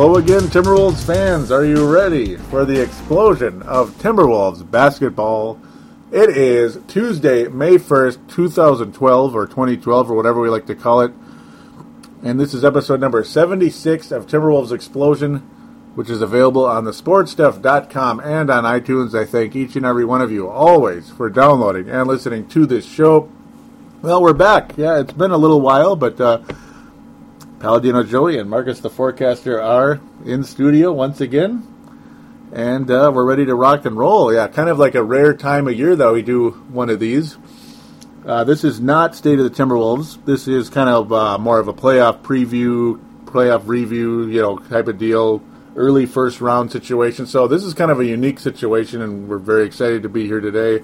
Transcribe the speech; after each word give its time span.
Hello 0.00 0.16
again, 0.16 0.44
Timberwolves 0.44 1.04
fans. 1.04 1.50
Are 1.50 1.62
you 1.62 1.86
ready 1.86 2.36
for 2.36 2.64
the 2.64 2.80
explosion 2.80 3.60
of 3.64 3.90
Timberwolves 3.98 4.68
basketball? 4.70 5.60
It 6.10 6.30
is 6.30 6.78
Tuesday, 6.88 7.48
May 7.48 7.74
1st, 7.74 8.26
2012, 8.26 9.36
or 9.36 9.46
2012, 9.46 10.10
or 10.10 10.14
whatever 10.14 10.40
we 10.40 10.48
like 10.48 10.64
to 10.68 10.74
call 10.74 11.02
it. 11.02 11.12
And 12.22 12.40
this 12.40 12.54
is 12.54 12.64
episode 12.64 12.98
number 12.98 13.22
76 13.22 14.10
of 14.10 14.26
Timberwolves 14.26 14.72
Explosion, 14.72 15.40
which 15.96 16.08
is 16.08 16.22
available 16.22 16.64
on 16.64 16.86
the 16.86 16.92
sportstuff.com 16.92 18.20
and 18.20 18.48
on 18.48 18.64
iTunes. 18.64 19.14
I 19.14 19.26
thank 19.26 19.54
each 19.54 19.76
and 19.76 19.84
every 19.84 20.06
one 20.06 20.22
of 20.22 20.32
you 20.32 20.48
always 20.48 21.10
for 21.10 21.28
downloading 21.28 21.90
and 21.90 22.08
listening 22.08 22.48
to 22.48 22.64
this 22.64 22.86
show. 22.86 23.30
Well, 24.00 24.22
we're 24.22 24.32
back. 24.32 24.78
Yeah, 24.78 24.98
it's 24.98 25.12
been 25.12 25.30
a 25.30 25.36
little 25.36 25.60
while, 25.60 25.94
but 25.94 26.18
uh, 26.18 26.40
Paladino 27.60 28.02
Joey 28.02 28.38
and 28.38 28.48
Marcus 28.48 28.80
the 28.80 28.88
Forecaster 28.88 29.60
are 29.60 30.00
in 30.24 30.44
studio 30.44 30.92
once 30.92 31.20
again. 31.20 31.66
And 32.54 32.90
uh, 32.90 33.12
we're 33.14 33.26
ready 33.26 33.44
to 33.44 33.54
rock 33.54 33.84
and 33.84 33.98
roll. 33.98 34.32
Yeah, 34.32 34.48
kind 34.48 34.70
of 34.70 34.78
like 34.78 34.94
a 34.94 35.02
rare 35.02 35.34
time 35.34 35.68
of 35.68 35.74
year 35.74 35.94
that 35.94 36.10
we 36.10 36.22
do 36.22 36.52
one 36.72 36.88
of 36.88 36.98
these. 36.98 37.36
Uh, 38.24 38.44
this 38.44 38.64
is 38.64 38.80
not 38.80 39.14
State 39.14 39.38
of 39.38 39.44
the 39.44 39.50
Timberwolves. 39.50 40.24
This 40.24 40.48
is 40.48 40.70
kind 40.70 40.88
of 40.88 41.12
uh, 41.12 41.36
more 41.36 41.58
of 41.60 41.68
a 41.68 41.74
playoff 41.74 42.22
preview, 42.22 42.98
playoff 43.26 43.68
review, 43.68 44.26
you 44.26 44.40
know, 44.40 44.56
type 44.56 44.88
of 44.88 44.96
deal, 44.96 45.42
early 45.76 46.06
first 46.06 46.40
round 46.40 46.72
situation. 46.72 47.26
So 47.26 47.46
this 47.46 47.62
is 47.62 47.74
kind 47.74 47.90
of 47.90 48.00
a 48.00 48.06
unique 48.06 48.40
situation, 48.40 49.02
and 49.02 49.28
we're 49.28 49.36
very 49.36 49.66
excited 49.66 50.04
to 50.04 50.08
be 50.08 50.26
here 50.26 50.40
today. 50.40 50.82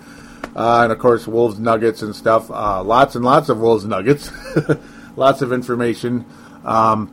Uh, 0.54 0.82
and 0.82 0.92
of 0.92 0.98
course, 0.98 1.26
Wolves 1.26 1.58
Nuggets 1.58 2.02
and 2.02 2.14
stuff. 2.14 2.50
Uh, 2.50 2.82
lots 2.82 3.16
and 3.16 3.24
lots 3.24 3.48
of 3.48 3.60
Wolves 3.60 3.86
Nuggets. 3.86 4.30
lots 5.16 5.40
of 5.40 5.54
information. 5.54 6.26
Um, 6.66 7.12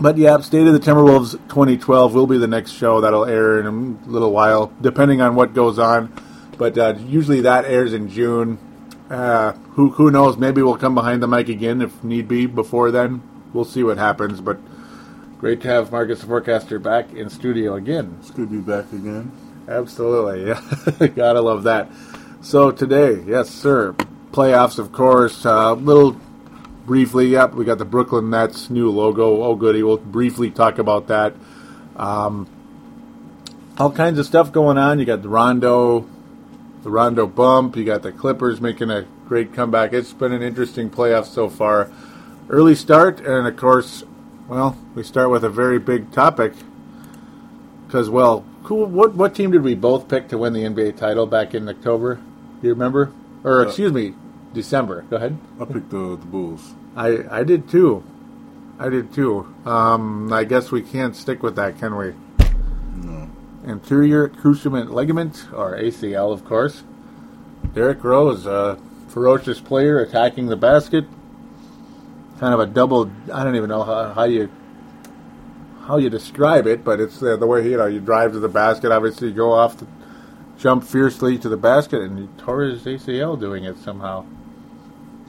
but 0.00 0.18
yeah, 0.18 0.38
State 0.40 0.66
of 0.66 0.72
the 0.72 0.80
Timberwolves 0.80 1.32
2012 1.48 2.14
will 2.14 2.26
be 2.26 2.36
the 2.36 2.48
next 2.48 2.72
show 2.72 3.00
that'll 3.00 3.24
air 3.24 3.60
in 3.60 3.66
a 3.66 4.10
little 4.10 4.32
while, 4.32 4.72
depending 4.80 5.20
on 5.20 5.36
what 5.36 5.54
goes 5.54 5.78
on. 5.78 6.12
But 6.58 6.76
uh, 6.76 6.94
usually 7.06 7.42
that 7.42 7.64
airs 7.64 7.92
in 7.92 8.10
June. 8.10 8.58
Uh, 9.08 9.52
who 9.52 9.90
who 9.90 10.10
knows? 10.10 10.36
Maybe 10.36 10.62
we'll 10.62 10.76
come 10.76 10.94
behind 10.94 11.22
the 11.22 11.28
mic 11.28 11.48
again 11.48 11.80
if 11.80 12.02
need 12.02 12.26
be 12.26 12.46
before 12.46 12.90
then. 12.90 13.22
We'll 13.52 13.64
see 13.64 13.82
what 13.82 13.98
happens. 13.98 14.40
But 14.40 14.58
great 15.38 15.60
to 15.62 15.68
have 15.68 15.92
Marcus 15.92 16.20
the 16.20 16.26
Forecaster 16.26 16.78
back 16.78 17.12
in 17.12 17.30
studio 17.30 17.74
again. 17.74 18.16
It's 18.20 18.30
good 18.30 18.50
to 18.50 18.56
be 18.56 18.60
back 18.60 18.92
again. 18.92 19.30
Absolutely, 19.68 20.48
yeah, 21.00 21.06
gotta 21.08 21.40
love 21.40 21.62
that. 21.64 21.90
So 22.40 22.70
today, 22.70 23.22
yes, 23.26 23.48
sir, 23.48 23.94
playoffs, 24.32 24.78
of 24.78 24.92
course. 24.92 25.44
A 25.44 25.52
uh, 25.52 25.74
little 25.74 26.20
briefly, 26.86 27.28
yep, 27.28 27.54
we 27.54 27.64
got 27.64 27.78
the 27.78 27.84
Brooklyn 27.84 28.30
Nets 28.30 28.70
new 28.70 28.90
logo. 28.90 29.42
Oh, 29.42 29.54
goody. 29.54 29.82
We'll 29.82 29.96
briefly 29.96 30.50
talk 30.50 30.78
about 30.78 31.08
that. 31.08 31.34
Um, 31.96 32.48
all 33.78 33.90
kinds 33.90 34.18
of 34.18 34.26
stuff 34.26 34.52
going 34.52 34.78
on. 34.78 34.98
You 34.98 35.04
got 35.04 35.22
the 35.22 35.28
Rondo, 35.28 36.06
the 36.82 36.90
Rondo 36.90 37.26
bump. 37.26 37.76
You 37.76 37.84
got 37.84 38.02
the 38.02 38.12
Clippers 38.12 38.60
making 38.60 38.90
a 38.90 39.06
great 39.26 39.52
comeback. 39.52 39.92
It's 39.92 40.12
been 40.12 40.32
an 40.32 40.42
interesting 40.42 40.90
playoff 40.90 41.26
so 41.26 41.48
far. 41.48 41.90
Early 42.48 42.74
start, 42.74 43.20
and 43.20 43.46
of 43.46 43.56
course, 43.56 44.04
well, 44.48 44.76
we 44.94 45.02
start 45.02 45.30
with 45.30 45.44
a 45.44 45.48
very 45.48 45.78
big 45.78 46.12
topic 46.12 46.52
because, 47.86 48.10
well, 48.10 48.44
cool. 48.62 48.84
What 48.86 49.14
what 49.14 49.34
team 49.34 49.50
did 49.50 49.62
we 49.62 49.74
both 49.74 50.08
pick 50.08 50.28
to 50.28 50.38
win 50.38 50.52
the 50.52 50.62
NBA 50.62 50.96
title 50.98 51.26
back 51.26 51.54
in 51.54 51.68
October? 51.68 52.16
Do 52.60 52.68
you 52.68 52.74
remember? 52.74 53.12
Or 53.42 53.60
uh, 53.60 53.66
excuse 53.66 53.92
me, 53.92 54.14
December. 54.54 55.02
Go 55.10 55.16
ahead. 55.16 55.36
I 55.60 55.64
picked 55.66 55.90
the, 55.90 56.16
the 56.16 56.26
Bulls. 56.26 56.74
I 56.96 57.24
I 57.30 57.44
did 57.44 57.68
too. 57.68 58.02
I 58.78 58.88
did 58.88 59.12
too. 59.12 59.54
Um, 59.66 60.32
I 60.32 60.44
guess 60.44 60.72
we 60.72 60.82
can't 60.82 61.14
stick 61.14 61.42
with 61.42 61.56
that, 61.56 61.78
can 61.78 61.96
we? 61.96 62.14
No. 62.96 63.30
Anterior 63.66 64.28
cruciate 64.28 64.90
ligament, 64.90 65.46
or 65.52 65.76
ACL, 65.76 66.32
of 66.32 66.44
course. 66.44 66.82
Derrick 67.72 68.02
Rose, 68.02 68.46
a 68.46 68.78
ferocious 69.08 69.60
player 69.60 70.00
attacking 70.00 70.46
the 70.46 70.56
basket. 70.56 71.04
Kind 72.40 72.52
of 72.52 72.60
a 72.60 72.66
double. 72.66 73.10
I 73.32 73.44
don't 73.44 73.56
even 73.56 73.68
know 73.68 73.84
how, 73.84 74.12
how 74.12 74.24
you 74.24 74.50
how 75.86 75.98
you 75.98 76.10
describe 76.10 76.66
it, 76.66 76.84
but 76.84 77.00
it's 77.00 77.22
uh, 77.22 77.36
the 77.36 77.46
way 77.46 77.68
you 77.68 77.76
know 77.76 77.86
you 77.86 78.00
drive 78.00 78.32
to 78.32 78.40
the 78.40 78.48
basket. 78.48 78.90
Obviously, 78.90 79.28
you 79.28 79.34
go 79.34 79.52
off, 79.52 79.76
the, 79.78 79.86
jump 80.58 80.82
fiercely 80.84 81.38
to 81.38 81.48
the 81.48 81.56
basket, 81.56 82.02
and 82.02 82.18
he 82.18 82.26
tore 82.38 82.62
his 82.62 82.84
ACL 82.84 83.38
doing 83.38 83.64
it 83.64 83.78
somehow. 83.78 84.24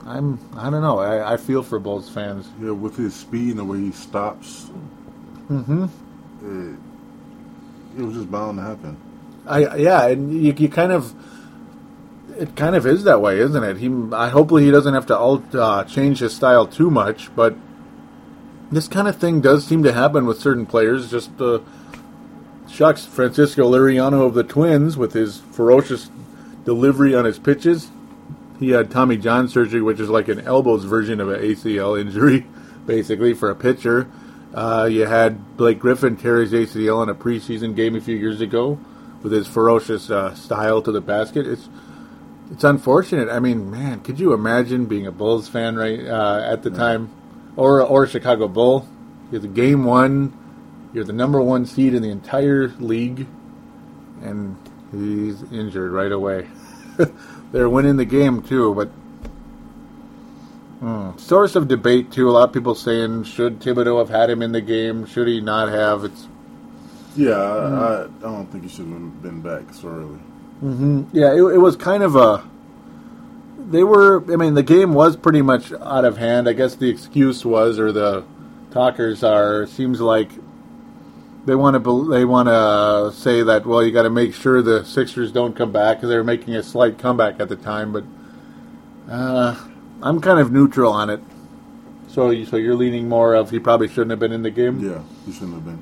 I'm 0.06 0.40
I 0.56 0.70
don't 0.70 0.82
know. 0.82 1.00
I, 1.00 1.34
I 1.34 1.38
feel 1.38 1.64
for 1.64 1.80
Bulls 1.80 2.10
fans. 2.10 2.48
Yeah, 2.62 2.72
with 2.72 2.96
his 2.96 3.16
speed 3.16 3.52
and 3.52 3.60
the 3.60 3.66
way 3.66 3.80
he 3.80 3.92
stops. 3.92 4.70
Mm-hmm. 5.50 5.86
It, 6.44 8.00
it 8.00 8.06
was 8.06 8.16
just 8.16 8.32
bound 8.32 8.60
to 8.60 8.64
happen. 8.64 8.98
I 9.48 9.76
yeah, 9.78 10.08
and 10.08 10.32
you, 10.32 10.54
you 10.56 10.70
kind 10.70 10.92
of 10.92 11.14
it 12.38 12.56
kind 12.56 12.76
of 12.76 12.86
is 12.86 13.04
that 13.06 13.20
way, 13.20 13.40
isn't 13.40 13.64
it? 13.64 13.78
He 13.78 13.90
I 14.14 14.30
hopefully 14.30 14.64
he 14.64 14.72
doesn't 14.72 14.94
have 14.94 15.08
to 15.08 15.18
alt, 15.18 15.56
uh, 15.56 15.84
change 15.86 16.20
his 16.20 16.36
style 16.36 16.68
too 16.68 16.92
much, 16.92 17.36
but 17.36 17.56
this 18.72 18.88
kind 18.88 19.08
of 19.08 19.18
thing 19.18 19.42
does 19.42 19.66
seem 19.66 19.82
to 19.84 19.94
happen 19.94 20.28
with 20.28 20.40
certain 20.40 20.68
players. 20.68 21.10
Just 21.10 21.32
uh, 21.42 21.60
shucks, 22.70 23.06
Francisco 23.08 23.72
Liriano 23.72 24.28
of 24.28 24.36
the 24.36 24.44
Twins 24.44 24.98
with 24.98 25.14
his 25.14 25.40
ferocious 25.40 26.12
delivery 26.64 27.16
on 27.16 27.26
his 27.26 27.40
pitches 27.40 27.90
he 28.60 28.70
had 28.70 28.92
Tommy 28.92 29.18
John 29.18 29.48
surgery, 29.48 29.82
which 29.82 30.00
is 30.00 30.10
like 30.10 30.28
an 30.28 30.42
elbows 30.42 30.86
version 30.86 31.20
of 31.20 31.30
an 31.30 31.42
ACL 31.42 32.00
injury, 32.00 32.46
basically 32.86 33.34
for 33.34 33.50
a 33.50 33.56
pitcher. 33.56 34.10
Uh, 34.54 34.88
you 34.90 35.06
had 35.06 35.58
Blake 35.58 35.80
Griffin 35.80 36.16
tear 36.16 36.40
his 36.40 36.54
ACL 36.54 37.04
in 37.04 37.10
a 37.10 37.16
preseason 37.16 37.76
game 37.76 37.96
a 37.96 38.02
few 38.02 38.16
years 38.16 38.40
ago 38.40 38.80
with 39.22 39.34
his 39.34 39.48
ferocious 39.48 40.10
uh, 40.10 40.34
style 40.36 40.82
to 40.82 40.92
the 40.92 41.02
basket. 41.02 41.46
It's 41.46 41.68
it's 42.52 42.64
unfortunate. 42.64 43.28
I 43.28 43.40
mean, 43.40 43.72
man, 43.72 44.02
could 44.02 44.20
you 44.20 44.34
imagine 44.34 44.86
being 44.86 45.08
a 45.08 45.12
Bulls 45.12 45.50
fan 45.50 45.76
right 45.76 46.00
uh, 46.00 46.42
at 46.46 46.62
the 46.62 46.70
time, 46.70 47.10
or 47.56 47.82
or 47.82 48.04
a 48.04 48.08
Chicago 48.08 48.48
Bull? 48.48 48.88
You're 49.32 49.42
the 49.42 49.48
game 49.48 49.84
one. 49.84 50.32
You're 50.94 51.04
the 51.04 51.14
number 51.14 51.42
one 51.42 51.66
seed 51.66 51.94
in 51.94 52.02
the 52.02 52.12
entire 52.12 52.70
league, 52.80 53.28
and 54.22 54.56
he's 54.92 55.44
injured 55.52 55.92
right 55.92 56.12
away. 56.12 56.48
they're 57.56 57.70
winning 57.70 57.96
the 57.96 58.06
game 58.06 58.42
too. 58.42 58.76
But 58.76 58.88
hmm, 60.80 61.18
source 61.18 61.56
of 61.56 61.70
debate 61.70 62.12
too. 62.12 62.30
A 62.30 62.32
lot 62.32 62.50
of 62.50 62.54
people 62.54 62.76
saying 62.76 63.24
should 63.24 63.62
Thibodeau 63.62 63.98
have 64.00 64.10
had 64.10 64.30
him 64.30 64.42
in 64.42 64.52
the 64.52 64.60
game? 64.60 65.06
Should 65.06 65.30
he 65.30 65.40
not 65.40 65.70
have? 65.70 66.04
It's 66.04 66.28
yeah. 67.16 67.30
Mm-hmm. 67.30 68.26
I, 68.26 68.28
I, 68.28 68.32
don't 68.32 68.48
think 68.48 68.64
he 68.66 68.70
should 68.70 68.88
have 68.88 69.22
been 69.22 69.42
back 69.42 69.74
so 69.74 69.88
early. 69.88 70.20
Mm-hmm. 70.62 71.04
Yeah, 71.14 71.32
it, 71.32 71.38
it 71.38 71.60
was 71.60 71.78
kind 71.78 72.04
of 72.04 72.18
a. 72.18 72.44
They 73.70 73.86
were. 73.86 74.22
I 74.34 74.36
mean, 74.36 74.56
the 74.56 74.64
game 74.64 74.94
was 74.94 75.16
pretty 75.16 75.42
much 75.42 75.72
out 75.72 76.04
of 76.04 76.18
hand. 76.18 76.50
I 76.50 76.54
guess 76.54 76.76
the 76.76 76.90
excuse 76.90 77.46
was, 77.46 77.80
or 77.80 77.94
the 77.94 78.26
talkers 78.72 79.24
are, 79.24 79.66
seems 79.66 80.02
like 80.02 80.30
they 81.46 81.56
want 81.56 81.82
to 81.82 82.10
they 82.10 82.26
want 82.26 82.48
to 82.50 83.12
say 83.20 83.44
that 83.44 83.66
well 83.66 83.84
you 83.84 83.92
got 83.92 84.04
to 84.04 84.10
make 84.10 84.34
sure 84.34 84.62
the 84.62 84.84
Sixers 84.84 85.32
don't 85.32 85.56
come 85.56 85.72
back 85.72 85.98
because 85.98 86.10
they 86.10 86.18
were 86.18 86.24
making 86.24 86.56
a 86.56 86.64
slight 86.64 86.98
comeback 86.98 87.40
at 87.40 87.50
the 87.50 87.56
time, 87.56 87.94
but 87.94 88.04
uh, 89.10 89.56
I'm 90.02 90.20
kind 90.22 90.40
of 90.40 90.52
neutral 90.52 90.92
on 90.92 91.10
it. 91.10 91.22
So 92.08 92.30
you, 92.30 92.46
so 92.46 92.56
you're 92.58 92.76
leaning 92.76 93.10
more 93.10 93.36
of 93.36 93.52
he 93.52 93.60
probably 93.60 93.88
shouldn't 93.88 94.12
have 94.12 94.20
been 94.20 94.32
in 94.32 94.42
the 94.42 94.52
game. 94.52 94.80
Yeah, 94.80 95.02
he 95.26 95.34
shouldn't 95.34 95.54
have 95.54 95.66
been. 95.66 95.80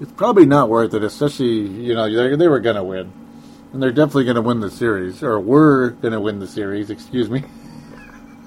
It's 0.00 0.12
probably 0.12 0.46
not 0.46 0.68
worth 0.68 0.94
it, 0.94 1.02
especially 1.02 1.66
you 1.66 1.94
know 1.94 2.12
they, 2.12 2.36
they 2.36 2.48
were 2.48 2.60
going 2.60 2.76
to 2.76 2.84
win, 2.84 3.12
and 3.72 3.82
they're 3.82 3.90
definitely 3.90 4.24
going 4.24 4.36
to 4.36 4.42
win 4.42 4.60
the 4.60 4.70
series, 4.70 5.22
or 5.22 5.40
were 5.40 5.90
going 5.90 6.12
to 6.12 6.20
win 6.20 6.38
the 6.38 6.46
series. 6.46 6.90
Excuse 6.90 7.28
me. 7.28 7.44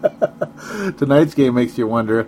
Tonight's 0.97 1.33
game 1.33 1.55
makes 1.55 1.77
you 1.77 1.87
wonder. 1.87 2.27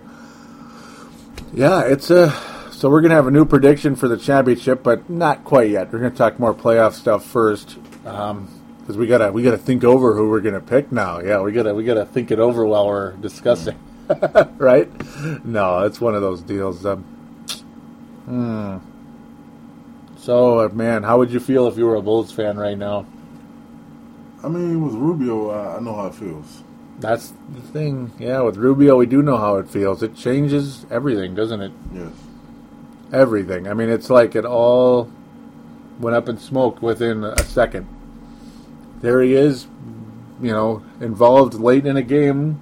Yeah, 1.52 1.82
it's 1.82 2.10
a 2.10 2.30
so 2.76 2.90
we're 2.90 3.00
going 3.00 3.08
to 3.08 3.16
have 3.16 3.26
a 3.26 3.30
new 3.30 3.46
prediction 3.46 3.96
for 3.96 4.06
the 4.06 4.18
championship, 4.18 4.82
but 4.82 5.08
not 5.08 5.44
quite 5.44 5.70
yet. 5.70 5.90
We're 5.90 6.00
going 6.00 6.12
to 6.12 6.18
talk 6.18 6.38
more 6.38 6.52
playoff 6.52 6.92
stuff 6.92 7.24
first, 7.24 7.78
because 8.02 8.30
um, 8.30 8.48
we 8.86 9.06
gotta 9.06 9.32
we 9.32 9.42
gotta 9.42 9.56
think 9.56 9.82
over 9.82 10.14
who 10.14 10.28
we're 10.28 10.42
going 10.42 10.54
to 10.54 10.60
pick 10.60 10.92
now. 10.92 11.20
Yeah, 11.20 11.40
we 11.40 11.52
gotta 11.52 11.74
we 11.74 11.84
gotta 11.84 12.04
think 12.04 12.30
it 12.30 12.38
over 12.38 12.66
while 12.66 12.86
we're 12.86 13.12
discussing, 13.12 13.78
right? 14.58 14.90
No, 15.42 15.84
it's 15.84 16.02
one 16.02 16.14
of 16.14 16.20
those 16.20 16.42
deals. 16.42 16.84
Um, 16.84 17.02
hmm. 18.26 18.76
So, 20.18 20.60
uh, 20.60 20.68
man, 20.68 21.02
how 21.02 21.16
would 21.16 21.30
you 21.30 21.40
feel 21.40 21.68
if 21.68 21.78
you 21.78 21.86
were 21.86 21.94
a 21.94 22.02
Bulls 22.02 22.30
fan 22.30 22.58
right 22.58 22.76
now? 22.76 23.06
I 24.44 24.48
mean, 24.48 24.84
with 24.84 24.94
Rubio, 24.94 25.50
I 25.50 25.80
know 25.80 25.94
how 25.94 26.08
it 26.08 26.14
feels. 26.14 26.62
That's 26.98 27.32
the 27.54 27.62
thing. 27.62 28.12
Yeah, 28.18 28.42
with 28.42 28.58
Rubio, 28.58 28.98
we 28.98 29.06
do 29.06 29.22
know 29.22 29.38
how 29.38 29.56
it 29.56 29.70
feels. 29.70 30.02
It 30.02 30.14
changes 30.14 30.84
everything, 30.90 31.34
doesn't 31.34 31.62
it? 31.62 31.72
Yes 31.94 32.25
everything. 33.16 33.66
I 33.66 33.74
mean, 33.74 33.88
it's 33.88 34.10
like 34.10 34.36
it 34.36 34.44
all 34.44 35.10
went 35.98 36.14
up 36.14 36.28
in 36.28 36.38
smoke 36.38 36.82
within 36.82 37.24
a 37.24 37.42
second. 37.42 37.88
There 39.00 39.22
he 39.22 39.34
is, 39.34 39.66
you 40.40 40.52
know, 40.52 40.82
involved 41.00 41.54
late 41.54 41.86
in 41.86 41.96
a 41.96 42.02
game. 42.02 42.60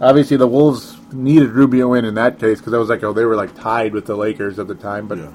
Obviously, 0.00 0.36
the 0.36 0.46
Wolves 0.46 0.96
needed 1.12 1.50
Rubio 1.50 1.94
in 1.94 2.04
in 2.04 2.14
that 2.14 2.38
case 2.38 2.58
because 2.58 2.74
I 2.74 2.78
was 2.78 2.88
like, 2.88 3.02
oh, 3.02 3.12
they 3.12 3.24
were 3.24 3.36
like 3.36 3.54
tied 3.54 3.92
with 3.92 4.06
the 4.06 4.16
Lakers 4.16 4.58
at 4.58 4.68
the 4.68 4.74
time. 4.74 5.06
But 5.06 5.18
Yeah. 5.18 5.32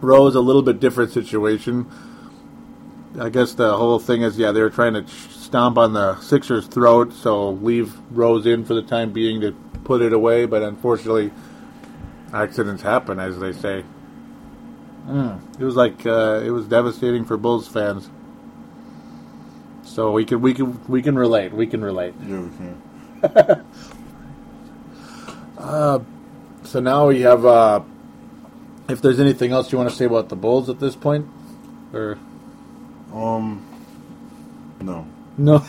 Rose 0.00 0.34
a 0.34 0.40
little 0.40 0.62
bit 0.62 0.80
different 0.80 1.12
situation. 1.12 1.86
I 3.20 3.28
guess 3.28 3.54
the 3.54 3.76
whole 3.76 4.00
thing 4.00 4.22
is, 4.22 4.36
yeah, 4.36 4.50
they 4.50 4.60
were 4.60 4.70
trying 4.70 4.94
to 4.94 5.06
stomp 5.06 5.78
on 5.78 5.92
the 5.92 6.18
Sixers' 6.18 6.66
throat, 6.66 7.12
so 7.12 7.50
leave 7.50 7.96
Rose 8.10 8.44
in 8.46 8.64
for 8.64 8.74
the 8.74 8.82
time 8.82 9.12
being 9.12 9.40
to 9.42 9.52
put 9.84 10.02
it 10.02 10.12
away. 10.12 10.46
But 10.46 10.62
unfortunately, 10.62 11.30
accidents 12.32 12.82
happen, 12.82 13.18
as 13.18 13.38
they 13.38 13.52
say. 13.52 13.84
Mm. 15.06 15.40
It 15.60 15.64
was 15.64 15.76
like 15.76 16.06
uh, 16.06 16.40
it 16.44 16.50
was 16.50 16.66
devastating 16.66 17.24
for 17.24 17.36
Bulls 17.36 17.68
fans. 17.68 18.08
So 19.84 20.12
we 20.12 20.24
can 20.24 20.40
we 20.40 20.54
can 20.54 20.80
we 20.88 21.02
can 21.02 21.18
relate. 21.18 21.52
We 21.52 21.66
can 21.66 21.82
relate. 21.82 22.14
Yeah, 22.26 22.40
we 22.40 22.50
can. 22.56 23.66
So 26.64 26.80
now 26.80 27.08
we 27.08 27.20
have. 27.20 27.44
Uh, 27.44 27.82
if 28.88 29.02
there's 29.02 29.20
anything 29.20 29.52
else 29.52 29.70
you 29.72 29.78
want 29.78 29.90
to 29.90 29.94
say 29.96 30.06
about 30.06 30.28
the 30.28 30.36
Bulls 30.36 30.68
at 30.68 30.80
this 30.80 30.96
point, 30.96 31.26
or 31.92 32.18
Um, 33.12 33.62
no. 34.80 35.06
no? 35.36 35.58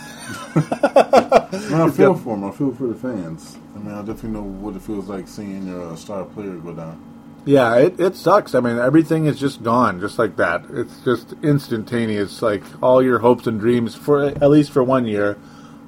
I 1.54 1.90
feel 1.92 2.16
for 2.16 2.36
them. 2.36 2.44
I 2.46 2.52
feel 2.52 2.74
for 2.74 2.88
the 2.88 2.96
fans. 2.96 3.58
I 3.76 3.80
mean, 3.80 3.94
I 3.94 4.00
definitely 4.00 4.32
know 4.32 4.44
what 4.44 4.76
it 4.76 4.82
feels 4.82 5.08
like 5.08 5.28
seeing 5.28 5.68
your 5.68 5.92
uh, 5.92 5.96
star 5.96 6.26
player 6.26 6.56
go 6.56 6.74
down. 6.74 7.02
Yeah, 7.46 7.76
it, 7.76 8.00
it 8.00 8.16
sucks. 8.16 8.56
I 8.56 8.62
mean, 8.62 8.78
everything 8.78 9.26
is 9.26 9.40
just 9.40 9.64
gone, 9.64 10.00
just 10.00 10.18
like 10.18 10.38
that. 10.38 10.64
It's 10.70 11.02
just 11.02 11.34
instantaneous. 11.44 12.42
Like 12.42 12.64
all 12.82 13.04
your 13.04 13.20
hopes 13.20 13.48
and 13.48 13.60
dreams 13.60 13.96
for 13.96 14.24
at 14.24 14.50
least 14.50 14.72
for 14.72 14.84
one 14.84 15.06
year 15.06 15.38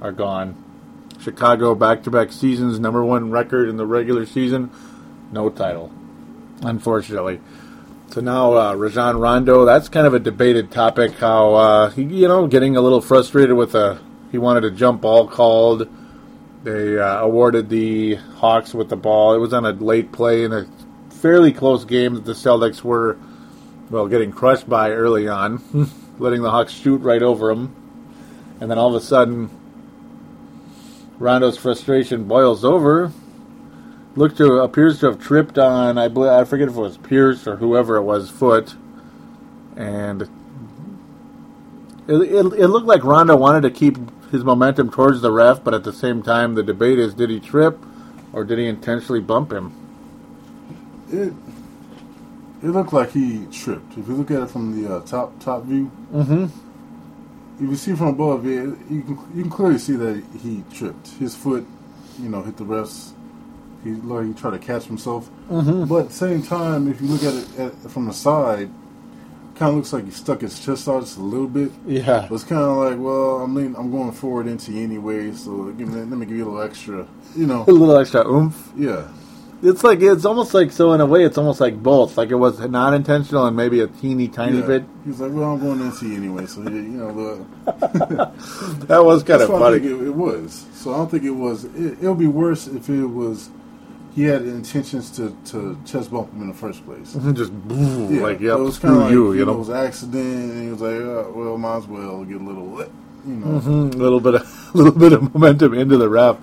are 0.02 0.12
gone. 0.12 0.62
Chicago 1.20 1.74
back-to-back 1.74 2.32
seasons, 2.32 2.80
number 2.80 3.04
one 3.04 3.32
record 3.32 3.70
in 3.70 3.78
the 3.78 3.86
regular 3.86 4.26
season, 4.26 4.70
no 5.32 5.50
title, 5.50 5.92
unfortunately. 6.62 7.40
So 8.12 8.22
now 8.22 8.54
uh, 8.54 8.74
Rajon 8.76 9.18
Rondo, 9.18 9.66
that's 9.66 9.90
kind 9.90 10.06
of 10.06 10.14
a 10.14 10.20
debated 10.20 10.72
topic. 10.72 11.14
How 11.14 11.54
uh, 11.56 11.90
he, 11.90 12.04
you 12.04 12.28
know, 12.28 12.48
getting 12.48 12.76
a 12.76 12.82
little 12.82 13.02
frustrated 13.02 13.56
with 13.56 13.74
a 13.76 14.00
he 14.36 14.40
wanted 14.40 14.66
a 14.66 14.72
jump 14.72 15.00
ball 15.00 15.30
called. 15.30 15.88
They 16.64 17.00
uh, 17.00 17.22
awarded 17.22 17.70
the 17.70 18.16
Hawks 18.16 18.74
with 18.74 18.90
the 18.90 18.98
ball. 18.98 19.34
It 19.34 19.38
was 19.38 19.54
on 19.54 19.66
a 19.66 19.72
late 19.72 20.12
play 20.12 20.44
in 20.44 20.52
a 20.52 20.68
fairly 21.10 21.54
close 21.54 21.86
game 21.86 22.16
that 22.16 22.26
the 22.26 22.34
Celtics 22.34 22.84
were, 22.84 23.18
well, 23.90 24.10
getting 24.10 24.34
crushed 24.34 24.68
by 24.68 24.92
early 24.92 25.30
on, 25.30 25.64
letting 26.20 26.42
the 26.42 26.52
Hawks 26.52 26.74
shoot 26.74 26.98
right 26.98 27.22
over 27.24 27.48
them. 27.48 27.74
And 28.60 28.70
then 28.70 28.78
all 28.78 28.94
of 28.94 29.02
a 29.02 29.06
sudden, 29.06 29.50
Rondo's 31.18 31.58
frustration 31.58 32.26
boils 32.26 32.66
over. 32.66 33.14
Looked 34.18 34.36
to 34.40 34.56
appears 34.56 35.00
to 35.00 35.06
have 35.06 35.22
tripped 35.22 35.58
on 35.58 35.98
I 35.98 36.10
believe, 36.10 36.32
I 36.32 36.44
forget 36.44 36.68
if 36.68 36.76
it 36.76 36.80
was 36.80 36.98
Pierce 36.98 37.48
or 37.48 37.56
whoever 37.56 37.96
it 37.96 38.04
was 38.04 38.30
foot, 38.30 38.76
and 39.78 40.24
it, 42.08 42.16
it, 42.16 42.46
it 42.54 42.68
looked 42.68 42.88
like 42.88 43.06
Rondo 43.06 43.38
wanted 43.38 43.62
to 43.62 43.72
keep 43.72 43.98
his 44.32 44.44
momentum 44.44 44.90
towards 44.92 45.22
the 45.22 45.32
ref, 45.32 45.64
but 45.64 45.74
at 45.74 45.84
the 45.84 45.94
same 45.94 46.22
time, 46.24 46.56
the 46.56 46.64
debate 46.64 47.00
is: 47.00 47.14
did 47.14 47.30
he 47.30 47.40
trip, 47.40 47.78
or 48.34 48.44
did 48.44 48.58
he 48.60 48.66
intentionally 48.66 49.22
bump 49.22 49.52
him? 49.52 49.74
It 51.12 51.34
it 52.64 52.68
looked 52.70 52.94
like 52.94 53.12
he 53.12 53.46
tripped. 53.52 53.98
If 53.98 54.08
you 54.08 54.16
look 54.16 54.32
at 54.32 54.42
it 54.42 54.50
from 54.50 54.82
the 54.82 54.96
uh, 54.98 55.02
top 55.02 55.40
top 55.40 55.64
view, 55.66 55.92
Mm-hmm. 56.14 56.46
if 57.64 57.70
you 57.70 57.76
see 57.76 57.94
from 57.96 58.08
above, 58.08 58.46
it, 58.48 58.52
you 58.90 59.02
can 59.04 59.18
you 59.36 59.42
can 59.44 59.50
clearly 59.50 59.78
see 59.78 59.94
that 59.96 60.24
he 60.42 60.64
tripped. 60.74 61.08
His 61.20 61.36
foot, 61.36 61.66
you 62.20 62.30
know, 62.30 62.42
hit 62.42 62.58
the 62.58 62.66
refs. 62.66 63.12
He 63.84 63.92
like 63.92 64.26
he 64.28 64.34
tried 64.34 64.52
to 64.52 64.60
catch 64.60 64.86
himself. 64.86 65.30
Mm-hmm. 65.50 65.86
But 65.86 65.96
at 66.06 66.08
the 66.10 66.14
same 66.16 66.42
time, 66.42 66.88
if 66.88 67.02
you 67.02 67.08
look 67.08 67.24
at 67.24 67.36
it 67.36 67.60
at, 67.60 67.92
from 67.92 68.08
the 68.08 68.14
side, 68.14 68.70
kind 69.56 69.70
of 69.70 69.76
looks 69.76 69.94
like 69.94 70.06
he 70.06 70.12
stuck 70.12 70.42
his 70.42 70.64
chest 70.64 70.88
out 70.88 71.02
just 71.02 71.18
a 71.18 71.22
little 71.22 71.48
bit. 71.48 71.72
Yeah. 71.86 72.28
But 72.30 72.36
it's 72.36 72.44
kind 72.44 72.62
of 72.62 72.78
like, 72.78 73.00
well, 73.00 73.40
I'm 73.42 73.56
leaning, 73.56 73.76
I'm 73.76 73.90
going 73.92 74.12
forward 74.12 74.48
into 74.48 74.72
you 74.72 74.84
anyway, 74.84 75.32
so 75.32 75.72
give 75.72 75.88
me, 75.88 75.96
let 75.96 76.08
me 76.10 76.26
give 76.26 76.38
you 76.38 76.46
a 76.46 76.50
little 76.50 76.62
extra, 76.62 77.08
you 77.36 77.48
know. 77.48 77.64
A 77.68 77.72
little 77.72 77.98
extra 77.98 78.28
oomph. 78.28 78.72
Yeah, 78.76 79.08
It's 79.64 79.84
like 79.84 80.02
it's 80.02 80.26
almost 80.26 80.54
like 80.54 80.72
so 80.72 80.94
in 80.94 81.02
a 81.02 81.06
way 81.06 81.24
it's 81.24 81.38
almost 81.38 81.60
like 81.60 81.82
both. 81.82 82.18
Like 82.18 82.30
it 82.30 82.36
was 82.36 82.60
not 82.60 82.94
intentional 82.94 83.46
and 83.46 83.56
maybe 83.56 83.80
a 83.80 83.88
teeny 83.88 84.28
tiny 84.28 84.60
yeah. 84.60 84.68
bit. 84.68 84.84
He's 85.06 85.20
like, 85.20 85.32
well, 85.32 85.54
I'm 85.54 85.60
going 85.60 85.82
into 85.82 86.08
you 86.08 86.18
anyway, 86.18 86.46
so 86.46 86.62
you 86.62 86.70
know, 86.70 87.12
look. 87.12 87.48
That 88.88 89.04
was 89.04 89.24
kind 89.24 89.42
of 89.42 89.50
funny. 89.50 89.80
think 89.80 90.02
it, 90.02 90.06
it 90.08 90.16
was. 90.16 90.66
So 90.74 90.94
I 90.94 90.98
don't 90.98 91.10
think 91.10 91.24
it 91.24 91.32
was. 91.32 91.66
It, 91.66 92.00
it'll 92.00 92.14
be 92.16 92.28
worse 92.28 92.68
if 92.68 92.90
it 92.90 93.06
was. 93.06 93.50
He 94.16 94.24
had 94.24 94.44
intentions 94.44 95.12
to, 95.18 95.36
to 95.48 95.78
chest 95.86 96.10
bump 96.10 96.32
him 96.32 96.44
in 96.44 96.48
the 96.48 96.54
first 96.54 96.86
place. 96.86 97.14
Just 97.34 97.52
boo, 97.68 98.08
Yeah, 98.10 98.22
like 98.22 98.40
so 98.40 98.62
it 98.62 98.64
was 98.64 98.76
screw 98.76 98.96
like, 98.98 99.12
you, 99.12 99.34
you 99.34 99.50
It 99.50 99.54
was 99.54 99.68
an 99.70 99.76
accident, 99.76 100.52
and 100.54 100.64
he 100.64 100.70
was 100.70 100.80
like, 100.82 100.94
oh, 100.96 101.34
well, 101.36 101.58
might 101.58 101.78
as 101.78 101.88
well 101.88 102.24
get 102.24 102.40
a 102.40 102.44
little, 102.44 102.80
you 103.28 103.34
know. 103.34 103.60
Mhm, 103.60 103.94
A 103.94 103.98
little 103.98 104.22
bit, 104.22 104.36
of, 104.36 104.72
a 104.74 104.78
little 104.78 104.94
bit 104.98 105.12
of 105.12 105.34
momentum 105.34 105.74
into 105.74 105.98
the 105.98 106.08
ref. 106.08 106.38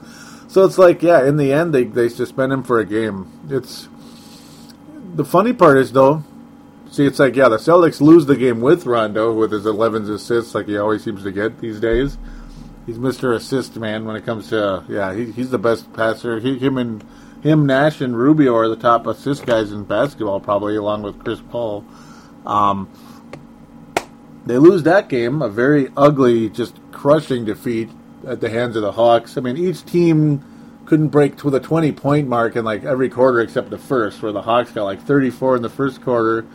So 0.48 0.64
it's 0.66 0.76
like, 0.76 1.02
yeah, 1.02 1.24
in 1.26 1.38
the 1.38 1.50
end, 1.50 1.74
they 1.74 1.84
they 1.84 2.10
suspend 2.10 2.52
him 2.52 2.62
for 2.62 2.78
a 2.78 2.84
game. 2.84 3.26
It's 3.48 3.88
the 5.14 5.25
funny 5.25 5.54
part 5.54 5.78
is 5.78 5.92
though. 5.92 6.25
See, 6.90 7.06
it's 7.06 7.18
like, 7.18 7.34
yeah, 7.36 7.48
the 7.48 7.56
Celtics 7.56 8.02
lose 8.02 8.26
the 8.26 8.36
game 8.36 8.60
with 8.60 8.84
Rondo 8.84 9.32
with 9.32 9.50
his 9.50 9.64
11 9.64 10.10
assists, 10.10 10.54
like 10.54 10.66
he 10.66 10.76
always 10.76 11.02
seems 11.02 11.22
to 11.22 11.32
get 11.32 11.58
these 11.58 11.80
days. 11.80 12.18
He's 12.84 12.98
Mr. 12.98 13.34
Assist 13.34 13.76
man 13.76 14.04
when 14.04 14.14
it 14.14 14.26
comes 14.26 14.50
to, 14.50 14.84
yeah, 14.90 15.14
he, 15.14 15.32
he's 15.32 15.48
the 15.48 15.58
best 15.58 15.90
passer. 15.94 16.38
He, 16.38 16.58
him 16.58 16.76
and 16.76 17.02
him, 17.42 17.66
Nash 17.66 18.00
and 18.00 18.16
Rubio 18.16 18.54
are 18.54 18.68
the 18.68 18.76
top 18.76 19.06
assist 19.06 19.44
guys 19.44 19.72
in 19.72 19.84
basketball, 19.84 20.40
probably 20.40 20.76
along 20.76 21.02
with 21.02 21.22
Chris 21.22 21.40
Paul. 21.50 21.84
Um, 22.46 22.88
they 24.46 24.58
lose 24.58 24.84
that 24.84 25.08
game, 25.08 25.42
a 25.42 25.49
very 25.49 25.88
ugly, 25.96 26.49
just 26.49 26.78
crushing 26.92 27.44
defeat 27.44 27.90
at 28.26 28.40
the 28.40 28.49
hands 28.49 28.76
of 28.76 28.82
the 28.82 28.92
Hawks. 28.92 29.37
I 29.37 29.40
mean, 29.40 29.56
each 29.56 29.84
team 29.84 30.44
couldn't 30.87 31.08
break 31.08 31.37
to 31.38 31.50
the 31.50 31.61
20 31.61 31.92
point 31.92 32.28
mark 32.28 32.56
in 32.56 32.64
like 32.64 32.84
every 32.84 33.08
quarter 33.08 33.40
except 33.40 33.70
the 33.70 33.78
first, 33.78 34.22
where 34.22 34.32
the 34.32 34.42
Hawks 34.42 34.70
got 34.70 34.84
like 34.84 35.02
34 35.02 35.56
in 35.56 35.62
the 35.62 35.68
first 35.68 36.00
quarter, 36.00 36.46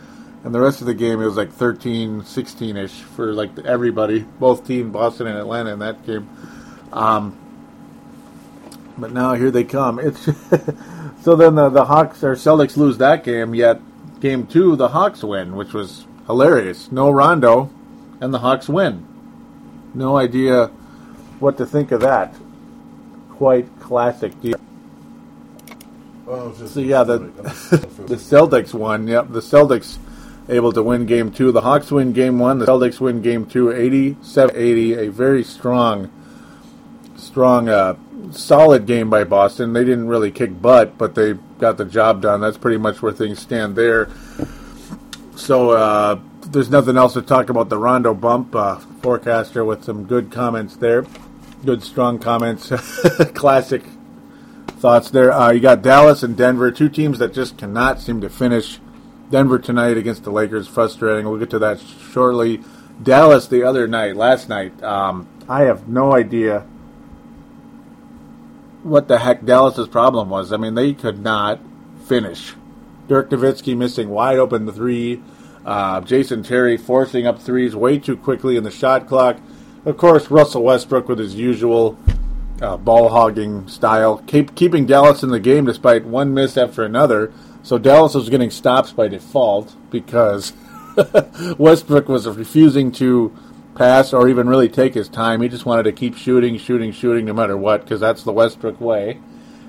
and 0.44 0.54
the 0.54 0.60
rest 0.60 0.80
of 0.80 0.86
the 0.86 0.94
game 0.94 1.20
it 1.20 1.26
was 1.26 1.36
like 1.36 1.52
13, 1.52 2.24
16 2.24 2.76
ish 2.76 2.92
for 2.92 3.32
like 3.32 3.58
everybody, 3.60 4.20
both 4.20 4.66
teams, 4.66 4.92
Boston 4.92 5.26
and 5.26 5.38
Atlanta 5.38 5.72
in 5.72 5.78
that 5.80 6.04
game. 6.06 6.28
Um, 6.92 7.38
but 8.98 9.12
now 9.12 9.34
here 9.34 9.50
they 9.50 9.64
come. 9.64 9.98
It's 9.98 10.24
so 11.22 11.36
then 11.36 11.54
the, 11.54 11.68
the 11.70 11.84
Hawks 11.86 12.22
or 12.24 12.34
Celtics 12.34 12.76
lose 12.76 12.98
that 12.98 13.24
game, 13.24 13.54
yet 13.54 13.80
game 14.20 14.46
two 14.46 14.76
the 14.76 14.88
Hawks 14.88 15.22
win, 15.22 15.56
which 15.56 15.72
was 15.72 16.06
hilarious. 16.26 16.90
No 16.92 17.10
Rondo, 17.10 17.70
and 18.20 18.32
the 18.34 18.38
Hawks 18.40 18.68
win. 18.68 19.06
No 19.94 20.16
idea 20.16 20.66
what 21.40 21.56
to 21.58 21.66
think 21.66 21.92
of 21.92 22.00
that. 22.00 22.34
Quite 23.30 23.68
classic. 23.80 24.38
deal. 24.42 24.58
Well, 26.26 26.52
just- 26.52 26.74
So 26.74 26.80
yeah, 26.80 27.04
the 27.04 27.18
the 28.06 28.16
Celtics 28.16 28.74
won. 28.74 29.06
Yep, 29.08 29.28
the 29.30 29.40
Celtics 29.40 29.98
able 30.48 30.72
to 30.72 30.82
win 30.82 31.06
game 31.06 31.30
two. 31.30 31.52
The 31.52 31.60
Hawks 31.60 31.90
win 31.90 32.12
game 32.12 32.38
one. 32.38 32.58
The 32.58 32.66
Celtics 32.66 33.00
win 33.00 33.22
game 33.22 33.46
two, 33.46 33.66
87-80. 33.66 34.98
A 34.98 35.10
very 35.10 35.44
strong, 35.44 36.10
strong, 37.18 37.68
uh, 37.68 37.96
solid 38.30 38.86
game 38.86 39.10
by 39.10 39.24
Boston. 39.24 39.72
They 39.72 39.84
didn't 39.84 40.08
really 40.08 40.30
kick 40.30 40.60
butt, 40.60 40.96
but 40.96 41.14
they 41.14 41.34
got 41.58 41.76
the 41.76 41.84
job 41.84 42.22
done. 42.22 42.40
That's 42.40 42.58
pretty 42.58 42.78
much 42.78 43.02
where 43.02 43.12
things 43.12 43.38
stand 43.38 43.76
there. 43.76 44.08
So 45.36 45.70
uh, 45.70 46.20
there's 46.46 46.70
nothing 46.70 46.96
else 46.96 47.14
to 47.14 47.22
talk 47.22 47.50
about 47.50 47.68
the 47.68 47.78
Rondo 47.78 48.14
bump. 48.14 48.54
Uh, 48.54 48.76
forecaster 49.02 49.64
with 49.64 49.84
some 49.84 50.04
good 50.04 50.30
comments 50.30 50.76
there. 50.76 51.06
Good, 51.64 51.82
strong 51.82 52.18
comments. 52.18 52.68
Classic 53.34 53.82
thoughts 54.78 55.10
there. 55.10 55.32
Uh, 55.32 55.50
you 55.50 55.60
got 55.60 55.82
Dallas 55.82 56.22
and 56.22 56.36
Denver, 56.36 56.70
two 56.70 56.88
teams 56.88 57.18
that 57.18 57.32
just 57.32 57.58
cannot 57.58 58.00
seem 58.00 58.20
to 58.20 58.28
finish. 58.28 58.80
Denver 59.30 59.58
tonight 59.58 59.96
against 59.96 60.24
the 60.24 60.30
Lakers, 60.30 60.66
frustrating. 60.66 61.28
We'll 61.28 61.38
get 61.38 61.50
to 61.50 61.58
that 61.58 61.80
shortly. 61.80 62.62
Dallas 63.02 63.46
the 63.46 63.62
other 63.62 63.86
night, 63.86 64.16
last 64.16 64.48
night. 64.48 64.82
Um, 64.82 65.28
I 65.48 65.62
have 65.62 65.88
no 65.88 66.14
idea 66.14 66.66
what 68.88 69.08
the 69.08 69.18
heck 69.18 69.44
Dallas's 69.44 69.88
problem 69.88 70.28
was. 70.28 70.52
I 70.52 70.56
mean, 70.56 70.74
they 70.74 70.92
could 70.92 71.18
not 71.18 71.60
finish. 72.06 72.54
Dirk 73.08 73.30
Nowitzki 73.30 73.76
missing 73.76 74.10
wide 74.10 74.38
open 74.38 74.66
the 74.66 74.72
three. 74.72 75.22
Uh, 75.64 76.00
Jason 76.00 76.42
Terry 76.42 76.76
forcing 76.76 77.26
up 77.26 77.40
threes 77.40 77.76
way 77.76 77.98
too 77.98 78.16
quickly 78.16 78.56
in 78.56 78.64
the 78.64 78.70
shot 78.70 79.06
clock. 79.06 79.38
Of 79.84 79.96
course, 79.96 80.30
Russell 80.30 80.62
Westbrook 80.62 81.08
with 81.08 81.18
his 81.18 81.34
usual 81.34 81.98
uh, 82.60 82.76
ball 82.76 83.08
hogging 83.08 83.68
style, 83.68 84.18
keep, 84.26 84.54
keeping 84.54 84.86
Dallas 84.86 85.22
in 85.22 85.30
the 85.30 85.40
game 85.40 85.66
despite 85.66 86.04
one 86.04 86.34
miss 86.34 86.56
after 86.56 86.84
another. 86.84 87.32
So 87.62 87.78
Dallas 87.78 88.14
was 88.14 88.28
getting 88.28 88.50
stops 88.50 88.92
by 88.92 89.08
default 89.08 89.74
because 89.90 90.52
Westbrook 91.58 92.08
was 92.08 92.26
refusing 92.26 92.92
to 92.92 93.34
pass 93.78 94.12
or 94.12 94.28
even 94.28 94.48
really 94.48 94.68
take 94.68 94.92
his 94.92 95.08
time. 95.08 95.40
He 95.40 95.48
just 95.48 95.64
wanted 95.64 95.84
to 95.84 95.92
keep 95.92 96.16
shooting, 96.16 96.58
shooting, 96.58 96.92
shooting 96.92 97.24
no 97.24 97.32
matter 97.32 97.56
what 97.56 97.82
because 97.82 98.00
that's 98.00 98.24
the 98.24 98.32
Westbrook 98.32 98.80
way. 98.80 99.20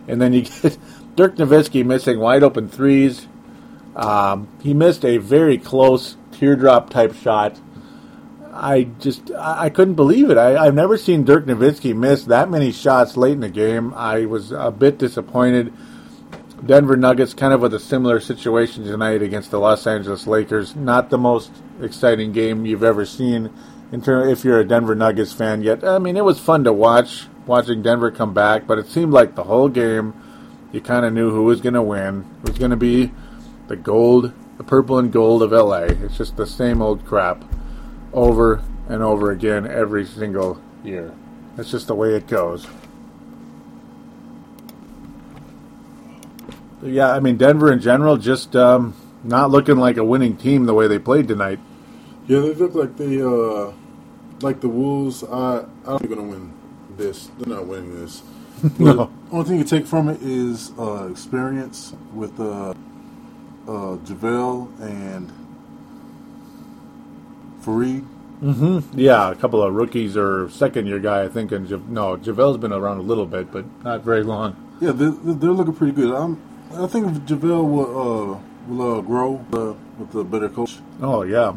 And 0.07 0.19
then 0.19 0.33
you 0.33 0.41
get 0.61 0.77
Dirk 1.15 1.35
Nowitzki 1.35 1.85
missing 1.85 2.19
wide 2.19 2.43
open 2.43 2.67
threes. 2.67 3.27
Um, 3.95 4.47
he 4.61 4.73
missed 4.73 5.05
a 5.05 5.17
very 5.17 5.57
close 5.57 6.17
teardrop 6.31 6.89
type 6.89 7.13
shot. 7.15 7.59
I 8.51 8.89
just 8.99 9.31
I 9.31 9.69
couldn't 9.69 9.93
believe 9.93 10.31
it. 10.31 10.37
I, 10.37 10.65
I've 10.65 10.73
never 10.73 10.97
seen 10.97 11.23
Dirk 11.23 11.45
Nowitzki 11.45 11.95
miss 11.95 12.25
that 12.25 12.49
many 12.49 12.71
shots 12.71 13.15
late 13.15 13.33
in 13.33 13.41
the 13.41 13.49
game. 13.49 13.93
I 13.93 14.25
was 14.25 14.51
a 14.51 14.71
bit 14.71 14.97
disappointed. 14.97 15.71
Denver 16.65 16.97
Nuggets 16.97 17.33
kind 17.33 17.53
of 17.53 17.61
with 17.61 17.73
a 17.73 17.79
similar 17.79 18.19
situation 18.19 18.83
tonight 18.83 19.21
against 19.21 19.51
the 19.51 19.59
Los 19.59 19.87
Angeles 19.87 20.27
Lakers. 20.27 20.75
Not 20.75 21.09
the 21.09 21.17
most 21.17 21.51
exciting 21.81 22.33
game 22.33 22.65
you've 22.65 22.83
ever 22.83 23.05
seen 23.05 23.53
in 23.91 24.03
if 24.08 24.43
you're 24.43 24.60
a 24.60 24.67
Denver 24.67 24.96
Nuggets 24.96 25.34
fan 25.34 25.62
yet. 25.62 25.84
I 25.84 26.00
mean, 26.00 26.17
it 26.17 26.24
was 26.24 26.39
fun 26.39 26.63
to 26.65 26.74
watch 26.74 27.27
watching 27.46 27.81
Denver 27.81 28.12
come 28.12 28.34
back, 28.34 28.67
but 28.67 28.77
it 28.77 28.88
seemed 28.88 29.12
like 29.12 29.36
the 29.36 29.43
whole 29.43 29.69
game 29.69 30.13
you 30.72 30.81
kind 30.81 31.05
of 31.05 31.13
knew 31.13 31.31
who 31.31 31.43
was 31.43 31.62
going 31.62 31.74
to 31.74 31.81
win. 31.81 32.25
It 32.43 32.50
was 32.50 32.60
going 32.60 32.72
to 32.72 32.77
be 32.77 33.12
the 33.67 33.75
gold, 33.75 34.31
the 34.58 34.63
purple 34.63 35.00
and 35.00 35.12
gold 35.12 35.41
of 35.41 35.51
LA. 35.51 35.84
It's 36.05 36.17
just 36.17 36.38
the 36.38 36.46
same 36.46 36.81
old 36.81 37.05
crap 37.05 37.43
over 38.13 38.63
and 38.88 39.01
over 39.01 39.31
again 39.31 39.65
every 39.67 40.05
single 40.05 40.62
year. 40.84 41.13
That's 41.55 41.72
just 41.72 41.88
the 41.88 41.96
way 41.96 42.15
it 42.15 42.27
goes. 42.27 42.67
Yeah, 46.81 47.12
I 47.12 47.19
mean 47.19 47.38
Denver 47.38 47.74
in 47.74 47.81
general 47.81 48.15
just 48.17 48.55
um, 48.55 48.96
not 49.24 49.51
looking 49.51 49.75
like 49.77 49.98
a 49.98 50.03
winning 50.03 50.38
team 50.38 50.65
the 50.65 50.74
way 50.74 50.88
they 50.88 51.00
played 51.00 51.27
tonight. 51.27 51.60
Yeah, 52.29 52.41
they 52.41 52.53
look 52.53 52.75
like 52.75 52.95
they 52.95 53.21
uh 53.21 53.71
like 54.41 54.62
the 54.62 54.69
Wolves. 54.69 55.24
I 55.24 55.65
I 55.83 55.89
don't 55.89 56.00
think 56.00 56.09
they're 56.09 56.15
gonna 56.19 56.29
win 56.29 56.53
this. 56.95 57.29
They're 57.39 57.55
not 57.55 57.65
winning 57.67 58.00
this. 58.00 58.21
No. 58.79 59.09
Only 59.31 59.45
thing 59.45 59.57
you 59.57 59.63
take 59.63 59.86
from 59.88 60.09
it 60.09 60.21
is 60.21 60.74
uh, 60.77 61.07
experience 61.09 61.93
with 62.13 62.38
uh, 62.41 62.71
uh, 62.71 63.95
JaVale 64.07 64.67
and 64.81 65.31
Faried. 67.63 68.05
Mm-hmm. 68.43 69.00
Yeah, 69.00 69.31
a 69.31 69.36
couple 69.36 69.62
of 69.63 69.74
rookies 69.74 70.17
or 70.17 70.50
second 70.50 70.88
year 70.88 71.00
guy, 71.00 71.24
I 71.24 71.29
think. 71.29 71.51
And 71.53 71.69
Ja- 71.69 71.79
no, 71.88 72.17
JaVale's 72.17 72.57
been 72.57 72.74
around 72.74 72.98
a 72.98 73.01
little 73.01 73.25
bit, 73.25 73.50
but 73.51 73.65
not 73.83 74.01
very 74.03 74.24
long. 74.24 74.55
Yeah, 74.81 74.91
they're, 74.91 75.12
they're 75.12 75.51
looking 75.51 75.74
pretty 75.75 75.93
good. 75.93 76.13
I'm, 76.13 76.41
I 76.74 76.88
think 76.88 77.07
JaVale 77.27 77.63
will 77.69 78.33
uh, 78.36 78.39
will 78.67 78.98
uh, 78.98 79.01
grow 79.01 79.45
uh, 79.53 79.74
with 79.98 80.15
a 80.15 80.24
better 80.24 80.50
coach. 80.50 80.77
Oh 81.01 81.24
yeah, 81.24 81.53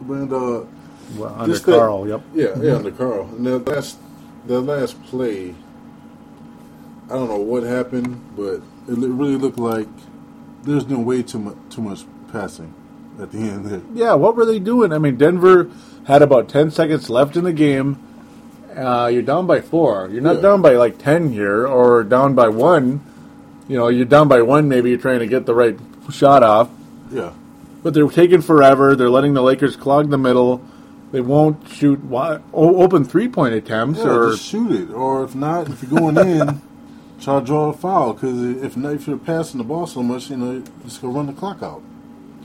And 0.00 0.32
uh, 0.32 0.62
well, 1.16 1.34
under 1.38 1.54
that- 1.54 1.64
Karl. 1.64 2.08
Yep. 2.08 2.22
Yeah, 2.34 2.58
yeah, 2.60 2.76
under 2.76 2.90
Karl. 2.90 3.26
And 3.36 3.46
the 3.46 3.58
last, 3.58 3.98
the 4.46 4.60
last 4.60 5.02
play, 5.04 5.54
I 7.10 7.14
don't 7.14 7.28
know 7.28 7.38
what 7.38 7.62
happened, 7.62 8.20
but 8.36 8.56
it 8.88 8.98
really 8.98 9.36
looked 9.36 9.58
like 9.58 9.88
there's 10.64 10.84
been 10.84 11.04
way 11.04 11.22
too 11.22 11.38
much, 11.38 11.56
too 11.70 11.82
much 11.82 12.04
passing 12.32 12.72
at 13.20 13.30
the 13.32 13.38
end 13.38 13.66
there. 13.66 13.80
Yeah, 13.94 14.14
what 14.14 14.36
were 14.36 14.44
they 14.46 14.58
doing? 14.58 14.92
I 14.92 14.98
mean, 14.98 15.16
Denver 15.16 15.70
had 16.06 16.22
about 16.22 16.48
10 16.48 16.70
seconds 16.70 17.08
left 17.10 17.36
in 17.36 17.44
the 17.44 17.52
game. 17.52 17.98
Uh, 18.74 19.08
you're 19.12 19.22
down 19.22 19.46
by 19.46 19.60
four. 19.60 20.08
You're 20.10 20.22
not 20.22 20.36
Yeah. 20.36 20.42
down 20.42 20.62
by 20.62 20.74
like 20.76 20.98
10 20.98 21.30
here 21.32 21.66
or 21.66 22.02
down 22.02 22.34
by 22.34 22.48
one. 22.48 23.00
You 23.68 23.76
know, 23.78 23.88
you're 23.88 24.04
down 24.04 24.28
by 24.28 24.42
one, 24.42 24.68
maybe 24.68 24.90
you're 24.90 24.98
trying 24.98 25.20
to 25.20 25.26
get 25.26 25.46
the 25.46 25.54
right 25.54 25.78
shot 26.10 26.42
off. 26.42 26.68
Yeah, 27.10 27.30
But 27.84 27.94
they're 27.94 28.08
taking 28.08 28.40
forever. 28.40 28.96
They're 28.96 29.10
letting 29.10 29.34
the 29.34 29.42
Lakers 29.42 29.76
clog 29.76 30.10
the 30.10 30.18
middle. 30.18 30.60
They 31.12 31.20
won't 31.20 31.68
shoot 31.68 32.00
wi- 32.00 32.40
o- 32.52 32.82
open 32.82 33.04
three 33.04 33.28
point 33.28 33.54
attempts 33.54 34.00
yeah, 34.00 34.10
or. 34.10 34.30
just 34.32 34.44
shoot 34.44 34.72
it, 34.72 34.90
or 34.90 35.22
if 35.22 35.36
not, 35.36 35.68
if 35.68 35.82
you're 35.82 36.00
going 36.00 36.16
in, 36.16 36.60
try 37.20 37.38
to 37.38 37.46
draw 37.46 37.68
a 37.68 37.72
foul 37.72 38.14
because 38.14 38.42
if 38.64 38.76
not, 38.76 38.94
if 38.94 39.06
you're 39.06 39.18
passing 39.18 39.58
the 39.58 39.64
ball 39.64 39.86
so 39.86 40.02
much, 40.02 40.30
you 40.30 40.36
know, 40.36 40.64
just 40.82 41.00
gonna 41.00 41.12
run 41.12 41.26
the 41.26 41.32
clock 41.34 41.62
out. 41.62 41.82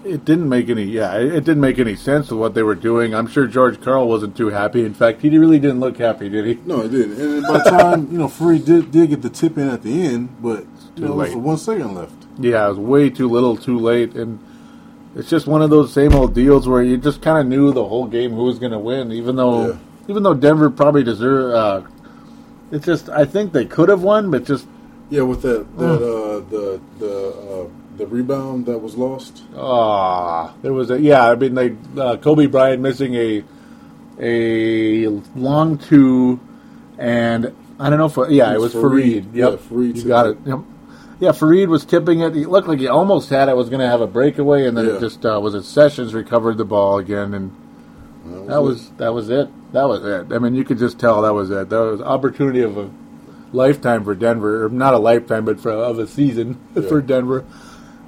It 0.03 0.23
didn't 0.23 0.47
make 0.47 0.69
any, 0.69 0.83
yeah, 0.83 1.17
it 1.17 1.45
didn't 1.45 1.61
make 1.61 1.79
any 1.79 1.95
sense 1.95 2.31
of 2.31 2.37
what 2.37 2.53
they 2.53 2.63
were 2.63 2.75
doing. 2.75 3.15
I'm 3.15 3.27
sure 3.27 3.47
George 3.47 3.81
Karl 3.81 4.07
wasn't 4.07 4.37
too 4.37 4.49
happy. 4.49 4.85
In 4.85 4.93
fact, 4.93 5.21
he 5.21 5.35
really 5.37 5.59
didn't 5.59 5.79
look 5.79 5.97
happy, 5.97 6.29
did 6.29 6.45
he? 6.45 6.59
No, 6.65 6.83
he 6.83 6.89
didn't. 6.89 7.19
And 7.19 7.43
by 7.43 7.57
the 7.57 7.69
time 7.69 8.11
you 8.11 8.17
know, 8.17 8.27
Faried 8.27 8.65
did 8.65 8.91
get 9.09 9.21
the 9.21 9.29
tip 9.29 9.57
in 9.57 9.67
at 9.67 9.83
the 9.83 10.03
end, 10.03 10.41
but 10.41 10.65
you 10.95 11.05
know, 11.05 11.19
it 11.21 11.29
was 11.29 11.35
one 11.35 11.57
second 11.57 11.95
left. 11.95 12.13
Yeah, 12.37 12.65
it 12.67 12.69
was 12.69 12.77
way 12.77 13.09
too 13.09 13.27
little, 13.29 13.57
too 13.57 13.79
late, 13.79 14.15
and 14.15 14.39
it's 15.15 15.29
just 15.29 15.47
one 15.47 15.61
of 15.61 15.69
those 15.69 15.91
same 15.93 16.13
old 16.13 16.33
deals 16.33 16.67
where 16.67 16.81
you 16.83 16.97
just 16.97 17.21
kind 17.21 17.37
of 17.37 17.45
knew 17.47 17.71
the 17.73 17.83
whole 17.85 18.05
game 18.05 18.31
who 18.31 18.43
was 18.43 18.59
going 18.59 18.71
to 18.71 18.79
win, 18.79 19.11
even 19.11 19.35
though 19.35 19.67
Yeah. 19.69 19.77
even 20.07 20.23
though 20.23 20.33
Denver 20.33 20.69
probably 20.69 21.03
deserved. 21.03 21.55
Uh, 21.55 21.81
it's 22.71 22.85
just 22.85 23.09
I 23.09 23.25
think 23.25 23.51
they 23.51 23.65
could 23.65 23.89
have 23.89 24.03
won, 24.03 24.29
but 24.29 24.45
just 24.45 24.67
Yeah, 25.09 25.23
with 25.23 25.41
that 25.41 25.65
that 25.77 25.85
uh, 25.95 26.39
the 26.49 26.79
the 26.99 27.29
uh, 27.29 27.67
the 27.97 28.05
rebound 28.07 28.65
that 28.67 28.77
was 28.77 28.95
lost. 28.95 29.43
ah, 29.57 30.53
there 30.61 30.71
was 30.73 30.89
a 30.91 31.01
yeah. 31.01 31.29
I 31.31 31.35
mean, 31.35 31.55
they 31.55 31.75
uh, 31.99 32.17
Kobe 32.17 32.45
Bryant 32.45 32.81
missing 32.81 33.15
a 33.15 33.43
a 34.21 35.07
long 35.35 35.77
two, 35.77 36.39
and 36.97 37.51
I 37.79 37.89
don't 37.89 37.97
know 37.99 38.05
if 38.23 38.31
yeah, 38.31 38.53
it 38.53 38.59
was 38.59 38.73
Faried. 38.73 39.23
Faried. 39.23 39.33
Yep, 39.33 39.51
Yeah, 39.51 39.57
Faried 39.69 39.95
you 39.95 40.03
got 40.03 40.27
it. 40.27 40.37
it. 40.45 40.49
Yep. 40.49 40.59
Yeah, 41.19 41.31
Faried 41.31 41.67
was 41.67 41.83
tipping 41.83 42.21
it. 42.21 42.33
He 42.33 42.45
looked 42.45 42.67
like 42.67 42.79
he 42.79 42.87
almost 42.87 43.29
had 43.29 43.49
it. 43.49 43.55
Was 43.55 43.69
going 43.69 43.81
to 43.81 43.87
have 43.87 43.99
a 43.99 44.07
breakaway, 44.07 44.65
and 44.65 44.77
then 44.77 44.85
it 44.85 44.99
just 44.99 45.25
uh, 45.25 45.39
was 45.41 45.53
it 45.53 45.63
Sessions 45.63 46.13
recovered 46.13 46.57
the 46.57 46.65
ball 46.65 46.97
again, 46.97 47.33
and 47.33 47.51
that 48.49 48.61
was 48.61 48.89
that 48.91 49.13
was 49.13 49.29
it. 49.29 49.49
That 49.73 49.87
was 49.87 50.05
it. 50.05 50.33
I 50.33 50.39
mean, 50.39 50.55
you 50.55 50.63
could 50.63 50.79
just 50.79 50.97
tell 50.97 51.21
that 51.23 51.33
was 51.33 51.51
it. 51.51 51.69
That 51.69 51.79
was 51.79 52.01
opportunity 52.01 52.61
of 52.61 52.77
a 52.77 52.89
lifetime 53.51 54.03
for 54.05 54.15
Denver, 54.15 54.65
or 54.65 54.69
not 54.69 54.93
a 54.93 54.97
lifetime, 54.97 55.43
but 55.43 55.59
for 55.59 55.71
of 55.71 55.99
a 55.99 56.07
season 56.07 56.59
for 56.87 57.01
Denver, 57.01 57.45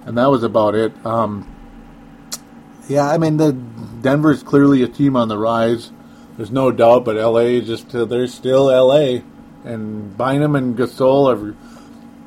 and 0.05 0.17
that 0.17 0.29
was 0.29 0.43
about 0.43 0.75
it. 0.75 0.93
Um, 1.05 1.53
yeah, 2.87 3.09
I 3.09 3.17
mean, 3.17 3.37
the 3.37 3.51
Denver's 3.51 4.41
clearly 4.41 4.83
a 4.83 4.87
team 4.87 5.17
on 5.17 5.27
the 5.27 5.37
rise. 5.37 5.91
There's 6.37 6.51
no 6.51 6.71
doubt, 6.71 7.03
but 7.03 7.17
LA 7.17 7.59
just 7.59 7.93
uh, 7.93 8.05
they're 8.05 8.27
still 8.27 8.65
LA, 8.65 9.21
and 9.65 10.17
Bynum 10.17 10.55
and 10.55 10.77
Gasol 10.77 11.29
have 11.29 11.55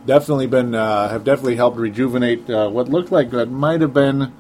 definitely 0.07 0.47
been 0.47 0.75
uh, 0.75 1.09
have 1.09 1.25
definitely 1.25 1.57
helped 1.57 1.77
rejuvenate 1.77 2.49
uh, 2.49 2.69
what 2.69 2.89
looked 2.89 3.13
like 3.13 3.31
that 3.31 3.47
might 3.51 3.81
have 3.81 3.95
been. 3.95 4.33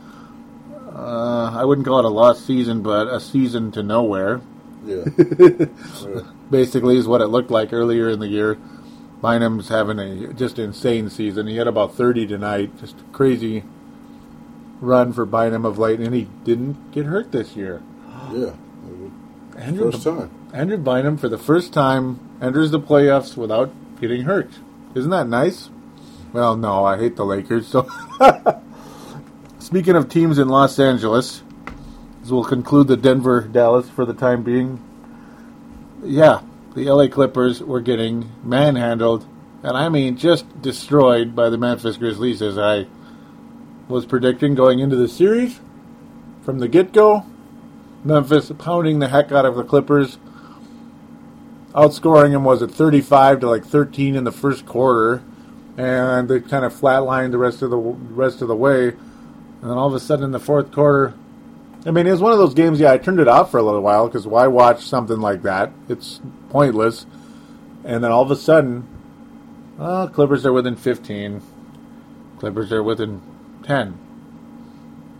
Uh, 0.94 1.50
I 1.56 1.64
wouldn't 1.64 1.86
call 1.86 1.98
it 1.98 2.04
a 2.04 2.08
lost 2.08 2.46
season, 2.46 2.82
but 2.82 3.08
a 3.08 3.18
season 3.20 3.72
to 3.72 3.82
nowhere. 3.82 4.40
Yeah. 4.84 5.04
yeah. 5.18 6.20
Basically, 6.50 6.96
is 6.96 7.08
what 7.08 7.20
it 7.20 7.28
looked 7.28 7.50
like 7.50 7.72
earlier 7.72 8.08
in 8.08 8.20
the 8.20 8.28
year. 8.28 8.58
Bynum's 9.20 9.68
having 9.68 9.98
a 9.98 10.32
just 10.34 10.58
insane 10.58 11.08
season. 11.08 11.46
He 11.46 11.56
had 11.56 11.66
about 11.66 11.94
30 11.94 12.26
tonight. 12.26 12.78
Just 12.78 13.00
a 13.00 13.04
crazy 13.12 13.64
run 14.80 15.12
for 15.12 15.24
Bynum 15.24 15.64
of 15.64 15.78
late, 15.78 15.98
and 15.98 16.14
he 16.14 16.28
didn't 16.44 16.92
get 16.92 17.06
hurt 17.06 17.32
this 17.32 17.56
year. 17.56 17.82
yeah. 18.32 18.52
Andrew, 19.56 19.90
First 19.90 20.04
time. 20.04 20.30
Andrew 20.52 20.76
Bynum, 20.76 21.16
for 21.16 21.28
the 21.28 21.38
first 21.38 21.72
time, 21.72 22.20
enters 22.42 22.70
the 22.70 22.80
playoffs 22.80 23.36
without 23.36 23.72
getting 24.00 24.22
hurt. 24.22 24.50
Isn't 24.94 25.10
that 25.10 25.28
nice? 25.28 25.70
Well, 26.32 26.56
no, 26.56 26.84
I 26.84 26.98
hate 26.98 27.16
the 27.16 27.24
Lakers. 27.24 27.66
So, 27.66 27.88
speaking 29.58 29.96
of 29.96 30.08
teams 30.08 30.38
in 30.38 30.48
Los 30.48 30.78
Angeles, 30.78 31.42
as 32.22 32.32
we'll 32.32 32.44
conclude 32.44 32.86
the 32.86 32.96
Denver 32.96 33.42
Dallas 33.42 33.90
for 33.90 34.06
the 34.06 34.14
time 34.14 34.42
being. 34.42 34.82
Yeah, 36.02 36.40
the 36.74 36.90
LA 36.90 37.08
Clippers 37.08 37.62
were 37.62 37.80
getting 37.80 38.30
manhandled, 38.42 39.26
and 39.62 39.76
I 39.76 39.88
mean 39.88 40.16
just 40.16 40.62
destroyed 40.62 41.36
by 41.36 41.50
the 41.50 41.58
Memphis 41.58 41.98
Grizzlies, 41.98 42.40
as 42.40 42.56
I 42.56 42.86
was 43.88 44.06
predicting 44.06 44.54
going 44.54 44.78
into 44.78 44.96
the 44.96 45.08
series 45.08 45.60
from 46.42 46.60
the 46.60 46.68
get 46.68 46.92
go. 46.92 47.26
Memphis 48.04 48.50
pounding 48.58 49.00
the 49.00 49.08
heck 49.08 49.32
out 49.32 49.44
of 49.44 49.56
the 49.56 49.64
Clippers, 49.64 50.18
outscoring 51.74 52.32
them 52.32 52.44
was 52.44 52.62
at 52.62 52.70
35 52.70 53.40
to 53.40 53.48
like 53.48 53.64
13 53.64 54.14
in 54.14 54.24
the 54.24 54.32
first 54.32 54.64
quarter, 54.64 55.22
and 55.76 56.28
they 56.28 56.40
kind 56.40 56.64
of 56.64 56.72
flatlined 56.72 57.32
the 57.32 57.38
rest 57.38 57.62
of 57.62 57.70
the 57.70 57.76
rest 57.76 58.42
of 58.42 58.48
the 58.48 58.56
way. 58.56 58.88
And 58.88 59.70
then 59.70 59.78
all 59.78 59.88
of 59.88 59.94
a 59.94 60.00
sudden 60.00 60.24
in 60.24 60.32
the 60.32 60.40
fourth 60.40 60.70
quarter, 60.70 61.14
I 61.86 61.90
mean, 61.90 62.06
it 62.06 62.12
was 62.12 62.20
one 62.20 62.32
of 62.32 62.38
those 62.38 62.54
games. 62.54 62.80
Yeah, 62.80 62.92
I 62.92 62.98
turned 62.98 63.20
it 63.20 63.28
off 63.28 63.50
for 63.50 63.58
a 63.58 63.62
little 63.62 63.82
while 63.82 64.06
because 64.06 64.26
why 64.26 64.46
watch 64.46 64.84
something 64.84 65.20
like 65.20 65.42
that? 65.42 65.72
It's 65.88 66.20
pointless. 66.50 67.06
And 67.84 68.02
then 68.02 68.10
all 68.10 68.22
of 68.22 68.30
a 68.30 68.36
sudden, 68.36 68.88
uh, 69.78 70.06
Clippers 70.06 70.46
are 70.46 70.52
within 70.52 70.76
15. 70.76 71.42
Clippers 72.38 72.72
are 72.72 72.82
within 72.82 73.20
10 73.64 73.98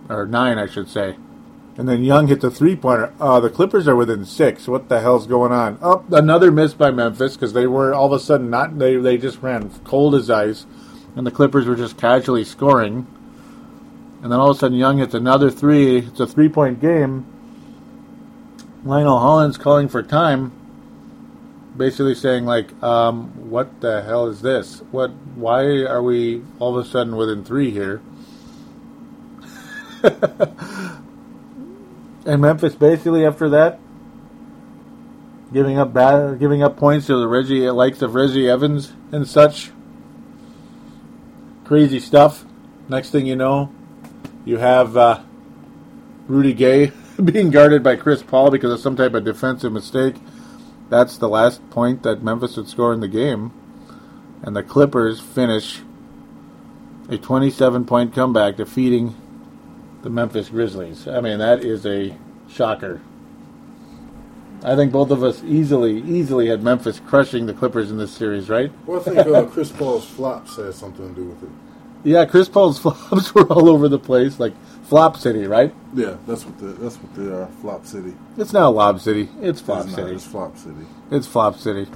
or 0.09 0.27
nine, 0.27 0.59
I 0.59 0.67
should 0.67 0.89
say. 0.89 1.17
And 1.77 1.89
then 1.89 2.05
Young 2.05 2.29
hits 2.29 2.45
a 2.45 2.51
three 2.51 2.77
pointer. 2.77 3.13
Uh, 3.21 3.41
the 3.41 3.51
Clippers 3.51 3.89
are 3.89 3.97
within 3.97 4.25
six. 4.27 4.69
What 4.69 4.89
the 4.89 5.01
hell's 5.01 5.27
going 5.27 5.53
on? 5.53 5.79
Oh, 5.83 6.05
another 6.13 6.53
miss 6.53 6.75
by 6.75 6.91
Memphis 6.93 7.35
because 7.37 7.53
they 7.53 7.67
were 7.67 7.95
all 7.95 8.07
of 8.07 8.13
a 8.13 8.21
sudden 8.21 8.51
not. 8.51 8.79
They 8.79 8.97
they 8.97 9.19
just 9.19 9.43
ran 9.43 9.71
cold 9.85 10.15
as 10.15 10.31
ice, 10.31 10.67
and 11.17 11.27
the 11.27 11.33
Clippers 11.33 11.67
were 11.67 11.77
just 11.77 11.99
casually 11.99 12.45
scoring. 12.45 13.07
And 14.23 14.33
then 14.33 14.41
all 14.41 14.51
of 14.51 14.57
a 14.57 14.61
sudden, 14.61 14.79
Young 14.79 14.99
hits 14.99 15.15
another 15.15 15.51
three. 15.51 15.99
It's 15.99 16.21
a 16.21 16.27
three 16.27 16.49
point 16.49 16.81
game. 16.81 17.27
Lionel 18.85 19.19
Hollins 19.19 19.59
calling 19.59 19.89
for 19.89 20.03
time. 20.03 20.53
basically 21.77 22.15
saying 22.15 22.47
like, 22.47 22.73
um, 22.83 23.51
"What 23.51 23.81
the 23.81 24.03
hell 24.03 24.27
is 24.29 24.43
this? 24.43 24.83
What? 24.93 25.11
Why 25.37 25.85
are 25.85 26.03
we 26.03 26.43
all 26.61 26.79
of 26.79 26.87
a 26.87 26.89
sudden 26.89 27.17
within 27.17 27.45
three 27.45 27.71
here?" 27.71 28.03
and 32.25 32.41
Memphis 32.41 32.75
basically 32.75 33.27
after 33.27 33.49
that 33.51 33.79
giving 35.55 35.79
up 35.79 35.93
bad, 35.93 36.39
giving 36.41 36.63
up 36.63 36.77
points 36.77 37.07
to 37.07 37.17
the 37.17 37.29
Reggie 37.29 37.71
likes 37.71 38.03
of 38.03 38.15
Reggie 38.15 38.51
Evans 38.51 38.93
and 39.13 39.27
such 39.27 39.71
crazy 41.65 42.01
stuff. 42.01 42.45
Next 42.89 43.11
thing 43.11 43.27
you 43.27 43.37
know, 43.37 43.73
you 44.45 44.59
have 44.59 44.97
uh, 44.97 45.23
Rudy 46.27 46.53
Gay 46.53 46.91
being 47.25 47.51
guarded 47.51 47.83
by 47.85 47.95
Chris 47.97 48.23
Paul 48.23 48.51
because 48.51 48.73
of 48.73 48.81
some 48.81 48.97
type 48.97 49.15
of 49.15 49.25
defensive 49.25 49.73
mistake. 49.73 50.17
That's 50.91 51.17
the 51.17 51.29
last 51.29 51.71
point 51.71 52.03
that 52.03 52.23
Memphis 52.23 52.57
would 52.57 52.69
score 52.69 52.93
in 52.93 53.01
the 53.01 53.09
game. 53.09 53.53
And 54.43 54.55
the 54.55 54.63
Clippers 54.63 55.21
finish 55.21 55.81
a 57.09 57.17
27 57.17 57.87
point 57.87 58.13
comeback 58.13 58.57
defeating 58.57 59.15
the 60.05 60.11
Memphis 60.11 60.51
Grizzlies. 60.51 61.09
I 61.09 61.23
mean, 61.23 61.39
that 61.39 61.65
is 61.65 61.87
a 61.87 62.15
shocker. 62.47 63.01
I 64.63 64.77
think 64.77 64.93
both 64.93 65.11
of 65.11 65.23
us 65.23 65.43
easily, 65.43 65.99
easily 66.03 66.49
had 66.49 66.63
Memphis 66.63 67.01
crushing 67.07 67.47
the 67.47 67.55
Clippers 67.55 67.91
in 67.91 67.97
this 67.97 68.13
series, 68.13 68.51
right? 68.51 68.71
Well, 68.87 69.01
I 69.01 69.03
think 69.03 69.19
uh, 69.19 69.47
Chris 69.47 69.73
Paul's 69.73 70.07
flops 70.07 70.57
has 70.57 70.77
something 70.77 71.09
to 71.09 71.21
do 71.21 71.27
with 71.29 71.43
it. 71.43 71.49
Yeah, 72.05 72.27
Chris 72.27 72.51
Paul's 72.51 72.79
flops 72.83 73.35
were 73.35 73.51
all 73.51 73.71
over 73.71 73.89
the 73.89 73.99
place, 73.99 74.39
like 74.39 74.53
Flop 74.85 75.17
City, 75.17 75.47
right? 75.47 75.75
Yeah, 75.95 76.19
that's 76.27 76.45
what 76.45 76.59
the 76.59 76.67
that's 76.67 76.97
what 76.97 77.15
they 77.15 77.33
are. 77.33 77.47
Flop 77.63 77.87
City. 77.87 78.15
It's 78.37 78.53
not 78.53 78.75
Lob 78.75 79.01
City. 79.01 79.31
It's 79.41 79.63
Flop 79.63 79.87
It's 79.87 79.97
not, 79.97 79.97
City. 79.97 80.15
It's 80.15 80.27
Flop 80.27 80.59
City. 80.59 80.87
It's 81.11 81.27
Flop 81.27 81.57
City. 81.57 81.87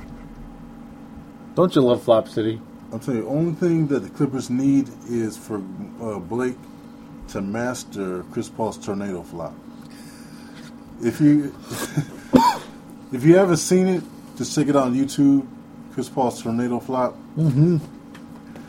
Don't 1.54 1.74
you 1.74 1.82
love 1.82 2.02
Flop 2.02 2.26
City? 2.26 2.58
I'll 2.90 2.98
tell 2.98 3.14
you, 3.14 3.22
the 3.22 3.28
only 3.28 3.52
thing 3.52 3.86
that 3.88 4.00
the 4.00 4.08
Clippers 4.08 4.48
need 4.48 4.88
is 5.10 5.36
for 5.36 5.58
uh, 6.00 6.18
Blake 6.18 6.56
to 7.28 7.40
master 7.40 8.25
Chris 8.32 8.49
Paul's 8.49 8.78
tornado 8.78 9.23
flop. 9.23 9.54
If 11.02 11.20
you 11.20 11.54
if 13.12 13.25
you 13.25 13.37
haven't 13.37 13.58
seen 13.58 13.88
it, 13.88 14.02
just 14.37 14.54
check 14.54 14.68
it 14.68 14.76
out 14.76 14.85
on 14.85 14.94
YouTube. 14.94 15.47
Chris 15.92 16.08
Paul's 16.08 16.42
tornado 16.42 16.78
flop. 16.80 17.16
Mm-hmm. 17.37 17.78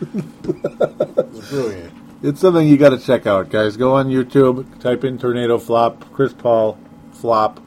it's 1.36 1.50
brilliant. 1.50 1.94
It's 2.22 2.42
something 2.42 2.68
you 2.68 2.78
got 2.78 2.90
to 2.90 2.98
check 2.98 3.26
out, 3.26 3.50
guys. 3.50 3.78
Go 3.78 3.94
on 3.96 4.10
YouTube, 4.10 4.80
type 4.82 5.04
in 5.04 5.18
tornado 5.18 5.58
flop, 5.58 6.12
Chris 6.12 6.34
Paul 6.34 6.78
flop. 7.14 7.62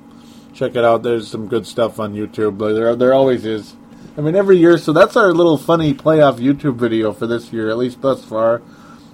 Check 0.52 0.76
it 0.76 0.84
out. 0.84 1.02
There's 1.02 1.28
some 1.28 1.48
good 1.48 1.66
stuff 1.66 1.98
on 1.98 2.14
YouTube. 2.14 2.58
But 2.58 2.74
There, 2.74 2.94
there 2.94 3.14
always 3.14 3.46
is. 3.46 3.74
I 4.16 4.20
mean, 4.20 4.36
every 4.36 4.58
year. 4.58 4.76
So 4.76 4.92
that's 4.92 5.16
our 5.16 5.32
little 5.32 5.56
funny 5.56 5.94
playoff 5.94 6.38
YouTube 6.38 6.76
video 6.76 7.12
for 7.12 7.26
this 7.26 7.52
year, 7.52 7.70
at 7.70 7.78
least 7.78 8.02
thus 8.02 8.24
far. 8.24 8.60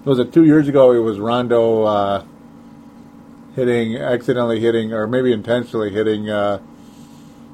Was 0.09 0.19
it 0.19 0.33
two 0.33 0.47
years 0.47 0.69
ago? 0.69 0.93
It 0.93 1.01
was 1.01 1.21
Rondo 1.21 1.83
uh, 1.83 2.25
hitting, 3.55 3.99
accidentally 3.99 4.59
hitting, 4.59 4.95
or 4.95 5.07
maybe 5.07 5.35
intentionally 5.35 5.91
hitting 5.91 6.31
uh, 6.31 6.61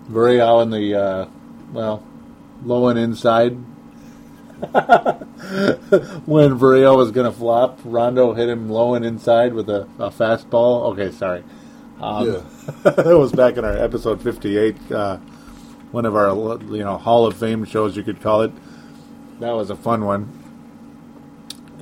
in 0.09 0.70
the 0.70 0.94
uh, 0.94 1.26
well, 1.72 2.05
low 2.64 2.87
and 2.87 2.96
inside 2.96 3.50
when 6.26 6.55
Varela 6.55 6.96
was 6.96 7.11
going 7.11 7.29
to 7.29 7.37
flop, 7.37 7.81
Rondo 7.85 8.35
hit 8.35 8.48
him 8.48 8.70
low 8.70 8.94
and 8.94 9.05
inside 9.05 9.52
with 9.52 9.68
a, 9.68 9.88
a 9.98 10.11
fastball. 10.11 10.92
Okay, 10.92 11.11
sorry. 11.11 11.42
Um, 12.00 12.24
Yeah. 12.24 12.42
that 12.92 13.18
was 13.18 13.33
back 13.33 13.57
in 13.57 13.64
our 13.64 13.76
episode 13.76 14.22
58, 14.22 14.92
uh, 14.92 15.16
one 15.90 16.07
of 16.07 16.14
our 16.14 16.29
you 16.72 16.85
know 16.85 16.98
Hall 16.98 17.26
of 17.26 17.37
Fame 17.37 17.64
shows, 17.64 17.96
you 17.96 18.05
could 18.05 18.20
call 18.20 18.42
it. 18.42 18.52
That 19.40 19.57
was 19.57 19.70
a 19.70 19.76
fun 19.76 20.05
one. 20.05 20.43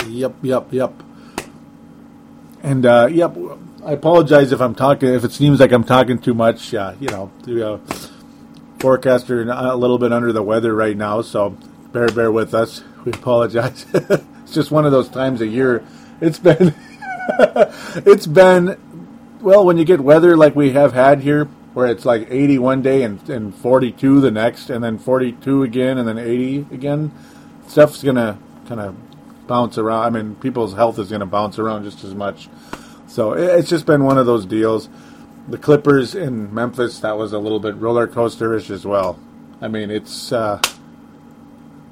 Yep, 0.08 0.34
yep, 0.42 0.72
yep. 0.72 0.92
And 2.62 2.86
uh, 2.86 3.08
yep, 3.10 3.36
I 3.84 3.92
apologize 3.92 4.52
if 4.52 4.60
I'm 4.60 4.74
talking. 4.74 5.08
If 5.08 5.24
it 5.24 5.32
seems 5.32 5.60
like 5.60 5.72
I'm 5.72 5.84
talking 5.84 6.18
too 6.18 6.34
much, 6.34 6.72
you 6.72 6.78
know, 7.08 7.30
the 7.42 7.72
uh, 7.72 7.78
forecaster 8.78 9.42
a 9.42 9.76
little 9.76 9.98
bit 9.98 10.12
under 10.12 10.32
the 10.32 10.42
weather 10.42 10.74
right 10.74 10.96
now, 10.96 11.22
so 11.22 11.50
bear 11.92 12.08
bear 12.08 12.30
with 12.30 12.54
us. 12.54 12.82
We 13.04 13.12
apologize. 13.12 13.86
it's 13.94 14.52
just 14.52 14.70
one 14.70 14.86
of 14.86 14.92
those 14.92 15.08
times 15.08 15.40
a 15.40 15.46
year. 15.46 15.84
It's 16.20 16.38
been 16.38 16.74
it's 18.06 18.26
been 18.26 18.78
well 19.40 19.64
when 19.64 19.76
you 19.76 19.84
get 19.84 20.00
weather 20.00 20.36
like 20.36 20.54
we 20.54 20.70
have 20.72 20.92
had 20.92 21.20
here, 21.20 21.46
where 21.74 21.86
it's 21.86 22.04
like 22.04 22.28
80 22.30 22.58
one 22.58 22.82
day 22.82 23.02
and, 23.02 23.28
and 23.28 23.54
42 23.54 24.20
the 24.20 24.30
next, 24.30 24.70
and 24.70 24.84
then 24.84 24.98
42 24.98 25.64
again, 25.64 25.98
and 25.98 26.06
then 26.06 26.18
80 26.18 26.66
again. 26.70 27.12
Stuff's 27.66 28.02
gonna 28.02 28.38
kind 28.68 28.80
of 28.80 28.96
bounce 29.52 29.76
around. 29.76 30.04
I 30.04 30.08
mean, 30.08 30.34
people's 30.36 30.72
health 30.72 30.98
is 30.98 31.10
gonna 31.10 31.26
bounce 31.26 31.58
around 31.58 31.84
just 31.84 32.04
as 32.04 32.14
much. 32.14 32.48
So 33.06 33.34
it's 33.34 33.68
just 33.68 33.84
been 33.84 34.04
one 34.04 34.16
of 34.16 34.24
those 34.24 34.46
deals. 34.46 34.88
The 35.46 35.58
Clippers 35.58 36.14
in 36.14 36.54
Memphis, 36.54 37.00
that 37.00 37.18
was 37.18 37.34
a 37.34 37.38
little 37.38 37.60
bit 37.60 37.76
roller 37.76 38.08
coasterish 38.08 38.70
as 38.70 38.86
well. 38.86 39.18
I 39.60 39.68
mean, 39.68 39.90
it's. 39.90 40.32
Uh, 40.32 40.58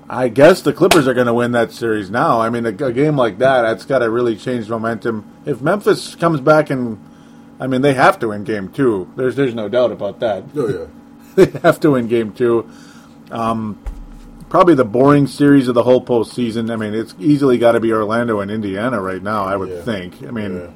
I 0.09 0.29
guess 0.29 0.63
the 0.63 0.73
Clippers 0.73 1.07
are 1.07 1.13
going 1.13 1.27
to 1.27 1.35
win 1.35 1.53
that 1.53 1.71
series 1.71 2.11
now. 2.11 2.41
I 2.41 2.49
mean, 2.49 2.65
a, 2.65 2.71
a 2.71 2.93
game 2.93 3.17
like 3.17 3.39
that, 3.39 3.63
that's 3.63 3.85
got 3.85 3.99
to 4.01 4.11
really 4.11 4.37
change 4.37 4.69
momentum. 4.69 5.25
If 5.45 5.61
Memphis 5.61 6.17
comes 6.17 6.41
back 6.41 6.71
and, 6.71 6.99
I 7.61 7.67
mean, 7.67 7.83
they 7.83 7.95
have 7.95 8.19
to 8.21 8.29
win 8.29 8.43
game 8.43 8.71
two. 8.73 9.13
There's 9.17 9.37
there's 9.37 9.55
no 9.55 9.69
doubt 9.69 9.93
about 9.93 10.19
that. 10.21 10.45
Oh 10.57 10.69
yeah. 10.69 10.87
they 11.45 11.59
have 11.61 11.79
to 11.81 11.91
win 11.91 12.09
game 12.09 12.33
two. 12.33 12.69
Um, 13.31 13.79
probably 14.51 14.75
the 14.75 14.85
boring 14.85 15.27
series 15.27 15.67
of 15.69 15.75
the 15.75 15.83
whole 15.85 16.05
postseason. 16.05 16.71
I 16.71 16.77
mean, 16.77 16.93
it's 16.93 17.15
easily 17.19 17.57
got 17.57 17.73
to 17.73 17.81
be 17.81 17.93
Orlando 17.93 18.41
and 18.41 18.51
Indiana 18.51 19.01
right 19.01 19.23
now. 19.23 19.45
I 19.45 19.57
would 19.57 19.71
Yeah. 19.71 19.81
think. 19.83 20.17
I 20.27 20.31
mean, 20.31 20.55
Yeah. 20.57 20.67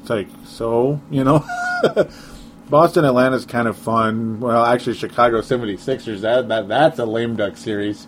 it's 0.00 0.08
like 0.10 0.28
so 0.46 1.00
you 1.10 1.22
know. 1.24 1.44
Boston 2.70 3.04
Atlanta's 3.04 3.44
kind 3.46 3.66
of 3.66 3.76
fun. 3.76 4.38
Well, 4.38 4.64
actually, 4.64 4.94
Chicago 4.94 5.40
76ers 5.40 6.20
that, 6.20 6.46
that 6.48 6.68
that's 6.68 6.98
a 7.00 7.04
lame 7.04 7.34
duck 7.34 7.56
series. 7.56 8.06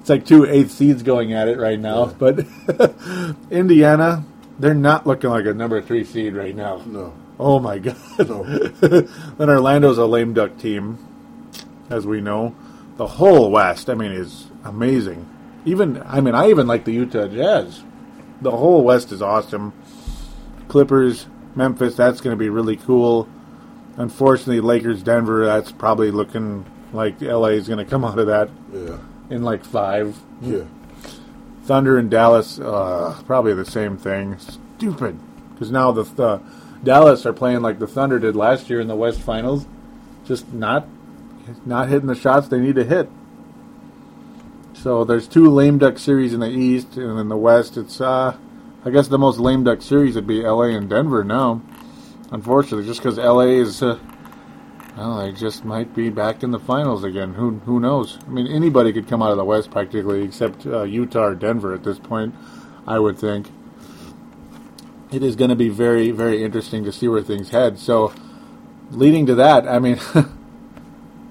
It's 0.00 0.10
like 0.10 0.26
two 0.26 0.44
eighth 0.46 0.72
seeds 0.72 1.02
going 1.04 1.32
at 1.32 1.46
it 1.48 1.58
right 1.58 1.78
now. 1.78 2.06
Yeah. 2.06 2.12
But 2.18 2.46
Indiana, 3.52 4.24
they're 4.58 4.74
not 4.74 5.06
looking 5.06 5.30
like 5.30 5.46
a 5.46 5.54
number 5.54 5.80
three 5.80 6.04
seed 6.04 6.34
right 6.34 6.54
now. 6.56 6.82
No. 6.86 7.12
Oh 7.38 7.60
my 7.60 7.78
god. 7.86 7.96
No. 8.18 8.42
and 8.42 9.50
Orlando's 9.50 9.98
a 9.98 10.06
lame 10.06 10.34
duck 10.34 10.58
team, 10.58 10.98
as 11.88 12.04
we 12.06 12.20
know. 12.20 12.54
The 12.96 13.06
whole 13.06 13.50
West, 13.50 13.90
I 13.90 13.94
mean, 13.94 14.12
is 14.12 14.46
amazing. 14.64 15.28
Even 15.64 16.02
I 16.06 16.20
mean, 16.20 16.34
I 16.34 16.50
even 16.50 16.66
like 16.66 16.84
the 16.84 16.92
Utah 16.92 17.26
Jazz. 17.26 17.82
The 18.40 18.50
whole 18.52 18.84
West 18.84 19.10
is 19.12 19.22
awesome. 19.22 19.72
Clippers, 20.68 21.26
Memphis, 21.54 21.94
that's 21.96 22.20
going 22.20 22.36
to 22.36 22.38
be 22.38 22.48
really 22.48 22.76
cool. 22.76 23.28
Unfortunately, 23.96 24.60
Lakers, 24.60 25.02
Denver, 25.02 25.46
that's 25.46 25.72
probably 25.72 26.10
looking 26.10 26.66
like 26.92 27.20
LA 27.20 27.48
is 27.48 27.66
going 27.68 27.78
to 27.84 27.88
come 27.88 28.04
out 28.04 28.18
of 28.18 28.26
that 28.26 28.48
Yeah. 28.72 28.98
in 29.30 29.42
like 29.42 29.64
five. 29.64 30.16
Yeah. 30.40 30.64
Thunder 31.64 31.96
and 31.96 32.10
Dallas, 32.10 32.58
uh, 32.60 33.20
probably 33.26 33.54
the 33.54 33.64
same 33.64 33.96
thing. 33.96 34.36
Stupid, 34.38 35.18
because 35.52 35.70
now 35.70 35.92
the, 35.92 36.02
the 36.02 36.40
Dallas 36.82 37.24
are 37.24 37.32
playing 37.32 37.62
like 37.62 37.78
the 37.78 37.86
Thunder 37.86 38.18
did 38.18 38.36
last 38.36 38.68
year 38.68 38.80
in 38.80 38.88
the 38.88 38.96
West 38.96 39.20
Finals, 39.20 39.66
just 40.26 40.52
not 40.52 40.86
not 41.64 41.88
hitting 41.88 42.08
the 42.08 42.14
shots 42.14 42.48
they 42.48 42.60
need 42.60 42.76
to 42.76 42.84
hit. 42.84 43.08
So 44.84 45.04
there's 45.04 45.26
two 45.26 45.48
lame 45.50 45.78
duck 45.78 45.98
series 45.98 46.34
in 46.34 46.40
the 46.40 46.50
East, 46.50 46.96
and 46.96 47.18
in 47.18 47.28
the 47.28 47.36
West, 47.36 47.76
it's 47.76 48.00
uh, 48.00 48.36
I 48.84 48.90
guess 48.90 49.08
the 49.08 49.18
most 49.18 49.38
lame 49.38 49.64
duck 49.64 49.80
series 49.80 50.14
would 50.14 50.26
be 50.26 50.42
LA 50.42 50.64
and 50.64 50.90
Denver 50.90 51.24
now. 51.24 51.62
Unfortunately, 52.30 52.84
just 52.84 53.00
because 53.00 53.16
LA 53.16 53.60
is, 53.62 53.82
uh, 53.82 53.98
well, 54.96 55.24
they 55.24 55.32
just 55.32 55.64
might 55.64 55.94
be 55.94 56.10
back 56.10 56.42
in 56.42 56.50
the 56.50 56.58
finals 56.58 57.02
again. 57.02 57.32
Who 57.32 57.60
who 57.60 57.80
knows? 57.80 58.18
I 58.26 58.30
mean, 58.30 58.46
anybody 58.46 58.92
could 58.92 59.08
come 59.08 59.22
out 59.22 59.30
of 59.30 59.38
the 59.38 59.44
West 59.44 59.70
practically, 59.70 60.22
except 60.22 60.66
uh, 60.66 60.82
Utah 60.82 61.28
or 61.28 61.34
Denver 61.34 61.72
at 61.72 61.82
this 61.82 61.98
point. 61.98 62.34
I 62.86 62.98
would 62.98 63.18
think 63.18 63.46
it 65.10 65.22
is 65.22 65.34
going 65.34 65.48
to 65.48 65.56
be 65.56 65.70
very 65.70 66.10
very 66.10 66.44
interesting 66.44 66.84
to 66.84 66.92
see 66.92 67.08
where 67.08 67.22
things 67.22 67.50
head. 67.50 67.78
So, 67.78 68.12
leading 68.90 69.24
to 69.26 69.34
that, 69.36 69.66
I 69.66 69.78
mean, 69.78 69.98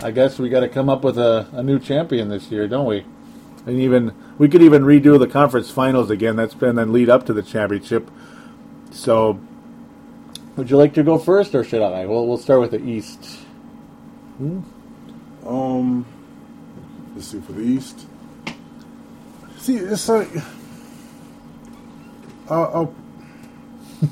I 0.03 0.11
guess 0.11 0.37
we 0.37 0.49
got 0.49 0.59
to 0.59 0.69
come 0.69 0.89
up 0.89 1.03
with 1.03 1.17
a, 1.17 1.47
a 1.53 1.63
new 1.63 1.79
champion 1.79 2.27
this 2.27 2.51
year, 2.51 2.67
don't 2.67 2.85
we? 2.85 3.05
And 3.65 3.79
even 3.79 4.13
we 4.37 4.49
could 4.49 4.61
even 4.61 4.83
redo 4.83 5.17
the 5.17 5.27
conference 5.27 5.71
finals 5.71 6.09
again. 6.09 6.35
That's 6.35 6.53
been 6.53 6.75
then 6.75 6.91
lead 6.91 7.09
up 7.09 7.25
to 7.27 7.33
the 7.33 7.41
championship. 7.41 8.11
So, 8.91 9.39
would 10.57 10.69
you 10.69 10.75
like 10.75 10.93
to 10.95 11.03
go 11.03 11.17
first, 11.17 11.55
or 11.55 11.63
should 11.63 11.81
I? 11.81 12.05
Well, 12.05 12.27
we'll 12.27 12.37
start 12.37 12.59
with 12.59 12.71
the 12.71 12.83
East. 12.83 13.39
Um, 15.45 16.05
let's 17.15 17.27
see 17.27 17.39
for 17.39 17.53
the 17.53 17.61
East. 17.61 18.05
See, 19.59 19.77
it's 19.77 20.09
like, 20.09 20.29
I'll, 22.49 22.65
I'll 22.75 22.95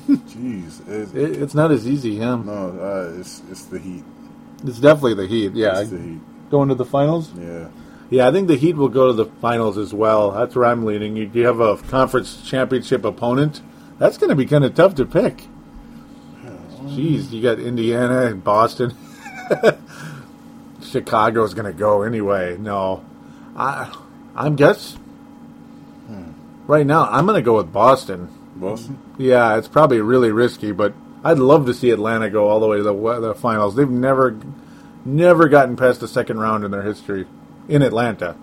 jeez, 0.06 0.88
it's, 0.88 1.12
It, 1.12 1.42
it's 1.42 1.54
not 1.54 1.70
as 1.70 1.86
easy, 1.86 2.18
huh? 2.18 2.36
no, 2.36 2.52
uh, 2.80 3.20
it's 3.20 3.42
it's 3.50 3.66
the 3.66 3.78
Heat. 3.78 4.04
It's 4.64 4.78
definitely 4.78 5.14
the 5.14 5.26
Heat. 5.26 5.52
Yeah, 5.54 5.80
It's 5.80 5.90
the 5.90 5.98
Heat. 5.98 6.50
going 6.50 6.68
to 6.68 6.74
the 6.74 6.84
finals? 6.84 7.30
Yeah. 7.38 7.68
Yeah, 8.10 8.28
I 8.28 8.32
think 8.32 8.46
the 8.48 8.56
Heat 8.56 8.76
will 8.76 8.88
go 8.90 9.06
to 9.08 9.12
the 9.14 9.24
finals 9.40 9.78
as 9.78 9.94
well. 9.94 10.32
That's 10.32 10.54
where 10.54 10.66
I'm 10.66 10.84
leaning. 10.84 11.16
You, 11.16 11.30
you 11.32 11.46
have 11.46 11.60
a 11.60 11.76
conference 11.78 12.42
championship 12.48 13.04
opponent. 13.04 13.62
That's 13.98 14.18
going 14.18 14.30
to 14.30 14.36
be 14.36 14.44
kind 14.46 14.64
of 14.64 14.74
tough 14.74 14.94
to 14.96 15.06
pick. 15.06 15.44
Jeez, 16.84 17.30
you 17.30 17.40
got 17.40 17.58
Indiana 17.58 18.26
and 18.26 18.44
Boston. 18.44 18.94
Chicago's 20.82 21.54
going 21.54 21.66
to 21.72 21.72
go 21.78 22.02
anyway. 22.02 22.56
No, 22.58 23.04
I, 23.56 23.94
I'm 24.34 24.56
guess. 24.56 24.94
Hmm. 26.06 26.32
Right 26.66 26.86
now, 26.86 27.04
I'm 27.08 27.24
going 27.24 27.36
to 27.38 27.42
go 27.42 27.56
with 27.56 27.72
Boston. 27.72 28.28
Boston? 28.56 28.98
Yeah, 29.18 29.56
it's 29.56 29.68
probably 29.68 30.00
really 30.00 30.32
risky, 30.32 30.72
but 30.72 30.92
I'd 31.24 31.38
love 31.38 31.66
to 31.66 31.74
see 31.74 31.90
Atlanta 31.90 32.30
go 32.30 32.48
all 32.48 32.60
the 32.60 32.66
way 32.66 32.78
to 32.78 32.82
the, 32.82 33.20
the 33.20 33.34
finals. 33.34 33.76
They've 33.76 33.88
never, 33.88 34.38
never 35.04 35.48
gotten 35.48 35.76
past 35.76 36.00
the 36.00 36.08
second 36.08 36.38
round 36.38 36.64
in 36.64 36.70
their 36.70 36.82
history 36.82 37.26
in 37.68 37.82
Atlanta. 37.82 38.36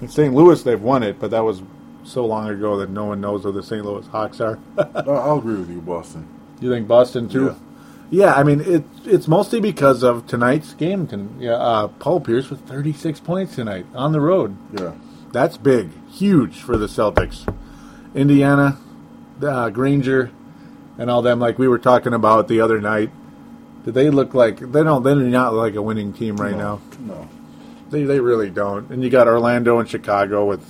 In 0.00 0.08
St. 0.08 0.32
Louis, 0.32 0.62
they've 0.62 0.80
won 0.80 1.02
it, 1.02 1.18
but 1.18 1.32
that 1.32 1.44
was 1.44 1.62
so 2.04 2.24
long 2.24 2.48
ago 2.48 2.78
that 2.78 2.90
no 2.90 3.06
one 3.06 3.20
knows 3.20 3.42
who 3.42 3.52
the 3.52 3.62
St. 3.62 3.84
Louis 3.84 4.06
Hawks 4.06 4.40
are. 4.40 4.58
I'll, 4.78 5.38
agree 5.38 5.56
with 5.56 5.70
you, 5.70 5.80
Boston. 5.80 6.28
you 6.60 6.70
think 6.70 6.86
Boston 6.86 7.28
too? 7.28 7.56
Yeah, 8.10 8.32
I 8.32 8.42
mean 8.42 8.60
it. 8.60 8.84
It's 9.04 9.28
mostly 9.28 9.60
because 9.60 10.02
of 10.02 10.26
tonight's 10.26 10.72
game. 10.72 11.36
Yeah, 11.38 11.52
uh, 11.52 11.88
Paul 11.88 12.20
Pierce 12.20 12.48
with 12.48 12.60
36 12.66 13.20
points 13.20 13.54
tonight 13.54 13.84
on 13.94 14.12
the 14.12 14.20
road. 14.20 14.56
Yeah. 14.72 14.94
That's 15.32 15.58
big, 15.58 15.90
huge 16.10 16.62
for 16.62 16.78
the 16.78 16.86
Celtics. 16.86 17.54
Indiana, 18.14 18.78
uh, 19.42 19.68
Granger, 19.68 20.30
and 20.98 21.10
all 21.10 21.22
them. 21.22 21.38
Like 21.38 21.58
we 21.58 21.68
were 21.68 21.78
talking 21.78 22.12
about 22.12 22.48
the 22.48 22.60
other 22.60 22.80
night. 22.80 23.10
Do 23.84 23.92
they 23.92 24.10
look 24.10 24.34
like 24.34 24.58
they 24.58 24.82
don't? 24.82 25.02
They're 25.02 25.14
not 25.14 25.54
like 25.54 25.74
a 25.76 25.82
winning 25.82 26.12
team 26.12 26.36
right 26.36 26.56
now. 26.56 26.80
No. 27.00 27.28
They 27.90 28.04
they 28.04 28.20
really 28.20 28.50
don't. 28.50 28.90
And 28.90 29.02
you 29.02 29.08
got 29.08 29.28
Orlando 29.28 29.78
and 29.78 29.88
Chicago 29.88 30.44
with, 30.44 30.62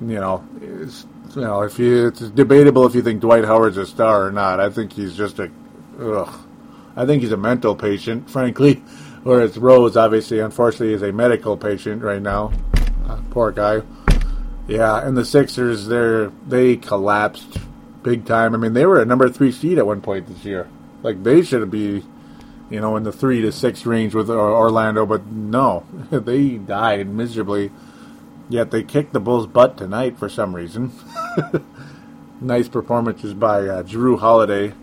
you 0.00 0.18
know, 0.18 0.44
it's, 0.60 1.06
you 1.36 1.42
know 1.42 1.62
if 1.62 1.78
you 1.78 2.08
it's 2.08 2.20
debatable 2.20 2.86
if 2.86 2.94
you 2.94 3.02
think 3.02 3.20
Dwight 3.20 3.44
Howard's 3.44 3.76
a 3.76 3.86
star 3.86 4.26
or 4.26 4.32
not. 4.32 4.58
I 4.58 4.70
think 4.70 4.92
he's 4.92 5.16
just 5.16 5.38
a, 5.38 5.50
ugh. 6.00 6.34
I 6.96 7.06
think 7.06 7.22
he's 7.22 7.32
a 7.32 7.36
mental 7.36 7.76
patient, 7.76 8.28
frankly. 8.30 8.82
Whereas 9.22 9.58
Rose, 9.58 9.98
obviously, 9.98 10.40
unfortunately, 10.40 10.94
is 10.94 11.02
a 11.02 11.12
medical 11.12 11.56
patient 11.56 12.02
right 12.02 12.22
now. 12.22 12.52
Uh, 13.06 13.20
poor 13.30 13.52
guy. 13.52 13.82
Yeah, 14.66 15.06
and 15.06 15.16
the 15.16 15.24
Sixers, 15.24 15.86
they're 15.86 16.30
they 16.46 16.76
collapsed 16.76 17.58
big 18.02 18.24
time. 18.24 18.54
I 18.54 18.58
mean, 18.58 18.74
they 18.74 18.86
were 18.86 19.00
a 19.00 19.04
number 19.04 19.28
three 19.28 19.52
seed 19.52 19.78
at 19.78 19.86
one 19.86 20.00
point 20.00 20.26
this 20.26 20.44
year. 20.44 20.68
Like 21.02 21.22
they 21.22 21.42
should 21.42 21.70
be, 21.70 22.04
you 22.70 22.80
know, 22.80 22.96
in 22.96 23.04
the 23.04 23.12
three 23.12 23.40
to 23.42 23.52
six 23.52 23.86
range 23.86 24.14
with 24.14 24.30
Orlando, 24.30 25.06
but 25.06 25.26
no, 25.26 25.84
they 26.10 26.56
died 26.56 27.08
miserably. 27.08 27.70
Yet 28.48 28.72
they 28.72 28.82
kicked 28.82 29.12
the 29.12 29.20
Bulls' 29.20 29.46
butt 29.46 29.76
tonight 29.76 30.18
for 30.18 30.28
some 30.28 30.56
reason. 30.56 30.92
nice 32.40 32.68
performances 32.68 33.32
by 33.32 33.60
uh, 33.68 33.82
Jrue 33.84 34.18
Holiday 34.18 34.74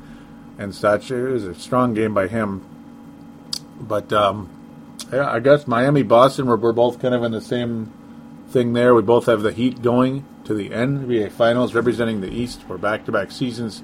and 0.57 0.73
such. 0.73 1.11
It 1.11 1.27
was 1.27 1.43
a 1.43 1.53
strong 1.53 1.93
game 1.93 2.13
by 2.13 2.27
him. 2.27 2.65
But 3.79 4.11
um, 4.13 4.49
yeah, 5.11 5.29
I 5.29 5.39
guess 5.39 5.67
Miami, 5.67 6.03
Boston, 6.03 6.47
we're, 6.47 6.55
we're 6.55 6.71
both 6.71 6.99
kind 6.99 7.13
of 7.13 7.23
in 7.23 7.31
the 7.31 7.41
same 7.41 7.91
thing 8.49 8.73
there. 8.73 8.95
We 8.95 9.01
both 9.01 9.25
have 9.25 9.41
the 9.41 9.51
Heat 9.51 9.81
going 9.81 10.25
to 10.47 10.53
the 10.53 10.69
NBA 10.69 11.31
Finals, 11.33 11.75
representing 11.75 12.21
the 12.21 12.31
East 12.31 12.63
for 12.63 12.77
back-to-back 12.77 13.31
seasons. 13.31 13.83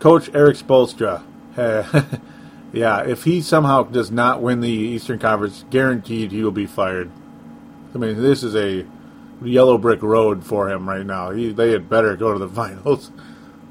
Coach 0.00 0.30
Erik 0.34 0.56
Spoelstra, 0.56 1.22
uh, 1.56 2.02
yeah, 2.72 3.02
if 3.02 3.24
he 3.24 3.40
somehow 3.40 3.82
does 3.82 4.10
not 4.10 4.42
win 4.42 4.60
the 4.60 4.68
Eastern 4.68 5.18
Conference, 5.18 5.64
guaranteed 5.70 6.30
he 6.30 6.44
will 6.44 6.50
be 6.50 6.66
fired. 6.66 7.10
I 7.94 7.98
mean, 7.98 8.22
this 8.22 8.42
is 8.42 8.54
a 8.54 8.86
yellow 9.42 9.78
brick 9.78 10.02
road 10.02 10.44
for 10.44 10.70
him 10.70 10.88
right 10.88 11.06
now. 11.06 11.30
He, 11.30 11.52
they 11.52 11.70
had 11.70 11.88
better 11.88 12.16
go 12.16 12.32
to 12.32 12.38
the 12.38 12.48
finals, 12.54 13.10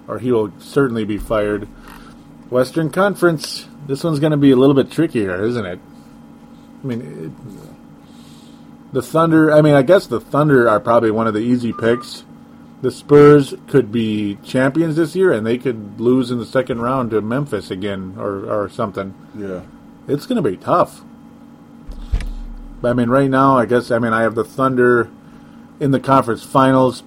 or 0.07 0.17
he 0.19 0.31
will 0.31 0.51
certainly 0.59 1.05
be 1.05 1.17
fired. 1.17 1.67
Western 2.49 2.89
Conference, 2.89 3.67
this 3.85 4.03
one's 4.03 4.19
going 4.19 4.31
to 4.31 4.37
be 4.37 4.51
a 4.51 4.55
little 4.55 4.75
bit 4.75 4.91
trickier, 4.91 5.43
isn't 5.43 5.65
it? 5.65 5.79
I 6.83 6.87
mean, 6.87 7.70
the 8.91 9.01
Thunder. 9.01 9.51
I 9.51 9.61
mean, 9.61 9.73
I 9.73 9.81
guess 9.81 10.07
the 10.07 10.19
Thunder 10.19 10.67
are 10.69 10.79
probably 10.79 11.11
one 11.11 11.27
of 11.27 11.33
the 11.33 11.39
easy 11.39 11.73
picks. 11.73 12.23
The 12.81 12.91
Spurs 12.91 13.53
could 13.67 13.91
be 13.91 14.37
champions 14.43 14.95
this 14.95 15.15
year, 15.15 15.31
and 15.31 15.45
they 15.45 15.57
could 15.57 15.99
lose 16.01 16.31
in 16.31 16.39
the 16.39 16.45
second 16.45 16.81
round 16.81 17.11
to 17.11 17.21
Memphis 17.21 17.69
again, 17.69 18.15
or 18.17 18.45
or 18.49 18.69
something. 18.69 19.13
Yeah. 19.35 19.61
It's 20.07 20.25
going 20.25 20.41
to 20.41 20.49
be 20.49 20.57
tough. 20.57 21.01
But, 22.81 22.89
I 22.89 22.93
mean, 22.93 23.09
right 23.09 23.29
now, 23.29 23.57
I 23.57 23.65
guess 23.65 23.91
I 23.91 23.99
mean 23.99 24.13
I 24.13 24.23
have 24.23 24.33
the 24.33 24.43
Thunder 24.43 25.09
in 25.79 25.91
the 25.91 25.99
conference 25.99 26.43
finals. 26.43 27.03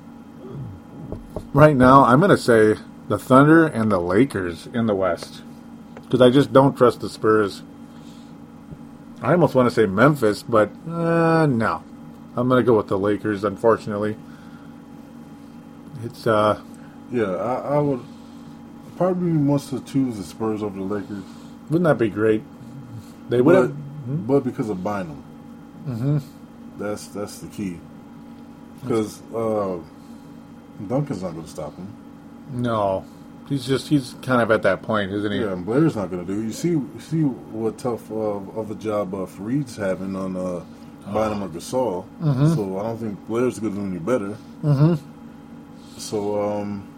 Right 1.53 1.77
now, 1.77 2.05
I'm 2.05 2.21
going 2.21 2.31
to 2.31 2.39
say 2.39 2.77
the 3.09 3.19
Thunder 3.19 3.67
and 3.67 3.91
the 3.91 3.99
Lakers 3.99 4.69
in 4.69 4.87
the 4.87 4.95
West 4.95 5.43
because 6.03 6.21
I 6.21 6.31
just 6.31 6.53
don't 6.53 6.77
trust 6.77 7.01
the 7.01 7.09
Spurs. 7.09 7.63
I 9.25 9.33
almost 9.33 9.55
want 9.55 9.69
to 9.69 9.75
say 9.75 9.87
Memphis, 9.87 10.43
but 10.43 10.71
uh, 10.89 11.47
no, 11.47 11.83
I'm 12.37 12.49
going 12.49 12.63
to 12.63 12.67
go 12.67 12.77
with 12.77 12.89
the 12.89 12.99
Lakers. 12.99 13.43
Unfortunately, 13.45 14.17
it's 16.05 16.27
uh, 16.27 16.61
Yeah, 17.11 17.33
I, 17.37 17.77
I 17.77 17.79
would 17.79 18.05
probably 18.97 19.33
wants 19.33 19.71
to 19.71 19.81
choose 19.81 20.17
the 20.19 20.25
Spurs 20.25 20.63
over 20.63 20.77
the 20.77 20.85
Lakers. 20.85 21.25
wouldn't 21.71 21.85
that 21.85 21.99
be 21.99 22.11
great? 22.11 22.43
They 23.29 23.41
would 23.41 23.55
But, 23.55 23.63
have. 23.63 24.27
but 24.27 24.45
because 24.45 24.69
of 24.69 24.85
Bynum. 24.85 25.23
Mm-hmm. 25.89 26.19
That's 26.79 27.07
that's 27.09 27.39
the 27.39 27.49
key. 27.49 27.79
Because 28.83 29.23
uh, 29.35 29.79
Duncan's 30.87 31.23
not 31.23 31.33
going 31.33 31.45
to 31.45 31.51
stop 31.51 31.75
him. 31.77 31.89
No, 32.53 33.05
he's 33.49 33.67
just 33.67 33.89
he's 33.89 34.15
kind 34.23 34.41
of 34.43 34.51
at 34.51 34.63
that 34.63 34.83
point, 34.83 35.13
isn't 35.13 35.31
he? 35.33 35.39
Yeah, 35.41 35.53
and 35.53 35.65
Blair's 35.65 35.97
not 35.97 36.11
going 36.11 36.25
to 36.27 36.33
do. 36.33 36.41
it. 36.41 36.45
You 36.45 36.53
see, 36.53 36.69
you 36.71 36.91
see 37.01 37.23
what 37.23 37.79
tough 37.79 38.11
uh, 38.11 38.15
of 38.15 38.71
a 38.71 38.75
job 38.75 39.15
uh, 39.15 39.27
Faried's 39.27 39.77
having 39.77 40.17
on 40.17 40.37
uh, 40.37 40.65
Bynum 41.13 41.43
or 41.43 41.49
Gasol. 41.49 42.05
So 42.55 42.79
I 42.79 42.83
don't 42.85 42.99
think 42.99 43.27
Blair's 43.27 43.59
going 43.59 43.75
to 43.75 43.81
do 43.81 43.87
any 43.87 43.99
better. 43.99 44.37
Mm-hmm. 44.63 44.95
So, 45.99 46.43
um, 46.43 46.89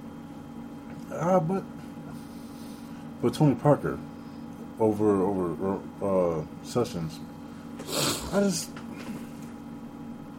ah, 1.12 1.40
but 1.40 1.62
but 3.22 3.34
Tony 3.34 3.54
Parker 3.54 3.98
over 4.78 5.22
over 5.22 5.80
uh, 6.02 6.44
Sessions. 6.64 7.18
I 8.32 8.40
just 8.40 8.70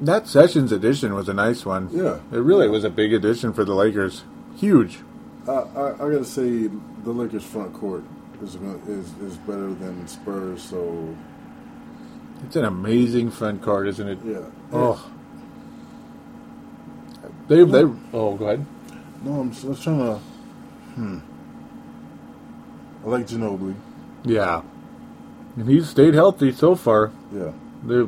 That 0.02 0.28
Sessions 0.28 0.72
edition 0.72 1.14
was 1.14 1.28
a 1.30 1.34
nice 1.34 1.66
one. 1.66 1.90
yeah. 1.92 2.20
It 2.32 2.40
really 2.40 2.68
was 2.68 2.84
a 2.84 2.90
big 2.90 3.14
addition 3.14 3.54
for 3.54 3.64
the 3.66 3.74
Lakers. 3.74 4.24
Huge. 4.58 5.00
I, 5.48 5.52
I, 5.52 5.94
I 5.94 5.98
got 5.98 6.10
to 6.10 6.26
say 6.26 6.68
the 7.04 7.12
Lakers 7.12 7.44
front 7.44 7.74
court 7.74 8.04
is 8.42 8.56
is 8.88 9.12
is 9.22 9.38
better 9.38 9.74
than 9.74 10.08
Spurs. 10.08 10.62
So 10.62 11.16
It's 12.46 12.56
an 12.56 12.66
amazing 12.66 13.32
front 13.32 13.62
court, 13.62 13.88
isn't 13.88 14.08
it? 14.08 14.20
yeah. 14.26 14.46
Oh. 14.72 15.10
They 17.48 17.64
they 17.64 17.84
oh 18.14 18.36
go 18.36 18.46
ahead. 18.46 18.66
No, 19.24 19.40
I'm, 19.42 19.52
just- 19.52 19.66
I 19.66 19.70
was 19.70 19.82
trying 19.84 20.00
to. 20.00 20.16
Hmm. 20.96 21.18
I 23.06 23.10
like 23.10 23.28
Ginobili. 23.28 23.76
Yeah. 24.24 24.62
And 25.56 25.68
he's 25.70 25.90
stayed 25.90 26.14
healthy 26.14 26.52
so 26.52 26.76
far. 26.76 27.12
Yeah. 27.34 27.52
They're, 27.84 28.08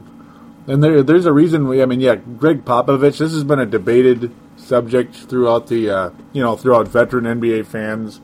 and 0.68 0.84
there, 0.84 1.02
there's 1.02 1.26
a 1.26 1.34
reason. 1.34 1.68
We, 1.68 1.82
I 1.82 1.86
mean, 1.86 2.00
yeah, 2.02 2.16
Gregg 2.16 2.66
Popovich. 2.66 3.18
This 3.18 3.32
has 3.32 3.44
been 3.44 3.60
a 3.60 3.66
debated 3.66 4.32
subject 4.70 5.16
throughout 5.16 5.68
the, 5.68 5.90
uh, 5.90 6.10
you 6.32 6.42
know, 6.42 6.56
throughout 6.56 6.88
veteran 6.88 7.26
NBA 7.26 7.66
fans. 7.66 8.22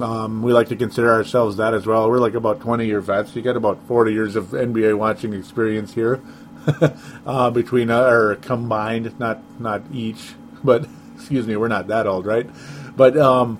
Um, 0.00 0.42
we 0.42 0.52
like 0.52 0.68
to 0.68 0.76
consider 0.76 1.12
ourselves 1.12 1.56
that 1.56 1.72
as 1.72 1.86
well. 1.86 2.10
We're 2.10 2.18
like 2.18 2.34
about 2.34 2.60
20 2.60 2.84
year 2.86 3.00
vets. 3.00 3.34
You 3.34 3.42
got 3.42 3.56
about 3.56 3.78
40 3.86 4.12
years 4.12 4.36
of 4.36 4.46
NBA 4.48 4.98
watching 4.98 5.32
experience 5.32 5.94
here, 5.94 6.20
uh, 7.26 7.50
between 7.50 7.90
uh, 7.90 8.02
or 8.02 8.36
combined, 8.36 9.18
not 9.18 9.40
not 9.60 9.82
each, 9.92 10.34
but 10.62 10.86
excuse 11.14 11.46
me, 11.46 11.56
we're 11.56 11.68
not 11.68 11.86
that 11.88 12.06
old, 12.06 12.26
right? 12.26 12.48
But 12.96 13.16
um, 13.16 13.58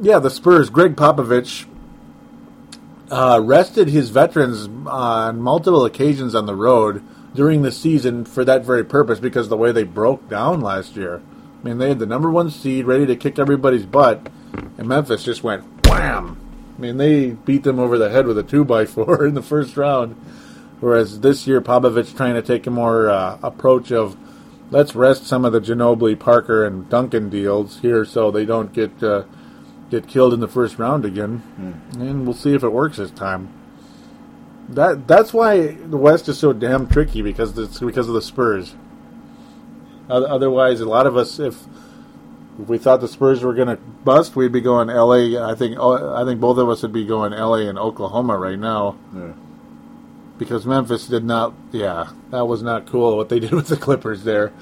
yeah, 0.00 0.18
the 0.18 0.30
Spurs. 0.30 0.70
Gregg 0.70 0.96
Popovich 0.96 1.66
uh, 3.10 3.40
rested 3.42 3.88
his 3.88 4.10
veterans 4.10 4.68
on 4.86 5.40
multiple 5.40 5.84
occasions 5.84 6.34
on 6.34 6.46
the 6.46 6.54
road 6.54 7.02
during 7.36 7.62
the 7.62 7.70
season 7.70 8.24
for 8.24 8.44
that 8.44 8.64
very 8.64 8.84
purpose 8.84 9.20
because 9.20 9.48
the 9.48 9.56
way 9.56 9.70
they 9.70 9.84
broke 9.84 10.28
down 10.28 10.60
last 10.60 10.96
year. 10.96 11.22
I 11.62 11.68
mean, 11.68 11.78
they 11.78 11.88
had 11.88 11.98
the 11.98 12.06
number 12.06 12.30
one 12.30 12.50
seed 12.50 12.86
ready 12.86 13.06
to 13.06 13.14
kick 13.14 13.38
everybody's 13.38 13.86
butt, 13.86 14.28
and 14.78 14.88
Memphis 14.88 15.24
just 15.24 15.44
went 15.44 15.64
wham. 15.86 16.40
I 16.76 16.80
mean, 16.80 16.96
they 16.96 17.30
beat 17.30 17.62
them 17.62 17.78
over 17.78 17.98
the 17.98 18.10
head 18.10 18.26
with 18.26 18.38
a 18.38 18.42
two 18.42 18.64
by 18.64 18.86
four 18.86 19.26
in 19.26 19.34
the 19.34 19.42
first 19.42 19.76
round. 19.76 20.14
Whereas 20.80 21.20
this 21.20 21.46
year, 21.46 21.60
Popovich 21.60 22.16
trying 22.16 22.34
to 22.34 22.42
take 22.42 22.66
a 22.66 22.70
more 22.70 23.08
uh, 23.08 23.38
approach 23.42 23.92
of 23.92 24.16
let's 24.70 24.94
rest 24.94 25.26
some 25.26 25.44
of 25.44 25.52
the 25.52 25.60
Ginobili, 25.60 26.18
Parker, 26.18 26.64
and 26.64 26.88
Duncan 26.88 27.30
deals 27.30 27.80
here 27.80 28.04
so 28.04 28.30
they 28.30 28.44
don't 28.44 28.72
get 28.72 29.02
uh, 29.02 29.24
get 29.90 30.06
killed 30.06 30.34
in 30.34 30.40
the 30.40 30.48
first 30.48 30.78
round 30.78 31.04
again, 31.04 31.42
and 31.98 32.26
we'll 32.26 32.34
see 32.34 32.54
if 32.54 32.62
it 32.62 32.70
works 32.70 32.98
this 32.98 33.10
time. 33.10 33.52
That 34.70 35.06
that's 35.06 35.32
why 35.32 35.68
the 35.68 35.96
West 35.96 36.28
is 36.28 36.38
so 36.38 36.52
damn 36.52 36.88
tricky 36.88 37.22
because 37.22 37.56
it's 37.56 37.78
because 37.78 38.08
of 38.08 38.14
the 38.14 38.22
Spurs. 38.22 38.74
Otherwise, 40.08 40.80
a 40.80 40.88
lot 40.88 41.06
of 41.06 41.16
us, 41.16 41.38
if 41.38 41.64
if 42.60 42.68
we 42.68 42.78
thought 42.78 43.00
the 43.00 43.08
Spurs 43.08 43.42
were 43.42 43.54
going 43.54 43.68
to 43.68 43.76
bust, 43.76 44.34
we'd 44.34 44.52
be 44.52 44.60
going 44.60 44.88
L.A. 44.88 45.38
I 45.38 45.54
think 45.54 45.76
oh, 45.78 46.14
I 46.14 46.24
think 46.24 46.40
both 46.40 46.58
of 46.58 46.68
us 46.68 46.82
would 46.82 46.92
be 46.92 47.04
going 47.04 47.32
L.A. 47.32 47.68
and 47.68 47.78
Oklahoma 47.78 48.36
right 48.38 48.58
now 48.58 48.96
Yeah. 49.14 49.32
because 50.38 50.64
Memphis 50.66 51.06
did 51.06 51.24
not. 51.24 51.54
Yeah, 51.72 52.10
that 52.30 52.46
was 52.46 52.62
not 52.62 52.86
cool 52.86 53.16
what 53.16 53.28
they 53.28 53.40
did 53.40 53.52
with 53.52 53.66
the 53.68 53.76
Clippers 53.76 54.24
there. 54.24 54.52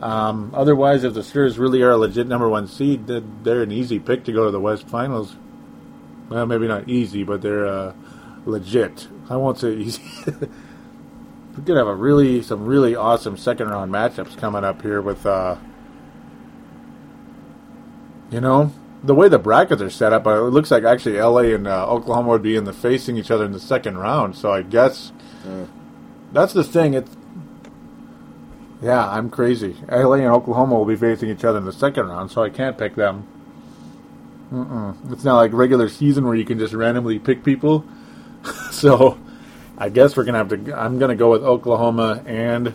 Um, 0.00 0.50
otherwise, 0.54 1.04
if 1.04 1.14
the 1.14 1.22
Spurs 1.22 1.58
really 1.58 1.82
are 1.82 1.90
a 1.92 1.96
legit 1.96 2.26
number 2.26 2.48
one 2.48 2.66
seed, 2.66 3.06
they're 3.06 3.62
an 3.62 3.70
easy 3.70 4.00
pick 4.00 4.24
to 4.24 4.32
go 4.32 4.46
to 4.46 4.50
the 4.50 4.60
West 4.60 4.88
Finals. 4.88 5.36
Well, 6.28 6.46
maybe 6.46 6.66
not 6.66 6.88
easy, 6.88 7.22
but 7.22 7.42
they're 7.42 7.66
uh, 7.66 7.92
legit. 8.44 9.08
I 9.28 9.36
won't 9.36 9.58
say 9.58 9.74
easy. 9.74 10.02
We're 10.26 11.64
gonna 11.64 11.80
have 11.80 11.88
a 11.88 11.94
really 11.94 12.42
some 12.42 12.64
really 12.64 12.94
awesome 12.94 13.36
second 13.36 13.68
round 13.68 13.92
matchups 13.92 14.38
coming 14.38 14.64
up 14.64 14.82
here 14.82 15.02
with, 15.02 15.26
uh, 15.26 15.56
you 18.30 18.40
know, 18.40 18.72
the 19.04 19.14
way 19.14 19.28
the 19.28 19.38
brackets 19.38 19.82
are 19.82 19.90
set 19.90 20.12
up. 20.12 20.26
Uh, 20.26 20.46
it 20.46 20.50
looks 20.50 20.70
like 20.70 20.84
actually 20.84 21.18
L.A. 21.18 21.54
and 21.54 21.66
uh, 21.66 21.86
Oklahoma 21.86 22.30
would 22.30 22.42
be 22.42 22.56
in 22.56 22.64
the 22.64 22.72
facing 22.72 23.16
each 23.16 23.30
other 23.30 23.44
in 23.44 23.52
the 23.52 23.60
second 23.60 23.98
round. 23.98 24.36
So 24.36 24.50
I 24.50 24.62
guess 24.62 25.12
that's 26.32 26.52
the 26.52 26.64
thing. 26.64 26.94
It's 26.94 27.14
yeah, 28.82 29.08
I'm 29.08 29.30
crazy. 29.30 29.76
LA 29.88 30.14
and 30.14 30.26
Oklahoma 30.26 30.74
will 30.74 30.84
be 30.84 30.96
facing 30.96 31.30
each 31.30 31.44
other 31.44 31.58
in 31.58 31.64
the 31.64 31.72
second 31.72 32.08
round, 32.08 32.32
so 32.32 32.42
I 32.42 32.50
can't 32.50 32.76
pick 32.76 32.96
them. 32.96 33.28
Mm-mm. 34.52 35.12
It's 35.12 35.22
not 35.22 35.36
like 35.36 35.52
regular 35.52 35.88
season 35.88 36.26
where 36.26 36.34
you 36.34 36.44
can 36.44 36.58
just 36.58 36.74
randomly 36.74 37.20
pick 37.20 37.44
people. 37.44 37.84
so 38.70 39.18
I 39.78 39.88
guess 39.88 40.16
we're 40.16 40.24
gonna 40.24 40.38
have 40.38 40.48
to. 40.48 40.78
I'm 40.78 40.98
gonna 40.98 41.16
go 41.16 41.30
with 41.30 41.42
Oklahoma, 41.42 42.22
and 42.26 42.74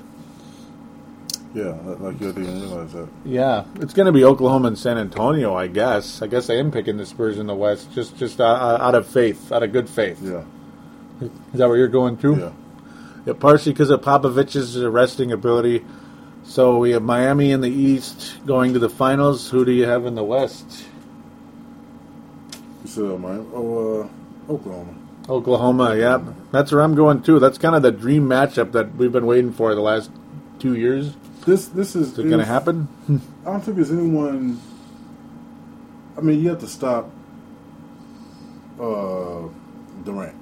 Yeah, 1.53 1.75
like 1.99 2.19
you 2.21 2.31
didn't 2.33 2.61
realize 2.61 2.93
that. 2.93 3.07
yeah, 3.25 3.65
it's 3.75 3.93
gonna 3.93 4.11
be 4.11 4.23
Oklahoma 4.23 4.67
and 4.69 4.77
San 4.77 4.97
Antonio. 4.97 5.55
I 5.55 5.67
guess. 5.67 6.21
I 6.21 6.27
guess 6.27 6.49
I 6.49 6.55
am 6.55 6.71
picking 6.71 6.97
the 6.97 7.05
Spurs 7.05 7.37
in 7.39 7.47
the 7.47 7.55
West, 7.55 7.91
just 7.93 8.17
just 8.17 8.39
uh, 8.41 8.77
out 8.79 8.95
of 8.95 9.07
faith, 9.07 9.51
out 9.51 9.63
of 9.63 9.71
good 9.71 9.89
faith. 9.89 10.19
Yeah. 10.21 10.43
Is 11.21 11.29
that 11.53 11.67
where 11.67 11.77
you're 11.77 11.87
going 11.87 12.17
too? 12.17 12.37
Yeah. 12.37 12.51
Yeah, 13.25 13.33
partially 13.33 13.73
because 13.73 13.89
of 13.89 14.01
Popovich's 14.01 14.77
arresting 14.77 15.31
ability. 15.31 15.83
So 16.43 16.77
we 16.77 16.91
have 16.91 17.01
Miami 17.03 17.51
in 17.51 17.59
the 17.59 17.69
East 17.69 18.37
going 18.45 18.71
to 18.73 18.79
the 18.79 18.87
finals. 18.89 19.49
Who 19.49 19.65
do 19.65 19.71
you 19.71 19.85
have 19.85 20.05
in 20.05 20.15
the 20.15 20.23
West? 20.23 20.85
You 22.83 22.89
said 22.89 23.03
uh, 23.05 23.17
Miami. 23.17 23.45
Oh, 23.53 24.01
uh, 24.01 24.53
Oklahoma. 24.53 24.93
Oklahoma. 25.29 25.95
Yeah, 25.95 26.21
that's 26.51 26.71
where 26.71 26.81
I'm 26.81 26.95
going 26.95 27.21
too. 27.23 27.39
That's 27.39 27.57
kind 27.57 27.75
of 27.75 27.81
the 27.81 27.91
dream 27.91 28.27
matchup 28.27 28.71
that 28.73 28.95
we've 28.95 29.11
been 29.11 29.25
waiting 29.25 29.51
for 29.51 29.75
the 29.75 29.81
last 29.81 30.09
two 30.59 30.75
years. 30.75 31.13
This 31.45 31.67
this 31.67 31.95
is, 31.95 32.13
Is 32.13 32.19
it 32.19 32.23
going 32.23 32.39
to 32.39 32.45
happen? 32.45 32.87
I 33.45 33.51
don't 33.51 33.61
think 33.61 33.75
there's 33.77 33.91
anyone. 33.91 34.59
I 36.17 36.21
mean, 36.21 36.41
you 36.41 36.49
have 36.49 36.59
to 36.59 36.67
stop 36.67 37.09
uh, 38.79 39.47
Durant. 40.03 40.35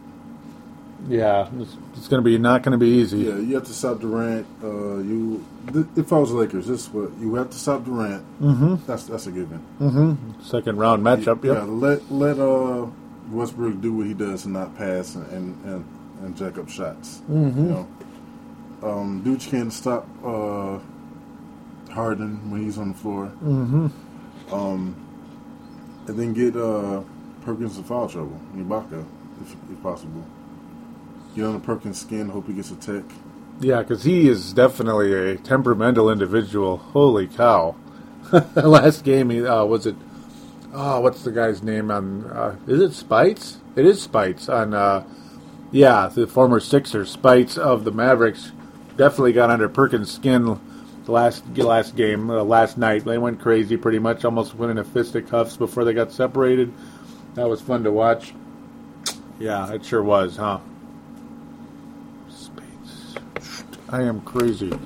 Yeah, 1.08 1.50
it's, 1.60 1.76
it's 1.98 2.08
going 2.08 2.24
to 2.24 2.26
be 2.28 2.38
not 2.38 2.64
going 2.64 2.72
to 2.72 2.78
be 2.78 2.88
easy. 2.88 3.20
Yeah, 3.20 3.36
you 3.38 3.56
have 3.56 3.66
to 3.66 3.74
stop 3.74 4.00
Durant. 4.00 4.48
Uh, 4.64 4.98
you, 4.98 5.46
th- 5.72 5.86
if 5.96 6.12
I 6.12 6.18
was 6.18 6.32
Lakers, 6.32 6.66
this 6.68 6.88
is 6.88 6.90
what 6.90 7.12
you 7.20 7.36
have 7.36 7.50
to 7.52 7.58
stop 7.58 7.84
Durant. 7.86 8.24
Mm-hmm. 8.42 8.76
That's 8.88 9.04
that's 9.04 9.28
a 9.28 9.32
given. 9.32 9.64
Mm-hmm. 9.80 10.42
Second 10.42 10.78
round 10.78 11.04
matchup. 11.04 11.44
Yeah, 11.44 11.54
Yep. 11.60 11.64
let 11.68 12.12
let 12.12 12.40
uh, 12.40 12.88
Westbrook 13.32 13.82
do 13.82 13.94
what 13.94 14.08
he 14.08 14.14
does 14.14 14.46
and 14.46 14.54
not 14.54 14.76
pass 14.76 15.16
and 15.16 15.26
and, 15.32 15.66
and, 15.66 15.86
and 16.22 16.38
jack 16.38 16.58
up 16.58 16.70
shots. 16.70 17.22
Mhm. 17.30 17.56
You 17.56 17.64
know, 17.64 17.88
um, 18.84 19.24
Dooch 19.24 19.50
can't 19.50 19.74
stop 19.74 20.08
uh, 20.24 20.80
Harden 21.92 22.52
when 22.52 22.64
he's 22.64 22.78
on 22.78 22.90
the 22.90 22.98
floor. 22.98 23.32
Mm-hmm. 23.44 23.88
Um, 24.54 24.96
and 26.08 26.20
then 26.20 26.34
get 26.34 26.56
uh, 26.56 27.02
Perkins 27.42 27.78
in 27.78 27.84
foul 27.84 28.08
trouble, 28.08 28.40
Ibaka, 28.56 29.06
if, 29.42 29.56
if 29.72 29.82
possible. 29.82 30.24
Get 31.36 31.46
under 31.46 31.60
Perkins' 31.60 32.00
skin, 32.02 32.30
hope 32.30 32.48
he 32.48 32.54
gets 32.54 32.72
a 32.72 32.76
tech. 32.76 33.04
Yeah, 33.60 33.82
because 33.82 34.04
he 34.04 34.28
is 34.28 34.54
definitely 34.54 35.14
a 35.14 35.38
temperamental 35.38 36.10
individual. 36.12 36.78
Holy 36.78 37.28
cow! 37.28 37.76
Last 38.56 39.04
game, 39.04 39.30
he 39.30 39.46
uh, 39.46 39.64
was 39.66 39.86
it? 39.86 39.96
Oh, 40.78 41.00
what's 41.00 41.24
the 41.24 41.32
guy's 41.32 41.64
name 41.64 41.90
on? 41.90 42.26
Uh, 42.26 42.58
is 42.68 42.82
it 42.82 42.92
Speights? 42.92 43.60
It 43.78 43.86
is 43.86 44.02
Speights 44.02 44.50
on. 44.50 44.74
Uh, 44.74 45.06
yeah, 45.72 46.10
the 46.14 46.28
former 46.28 46.60
Sixer 46.60 47.06
Speights 47.06 47.58
of 47.58 47.86
the 47.86 47.92
Mavericks 47.92 48.52
definitely 48.98 49.32
got 49.32 49.50
under 49.50 49.70
Perkins' 49.70 50.12
skin 50.12 50.60
the 51.06 51.12
last 51.12 51.46
last 51.58 51.96
game, 51.96 52.30
uh, 52.30 52.44
last 52.44 52.78
night. 52.78 53.06
They 53.06 53.18
went 53.18 53.40
crazy, 53.40 53.78
pretty 53.78 54.00
much, 54.00 54.26
almost 54.26 54.54
went 54.56 54.72
in 54.72 54.78
a 54.78 54.84
fisticuffs 54.84 55.56
before 55.56 55.86
they 55.86 55.94
got 55.94 56.12
separated. 56.12 56.74
That 57.36 57.48
was 57.48 57.62
fun 57.62 57.86
to 57.86 57.92
watch. 57.92 58.34
Yeah, 59.40 59.72
it 59.72 59.86
sure 59.86 60.04
was, 60.04 60.36
huh? 60.36 60.60
Spades. 62.30 63.16
I 63.88 64.02
am 64.02 64.20
crazy. 64.22 64.78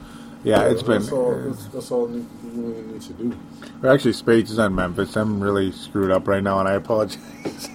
Yeah, 0.43 0.65
it's 0.65 0.83
been. 0.83 1.01
That's 1.01 1.11
all, 1.11 1.35
that's, 1.35 1.65
that's 1.65 1.91
all 1.91 2.11
you 2.11 2.27
really 2.55 2.81
need 2.83 3.01
to 3.01 3.13
do. 3.13 3.37
Or 3.83 3.89
Actually, 3.89 4.13
Spades 4.13 4.51
is 4.51 4.59
on 4.59 4.75
Memphis. 4.75 5.15
I'm 5.15 5.39
really 5.41 5.71
screwed 5.71 6.11
up 6.11 6.27
right 6.27 6.43
now, 6.43 6.59
and 6.59 6.67
I 6.67 6.73
apologize. 6.73 7.17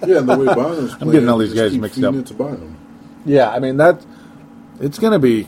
Yeah, 0.05 0.19
and 0.19 0.29
the 0.29 0.37
way 0.37 0.45
Bynum's 0.47 0.89
playing, 0.95 1.01
I'm 1.01 1.11
getting 1.11 1.29
all 1.29 1.37
these 1.37 1.53
guys 1.53 1.77
mixed 1.77 2.03
up. 2.03 2.13
To 2.25 2.59
yeah, 3.25 3.49
I 3.51 3.59
mean 3.59 3.77
that. 3.77 4.03
It's 4.79 4.99
gonna 4.99 5.19
be. 5.19 5.47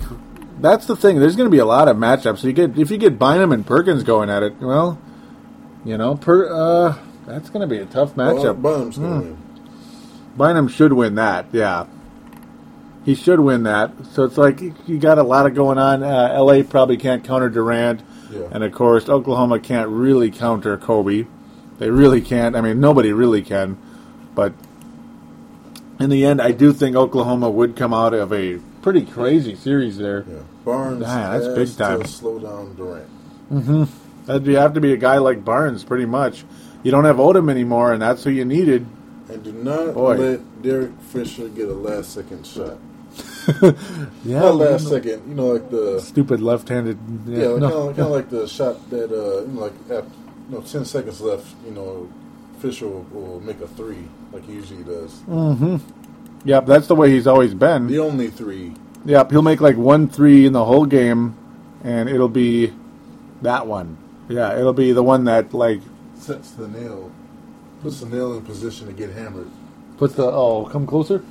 That's 0.60 0.86
the 0.86 0.96
thing. 0.96 1.20
There's 1.20 1.36
gonna 1.36 1.50
be 1.50 1.58
a 1.60 1.66
lot 1.66 1.88
of 1.88 1.98
matchups. 1.98 2.44
You 2.44 2.54
get 2.54 2.78
if 2.78 2.90
you 2.92 2.98
get 2.98 3.18
Bynum 3.20 3.52
and 3.52 3.66
Perkins 3.66 4.04
going 4.04 4.30
at 4.30 4.44
it. 4.44 4.56
Well, 4.60 5.00
you 5.86 5.98
know, 5.98 6.16
per 6.16 6.52
uh, 6.52 6.98
that's 7.26 7.50
gonna 7.50 7.68
be 7.68 7.78
a 7.78 7.86
tough 7.86 8.16
matchup. 8.16 8.62
Going 8.62 8.92
to 8.92 9.00
Hmm. 9.00 9.20
win. 9.20 9.38
Bynum 10.38 10.68
should 10.68 10.94
win 10.94 11.16
that. 11.16 11.46
Yeah, 11.52 11.86
he 13.06 13.16
should 13.16 13.40
win 13.40 13.64
that. 13.64 13.92
So 14.12 14.24
it's 14.24 14.38
like 14.38 14.62
you 14.88 14.98
got 15.00 15.18
a 15.18 15.24
lot 15.24 15.46
of 15.46 15.56
going 15.56 15.78
on. 15.78 16.04
Uh, 16.04 16.32
L.A. 16.34 16.64
probably 16.64 16.98
can't 16.98 17.24
counter 17.24 17.50
Durant, 17.50 18.02
Yeah. 18.32 18.48
and 18.52 18.64
of 18.64 18.72
course 18.74 19.08
Oklahoma 19.10 19.60
can't 19.60 19.90
really 19.90 20.32
counter 20.32 20.78
Kobe. 20.78 21.26
They 21.80 21.90
really 21.90 22.22
can't. 22.22 22.56
I 22.56 22.62
mean, 22.62 22.80
nobody 22.80 23.14
really 23.14 23.42
can. 23.42 23.78
But 24.34 24.54
in 26.00 26.10
the 26.10 26.26
end, 26.26 26.42
I 26.42 26.52
do 26.52 26.74
think 26.74 26.96
Oklahoma 26.96 27.50
would 27.50 27.76
come 27.76 27.94
out 27.94 28.14
of 28.14 28.34
a 28.34 28.60
pretty 28.82 29.06
crazy 29.06 29.56
series 29.56 29.98
there. 29.98 30.26
Yeah. 30.28 30.40
Barnes 30.66 31.02
that's 31.02 31.48
big 31.48 31.78
time. 31.78 32.02
to 32.02 32.08
slow 32.08 32.40
down 32.40 32.76
Durant. 32.76 33.10
Mm-hmm. 33.52 33.84
That'd 34.26 34.46
you 34.46 34.58
have 34.58 34.74
to 34.74 34.82
be 34.82 34.92
a 34.94 34.98
guy 34.98 35.18
like 35.18 35.46
Barnes, 35.46 35.84
pretty 35.84 36.06
much. 36.06 36.44
You 36.84 36.92
don't 36.92 37.06
have 37.06 37.16
Odom 37.18 37.50
anymore, 37.50 37.94
and 37.94 38.02
that's 38.02 38.24
who 38.24 38.30
you 38.30 38.44
needed. 38.46 38.86
And 39.30 39.44
do 39.44 39.52
not 39.52 39.94
Boy. 39.94 40.16
let 40.16 40.62
Derek 40.62 40.92
Fisher 41.02 41.48
get 41.50 41.68
a 41.70 41.74
last 41.74 42.14
second 42.14 42.46
shot. 42.46 42.78
Yeah, 44.26 44.40
Not 44.42 44.56
last 44.56 44.88
second, 44.90 45.28
you 45.30 45.36
know, 45.36 45.48
like 45.54 45.70
the 45.70 46.02
stupid 46.02 46.42
left-handed. 46.42 46.98
yeah, 47.28 47.40
Yeah, 47.44 47.48
like, 47.50 47.62
no. 47.62 47.70
kind, 47.70 47.90
of, 47.90 47.96
kind 47.96 48.00
of 48.08 48.12
like 48.12 48.30
the 48.30 48.48
shot 48.48 48.90
that 48.90 49.12
uh, 49.12 49.42
you 49.42 49.48
know, 49.54 49.62
like 49.62 49.74
after, 49.90 50.12
you 50.50 50.56
know, 50.56 50.62
ten 50.62 50.84
seconds 50.86 51.22
left. 51.22 51.48
You 51.66 51.72
know, 51.72 52.10
Fisher 52.60 52.88
will, 52.88 53.04
will 53.12 53.40
make 53.42 53.62
a 53.62 53.68
three 53.68 54.04
like 54.34 54.44
he 54.46 54.54
usually 54.54 54.84
does. 54.84 55.14
Mm-hmm. 55.30 55.78
Yep, 56.46 56.66
that's 56.66 56.88
the 56.88 56.96
way 56.96 57.12
he's 57.12 57.28
always 57.28 57.54
been. 57.54 57.88
The 57.88 58.00
only 58.00 58.30
three. 58.30 58.74
Yep, 59.06 59.32
he'll 59.32 59.42
make 59.42 59.62
like 59.62 59.78
one 59.78 60.08
three 60.10 60.46
in 60.46 60.54
the 60.54 60.66
whole 60.66 60.86
game, 60.86 61.36
and 61.84 62.10
it'll 62.10 62.30
be 62.30 62.74
that 63.44 63.66
one. 63.68 63.98
Yeah, 64.28 64.58
it'll 64.60 64.74
be 64.74 64.92
the 64.92 65.04
one 65.04 65.24
that 65.26 65.54
like 65.54 65.80
sets 66.16 66.52
the 66.52 66.68
nail, 66.68 67.12
puts 67.82 68.02
the 68.02 68.08
nail 68.10 68.36
in 68.36 68.44
position 68.44 68.88
to 68.88 68.94
get 68.94 69.12
hammered. 69.12 69.50
puts 69.98 70.16
the 70.16 70.26
oh 70.26 70.66
come 70.66 70.86
closer. 70.86 71.24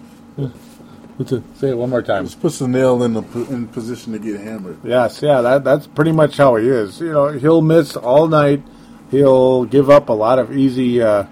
What's? 1.17 1.31
Say 1.59 1.71
it 1.71 1.79
one 1.79 1.89
more 1.89 2.03
time. 2.03 2.25
Just 2.25 2.41
puts 2.41 2.59
the 2.59 2.69
nail 2.69 3.03
in 3.03 3.15
the 3.15 3.23
in 3.51 3.69
position 3.69 4.13
to 4.13 4.19
get 4.19 4.39
hammered. 4.39 4.79
Yes, 4.85 5.23
yeah, 5.23 5.41
that 5.41 5.65
that's 5.65 5.87
pretty 5.87 6.13
much 6.13 6.37
how 6.37 6.57
he 6.57 6.69
is. 6.69 7.01
You 7.01 7.13
know, 7.13 7.29
he'll 7.29 7.63
miss 7.63 7.97
all 7.97 8.29
night. 8.29 8.63
He'll 9.11 9.65
give 9.65 9.89
up 9.89 10.11
a 10.11 10.13
lot 10.13 10.39
of 10.39 10.55
easy 10.55 11.01
uh, 11.01 11.25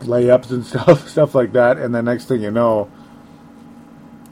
layups 0.00 0.50
and 0.50 0.64
stuff, 0.66 1.08
stuff 1.08 1.34
like 1.34 1.52
that, 1.52 1.76
and 1.76 1.94
the 1.94 2.02
next 2.02 2.24
thing 2.24 2.42
you 2.42 2.50
know, 2.50 2.90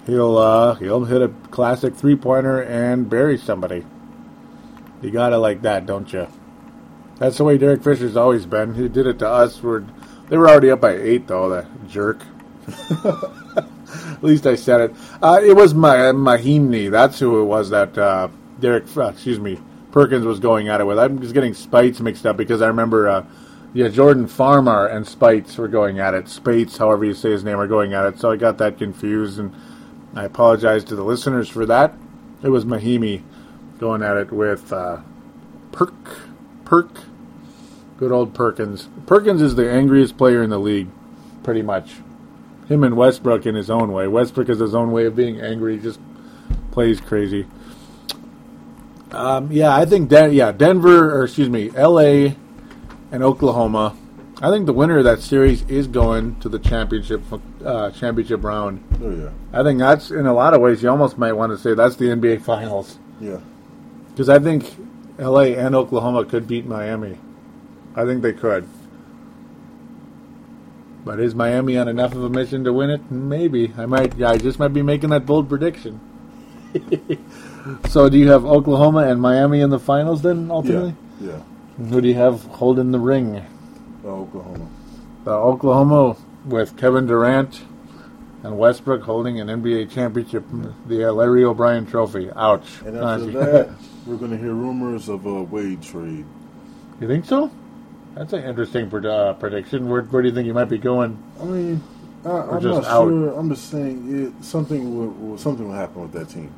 he'll 0.06 0.38
uh, 0.38 0.74
he'll 0.76 1.04
hit 1.04 1.20
a 1.20 1.28
classic 1.50 1.94
three 1.94 2.16
pointer 2.16 2.62
and 2.62 3.10
bury 3.10 3.36
somebody. 3.36 3.84
You 5.02 5.10
gotta 5.10 5.36
like 5.36 5.60
that, 5.62 5.84
don't 5.84 6.10
you? 6.10 6.26
That's 7.18 7.36
the 7.36 7.44
way 7.44 7.58
Derek 7.58 7.82
Fisher's 7.84 8.16
always 8.16 8.46
been. 8.46 8.74
He 8.74 8.88
did 8.88 9.06
it 9.06 9.18
to 9.18 9.28
us. 9.28 9.62
We're 9.62 9.84
they 10.30 10.38
were 10.38 10.48
already 10.48 10.70
up 10.70 10.80
by 10.80 10.94
eight 10.96 11.26
though. 11.26 11.50
The 11.50 11.66
jerk. 11.86 12.22
At 14.12 14.24
least 14.24 14.46
I 14.46 14.54
said 14.54 14.80
it. 14.80 14.96
Uh, 15.22 15.40
it 15.42 15.54
was 15.54 15.74
my 15.74 15.96
Mahinmi. 15.96 16.90
That's 16.90 17.18
who 17.18 17.40
it 17.42 17.44
was 17.44 17.70
that 17.70 17.96
uh, 17.96 18.28
Derek. 18.60 18.84
Uh, 18.96 19.08
excuse 19.08 19.40
me, 19.40 19.60
Perkins 19.92 20.24
was 20.24 20.40
going 20.40 20.68
at 20.68 20.80
it 20.80 20.84
with. 20.84 20.98
I'm 20.98 21.20
just 21.20 21.34
getting 21.34 21.54
Speights 21.54 22.00
mixed 22.00 22.26
up 22.26 22.36
because 22.36 22.62
I 22.62 22.68
remember. 22.68 23.08
Uh, 23.08 23.26
yeah, 23.74 23.88
Jordan 23.88 24.26
Farmar 24.26 24.90
and 24.90 25.06
Speights 25.06 25.58
were 25.58 25.68
going 25.68 26.00
at 26.00 26.14
it. 26.14 26.30
Spates, 26.30 26.78
however 26.78 27.04
you 27.04 27.12
say 27.12 27.30
his 27.30 27.44
name, 27.44 27.58
are 27.58 27.66
going 27.66 27.92
at 27.92 28.06
it. 28.06 28.18
So 28.18 28.30
I 28.30 28.36
got 28.36 28.56
that 28.56 28.78
confused. 28.78 29.38
And 29.38 29.54
I 30.14 30.24
apologize 30.24 30.82
to 30.84 30.96
the 30.96 31.02
listeners 31.02 31.50
for 31.50 31.66
that. 31.66 31.92
It 32.42 32.48
was 32.48 32.64
Mahinmi 32.64 33.22
going 33.78 34.02
at 34.02 34.16
it 34.16 34.32
with 34.32 34.72
uh, 34.72 35.02
Perk. 35.72 36.20
Perk. 36.64 36.88
Good 37.98 38.12
old 38.12 38.32
Perkins. 38.32 38.88
Perkins 39.06 39.42
is 39.42 39.56
the 39.56 39.70
angriest 39.70 40.16
player 40.16 40.42
in 40.42 40.48
the 40.48 40.58
league, 40.58 40.88
pretty 41.42 41.62
much. 41.62 41.96
Him 42.68 42.82
and 42.82 42.96
Westbrook 42.96 43.46
in 43.46 43.54
his 43.54 43.70
own 43.70 43.92
way. 43.92 44.08
Westbrook 44.08 44.48
is 44.48 44.58
his 44.58 44.74
own 44.74 44.90
way 44.90 45.06
of 45.06 45.14
being 45.14 45.40
angry, 45.40 45.76
He 45.76 45.82
just 45.82 46.00
plays 46.72 47.00
crazy. 47.00 47.46
Um, 49.12 49.50
yeah, 49.50 49.74
I 49.74 49.84
think 49.86 50.08
Den- 50.08 50.32
yeah, 50.32 50.52
Denver 50.52 51.14
or 51.14 51.24
excuse 51.24 51.48
me, 51.48 51.70
L.A. 51.74 52.36
and 53.12 53.22
Oklahoma. 53.22 53.96
I 54.42 54.50
think 54.50 54.66
the 54.66 54.74
winner 54.74 54.98
of 54.98 55.04
that 55.04 55.20
series 55.20 55.62
is 55.62 55.86
going 55.86 56.38
to 56.40 56.50
the 56.50 56.58
championship 56.58 57.22
uh, 57.64 57.90
championship 57.92 58.44
round. 58.44 58.84
Oh 59.02 59.10
yeah, 59.10 59.30
I 59.58 59.62
think 59.62 59.78
that's 59.78 60.10
in 60.10 60.26
a 60.26 60.34
lot 60.34 60.52
of 60.52 60.60
ways. 60.60 60.82
You 60.82 60.90
almost 60.90 61.16
might 61.16 61.32
want 61.32 61.52
to 61.52 61.58
say 61.58 61.72
that's 61.72 61.96
the 61.96 62.06
NBA 62.06 62.42
Finals 62.42 62.98
yeah. 63.18 63.40
because 64.10 64.28
I 64.28 64.38
think 64.38 64.76
L.A. 65.18 65.56
and 65.56 65.74
Oklahoma 65.74 66.26
could 66.26 66.46
beat 66.46 66.66
Miami. 66.66 67.18
I 67.94 68.04
think 68.04 68.20
they 68.20 68.34
could. 68.34 68.68
But 71.06 71.20
is 71.20 71.36
Miami 71.36 71.78
on 71.78 71.86
enough 71.86 72.16
of 72.16 72.24
a 72.24 72.28
mission 72.28 72.64
to 72.64 72.72
win 72.72 72.90
it? 72.90 73.12
Maybe. 73.12 73.72
I 73.78 73.86
might. 73.86 74.20
I 74.20 74.38
just 74.38 74.58
might 74.58 74.72
be 74.74 74.82
making 74.82 75.10
that 75.10 75.24
bold 75.24 75.48
prediction. 75.48 76.00
so, 77.88 78.08
do 78.08 78.18
you 78.18 78.28
have 78.30 78.44
Oklahoma 78.44 79.06
and 79.06 79.22
Miami 79.22 79.60
in 79.60 79.70
the 79.70 79.78
finals 79.78 80.22
then? 80.22 80.50
Ultimately, 80.50 80.96
Yeah, 81.20 81.42
who 81.78 82.00
do 82.00 82.08
you 82.08 82.14
have 82.14 82.42
holding 82.46 82.90
the 82.90 82.98
ring? 82.98 83.36
uh, 84.04 84.08
Oklahoma. 84.08 84.68
The 85.22 85.30
Oklahoma 85.30 86.16
with 86.44 86.76
Kevin 86.76 87.06
Durant 87.06 87.62
and 88.42 88.58
Westbrook 88.58 89.02
holding 89.02 89.38
an 89.40 89.46
NBA 89.46 89.92
championship, 89.92 90.44
the 90.88 91.12
Larry 91.12 91.44
O'Brien 91.44 91.86
Trophy. 91.86 92.30
Ouch! 92.34 92.82
And 92.84 92.96
after 92.98 93.26
that, 93.26 93.70
we're 94.06 94.16
going 94.16 94.32
to 94.32 94.38
hear 94.38 94.54
rumors 94.54 95.08
of 95.08 95.24
a 95.24 95.42
Wade 95.44 95.82
trade. 95.82 96.26
you 97.00 97.06
think 97.06 97.26
so? 97.26 97.52
That's 98.16 98.32
an 98.32 98.44
interesting 98.44 98.88
pred- 98.90 99.04
uh, 99.06 99.34
prediction. 99.34 99.88
Where, 99.88 100.02
where 100.02 100.22
do 100.22 100.28
you 100.28 100.34
think 100.34 100.46
you 100.46 100.54
might 100.54 100.70
be 100.70 100.78
going? 100.78 101.22
I 101.40 101.44
mean, 101.44 101.82
I, 102.24 102.30
I'm 102.30 102.60
just 102.62 102.82
not 102.82 102.84
out. 102.90 103.08
sure. 103.08 103.38
I'm 103.38 103.48
just 103.50 103.70
saying 103.70 104.26
it, 104.38 104.44
something 104.44 104.96
will, 104.96 105.08
will 105.08 105.38
something 105.38 105.66
will 105.68 105.74
happen 105.74 106.02
with 106.02 106.12
that 106.12 106.28
team. 106.30 106.52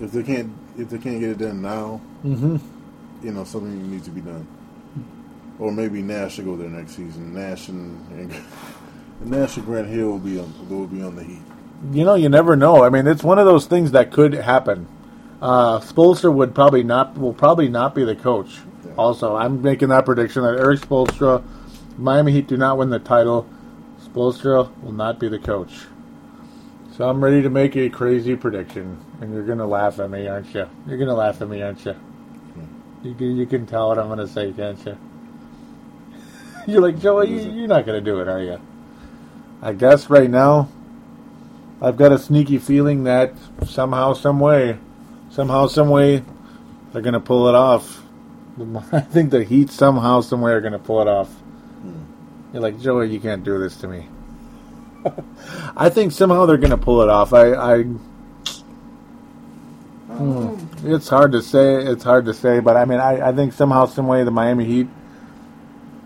If 0.00 0.12
they 0.12 0.22
can't 0.22 0.52
if 0.78 0.90
they 0.90 0.98
can't 0.98 1.20
get 1.20 1.30
it 1.30 1.38
done 1.38 1.62
now, 1.62 2.00
Mm-hmm. 2.24 2.56
you 3.26 3.32
know 3.32 3.44
something 3.44 3.90
needs 3.90 4.04
to 4.04 4.10
be 4.10 4.20
done. 4.20 4.46
Or 5.58 5.72
maybe 5.72 6.00
Nash 6.02 6.34
should 6.34 6.44
go 6.46 6.56
there 6.56 6.68
next 6.68 6.92
season. 6.92 7.34
Nash 7.34 7.68
and, 7.68 7.98
and, 8.12 8.32
and 9.20 9.30
Nash 9.30 9.56
and 9.56 9.66
Grant 9.66 9.88
Hill 9.88 10.08
will 10.08 10.18
be 10.18 10.38
on 10.38 10.68
will 10.68 10.86
be 10.86 11.02
on 11.02 11.16
the 11.16 11.24
Heat. 11.24 11.42
You 11.92 12.04
know, 12.04 12.14
you 12.14 12.28
never 12.28 12.56
know. 12.56 12.84
I 12.84 12.90
mean, 12.90 13.06
it's 13.06 13.24
one 13.24 13.38
of 13.38 13.46
those 13.46 13.66
things 13.66 13.92
that 13.92 14.10
could 14.10 14.34
happen. 14.34 14.86
Uh, 15.40 15.80
Spoelstra 15.80 16.30
would 16.32 16.54
probably 16.54 16.82
not 16.82 17.16
will 17.16 17.32
probably 17.32 17.70
not 17.70 17.94
be 17.94 18.04
the 18.04 18.14
coach. 18.16 18.58
Also, 18.96 19.36
I'm 19.36 19.62
making 19.62 19.88
that 19.88 20.04
prediction 20.04 20.42
that 20.42 20.58
Erik 20.58 20.80
Spoelstra, 20.80 21.44
Miami 21.96 22.32
Heat 22.32 22.46
do 22.46 22.56
not 22.56 22.78
win 22.78 22.90
the 22.90 22.98
title. 22.98 23.48
Spolstra 24.02 24.70
will 24.82 24.92
not 24.92 25.18
be 25.18 25.28
the 25.28 25.38
coach. 25.38 25.84
So 26.96 27.08
I'm 27.08 27.22
ready 27.22 27.42
to 27.42 27.50
make 27.50 27.76
a 27.76 27.88
crazy 27.88 28.36
prediction, 28.36 28.98
and 29.20 29.32
you're 29.32 29.44
gonna 29.44 29.66
laugh 29.66 29.98
at 30.00 30.10
me, 30.10 30.26
aren't 30.26 30.52
you? 30.54 30.68
You're 30.86 30.98
gonna 30.98 31.14
laugh 31.14 31.40
at 31.40 31.48
me, 31.48 31.62
aren't 31.62 31.84
you? 31.84 31.92
Hmm. 31.92 33.06
You 33.06 33.14
can, 33.14 33.36
you 33.36 33.46
can 33.46 33.66
tell 33.66 33.88
what 33.88 33.98
I'm 33.98 34.08
gonna 34.08 34.26
say, 34.26 34.52
can't 34.52 34.84
you? 34.84 34.98
You're 36.66 36.82
like 36.82 36.98
Joey. 36.98 37.30
You, 37.30 37.52
you're 37.52 37.68
not 37.68 37.86
gonna 37.86 38.00
do 38.00 38.20
it, 38.20 38.28
are 38.28 38.42
you? 38.42 38.60
I 39.62 39.72
guess 39.72 40.10
right 40.10 40.28
now, 40.28 40.68
I've 41.80 41.96
got 41.96 42.12
a 42.12 42.18
sneaky 42.18 42.58
feeling 42.58 43.04
that 43.04 43.32
somehow, 43.66 44.12
some 44.12 44.40
way, 44.40 44.78
somehow, 45.30 45.68
some 45.68 45.88
way, 45.88 46.22
they're 46.92 47.02
gonna 47.02 47.20
pull 47.20 47.48
it 47.48 47.54
off. 47.54 48.02
I 48.92 49.00
think 49.00 49.30
the 49.30 49.44
Heat 49.44 49.70
somehow, 49.70 50.20
some 50.20 50.40
way 50.40 50.52
are 50.52 50.60
gonna 50.60 50.78
pull 50.78 51.00
it 51.00 51.08
off. 51.08 51.30
You're 52.52 52.62
like 52.62 52.80
Joey. 52.80 53.10
You 53.10 53.20
can't 53.20 53.44
do 53.44 53.58
this 53.58 53.76
to 53.76 53.88
me. 53.88 54.08
I 55.76 55.88
think 55.88 56.12
somehow 56.12 56.46
they're 56.46 56.56
gonna 56.56 56.76
pull 56.76 57.02
it 57.02 57.08
off. 57.08 57.32
I, 57.32 57.52
I 57.54 57.84
Hmm. 60.20 60.56
It's 60.84 61.08
hard 61.08 61.32
to 61.32 61.40
say. 61.40 61.76
It's 61.76 62.04
hard 62.04 62.26
to 62.26 62.34
say, 62.34 62.60
but 62.60 62.76
I 62.76 62.84
mean, 62.84 63.00
I, 63.00 63.28
I 63.28 63.32
think 63.32 63.54
somehow, 63.54 63.86
some 63.86 64.06
way, 64.06 64.22
the 64.22 64.30
Miami 64.30 64.66
Heat 64.66 64.88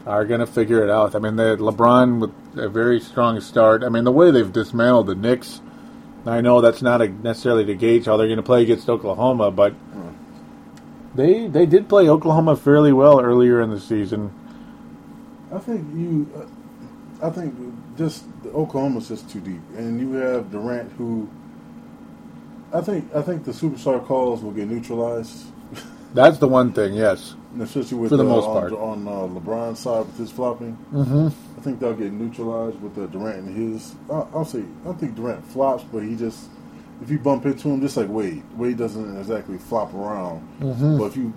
are 0.07 0.25
going 0.25 0.39
to 0.39 0.47
figure 0.47 0.85
it 0.85 0.91
out. 0.91 1.17
I 1.17 1.19
mean, 1.19 1.35
they 1.35 1.57
LeBron 1.57 2.21
with 2.21 2.33
a 2.57 2.69
very 2.69 3.01
strong 3.01 3.41
start. 3.41 3.83
I 3.83 3.89
mean, 3.89 4.05
the 4.05 4.13
way 4.13 4.31
they've 4.31 4.53
dismantled 4.53 5.09
the 5.09 5.17
Knicks. 5.17 5.61
I 6.27 6.43
know 6.43 6.61
that's 6.61 6.81
not 6.81 7.03
a, 7.03 7.09
necessarily 7.09 7.65
to 7.67 7.75
gauge 7.75 8.07
how 8.07 8.17
they're 8.17 8.29
going 8.29 8.37
to 8.37 8.45
play 8.45 8.63
against 8.63 8.89
Oklahoma, 8.89 9.51
but 9.51 9.75
they 11.15 11.47
they 11.47 11.67
did 11.67 11.89
play 11.89 12.09
Oklahoma 12.09 12.57
fairly 12.57 12.93
well 12.93 13.21
earlier 13.21 13.61
in 13.61 13.71
the 13.71 13.81
season. 13.81 14.33
I 15.53 15.59
think 15.59 15.87
you. 15.95 16.29
Uh, 16.37 16.47
I 17.27 17.31
think 17.31 17.55
just 17.97 18.25
Oklahoma's 18.47 19.09
just 19.09 19.31
too 19.31 19.41
deep, 19.41 19.61
and 19.77 20.01
you 20.01 20.13
have 20.15 20.51
Durant 20.51 20.91
who. 20.93 21.29
I 22.73 22.81
think 22.81 23.15
I 23.15 23.23
think 23.23 23.45
the 23.45 23.53
superstar 23.53 24.05
calls 24.05 24.43
will 24.43 24.51
get 24.51 24.69
neutralized, 24.69 25.47
That's 26.15 26.39
the 26.39 26.49
one 26.49 26.73
thing. 26.73 26.95
Yes. 26.95 27.35
especially 27.61 27.99
with 27.99 28.11
For 28.11 28.17
the 28.17 28.25
uh, 28.25 28.29
most 28.29 28.47
on, 28.47 28.61
part. 28.61 28.73
on 28.73 29.09
uh, 29.09 29.41
LeBron's 29.41 29.79
side 29.81 30.07
with 30.07 30.19
his 30.19 30.31
flopping. 30.31 30.77
Mm-hmm. 30.93 31.29
I 31.59 31.61
think 31.63 31.81
they'll 31.81 31.95
get 31.95 32.13
neutralized 32.13 32.81
with 32.81 32.99
uh, 32.99 33.07
Durant 33.07 33.39
and 33.47 33.57
his. 33.57 33.95
I'll, 34.11 34.29
I'll 34.35 34.45
say 34.45 34.61
I 34.61 34.85
don't 34.85 34.99
think 34.99 35.15
Durant 35.15 35.47
flops, 35.47 35.85
but 35.85 36.03
he 36.03 36.17
just 36.17 36.49
if 37.03 37.11
you 37.11 37.19
bump 37.19 37.45
into 37.47 37.69
him, 37.69 37.81
just 37.81 37.97
like 37.97 38.09
Wade, 38.09 38.43
Wade 38.57 38.77
doesn't 38.79 39.19
exactly 39.19 39.59
flop 39.59 39.93
around, 39.95 40.47
Mhm. 40.61 40.99
but 40.99 41.05
if 41.07 41.17
you 41.17 41.33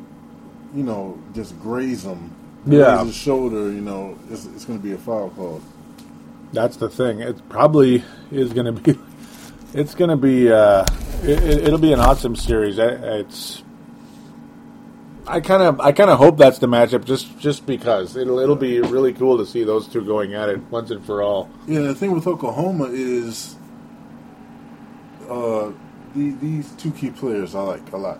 you 0.76 0.84
know 0.84 1.18
just 1.34 1.60
graze 1.60 2.04
him, 2.04 2.32
Yeah. 2.66 2.96
graze 2.98 3.08
his 3.08 3.16
shoulder, 3.16 3.72
you 3.72 3.82
know 3.82 4.16
it's, 4.30 4.46
it's 4.46 4.66
going 4.66 4.80
to 4.80 4.84
be 4.84 4.94
a 4.94 4.98
foul 4.98 5.30
call. 5.32 5.62
That's 6.54 6.78
the 6.78 6.90
thing. 6.90 7.20
It 7.20 7.42
probably 7.50 8.04
is 8.32 8.54
going 8.54 8.74
to 8.74 8.82
be. 8.82 9.00
It's 9.74 9.94
going 9.96 10.10
to 10.10 10.16
be. 10.16 10.50
Uh, 10.50 10.86
it, 11.24 11.44
it'll 11.68 11.78
be 11.78 11.92
an 11.92 12.00
awesome 12.00 12.38
series. 12.38 12.78
It's. 12.80 13.62
I 15.28 15.42
kind 15.42 15.62
of, 15.62 15.82
I 15.82 15.92
kind 15.92 16.10
of 16.10 16.18
hope 16.18 16.38
that's 16.38 16.60
the 16.60 16.68
matchup, 16.68 17.04
just, 17.04 17.38
just 17.38 17.66
because 17.66 18.16
it'll, 18.16 18.40
it'll 18.40 18.56
be 18.56 18.80
really 18.80 19.12
cool 19.12 19.38
to 19.40 19.46
see 19.46 19.66
those 19.66 19.86
two 19.86 20.06
going 20.06 20.34
at 20.36 20.48
it 20.48 20.62
once 20.72 20.90
and 20.90 21.06
for 21.06 21.22
all. 21.22 21.50
Yeah, 21.68 21.82
the 21.82 21.94
thing 21.96 22.12
with 22.14 22.26
Oklahoma 22.28 22.86
is 22.86 23.57
uh, 25.30 25.72
the, 26.16 26.32
these 26.42 26.72
two 26.74 26.92
key 26.92 27.10
players 27.12 27.56
I 27.56 27.62
like 27.62 27.92
a 27.94 27.98
lot. 27.98 28.20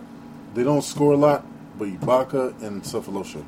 They 0.54 0.64
don't 0.64 0.82
score 0.82 1.12
a 1.12 1.16
lot, 1.16 1.44
but 1.78 1.88
Ibaka 1.88 2.62
and 2.62 2.82
Sefolosha. 2.82 3.44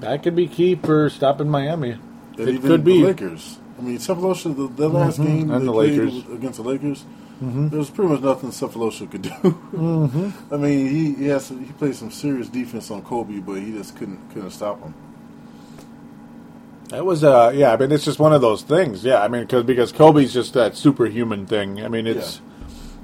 That 0.00 0.22
could 0.22 0.36
be 0.36 0.46
key 0.46 0.74
for 0.76 1.08
stopping 1.10 1.48
Miami. 1.48 1.92
And 1.92 2.40
It 2.40 2.48
even 2.54 2.62
could 2.70 2.84
be. 2.84 3.00
the 3.00 3.06
Lakers. 3.08 3.58
I 3.78 3.82
mean, 3.82 3.98
Sefolosha, 3.98 4.54
the, 4.56 4.68
the 4.68 4.88
last 4.88 5.18
Mhm, 5.18 5.24
game 5.24 5.50
and 5.50 5.62
they 5.62 5.66
the 5.66 5.72
played 5.72 5.98
Lakers. 5.98 6.24
against 6.32 6.56
the 6.62 6.68
Lakers, 6.68 7.04
Mhm. 7.42 7.70
there 7.70 7.78
was 7.78 7.90
pretty 7.90 8.12
much 8.12 8.20
nothing 8.22 8.50
Sefolosha 8.50 9.08
could 9.10 9.22
do. 9.22 9.30
Mm-hmm. 9.30 10.30
I 10.54 10.56
mean, 10.56 10.88
he 10.88 11.14
he, 11.14 11.26
has, 11.28 11.48
he 11.48 11.72
played 11.78 11.94
some 11.94 12.10
serious 12.10 12.48
defense 12.48 12.90
on 12.90 13.02
Kobe, 13.02 13.38
but 13.38 13.54
he 13.54 13.72
just 13.72 13.96
couldn't 13.96 14.18
couldn't 14.32 14.50
stop 14.50 14.80
him. 14.82 14.94
That 16.88 17.04
was, 17.04 17.22
uh, 17.22 17.52
yeah. 17.54 17.72
I 17.72 17.76
mean, 17.76 17.92
it's 17.92 18.04
just 18.04 18.18
one 18.18 18.32
of 18.32 18.40
those 18.40 18.62
things. 18.62 19.04
Yeah, 19.04 19.22
I 19.22 19.28
mean, 19.28 19.42
because 19.42 19.64
because 19.64 19.92
Kobe's 19.92 20.32
just 20.32 20.54
that 20.54 20.74
superhuman 20.76 21.44
thing. 21.46 21.84
I 21.84 21.88
mean, 21.88 22.06
it's 22.06 22.40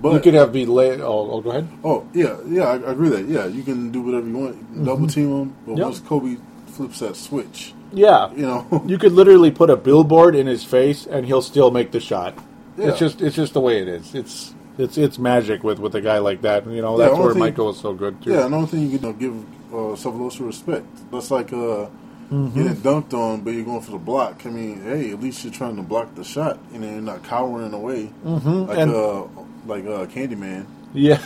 But 0.01 0.13
you 0.15 0.21
could 0.21 0.35
have 0.35 0.53
be 0.53 0.67
late. 0.67 1.01
Oh, 1.01 1.31
oh, 1.33 1.41
go 1.41 1.51
ahead. 1.51 1.69
Oh 1.83 2.07
yeah, 2.13 2.37
yeah, 2.47 2.65
I, 2.65 2.73
I 2.75 2.93
agree 2.93 3.09
with 3.11 3.27
that. 3.27 3.33
Yeah, 3.33 3.47
you 3.47 3.63
can 3.63 3.91
do 3.91 4.03
whatever 4.03 4.27
you 4.29 4.37
want, 4.37 4.85
double 4.85 5.07
team 5.07 5.29
him, 5.31 5.57
but 5.67 5.73
Mm-hmm. 5.73 5.79
Yep. 5.79 5.85
once 5.87 6.01
Kobe 6.01 6.37
flips 6.67 6.99
that 7.01 7.17
switch, 7.17 7.73
Yeah, 7.93 8.31
you 8.33 8.43
know, 8.43 8.83
You 8.87 8.99
could 8.99 9.13
literally 9.13 9.51
put 9.51 9.71
a 9.71 9.77
billboard 9.77 10.35
in 10.35 10.47
his 10.47 10.65
face, 10.65 11.07
and 11.07 11.25
he'll 11.25 11.43
still 11.43 11.71
make 11.71 11.93
the 11.93 12.01
shot. 12.01 12.35
Yeah. 12.77 12.89
It's 12.89 12.99
just 12.99 13.23
it's 13.23 13.37
just 13.37 13.55
the 13.55 13.61
way 13.61 13.81
it 13.81 13.89
is. 13.89 14.15
It's 14.15 14.55
it's 14.77 14.99
it's 14.99 15.19
magic 15.19 15.63
with 15.63 15.79
with 15.79 15.95
a 15.95 16.01
guy 16.01 16.19
like 16.19 16.43
that. 16.43 16.67
You 16.69 16.83
know 16.83 16.99
Yeah, 16.99 17.07
that's 17.09 17.19
where 17.19 17.29
think- 17.33 17.39
Michael 17.39 17.71
is 17.71 17.79
so 17.79 17.95
good 17.95 18.21
too. 18.23 18.33
yeah. 18.33 18.47
Another 18.47 18.67
thing 18.67 18.91
you 18.91 18.99
can 18.99 19.07
you 19.09 19.13
know, 19.13 19.19
give 19.19 19.35
uh, 19.73 19.77
Sefolosha 19.97 20.45
respect. 20.47 20.87
That's 21.11 21.31
like 21.31 21.53
uh, 21.53 21.87
Mm-hmm. 22.33 22.55
getting 22.57 22.77
dunked 22.77 23.13
on, 23.13 23.43
but 23.43 23.51
you're 23.53 23.67
going 23.67 23.83
for 23.83 23.91
the 23.93 23.99
block. 23.99 24.47
I 24.47 24.49
mean, 24.51 24.81
hey, 24.83 25.11
at 25.11 25.21
least 25.21 25.45
you're 25.45 25.53
trying 25.53 25.77
to 25.77 25.83
block 25.83 26.15
the 26.15 26.25
shot, 26.25 26.59
and 26.73 26.83
then 26.83 26.93
you're 26.95 27.03
not 27.03 27.23
cowering 27.23 27.75
away 27.75 28.11
Mhm, 28.25 28.67
like 28.67 28.79
and- 28.79 28.91
uh, 28.95 29.25
like 29.67 29.85
uh, 29.85 30.07
Candyman. 30.07 30.67
Yeah. 30.93 31.19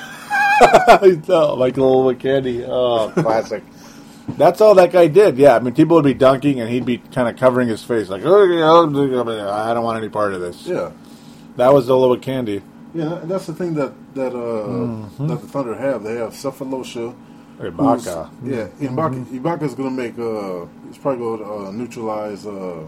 oh, 1.28 1.56
Michael 1.58 2.14
candy. 2.14 2.64
Oh, 2.64 3.10
classic. 3.14 3.62
That's 4.36 4.60
all 4.60 4.74
that 4.74 4.92
guy 4.92 5.06
did. 5.08 5.38
Yeah, 5.38 5.56
I 5.56 5.58
mean, 5.60 5.74
people 5.74 5.96
would 5.96 6.04
be 6.04 6.14
dunking, 6.14 6.60
and 6.60 6.68
he'd 6.68 6.84
be 6.84 6.98
kind 6.98 7.28
of 7.28 7.36
covering 7.36 7.68
his 7.68 7.82
face, 7.82 8.08
like, 8.08 8.22
"Oh, 8.24 8.44
yeah, 8.44 8.64
I 8.70 9.72
don't 9.74 9.84
want 9.84 9.98
any 9.98 10.08
part 10.10 10.34
of 10.34 10.40
this. 10.40 10.66
Yeah, 10.66 10.90
That 11.56 11.72
was 11.72 11.88
Olowokandi. 11.88 12.62
yeah. 12.94 13.20
and 13.20 13.30
That's 13.30 13.46
the 13.46 13.54
thing 13.54 13.74
that 13.74 13.92
that 14.14 14.32
uh, 14.34 14.66
Mm-hmm. 14.68 15.26
that 15.28 15.40
the 15.40 15.46
Thunder 15.46 15.74
have. 15.74 16.02
They 16.02 16.16
have 16.16 16.32
Sefolosha. 16.32 17.14
Ibaka. 17.58 18.30
Yeah, 18.44 18.68
Ibaka. 18.86 19.24
Ibaka's 19.26 19.74
gonna 19.74 19.90
make. 19.90 20.18
Uh, 20.18 20.66
he's 20.88 20.98
probably 20.98 21.24
gonna 21.38 21.68
uh, 21.68 21.72
neutralize. 21.72 22.46
Uh, 22.46 22.86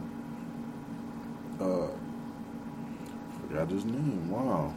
uh, 1.61 1.89
forgot 3.49 3.69
his 3.71 3.85
name. 3.85 4.31
Wow. 4.31 4.75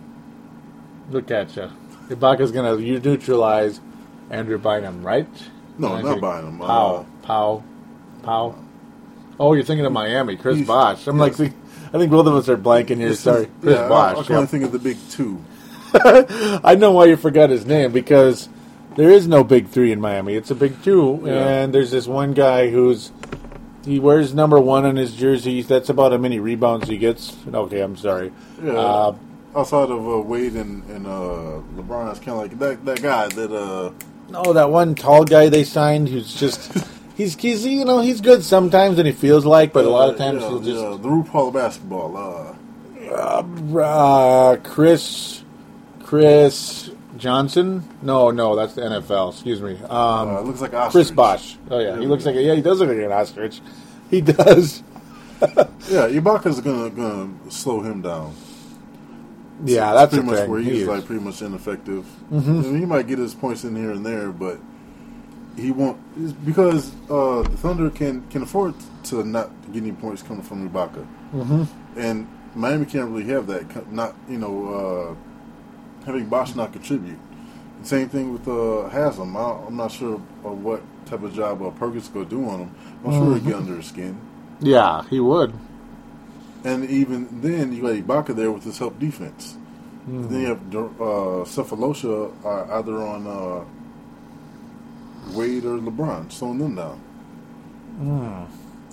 Look 1.09 1.31
at 1.31 1.55
you. 1.55 1.69
Ibaka's 2.09 2.51
going 2.51 2.77
to 2.77 2.99
neutralize 2.99 3.79
Andrew 4.29 4.57
Bynum, 4.57 5.03
right? 5.05 5.27
No, 5.77 5.95
And 5.95 6.07
I 6.07 6.11
not 6.11 6.21
Bynum. 6.21 6.61
Uh, 6.61 6.67
Pow, 6.67 7.05
Pow, 7.23 7.63
Pow. 8.23 8.55
Oh, 9.39 9.53
you're 9.53 9.63
thinking 9.63 9.85
of 9.85 9.91
Miami, 9.91 10.37
Chris 10.37 10.65
Bosh. 10.65 11.07
I'm 11.07 11.19
yes. 11.19 11.39
like, 11.39 11.51
I 11.93 11.97
think 11.97 12.11
both 12.11 12.27
of 12.27 12.35
us 12.35 12.49
are 12.49 12.57
blanking 12.57 12.97
here. 12.97 13.13
Sorry, 13.15 13.49
Chris 13.61 13.75
yeah, 13.75 13.81
I, 13.81 13.85
I 13.85 14.13
Bosh. 14.13 14.27
can 14.27 14.35
only 14.35 14.43
yeah. 14.43 14.47
think 14.47 14.63
of 14.65 14.71
the 14.71 14.79
big 14.79 14.97
two. 15.09 15.43
I 16.63 16.75
know 16.75 16.91
why 16.91 17.05
you 17.05 17.17
forgot 17.17 17.49
his 17.49 17.65
name 17.65 17.91
because 17.91 18.49
there 18.95 19.09
is 19.09 19.27
no 19.27 19.43
big 19.43 19.67
three 19.67 19.91
in 19.91 19.99
Miami. 19.99 20.35
It's 20.35 20.51
a 20.51 20.55
big 20.55 20.81
two, 20.83 21.21
Yeah. 21.23 21.47
and 21.47 21.73
there's 21.73 21.91
this 21.91 22.07
one 22.07 22.33
guy 22.33 22.69
who's 22.69 23.11
he 23.85 23.99
wears 23.99 24.33
number 24.33 24.59
one 24.59 24.85
on 24.85 24.95
his 24.95 25.13
jersey. 25.13 25.61
That's 25.61 25.89
about 25.89 26.11
how 26.11 26.17
many 26.17 26.39
rebounds 26.39 26.87
he 26.87 26.97
gets. 26.97 27.35
Okay, 27.51 27.81
I'm 27.81 27.97
sorry. 27.97 28.31
Yeah. 28.63 28.73
Uh, 28.73 29.15
Outside 29.55 29.89
of 29.91 30.07
uh, 30.07 30.19
Wade 30.19 30.53
and, 30.53 30.83
and 30.89 31.05
uh, 31.05 31.61
LeBron, 31.75 32.09
it's 32.09 32.19
kind 32.19 32.31
of 32.31 32.37
like 32.37 32.57
that 32.59 32.85
that 32.85 33.01
guy 33.01 33.27
that 33.27 33.51
uh, 33.51 33.91
no, 34.29 34.53
that 34.53 34.69
one 34.69 34.95
tall 34.95 35.23
guy 35.23 35.49
they 35.49 35.63
signed 35.63 36.09
who's 36.09 36.33
just 36.33 36.75
he's 37.15 37.35
he's 37.35 37.65
you 37.65 37.85
know 37.85 37.99
he's 37.99 38.19
good 38.19 38.43
sometimes 38.43 38.97
and 38.97 39.07
he 39.07 39.13
feels 39.13 39.45
like, 39.45 39.71
but 39.73 39.85
a 39.85 39.89
lot 39.89 40.09
of 40.09 40.17
times 40.17 40.41
yeah, 40.41 40.49
he'll 40.49 40.59
just 40.59 40.81
yeah, 40.81 40.89
the 40.89 41.07
RuPaul 41.09 41.49
of 41.49 41.53
basketball. 41.53 42.17
Uh, 42.17 42.55
uh, 43.79 44.57
Chris 44.63 45.43
Chris 46.03 46.89
Johnson. 47.17 47.87
No, 48.01 48.31
no, 48.31 48.55
that's 48.55 48.73
the 48.73 48.81
NFL. 48.81 49.33
Excuse 49.33 49.61
me. 49.61 49.77
Um, 49.83 49.89
uh, 49.89 50.41
looks 50.41 50.61
like 50.61 50.73
ostrich. 50.73 50.91
Chris 50.91 51.11
Bosh. 51.11 51.57
Oh 51.69 51.79
yeah, 51.79 51.99
he 51.99 52.07
looks 52.07 52.25
like 52.25 52.35
a, 52.35 52.41
yeah, 52.41 52.55
he 52.55 52.61
does 52.61 52.79
look 52.79 52.89
like 52.89 52.97
an 52.97 53.11
ostrich. 53.11 53.61
He 54.09 54.21
does. 54.21 54.81
Yeah, 55.41 56.07
Ibaka's 56.07 56.61
gonna 56.61 56.89
gonna 56.89 57.51
slow 57.51 57.81
him 57.81 58.01
down. 58.01 58.33
Yeah, 59.65 59.93
that's 59.93 60.13
pretty 60.13 60.27
much 60.27 60.39
thing. 60.39 60.49
where 60.49 60.59
he's 60.59 60.81
is. 60.81 60.87
like 60.87 61.05
pretty 61.05 61.23
much 61.23 61.41
ineffective. 61.41 62.05
I 62.31 62.35
mean, 62.35 62.79
he 62.79 62.85
might 62.85 63.07
get 63.07 63.19
his 63.19 63.33
points 63.33 63.63
in 63.63 63.75
here 63.75 63.91
and 63.91 64.05
there, 64.05 64.31
but 64.31 64.59
he 65.55 65.71
won't 65.71 65.97
because 66.45 66.91
uh, 67.09 67.43
the 67.43 67.57
Thunder 67.57 67.89
can 67.89 68.27
can 68.29 68.43
afford 68.43 68.73
to 69.05 69.23
not 69.23 69.51
get 69.71 69.83
any 69.83 69.91
points 69.91 70.23
coming 70.23 70.43
from 70.43 70.69
Ibaka, 70.69 71.07
mm-hmm. 71.33 71.99
and 71.99 72.27
Miami 72.55 72.85
can't 72.85 73.09
really 73.09 73.29
have 73.29 73.47
that. 73.47 73.91
Not 73.91 74.15
you 74.27 74.37
know 74.37 75.15
uh, 76.01 76.05
having 76.05 76.25
Bosh 76.27 76.55
not 76.55 76.73
contribute. 76.73 77.19
Same 77.83 78.07
thing 78.07 78.31
with 78.31 78.47
uh, 78.47 78.89
Haslem. 78.89 79.35
I, 79.35 79.67
I'm 79.67 79.75
not 79.75 79.91
sure 79.91 80.17
what 80.17 80.81
type 81.05 81.21
of 81.21 81.33
job 81.33 81.61
uh, 81.61 81.69
Perkins 81.71 82.07
going 82.07 82.29
do 82.29 82.47
on 82.47 82.59
him. 82.61 82.75
I'm 83.05 83.11
sure 83.11 83.33
he'd 83.35 83.45
get 83.45 83.55
under 83.55 83.75
his 83.75 83.87
skin. 83.87 84.19
yeah, 84.61 85.03
he 85.09 85.19
would. 85.19 85.53
And 86.63 86.89
even 86.89 87.41
then, 87.41 87.73
you 87.73 87.81
got 87.81 87.91
Ibaka 87.93 88.35
there 88.35 88.51
with 88.51 88.63
his 88.63 88.77
help 88.77 88.97
defense. 88.99 89.57
Then 90.07 90.41
you 90.41 90.47
have 90.47 90.59
uh, 90.75 91.45
Sefolosha 91.45 92.31
uh, 92.45 92.77
either 92.77 92.97
on 92.97 93.25
uh, 93.27 93.63
Wade 95.33 95.65
or 95.65 95.77
LeBron, 95.77 96.31
slowing 96.31 96.57
them 96.59 96.75
down. 96.75 96.99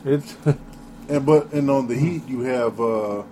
It's 0.04 0.36
And 1.08 1.26
but 1.26 1.52
and 1.52 1.68
on 1.70 1.88
the 1.88 1.96
Heat, 1.96 2.26
you 2.28 2.40
have 2.42 2.80
uh, 2.80 3.22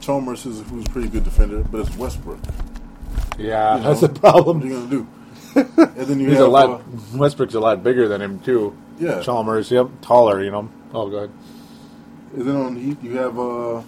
Chalmers, 0.00 0.46
is, 0.46 0.62
who's 0.68 0.86
a 0.86 0.90
pretty 0.90 1.08
good 1.08 1.24
defender, 1.24 1.64
but 1.64 1.80
it's 1.80 1.96
Westbrook. 1.96 2.38
yeah, 3.38 3.76
You 3.76 3.82
that's 3.82 4.02
know, 4.02 4.08
the 4.08 4.20
problem. 4.20 4.58
What 4.60 4.66
are 4.66 4.68
you 4.68 4.74
gonna 4.74 4.90
do? 4.90 5.06
and 5.98 6.06
then 6.06 6.20
you 6.20 6.28
He's 6.28 6.38
have 6.38 6.46
a 6.46 6.50
lot. 6.50 6.70
uh, 6.70 6.78
Westbrook's 7.16 7.54
a 7.54 7.60
lot 7.60 7.82
bigger 7.82 8.06
than 8.06 8.22
him 8.22 8.38
too. 8.40 8.76
Yeah. 9.00 9.20
Chalmers. 9.20 9.70
Yep, 9.72 9.88
taller. 10.02 10.42
You 10.44 10.52
know. 10.52 10.68
Oh, 10.94 11.08
good. 11.08 11.32
And 12.32 12.42
then 12.42 12.56
on 12.56 12.76
Heat, 12.76 13.02
you 13.02 13.16
have 13.16 13.38
uh, 13.38 13.82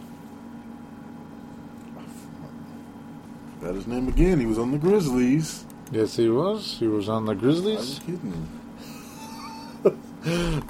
got 3.61 3.75
his 3.75 3.87
name 3.87 4.09
again. 4.09 4.41
He 4.41 4.47
was 4.47 4.59
on 4.59 4.73
the 4.73 4.79
Grizzlies. 4.79 5.65
Yes, 5.91 6.17
he 6.17 6.29
was. 6.29 6.77
He 6.79 6.87
was 6.89 7.09
on 7.09 7.27
the 7.27 7.35
Grizzlies. 7.35 7.77
I 7.77 7.81
was 7.81 7.99
kidding. 8.01 8.49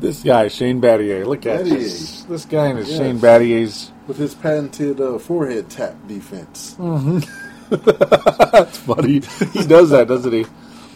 This 0.01 0.23
guy, 0.23 0.49
Shane 0.49 0.81
Battier. 0.81 1.27
Look 1.27 1.45
at 1.45 1.61
Battier. 1.67 1.69
this. 1.69 2.23
This 2.23 2.47
guy 2.47 2.69
and 2.69 2.79
his 2.79 2.89
Yes. 2.89 2.99
Shane 2.99 3.19
Battier's. 3.21 3.91
with 4.07 4.17
his 4.17 4.35
patented 4.35 4.99
uh, 4.99 5.19
forehead 5.19 5.69
tap 5.69 5.95
defense. 6.09 6.75
That's 7.69 8.79
funny. 8.79 9.21
he 9.53 9.67
does 9.67 9.91
that, 9.91 10.07
doesn't 10.09 10.33
he? 10.33 10.47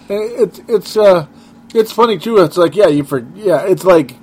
It's 0.08 0.60
it's 0.68 0.96
uh 0.96 1.26
it's 1.74 1.92
funny 1.92 2.16
too. 2.18 2.38
It's 2.38 2.56
like 2.56 2.74
yeah, 2.74 2.86
you 2.86 3.04
for 3.04 3.26
yeah. 3.34 3.60
It's 3.66 3.84
like 3.84 4.16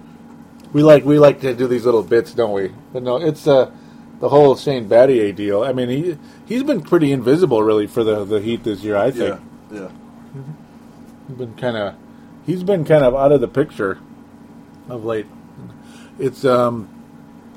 we 0.73 0.83
like 0.83 1.05
we 1.05 1.19
like 1.19 1.41
to 1.41 1.53
do 1.53 1.67
these 1.67 1.85
little 1.85 2.03
bits, 2.03 2.33
don't 2.33 2.53
we? 2.53 2.71
But 2.91 3.03
no, 3.03 3.17
it's 3.17 3.47
uh 3.47 3.71
the 4.19 4.29
whole 4.29 4.55
Shane 4.55 4.87
Battier 4.87 5.35
deal. 5.35 5.63
I 5.63 5.73
mean, 5.73 5.89
he 5.89 6.17
he's 6.45 6.63
been 6.63 6.81
pretty 6.81 7.11
invisible 7.11 7.63
really 7.63 7.87
for 7.87 8.03
the 8.03 8.25
the 8.25 8.39
Heat 8.41 8.63
this 8.63 8.81
year. 8.83 8.97
I 8.97 9.11
think 9.11 9.39
Yeah, 9.71 9.79
yeah. 9.81 9.89
he's 11.27 11.37
been 11.37 11.55
kind 11.55 11.77
of 11.77 11.95
he's 12.45 12.63
been 12.63 12.85
kind 12.85 13.03
of 13.03 13.15
out 13.15 13.31
of 13.31 13.41
the 13.41 13.47
picture 13.47 13.99
of 14.89 15.05
late. 15.05 15.25
It's 16.19 16.45
um, 16.45 16.89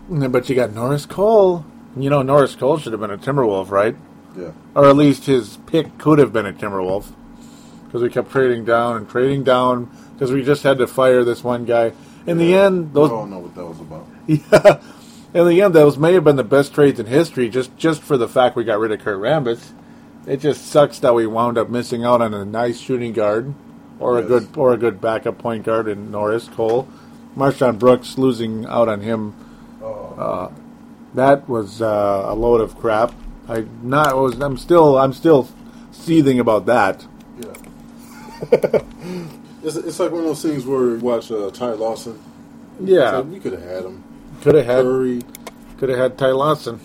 but 0.08 0.48
you 0.48 0.54
got 0.54 0.72
Norris 0.72 1.06
Cole. 1.06 1.64
You 1.96 2.10
know, 2.10 2.22
Norris 2.22 2.54
Cole 2.54 2.78
should 2.78 2.92
have 2.92 3.00
been 3.00 3.10
a 3.10 3.18
Timberwolf, 3.18 3.70
right? 3.70 3.96
Yeah. 4.36 4.52
or 4.74 4.86
at 4.86 4.96
least 4.96 5.24
his 5.24 5.56
pick 5.66 5.96
could 5.96 6.18
have 6.18 6.30
been 6.30 6.44
a 6.44 6.52
Timberwolf 6.52 7.06
because 7.86 8.02
we 8.02 8.10
kept 8.10 8.30
trading 8.30 8.66
down 8.66 8.98
and 8.98 9.08
trading 9.08 9.44
down 9.44 9.88
because 10.12 10.30
we 10.30 10.42
just 10.42 10.62
had 10.62 10.76
to 10.76 10.86
fire 10.86 11.24
this 11.24 11.42
one 11.42 11.64
guy. 11.64 11.92
In 12.26 12.38
the 12.38 12.54
end, 12.54 12.92
those 12.92 13.10
we 13.10 13.16
all 13.16 13.26
know 13.26 13.38
what 13.38 13.54
that 13.54 13.64
was 13.64 13.80
about. 13.80 14.06
yeah, 14.26 14.80
in 15.32 15.48
the 15.48 15.62
end, 15.62 15.74
those 15.74 15.96
may 15.96 16.12
have 16.14 16.24
been 16.24 16.36
the 16.36 16.44
best 16.44 16.74
trades 16.74 16.98
in 16.98 17.06
history 17.06 17.48
just 17.48 17.76
just 17.76 18.02
for 18.02 18.16
the 18.16 18.28
fact 18.28 18.56
we 18.56 18.64
got 18.64 18.78
rid 18.78 18.92
of 18.92 19.00
Kurt 19.00 19.18
Rambis. 19.20 19.72
It 20.26 20.38
just 20.38 20.66
sucks 20.66 20.98
that 21.00 21.14
we 21.14 21.26
wound 21.26 21.56
up 21.56 21.68
missing 21.70 22.04
out 22.04 22.20
on 22.20 22.34
a 22.34 22.44
nice 22.44 22.80
shooting 22.80 23.12
guard 23.12 23.54
or 24.00 24.18
a 24.18 24.22
good 24.22 24.48
or 24.56 24.72
a 24.72 24.76
good 24.76 25.00
backup 25.00 25.38
point 25.38 25.64
guard 25.64 25.86
in 25.86 26.10
Norris 26.10 26.48
Cole. 26.48 26.88
MarShon 27.36 27.78
Brooks 27.78 28.18
losing 28.18 28.66
out 28.66 28.88
on 28.88 29.02
him 29.02 29.34
Oh, 30.18 30.52
that 31.14 31.48
was 31.48 31.82
uh, 31.82 32.24
a 32.26 32.34
load 32.34 32.60
of 32.60 32.76
crap. 32.78 33.12
I 33.48 33.66
not 33.82 34.16
was 34.16 34.40
I'm 34.40 34.56
still 34.56 34.98
I'm 34.98 35.12
still 35.12 35.48
seething 35.92 36.40
about 36.40 36.66
that. 36.66 37.06
yeah. 37.38 38.80
it's, 39.66 39.76
it's 39.76 40.00
like 40.00 40.12
one 40.12 40.20
of 40.20 40.26
those 40.26 40.42
things 40.42 40.64
where 40.64 40.90
you 40.90 40.98
watch 40.98 41.30
uh, 41.30 41.50
Ty 41.50 41.72
Lawson. 41.72 42.18
Yeah, 42.80 43.10
like, 43.16 43.26
we 43.26 43.40
could 43.40 43.52
have 43.52 43.62
had 43.62 43.84
him. 43.84 44.04
could 44.42 44.54
have 44.54 44.66
had 44.66 44.82
Curry. 44.84 45.22
could 45.78 45.88
have 45.88 45.98
had 45.98 46.18
Ty 46.18 46.28
Lawson. 46.28 46.80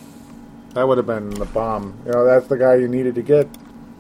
That 0.74 0.88
would 0.88 0.98
have 0.98 1.08
been 1.08 1.30
the 1.30 1.46
bomb. 1.46 1.98
You 2.06 2.14
know, 2.14 2.26
that's 2.26 2.48
the 2.48 2.58
guy 2.58 2.76
you 2.76 2.88
needed 2.88 3.16
to 3.16 3.22
get. 3.22 3.48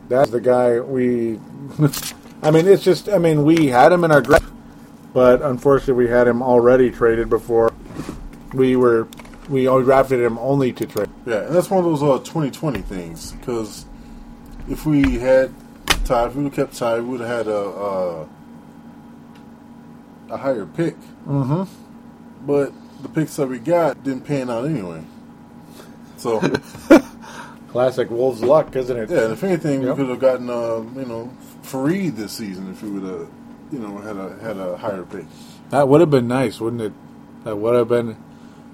That's 0.09 0.31
the 0.31 0.41
guy 0.41 0.79
we. 0.79 1.39
I 2.43 2.49
mean, 2.49 2.67
it's 2.67 2.83
just. 2.83 3.07
I 3.09 3.17
mean, 3.17 3.43
we 3.43 3.67
had 3.67 3.91
him 3.91 4.03
in 4.03 4.11
our 4.11 4.21
draft, 4.21 4.51
but 5.13 5.41
unfortunately, 5.41 6.05
we 6.05 6.09
had 6.09 6.27
him 6.27 6.41
already 6.41 6.89
traded 6.89 7.29
before. 7.29 7.71
We 8.53 8.75
were 8.75 9.07
we 9.49 9.67
only 9.67 9.83
drafted 9.83 10.21
him 10.21 10.37
only 10.39 10.73
to 10.73 10.85
trade. 10.85 11.09
Yeah, 11.25 11.45
and 11.45 11.55
that's 11.55 11.69
one 11.69 11.83
of 11.83 11.85
those 11.85 12.01
uh, 12.01 12.19
2020 12.19 12.81
things. 12.81 13.33
Because 13.33 13.85
if 14.69 14.85
we 14.85 15.19
had 15.19 15.53
Ty, 16.05 16.27
if 16.27 16.35
we 16.35 16.43
would 16.43 16.55
have 16.55 16.67
kept 16.67 16.77
Ty, 16.77 16.99
we 17.01 17.09
would 17.09 17.19
have 17.19 17.29
had 17.29 17.47
a 17.47 17.57
a, 17.57 18.29
a 20.31 20.37
higher 20.37 20.65
pick. 20.65 20.95
Mm-hmm. 21.27 21.63
But 22.47 22.73
the 23.03 23.09
picks 23.09 23.35
that 23.35 23.47
we 23.47 23.59
got 23.59 24.03
didn't 24.03 24.25
pan 24.25 24.49
out 24.49 24.65
anyway. 24.65 25.03
So 26.17 26.39
Classic 27.69 28.09
Wolves 28.09 28.41
luck, 28.43 28.75
isn't 28.75 28.95
it? 28.97 29.09
yeah, 29.09 29.23
and 29.25 29.33
if 29.33 29.43
anything, 29.43 29.81
Yep. 29.81 29.97
we 29.97 30.03
could 30.03 30.09
have 30.09 30.19
gotten 30.19 30.49
uh, 30.49 30.77
you 30.99 31.05
know 31.05 31.31
Faried 31.63 32.15
this 32.15 32.31
season 32.33 32.69
if 32.71 32.81
we 32.83 32.89
would 32.89 33.03
have 33.03 33.27
you 33.71 33.79
know 33.79 33.97
had 33.99 34.17
a 34.17 34.37
had 34.41 34.57
a 34.57 34.77
higher 34.77 35.03
pick. 35.03 35.25
That 35.69 35.87
would 35.87 36.01
have 36.01 36.09
been 36.09 36.27
nice, 36.27 36.59
wouldn't 36.59 36.81
it? 36.81 36.93
That 37.43 37.55
would 37.57 37.75
have 37.75 37.87
been. 37.87 38.17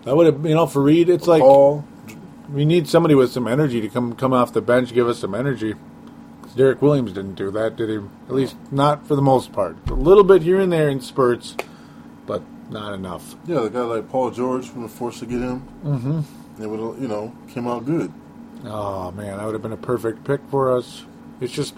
That 0.03 0.15
would 0.15 0.25
have, 0.25 0.45
you 0.45 0.55
know, 0.55 0.65
for 0.67 0.81
Reed, 0.81 1.09
it's 1.09 1.27
like 1.27 1.41
Paul, 1.41 1.83
we 2.51 2.63
need 2.63 2.87
somebody 2.87 3.13
with 3.13 3.29
some 3.31 3.45
energy 3.47 3.81
to 3.81 3.89
come 3.89 4.15
come 4.15 4.33
off 4.33 4.53
the 4.53 4.61
bench, 4.61 4.93
give 4.93 5.07
us 5.07 5.19
some 5.19 5.35
energy. 5.35 5.75
Derrick 6.57 6.81
Williams 6.81 7.13
didn't 7.13 7.35
do 7.35 7.51
that, 7.51 7.75
did 7.75 7.89
he? 7.89 7.95
At 7.95 8.33
least 8.33 8.55
not 8.71 9.07
for 9.07 9.15
the 9.15 9.21
most 9.21 9.53
part. 9.53 9.77
A 9.89 9.93
little 9.93 10.23
bit 10.23 10.41
here 10.41 10.59
and 10.59 10.71
there 10.71 10.89
in 10.89 10.99
spurts, 10.99 11.55
but 12.25 12.41
not 12.69 12.93
enough. 12.93 13.35
yeah, 13.45 13.61
the 13.61 13.69
guy 13.69 13.81
like 13.81 14.09
Paul 14.09 14.31
George 14.31 14.67
from 14.67 14.83
the 14.83 14.89
force 14.89 15.19
to 15.19 15.25
get 15.25 15.39
him. 15.39 15.67
Mm-hmm. 15.85 16.63
It 16.63 16.67
would 16.67 17.01
you 17.01 17.07
know 17.07 17.33
came 17.47 17.67
out 17.67 17.85
good. 17.85 18.11
Oh 18.65 19.11
man, 19.11 19.37
that 19.37 19.45
would 19.45 19.53
have 19.53 19.61
been 19.61 19.71
a 19.71 19.77
perfect 19.77 20.23
pick 20.23 20.41
for 20.49 20.75
us. 20.75 21.05
It's 21.39 21.53
just 21.53 21.75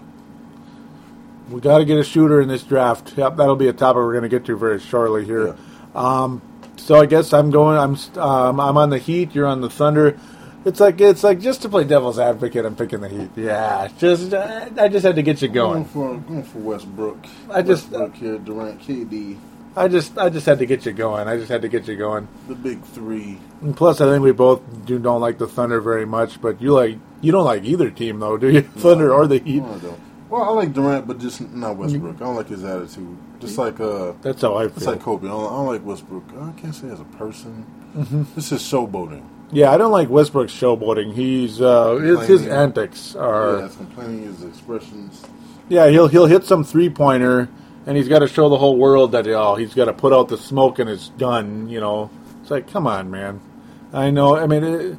we 1.50 1.60
got 1.60 1.78
to 1.78 1.84
get 1.84 1.98
a 1.98 2.04
shooter 2.04 2.40
in 2.40 2.48
this 2.48 2.62
draft. 2.62 3.12
Yep, 3.16 3.36
that'll 3.36 3.56
be 3.56 3.68
a 3.68 3.72
topic 3.72 3.96
we're 3.96 4.12
going 4.12 4.22
to 4.22 4.28
get 4.28 4.44
to 4.46 4.56
very 4.56 4.80
shortly 4.80 5.24
here. 5.24 5.48
Yeah. 5.48 5.56
Um, 5.94 6.42
so 6.76 6.96
I 6.96 7.06
guess 7.06 7.32
I'm 7.32 7.50
going. 7.50 7.76
I'm 7.76 8.20
um, 8.20 8.60
I'm 8.60 8.76
on 8.76 8.90
the 8.90 8.98
Heat. 8.98 9.34
You're 9.34 9.46
on 9.46 9.60
the 9.60 9.70
Thunder. 9.70 10.18
It's 10.64 10.78
like 10.80 11.00
it's 11.00 11.24
like 11.24 11.40
just 11.40 11.62
to 11.62 11.68
play 11.68 11.84
devil's 11.84 12.18
advocate. 12.18 12.66
I'm 12.66 12.76
picking 12.76 13.00
the 13.00 13.08
Heat. 13.08 13.30
Yeah, 13.36 13.88
just 13.98 14.34
I 14.34 14.68
I 14.78 14.88
just 14.88 15.04
had 15.06 15.16
to 15.16 15.22
get 15.22 15.40
you 15.40 15.48
Going 15.48 15.84
going. 15.84 15.84
for 15.86 16.16
going 16.28 16.42
for 16.42 16.58
Westbrook. 16.58 17.18
I 17.50 17.62
just- 17.62 17.90
Westbrook 17.90 18.14
here, 18.16 18.38
Durant, 18.38 18.80
KD. 18.80 19.38
I 19.76 19.86
just 19.88 20.18
I 20.18 20.28
just 20.30 20.46
had 20.46 20.58
to 20.58 20.66
get 20.66 20.84
you 20.84 20.92
going. 20.92 21.28
I 21.28 21.36
just 21.36 21.48
had 21.48 21.62
to 21.62 21.68
get 21.68 21.86
you 21.86 21.96
going. 21.96 22.26
The 22.48 22.56
big 22.56 22.82
three. 22.82 23.38
And 23.62 23.76
plus, 23.76 24.00
I 24.00 24.06
think 24.10 24.22
we 24.24 24.32
both 24.32 24.60
do 24.84 24.98
don't 24.98 25.20
like 25.20 25.38
the 25.38 25.46
Thunder 25.46 25.80
very 25.80 26.04
much. 26.04 26.40
But 26.42 26.60
you 26.60 26.72
like 26.72 26.98
you 27.20 27.30
don't 27.32 27.44
like 27.44 27.64
either 27.64 27.88
team 27.90 28.18
though, 28.18 28.36
do 28.36 28.50
you? 28.50 28.62
Thunder 28.62 29.14
or 29.14 29.26
the 29.28 29.38
Heat? 29.38 29.62
No, 29.62 29.74
I 29.74 29.78
don't. 29.78 30.00
Well, 30.28 30.42
I 30.42 30.48
like 30.50 30.72
Durant, 30.72 31.06
but 31.08 31.18
just 31.18 31.40
not 31.40 31.76
Westbrook. 31.76 32.16
I 32.16 32.18
don't 32.18 32.36
like 32.36 32.48
his 32.48 32.64
attitude. 32.64 33.16
Just 33.40 33.58
like 33.58 33.80
uh, 33.80 34.12
That's 34.22 34.42
how 34.42 34.56
I 34.56 34.64
feel. 34.68 34.76
it's 34.76 34.86
like 34.86 35.00
Kobe. 35.00 35.26
I 35.26 35.30
don't, 35.30 35.44
I 35.46 35.48
don't 35.56 35.66
like 35.66 35.84
Westbrook. 35.86 36.24
I 36.40 36.52
can't 36.60 36.74
say 36.74 36.88
as 36.88 37.00
a 37.00 37.04
person. 37.04 37.64
Mm-hmm. 37.96 38.24
This 38.34 38.52
is 38.52 38.62
showboating. 38.62 39.22
Yeah, 39.52 39.70
I 39.70 39.76
don't 39.76 39.92
like 39.92 40.08
Westbrook's 40.08 40.52
showboating. 40.52 41.14
He's 41.14 41.60
uh, 41.60 41.96
his, 41.96 42.26
his 42.26 42.46
antics 42.46 43.14
are 43.16 43.60
yeah, 43.60 43.68
complaining. 43.76 44.22
His 44.22 44.44
expressions. 44.44 45.24
Yeah, 45.68 45.88
he'll 45.88 46.08
he'll 46.08 46.26
hit 46.26 46.44
some 46.44 46.64
three 46.64 46.90
pointer, 46.90 47.48
and 47.86 47.96
he's 47.96 48.08
got 48.08 48.20
to 48.20 48.28
show 48.28 48.48
the 48.48 48.58
whole 48.58 48.76
world 48.76 49.12
that 49.12 49.26
oh 49.28 49.56
he's 49.56 49.74
got 49.74 49.86
to 49.86 49.92
put 49.92 50.12
out 50.12 50.28
the 50.28 50.38
smoke 50.38 50.78
and 50.78 50.88
it's 50.88 51.08
done. 51.10 51.68
You 51.68 51.80
know, 51.80 52.10
it's 52.42 52.50
like 52.50 52.70
come 52.70 52.86
on, 52.86 53.10
man. 53.10 53.40
I 53.92 54.10
know. 54.10 54.36
I 54.36 54.46
mean, 54.46 54.64
it, 54.64 54.98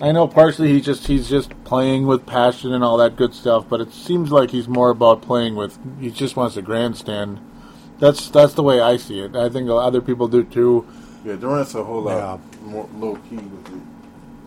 I 0.00 0.10
know 0.12 0.26
partially 0.26 0.68
he's 0.72 0.84
just 0.84 1.06
he's 1.06 1.28
just 1.28 1.50
playing 1.64 2.06
with 2.06 2.26
passion 2.26 2.72
and 2.72 2.82
all 2.82 2.96
that 2.96 3.16
good 3.16 3.34
stuff, 3.34 3.68
but 3.68 3.80
it 3.80 3.92
seems 3.92 4.32
like 4.32 4.50
he's 4.50 4.68
more 4.68 4.90
about 4.90 5.22
playing 5.22 5.54
with. 5.54 5.78
He 6.00 6.10
just 6.10 6.34
wants 6.34 6.54
to 6.54 6.62
grandstand. 6.62 7.40
That's 7.98 8.28
that's 8.30 8.54
the 8.54 8.62
way 8.62 8.80
I 8.80 8.96
see 8.96 9.20
it. 9.20 9.36
I 9.36 9.48
think 9.48 9.68
other 9.68 10.00
people 10.00 10.28
do 10.28 10.44
too. 10.44 10.86
Yeah, 11.24 11.36
Durant's 11.36 11.74
a 11.74 11.84
whole 11.84 12.02
lot 12.02 12.16
Yeah. 12.16 12.51
More 12.62 12.88
low 12.96 13.16
key 13.28 13.36
with 13.36 13.68
it. 13.74 13.82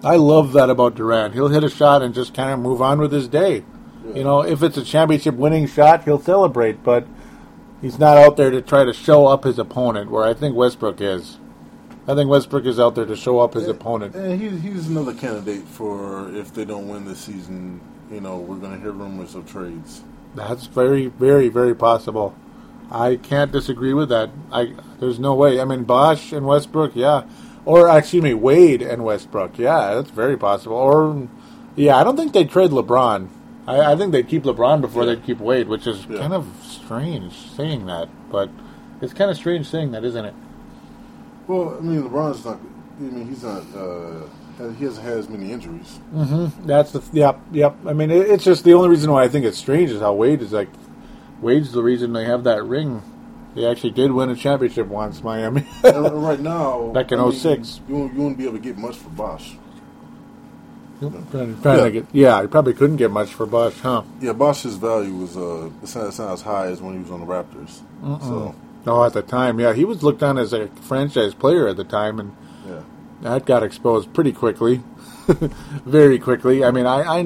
I 0.05 0.16
love 0.18 0.53
that 0.53 0.70
about 0.70 0.95
Durant. 0.95 1.34
He'll 1.34 1.47
hit 1.49 1.63
a 1.63 1.70
shot 1.70 2.01
and 2.01 2.13
just 2.13 2.34
kind 2.34 2.51
of 2.51 2.59
move 2.59 2.82
on 2.82 2.99
with 2.99 3.11
his 3.11 3.28
day. 3.28 3.63
Yeah. 4.07 4.16
You 4.16 4.24
know, 4.24 4.41
if 4.41 4.61
it's 4.61 4.78
a 4.78 4.84
championship 4.84 5.36
winning 5.36 5.68
shot, 5.68 6.03
he'll 6.03 6.22
celebrate, 6.22 6.84
but 6.84 7.07
he's 7.82 7.97
not 7.97 8.18
out 8.18 8.38
there 8.38 8.51
to 8.51 8.61
try 8.61 8.84
to 8.84 8.93
show 8.93 9.26
up 9.26 9.43
his 9.43 9.57
opponent, 9.57 10.11
where 10.11 10.24
I 10.24 10.34
think 10.34 10.55
Westbrook 10.55 11.01
is. 11.01 11.39
I 12.07 12.13
think 12.13 12.30
Westbrook 12.30 12.66
is 12.66 12.80
out 12.80 12.93
there 12.93 13.05
to 13.05 13.16
show 13.16 13.39
up 13.39 13.55
his 13.55 13.63
Yeah, 13.63 13.72
opponent. 13.72 14.16
And 14.16 14.39
he's 14.39 14.61
he's 14.61 14.88
another 14.88 15.13
candidate 15.13 15.63
for 15.68 16.32
if 16.36 16.53
they 16.53 16.66
don't 16.66 16.88
win 16.88 17.05
this 17.05 17.20
season. 17.20 17.82
You 18.11 18.22
know, 18.22 18.38
we're 18.38 18.57
going 18.57 18.74
to 18.74 18.80
hear 18.80 18.91
rumors 18.91 19.34
of 19.34 19.49
trades. 19.51 20.03
That's 20.36 20.68
very, 20.68 21.07
very, 21.07 21.49
very 21.49 21.74
possible. 21.74 22.36
I 22.91 23.16
can't 23.16 23.51
disagree 23.51 23.93
with 23.95 24.09
that. 24.09 24.30
I 24.51 24.74
there's 24.99 25.18
no 25.18 25.34
way. 25.34 25.59
I 25.59 25.66
mean, 25.66 25.84
Bosh 25.86 26.32
and 26.32 26.45
Westbrook, 26.45 26.91
yeah, 26.95 27.24
or 27.66 27.89
excuse 27.97 28.24
me, 28.24 28.34
Wade 28.34 28.82
and 28.82 29.03
Westbrook, 29.03 29.57
yeah, 29.57 29.95
that's 29.95 30.11
very 30.11 30.38
possible. 30.38 30.76
Or 30.78 31.28
yeah, 31.76 31.97
I 31.97 32.03
don't 32.03 32.16
think 32.18 32.34
they'd 32.34 32.49
trade 32.49 32.72
LeBron. 32.72 33.28
I, 33.68 33.93
I 33.93 33.95
think 33.95 34.11
they'd 34.11 34.28
keep 34.28 34.43
LeBron 34.43 34.82
before 34.82 35.03
Yeah. 35.03 35.16
they'd 35.16 35.26
keep 35.26 35.39
Wade, 35.39 35.68
which 35.68 35.88
is 35.88 36.05
Yeah. 36.09 36.20
kind 36.20 36.34
of 36.34 36.45
strange 36.63 37.34
saying 37.34 37.86
that, 37.88 38.09
but 38.32 38.49
it's 39.01 39.13
kind 39.13 39.30
of 39.32 39.38
strange 39.38 39.68
saying 39.68 39.91
that, 39.91 40.03
isn't 40.03 40.24
it? 40.26 40.34
Well, 41.47 41.76
I 41.78 41.82
mean, 41.82 42.03
LeBron's 42.03 42.45
not. 42.45 42.59
I 42.99 43.01
mean, 43.03 43.28
he's 43.28 43.43
not. 43.43 43.63
Uh, 43.76 44.22
he 44.78 44.86
hasn't 44.86 45.05
had 45.05 45.18
as 45.18 45.28
many 45.30 45.51
injuries. 45.51 45.99
Mm-hmm. 46.16 46.66
That's 46.66 46.91
the 46.91 47.03
yep, 47.11 47.39
yep. 47.51 47.76
I 47.86 47.93
mean, 47.93 48.09
it, 48.09 48.30
it's 48.30 48.43
just 48.45 48.63
the 48.63 48.74
only 48.74 48.89
reason 48.89 49.11
why 49.11 49.24
I 49.24 49.28
think 49.28 49.45
it's 49.45 49.57
strange 49.57 49.89
is 49.91 49.99
how 50.01 50.13
Wade 50.13 50.41
is 50.41 50.53
like. 50.53 50.70
Wade's 51.41 51.74
the 51.74 51.84
reason 51.84 52.13
they 52.13 52.24
have 52.26 52.45
that 52.45 52.63
ring. 52.63 53.01
They 53.56 53.66
actually 53.66 53.91
did 53.91 54.12
win 54.12 54.30
a 54.30 54.36
championship 54.36 54.88
once, 54.88 55.24
Miami. 55.24 55.66
right 55.84 56.39
now, 56.39 56.88
Back 56.93 57.12
in 57.14 57.20
I 57.20 57.24
mean, 57.24 57.32
06. 57.32 57.82
you 57.88 57.95
won't, 57.95 58.14
you 58.14 58.22
won't 58.22 58.38
be 58.38 58.43
able 58.43 58.58
to 58.58 58.64
get 58.64 58.78
much 58.78 58.97
for 58.97 59.10
Bosh. 59.10 59.56
Trying, 60.99 61.62
trying 61.62 61.80
Yeah. 61.80 61.89
get, 61.89 62.06
yeah, 62.14 62.36
I 62.38 62.45
probably 62.47 62.74
couldn't 62.74 62.95
get 62.97 63.12
much 63.12 63.30
for 63.34 63.45
Bush, 63.45 63.80
huh? 63.82 64.03
Yeah, 64.22 64.32
Bosh's 64.34 64.76
value 64.76 65.14
was 65.16 65.36
uh, 65.36 65.70
it's 65.84 65.95
not, 65.95 66.08
it's 66.08 66.20
not 66.20 66.34
as 66.34 66.41
high 66.41 66.68
as 66.68 66.82
when 66.82 66.93
he 66.95 66.99
was 67.01 67.12
on 67.12 67.20
the 67.20 67.26
Raptors. 67.26 67.82
So 68.22 68.56
Oh, 68.88 69.03
at 69.03 69.14
the 69.14 69.22
time, 69.24 69.60
yeah, 69.60 69.74
he 69.74 69.84
was 69.84 70.03
looked 70.03 70.22
on 70.22 70.38
as 70.38 70.53
a 70.53 70.68
franchise 70.68 71.34
player 71.34 71.68
at 71.68 71.76
the 71.76 71.84
time, 71.84 72.20
and 72.20 72.36
yeah, 72.68 72.82
that 73.22 73.45
got 73.45 73.64
exposed 73.64 74.14
pretty 74.14 74.32
quickly, 74.32 74.84
very 75.86 76.20
quickly. 76.20 76.64
I 76.64 76.72
mean, 76.72 76.86
I, 76.86 77.01
I, 77.01 77.20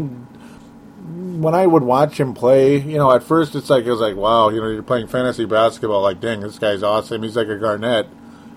when 1.39 1.55
I 1.55 1.65
would 1.65 1.83
watch 1.83 2.19
him 2.19 2.33
play, 2.33 2.77
you 2.79 2.97
know, 2.97 3.11
at 3.11 3.23
first 3.23 3.55
it's 3.55 3.69
like 3.69 3.85
it 3.85 3.91
was 3.91 3.99
like, 3.99 4.15
wow, 4.15 4.49
you 4.49 4.59
know, 4.61 4.67
you're 4.69 4.83
playing 4.83 5.07
fantasy 5.07 5.45
basketball, 5.45 6.01
like, 6.01 6.19
dang, 6.19 6.41
this 6.41 6.59
guy's 6.59 6.83
awesome. 6.83 7.23
He's 7.23 7.35
like 7.35 7.47
a 7.47 7.57
Garnett, 7.57 8.07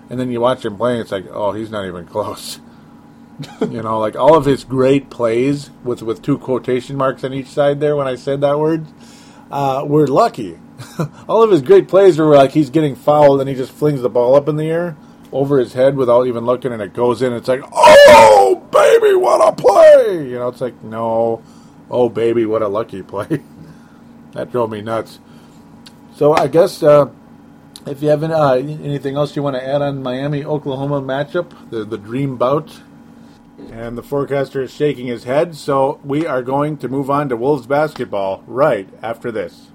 and 0.09 0.19
then 0.19 0.31
you 0.31 0.41
watch 0.41 0.65
him 0.65 0.77
play, 0.77 0.93
and 0.93 1.01
it's 1.01 1.11
like, 1.11 1.25
oh, 1.31 1.53
he's 1.53 1.69
not 1.69 1.85
even 1.85 2.05
close. 2.05 2.59
you 3.61 3.81
know, 3.81 3.99
like 3.99 4.15
all 4.15 4.35
of 4.35 4.45
his 4.45 4.63
great 4.63 5.09
plays 5.09 5.71
with 5.83 6.01
with 6.01 6.21
two 6.21 6.37
quotation 6.37 6.95
marks 6.95 7.23
on 7.23 7.33
each 7.33 7.47
side 7.47 7.79
there 7.79 7.95
when 7.95 8.07
I 8.07 8.15
said 8.15 8.41
that 8.41 8.59
word, 8.59 8.85
uh, 9.49 9.83
we're 9.87 10.07
lucky. 10.07 10.59
all 11.27 11.43
of 11.43 11.51
his 11.51 11.61
great 11.61 11.87
plays 11.87 12.17
were 12.17 12.35
like 12.35 12.51
he's 12.51 12.69
getting 12.69 12.95
fouled 12.95 13.39
and 13.39 13.49
he 13.49 13.55
just 13.55 13.71
flings 13.71 14.01
the 14.01 14.09
ball 14.09 14.35
up 14.35 14.47
in 14.47 14.57
the 14.57 14.69
air 14.69 14.97
over 15.31 15.57
his 15.57 15.73
head 15.73 15.95
without 15.95 16.27
even 16.27 16.45
looking, 16.45 16.71
and 16.71 16.81
it 16.81 16.93
goes 16.93 17.21
in. 17.21 17.33
It's 17.33 17.47
like, 17.47 17.61
oh 17.71 18.67
baby, 18.71 19.15
what 19.15 19.47
a 19.47 19.51
play! 19.55 20.29
You 20.29 20.39
know, 20.39 20.49
it's 20.49 20.61
like 20.61 20.83
no, 20.83 21.41
oh 21.93 22.09
baby, 22.09 22.45
what 22.45 22.61
a 22.61 22.67
lucky 22.67 23.03
play. 23.03 23.41
that 24.31 24.51
drove 24.51 24.71
me 24.71 24.81
nuts. 24.81 25.19
So 26.15 26.33
I 26.33 26.47
guess 26.47 26.83
uh, 26.83 27.09
if 27.85 28.01
you 28.01 28.09
have 28.09 28.23
uh, 28.23 28.53
anything 28.53 29.15
else 29.15 29.35
you 29.35 29.43
want 29.43 29.55
to 29.55 29.65
add 29.65 29.81
on 29.81 30.03
Miami 30.03 30.43
Oklahoma 30.43 31.01
matchup, 31.01 31.69
the 31.69 31.85
the 31.85 31.97
dream 31.97 32.37
bout. 32.37 32.81
And 33.71 33.97
the 33.97 34.03
forecaster 34.03 34.63
is 34.63 34.73
shaking 34.73 35.05
his 35.05 35.25
head, 35.25 35.55
so 35.55 35.99
we 36.03 36.25
are 36.25 36.41
going 36.41 36.75
to 36.77 36.89
move 36.89 37.09
on 37.09 37.29
to 37.29 37.37
Wolves 37.37 37.67
basketball 37.67 38.43
right 38.47 38.89
after 39.01 39.31
this. 39.31 39.67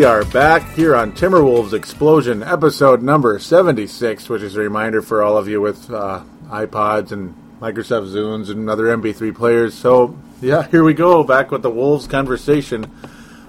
We 0.00 0.06
are 0.06 0.24
back 0.24 0.66
here 0.70 0.96
on 0.96 1.12
Timberwolves 1.12 1.74
Explosion, 1.74 2.42
episode 2.42 3.02
number 3.02 3.38
76, 3.38 4.30
which 4.30 4.40
is 4.40 4.56
a 4.56 4.60
reminder 4.60 5.02
for 5.02 5.22
all 5.22 5.36
of 5.36 5.46
you 5.46 5.60
with 5.60 5.90
uh, 5.90 6.22
iPods 6.46 7.12
and 7.12 7.34
Microsoft 7.60 8.08
Zunes 8.08 8.48
and 8.48 8.70
other 8.70 8.84
MP3 8.84 9.34
players. 9.34 9.74
So, 9.74 10.18
yeah, 10.40 10.66
here 10.68 10.82
we 10.82 10.94
go, 10.94 11.22
back 11.22 11.50
with 11.50 11.60
the 11.60 11.68
Wolves 11.68 12.06
conversation. 12.06 12.90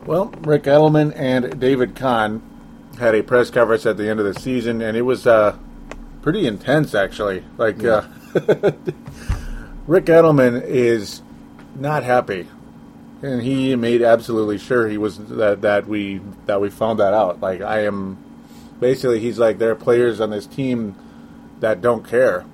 Well, 0.06 0.26
Rick 0.42 0.64
Adelman 0.64 1.14
and 1.16 1.58
David 1.58 1.96
Kahn 1.96 2.42
had 3.00 3.16
a 3.16 3.24
press 3.24 3.50
conference 3.50 3.86
at 3.86 3.96
the 3.96 4.10
end 4.10 4.20
of 4.20 4.26
the 4.26 4.38
season, 4.38 4.82
and 4.82 4.98
it 4.98 5.04
was 5.04 5.26
uh, 5.26 5.58
pretty 6.22 6.48
intense, 6.48 6.94
actually. 6.94 7.46
Like, 7.58 7.82
uh, 7.82 8.02
Rick 9.88 10.08
Adelman 10.08 10.62
is 10.66 11.22
not 11.78 12.04
happy 12.04 12.46
and 13.22 13.42
he 13.42 13.76
made 13.76 14.02
absolutely 14.02 14.58
sure 14.58 14.88
he 14.88 14.98
was 14.98 15.18
that 15.18 15.62
that 15.62 15.88
we 15.88 16.22
that 16.46 16.60
we 16.62 16.70
found 16.70 17.00
that 17.00 17.14
out. 17.14 17.40
Like 17.40 17.62
I 17.62 17.82
am, 17.86 18.18
basically, 18.80 19.20
he's 19.20 19.38
like 19.40 19.58
there 19.58 19.72
are 19.72 19.76
players 19.76 20.20
on 20.20 20.30
this 20.30 20.46
team 20.48 20.96
that 21.60 21.82
don't 21.82 22.08
care. 22.08 22.46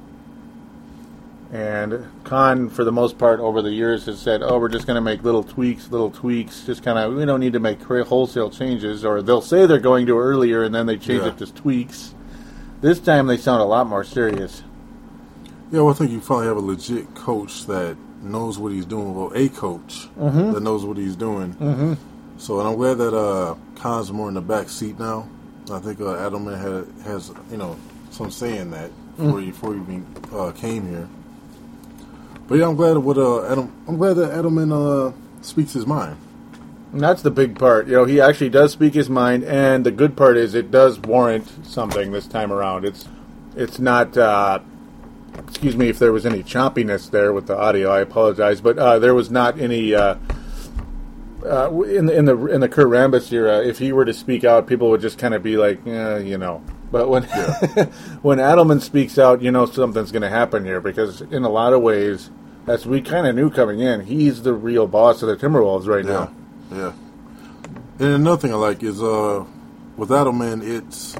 And 1.51 2.05
Kahn, 2.26 2.70
for 2.70 2.84
the 2.84 2.91
most 2.91 3.18
part, 3.18 3.39
over 3.39 3.61
the 3.61 3.72
years, 3.72 4.05
has 4.07 4.20
said, 4.20 4.41
"Oh, 4.43 4.59
we're 4.59 4.68
just 4.68 4.86
going 4.86 4.95
to 4.95 5.01
make 5.01 5.24
little 5.24 5.43
tweaks, 5.43 5.89
little 5.89 6.11
tweaks. 6.11 6.65
Just 6.65 6.84
kind 6.84 6.99
of, 6.99 7.13
we 7.13 7.24
don't 7.26 7.39
need 7.39 7.53
to 7.53 7.59
make 7.59 7.82
wholesale 7.82 8.49
changes." 8.49 9.05
Or 9.05 9.22
they'll 9.22 9.39
say 9.41 9.65
they're 9.65 9.80
going 9.80 10.07
to 10.07 10.20
earlier, 10.20 10.63
and 10.63 10.76
then 10.76 10.88
they 10.88 10.97
change 10.97 11.22
Yeah. 11.24 11.30
it 11.30 11.38
to 11.38 11.53
tweaks. 11.53 12.13
This 12.82 12.99
time, 12.99 13.28
they 13.28 13.38
sound 13.38 13.61
a 13.61 13.65
lot 13.65 13.88
more 13.88 14.03
serious. 14.03 14.61
yeah. 15.72 15.80
Well, 15.82 15.89
I 15.89 15.93
think 15.93 16.11
you 16.11 16.20
finally 16.20 16.47
have 16.47 16.57
a 16.57 16.59
legit 16.59 17.15
coach 17.15 17.65
that 17.68 17.95
knows 18.22 18.57
what 18.59 18.72
he's 18.72 18.86
doing. 18.86 19.13
Well, 19.15 19.32
a 19.36 19.49
coach 19.49 20.07
Mm-hmm. 20.18 20.51
that 20.53 20.61
knows 20.61 20.84
what 20.86 20.97
he's 20.97 21.15
doing. 21.15 21.53
Mm-hmm. 21.55 21.93
So, 22.38 22.59
and 22.59 22.68
I'm 22.70 22.76
glad 22.76 22.95
that 22.95 23.15
uh, 23.15 23.55
Kahn's 23.76 24.11
more 24.11 24.28
in 24.28 24.34
the 24.36 24.41
back 24.41 24.70
seat 24.70 24.99
now. 24.99 25.28
I 25.72 25.80
think 25.80 25.99
uh, 25.99 26.05
Adelman 26.05 26.57
had, 26.59 27.05
has 27.05 27.32
you 27.51 27.57
know 27.57 27.78
some 28.11 28.32
say 28.32 28.57
in 28.57 28.72
that 28.72 28.91
before 29.18 29.39
he 29.41 29.47
before 29.47 29.74
he 29.74 29.80
even 29.82 30.05
uh, 30.32 30.51
came 30.51 30.88
here. 30.88 31.07
But 32.47 32.55
yeah, 32.55 32.68
I'm 32.68 32.76
glad 32.76 32.97
what 32.97 33.18
uh, 33.18 33.45
Adam. 33.51 33.74
I'm 33.88 33.97
glad 33.97 34.13
that 34.13 34.32
Adelman 34.32 34.72
uh, 34.72 35.13
speaks 35.41 35.74
his 35.74 35.86
mind. 35.86 36.18
And 36.93 37.01
that's 37.01 37.22
the 37.22 37.32
big 37.32 37.59
part. 37.59 37.88
You 37.88 37.93
know, 37.97 38.05
he 38.05 38.22
actually 38.22 38.49
does 38.49 38.72
speak 38.72 38.93
his 38.93 39.09
mind, 39.09 39.43
and 39.43 39.86
the 39.86 39.91
good 39.91 40.15
part 40.15 40.38
is 40.38 40.55
it 40.55 40.72
does 40.72 40.97
warrant 40.99 41.65
something 41.65 42.11
this 42.13 42.28
time 42.28 42.51
around. 42.53 42.86
It's 42.86 43.05
it's 43.55 43.78
not. 43.80 44.18
Excuse 45.47 45.75
me 45.75 45.89
if 45.89 45.99
there 45.99 46.11
was 46.11 46.25
any 46.25 46.43
choppiness 46.43 47.09
there 47.09 47.33
with 47.33 47.47
the 47.47 47.57
audio. 47.57 47.89
I 47.89 48.01
apologize, 48.01 48.61
but 48.61 48.77
uh, 48.77 48.99
there 48.99 49.13
was 49.15 49.29
not 49.31 49.59
any. 49.59 49.93
Uh, 49.95 50.15
uh, 51.45 51.71
in 51.83 52.07
the 52.07 52.17
in 52.17 52.25
the 52.25 52.45
in 52.47 52.61
the 52.61 52.67
Kurt 52.69 52.88
Rambis 52.88 53.31
era, 53.31 53.59
if 53.65 53.77
he 53.79 53.93
were 53.93 54.05
to 54.05 54.13
speak 54.13 54.43
out, 54.43 54.67
people 54.67 54.89
would 54.89 55.01
just 55.01 55.17
kind 55.17 55.33
of 55.33 55.43
be 55.43 55.55
like, 55.57 55.85
eh, 55.88 56.17
you 56.19 56.38
know. 56.38 56.61
But 56.91 57.09
when 57.09 57.23
when 58.21 58.38
Adelman 58.39 58.81
speaks 58.81 59.17
out, 59.17 59.41
you 59.41 59.51
know 59.51 59.65
something's 59.65 60.11
going 60.11 60.21
to 60.23 60.29
happen 60.29 60.65
here 60.65 60.81
because 60.81 61.21
in 61.21 61.43
a 61.43 61.49
lot 61.49 61.73
of 61.73 61.81
ways, 61.81 62.29
as 62.65 62.85
we 62.85 63.01
kind 63.01 63.27
of 63.27 63.35
knew 63.35 63.49
coming 63.49 63.79
in, 63.79 64.01
he's 64.01 64.41
the 64.41 64.53
real 64.53 64.88
boss 64.88 65.21
of 65.21 65.29
the 65.29 65.35
Timberwolves 65.38 65.85
right 65.88 66.03
Yeah, 66.05 66.29
now. 66.71 66.75
yeah. 66.77 66.93
And 67.99 68.13
another 68.15 68.41
thing 68.41 68.51
I 68.51 68.57
like 68.57 68.83
is 68.83 69.01
uh, 69.01 69.45
with 69.95 70.09
Adelman, 70.09 70.63
it's 70.67 71.15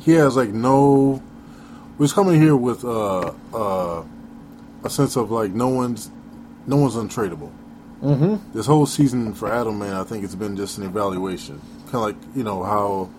he 0.00 0.12
has 0.12 0.34
like 0.36 0.50
no. 0.50 1.22
He's 1.98 2.12
coming 2.12 2.40
here 2.40 2.54
with 2.56 2.84
uh, 2.84 3.32
uh, 3.52 4.04
a 4.84 4.90
sense 4.90 5.16
of 5.16 5.30
like 5.30 5.50
no 5.52 5.68
one's 5.68 6.10
no 6.66 6.76
one's 6.76 6.94
untradeable. 6.94 7.50
Mm-hmm. 8.02 8.52
This 8.56 8.66
whole 8.66 8.86
season 8.86 9.34
for 9.34 9.52
Adam, 9.52 9.78
man, 9.80 9.94
I 9.94 10.04
think 10.04 10.22
it's 10.22 10.36
been 10.36 10.56
just 10.56 10.78
an 10.78 10.84
evaluation, 10.84 11.60
kind 11.86 11.94
of 11.96 12.00
like 12.02 12.16
you 12.36 12.44
know 12.44 12.62
how. 12.62 13.10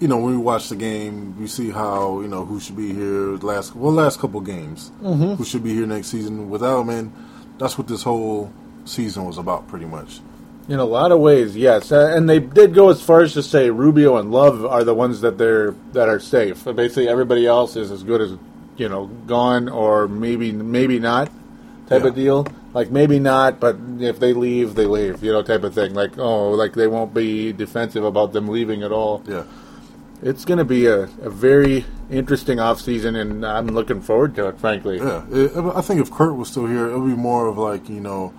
You 0.00 0.08
know, 0.08 0.16
when 0.18 0.32
we 0.32 0.36
watch 0.36 0.68
the 0.68 0.74
game, 0.74 1.38
we 1.40 1.46
see 1.46 1.70
how 1.70 2.20
you 2.22 2.28
know 2.28 2.44
who 2.44 2.58
should 2.58 2.76
be 2.76 2.92
here 2.92 3.36
last 3.36 3.74
well 3.76 3.92
last 3.92 4.18
couple 4.18 4.40
games, 4.40 4.90
Mm-hmm. 5.00 5.34
who 5.34 5.44
should 5.44 5.62
be 5.62 5.72
here 5.72 5.86
next 5.86 6.08
season. 6.08 6.50
With 6.50 6.62
man, 6.62 7.12
that's 7.56 7.78
what 7.78 7.86
this 7.86 8.02
whole 8.02 8.52
season 8.84 9.24
was 9.24 9.38
about, 9.38 9.68
pretty 9.68 9.86
much. 9.86 10.20
In 10.68 10.78
a 10.78 10.84
lot 10.84 11.10
of 11.10 11.18
ways, 11.18 11.56
yes, 11.56 11.90
uh, 11.90 12.12
and 12.14 12.30
they 12.30 12.38
did 12.38 12.72
go 12.72 12.88
as 12.88 13.02
far 13.02 13.22
as 13.22 13.32
to 13.34 13.42
say 13.42 13.68
Rubio 13.70 14.16
and 14.16 14.30
Love 14.30 14.64
are 14.64 14.84
the 14.84 14.94
ones 14.94 15.20
that 15.22 15.36
they're 15.36 15.72
that 15.92 16.08
are 16.08 16.20
safe. 16.20 16.64
But 16.64 16.76
basically, 16.76 17.08
everybody 17.08 17.46
else 17.46 17.74
is 17.76 17.90
as 17.90 18.02
good 18.04 18.20
as 18.20 18.36
you 18.76 18.88
know 18.88 19.06
gone 19.26 19.68
or 19.68 20.06
maybe 20.06 20.52
maybe 20.52 20.98
not 21.00 21.26
type 21.88 22.02
Yeah. 22.02 22.08
of 22.08 22.14
deal. 22.14 22.46
Like 22.74 22.90
maybe 22.90 23.18
not, 23.18 23.58
but 23.60 23.76
if 23.98 24.20
they 24.20 24.32
leave, 24.32 24.76
they 24.76 24.86
leave. 24.86 25.22
You 25.22 25.32
know, 25.32 25.42
type 25.42 25.64
of 25.64 25.74
thing. 25.74 25.94
Like 25.94 26.16
oh, 26.16 26.50
like 26.52 26.74
they 26.74 26.86
won't 26.86 27.12
be 27.12 27.52
defensive 27.52 28.04
about 28.04 28.32
them 28.32 28.46
leaving 28.48 28.82
at 28.84 28.92
all. 28.92 29.22
Yeah. 29.26 29.42
It's 30.22 30.44
going 30.44 30.58
to 30.58 30.64
be 30.64 30.86
a, 30.86 31.00
a 31.02 31.28
very 31.30 31.84
interesting 32.08 32.60
off 32.60 32.80
season, 32.80 33.16
and 33.16 33.44
I'm 33.44 33.66
looking 33.66 34.00
forward 34.00 34.36
to 34.36 34.46
it. 34.46 34.60
Frankly, 34.60 34.98
Yeah, 34.98 35.24
it, 35.32 35.50
I 35.74 35.80
think 35.80 36.00
if 36.00 36.12
Kurt 36.12 36.36
was 36.36 36.48
still 36.48 36.66
here, 36.66 36.86
it 36.88 36.96
would 36.96 37.08
be 37.10 37.16
more 37.20 37.48
of 37.48 37.58
like 37.58 37.88
you 37.88 37.98
know, 37.98 38.32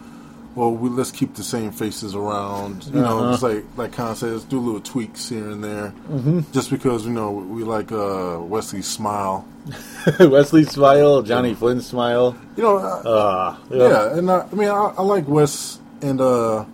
well, 0.55 0.71
we, 0.71 0.89
let's 0.89 1.11
keep 1.11 1.33
the 1.35 1.43
same 1.43 1.71
faces 1.71 2.15
around. 2.15 2.85
You 2.85 3.01
know, 3.01 3.19
Uh-huh. 3.19 3.31
just 3.31 3.43
like 3.43 3.63
like 3.77 3.91
Kahn 3.93 4.15
says, 4.15 4.43
do 4.43 4.59
little 4.59 4.81
tweaks 4.81 5.29
here 5.29 5.49
and 5.49 5.63
there, 5.63 5.93
mm-hmm. 6.09 6.39
just 6.51 6.69
because 6.69 7.05
you 7.05 7.11
know 7.13 7.31
we 7.31 7.63
like 7.63 7.91
uh, 7.91 8.39
Wesley's 8.41 8.87
smile. 8.87 9.45
Wesley 10.19 10.63
smile, 10.65 11.21
Johnny 11.21 11.53
Flynn 11.53 11.81
smile. 11.81 12.35
You 12.57 12.63
know, 12.63 12.77
uh, 12.77 13.01
Uh, 13.05 13.55
yeah. 13.71 14.17
and 14.17 14.29
I, 14.29 14.47
I 14.51 14.55
mean, 14.55 14.69
I, 14.69 14.93
I 14.97 15.01
like 15.01 15.27
Wes, 15.27 15.79
and 16.01 16.19
uh, 16.21 16.65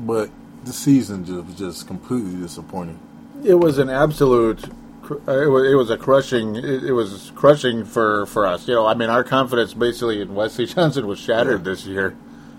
but 0.00 0.30
the 0.64 0.72
season 0.72 1.24
just 1.24 1.44
was 1.46 1.54
just 1.54 1.86
completely 1.86 2.34
disappointing. 2.40 2.98
It 3.44 3.54
was 3.54 3.78
an 3.78 3.88
absolute. 3.90 4.64
uh, 5.10 5.14
It 5.30 5.48
was, 5.50 5.70
it 5.72 5.74
was 5.76 5.90
a 5.90 5.96
crushing. 5.96 6.56
It, 6.56 6.84
it 6.84 6.92
was 6.92 7.30
crushing 7.36 7.84
for, 7.84 8.26
for 8.26 8.46
us. 8.46 8.66
You 8.66 8.74
know, 8.74 8.86
I 8.86 8.94
mean, 8.94 9.10
our 9.10 9.22
confidence 9.24 9.74
basically 9.74 10.20
in 10.20 10.34
Wesley 10.34 10.66
Johnson 10.74 11.06
was 11.06 11.18
shattered 11.20 11.60
Yeah. 11.64 11.70
this 11.72 11.86
year. 11.86 12.16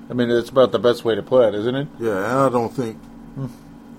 I 0.10 0.14
mean, 0.14 0.30
it's 0.32 0.50
about 0.50 0.72
the 0.72 0.80
best 0.80 1.06
way 1.06 1.16
to 1.16 1.22
put 1.22 1.50
it, 1.54 1.56
isn't 1.56 1.76
it? 1.76 1.88
Yeah, 2.00 2.46
I 2.46 2.50
don't 2.50 2.74
think. 2.74 2.98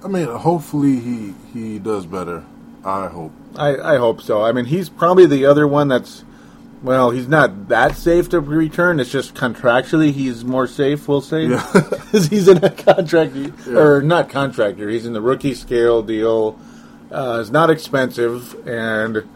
I 0.04 0.08
mean, 0.08 0.26
hopefully 0.26 0.98
he 0.98 1.34
he 1.52 1.78
does 1.78 2.06
better. 2.06 2.44
I 2.84 3.08
hope. 3.08 3.32
I, 3.56 3.76
I 3.76 3.96
hope 3.98 4.22
so. 4.22 4.42
I 4.42 4.52
mean, 4.52 4.64
he's 4.64 4.88
probably 4.88 5.26
the 5.26 5.46
other 5.46 5.66
one 5.68 5.88
that's. 5.88 6.24
Well, 6.82 7.10
he's 7.10 7.28
not 7.28 7.68
that 7.68 7.94
safe 7.96 8.30
to 8.30 8.40
return. 8.40 9.00
It's 9.00 9.10
just 9.10 9.34
contractually 9.34 10.12
he's 10.12 10.46
more 10.46 10.66
safe. 10.66 11.06
We'll 11.06 11.20
say 11.20 11.44
Yeah. 11.46 11.60
'Cause 12.10 12.26
he's 12.28 12.48
in 12.48 12.64
a 12.64 12.70
contract 12.70 13.34
or 13.68 14.00
not 14.00 14.30
contractor. 14.30 14.88
He's 14.88 15.04
in 15.04 15.12
the 15.12 15.20
rookie 15.20 15.52
scale 15.54 16.02
deal. 16.02 16.58
Uh, 17.12 17.38
it's 17.40 17.50
not 17.50 17.68
expensive 17.68 18.66
and 18.66 19.28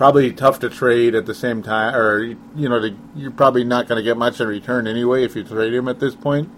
probably 0.00 0.32
tough 0.32 0.58
to 0.60 0.70
trade 0.70 1.14
at 1.14 1.26
the 1.26 1.34
same 1.34 1.62
time. 1.62 1.94
Or 1.94 2.22
you 2.22 2.68
know, 2.70 2.80
to, 2.80 2.96
you're 3.14 3.30
probably 3.30 3.64
not 3.64 3.86
going 3.86 3.98
to 3.98 4.02
get 4.02 4.16
much 4.16 4.40
in 4.40 4.48
return 4.48 4.86
anyway 4.86 5.24
if 5.24 5.36
you 5.36 5.44
trade 5.44 5.74
him 5.74 5.88
at 5.88 6.00
this 6.00 6.14
point, 6.14 6.48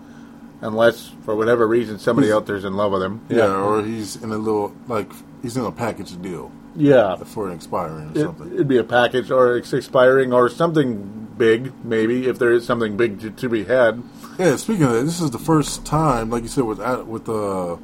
unless 0.61 1.09
for 1.25 1.35
whatever 1.35 1.67
reason 1.67 1.99
somebody 1.99 2.29
He's- 2.29 2.37
out 2.37 2.47
there's 2.47 2.65
in 2.65 2.75
love 2.77 2.93
with 2.93 3.03
him. 3.03 3.21
Yeah, 3.29 3.53
or 3.53 3.83
he's 3.83 4.15
in 4.15 4.31
a 4.31 4.39
little 4.39 4.73
like 4.87 5.11
he's 5.43 5.57
in 5.57 5.65
a 5.65 5.73
package 5.73 6.23
deal 6.23 6.53
yeah. 6.77 7.17
for 7.17 7.49
an 7.49 7.55
expiring 7.55 8.11
or 8.11 8.13
It, 8.13 8.23
something. 8.23 8.55
it'd 8.55 8.69
be 8.69 8.79
a 8.79 8.85
package 8.85 9.33
or 9.33 9.57
it's 9.57 9.73
expiring 9.73 10.33
or 10.33 10.49
something 10.49 11.27
big, 11.37 11.73
maybe 11.85 12.29
if 12.29 12.39
there 12.39 12.53
is 12.53 12.65
something 12.65 12.97
big 12.97 13.19
to, 13.23 13.31
to 13.33 13.49
be 13.49 13.65
had. 13.65 14.05
Yeah, 14.39 14.55
speaking 14.55 14.85
of 14.85 14.93
that, 14.93 15.03
this 15.03 15.21
is 15.21 15.33
the 15.33 15.41
first 15.41 15.85
time, 15.85 16.31
like 16.31 16.45
you 16.45 16.49
said, 16.49 16.63
with 16.63 16.81
Ad- 16.81 17.09
with 17.09 17.29
uh, 17.29 17.77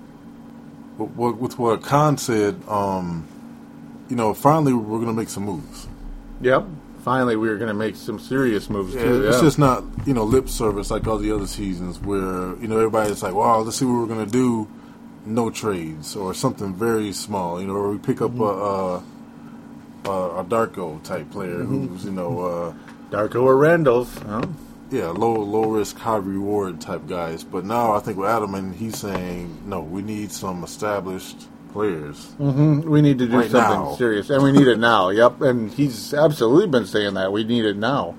with, 0.98 1.36
with 1.36 1.58
what 1.58 1.82
Kahn 1.82 2.16
said. 2.16 2.62
Um, 2.68 3.26
you 4.08 4.16
know, 4.16 4.34
finally 4.34 4.72
we're 4.72 4.98
gonna 4.98 5.12
make 5.12 5.28
some 5.28 5.44
moves. 5.44 5.86
Yep. 6.40 6.64
Finally, 7.04 7.36
we 7.36 7.48
are 7.48 7.56
going 7.56 7.68
to 7.68 7.74
make 7.74 7.96
some 7.96 8.18
serious 8.18 8.68
moves 8.68 8.92
Yeah, 8.94 9.02
too. 9.04 9.28
it's 9.28 9.36
yeah. 9.38 9.42
just 9.42 9.58
not 9.58 9.82
you 10.04 10.12
know 10.12 10.24
lip 10.24 10.48
service 10.48 10.90
like 10.90 11.06
all 11.06 11.16
the 11.16 11.32
other 11.32 11.46
seasons 11.46 11.98
where 12.00 12.54
you 12.60 12.66
know 12.68 12.76
everybody's 12.76 13.22
like, 13.22 13.32
"Wow, 13.34 13.60
let's 13.60 13.78
see 13.78 13.84
what 13.86 13.94
we're 13.94 14.06
gonna 14.14 14.26
do." 14.26 14.68
No 15.24 15.48
trades 15.48 16.16
or 16.16 16.34
something 16.34 16.74
very 16.74 17.12
small, 17.12 17.60
you 17.60 17.66
know, 17.66 17.74
or 17.74 17.90
we 17.92 17.98
pick 17.98 18.20
up 18.20 18.38
a, 18.38 18.42
a, 18.44 19.02
a 20.04 20.10
a 20.40 20.44
Darko 20.44 21.02
type 21.02 21.30
player 21.30 21.62
who's 21.64 22.04
you 22.04 22.10
know. 22.12 22.40
Uh, 22.40 22.74
Darko 23.10 23.42
or 23.44 23.56
Randolph. 23.56 24.18
Huh? 24.24 24.42
yeah, 24.90 25.08
low 25.08 25.34
low 25.34 25.70
risk, 25.70 25.96
high 25.98 26.16
reward 26.16 26.80
type 26.80 27.06
guys. 27.06 27.42
But 27.42 27.64
now 27.64 27.92
I 27.94 28.00
think 28.00 28.18
with 28.18 28.28
Adelman, 28.28 28.74
he's 28.74 28.98
saying 28.98 29.62
no, 29.66 29.80
we 29.80 30.02
need 30.02 30.30
some 30.30 30.62
established 30.64 31.48
players. 31.72 32.34
Mm-hmm. 32.38 32.88
We 32.88 33.00
need 33.02 33.18
to 33.18 33.26
do 33.26 33.36
Right 33.38 33.50
something 33.50 33.80
now. 33.80 33.94
serious, 33.96 34.30
and 34.30 34.42
we 34.42 34.52
need 34.52 34.66
it 34.68 34.78
now. 34.78 35.10
Yep, 35.10 35.40
and 35.42 35.70
he's 35.70 36.12
absolutely 36.14 36.66
been 36.66 36.86
saying 36.86 37.14
that 37.14 37.32
we 37.32 37.44
need 37.44 37.64
it 37.64 37.76
now. 37.76 38.14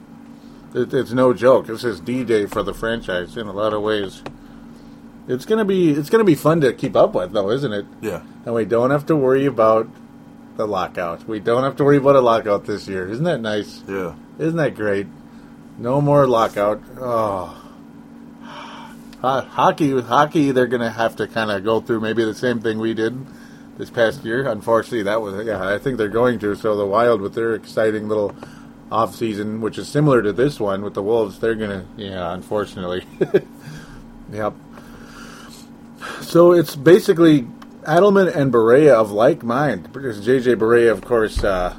It, 0.73 0.93
it's 0.93 1.11
no 1.11 1.33
joke. 1.33 1.67
This 1.67 1.83
is 1.83 1.99
D 1.99 2.23
Day 2.23 2.45
for 2.45 2.61
the 2.63 2.73
franchise 2.73 3.35
in 3.37 3.47
a 3.47 3.51
lot 3.53 3.73
of 3.73 3.81
ways. 3.81 4.21
It's 5.27 5.45
gonna 5.45 5.65
be 5.65 5.91
it's 5.91 6.09
gonna 6.09 6.23
be 6.23 6.35
fun 6.35 6.61
to 6.61 6.73
keep 6.73 6.95
up 6.95 7.13
with, 7.13 7.33
though, 7.33 7.49
isn't 7.51 7.71
it? 7.73 7.85
Yeah, 8.01 8.21
And 8.45 8.53
we 8.55 8.65
don't 8.65 8.89
have 8.91 9.05
to 9.07 9.15
worry 9.15 9.45
about 9.45 9.87
the 10.57 10.67
lockout. 10.67 11.27
We 11.27 11.39
don't 11.39 11.63
have 11.63 11.75
to 11.77 11.83
worry 11.83 11.97
about 11.97 12.15
a 12.15 12.21
lockout 12.21 12.65
this 12.65 12.87
year. 12.87 13.07
Isn't 13.09 13.23
that 13.25 13.39
nice? 13.39 13.81
yeah, 13.87 14.15
Isn't 14.37 14.57
that 14.57 14.75
great? 14.75 15.07
No 15.77 16.01
more 16.01 16.27
lockout. 16.27 16.81
Oh. 16.99 17.55
Hockey, 19.21 19.99
hockey. 20.01 20.51
They're 20.51 20.67
going 20.67 20.81
to 20.81 20.89
have 20.89 21.15
to 21.17 21.27
kind 21.27 21.51
of 21.51 21.63
go 21.63 21.81
through 21.81 21.99
maybe 21.99 22.23
the 22.23 22.33
same 22.33 22.59
thing 22.61 22.79
we 22.79 22.93
did 22.93 23.17
this 23.79 23.89
past 23.89 24.23
year. 24.23 24.45
Unfortunately, 24.47 25.03
that 25.03 25.21
was 25.21 25.47
yeah. 25.47 25.67
I 25.67 25.79
think 25.79 25.97
they're 25.97 26.09
going 26.09 26.37
to. 26.39 26.53
So 26.53 26.75
the 26.75 26.85
Wild, 26.85 27.21
with 27.21 27.33
their 27.33 27.55
exciting 27.55 28.07
little 28.07 28.35
off 28.91 29.15
season, 29.15 29.61
which 29.61 29.79
is 29.79 29.87
similar 29.87 30.21
to 30.21 30.33
this 30.33 30.59
one 30.59 30.83
with 30.83 30.93
the 30.93 31.01
Wolves, 31.01 31.39
they're 31.39 31.55
to 31.55 31.85
yeah. 31.97 32.31
Unfortunately, 32.31 33.03
yep. 34.31 34.53
So 36.21 36.51
it's 36.51 36.75
basically 36.75 37.43
Adelman 37.83 38.35
and 38.35 38.53
Barea 38.53 38.93
of 38.93 39.11
like 39.11 39.41
mind. 39.41 39.91
Because 39.91 40.25
JJ 40.25 40.57
Barea, 40.57 40.91
of 40.91 41.01
course, 41.01 41.43
uh, 41.43 41.75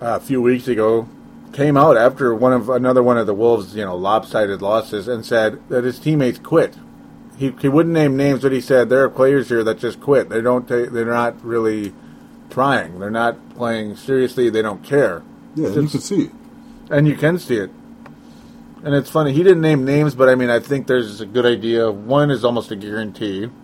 a 0.00 0.20
few 0.20 0.40
weeks 0.40 0.68
ago 0.68 1.08
came 1.54 1.78
out 1.78 1.96
after 1.96 2.34
one 2.34 2.52
of 2.52 2.68
another 2.68 3.02
one 3.02 3.16
of 3.16 3.26
the 3.26 3.34
Wolves, 3.34 3.74
you 3.74 3.84
know, 3.84 3.96
lopsided 3.96 4.60
losses, 4.60 5.08
and 5.08 5.24
said 5.24 5.66
that 5.70 5.84
his 5.84 5.98
teammates 5.98 6.38
quit. 6.38 6.76
He, 7.38 7.54
he 7.60 7.68
wouldn't 7.68 7.92
name 7.94 8.16
names, 8.16 8.42
but 8.42 8.50
he 8.52 8.60
said 8.60 8.88
there 8.88 9.04
are 9.04 9.08
players 9.08 9.48
here 9.48 9.62
that 9.64 9.78
just 9.78 10.00
quit. 10.00 10.28
They 10.28 10.40
don't. 10.40 10.66
ta- 10.66 10.90
they're 10.90 11.04
not 11.04 11.42
really 11.44 11.92
trying. 12.50 12.98
They're 12.98 13.10
not 13.10 13.36
playing 13.54 13.96
seriously. 13.96 14.50
They 14.50 14.62
don't 14.62 14.82
care. 14.82 15.22
yeah. 15.54 15.68
You 15.68 15.74
can 15.74 15.88
see 15.88 16.22
it. 16.24 16.30
And 16.90 17.06
you 17.06 17.16
can 17.16 17.38
see 17.38 17.56
it. 17.56 17.70
And 18.82 18.94
it's 18.94 19.10
funny. 19.10 19.32
He 19.32 19.42
didn't 19.42 19.60
name 19.60 19.84
names, 19.84 20.14
but 20.14 20.28
I 20.28 20.34
mean, 20.34 20.50
I 20.50 20.58
think 20.60 20.86
there's 20.86 21.20
a 21.20 21.26
good 21.26 21.46
idea. 21.46 21.90
One 21.90 22.30
is 22.30 22.44
almost 22.44 22.70
a 22.70 22.76
guarantee. 22.76 23.48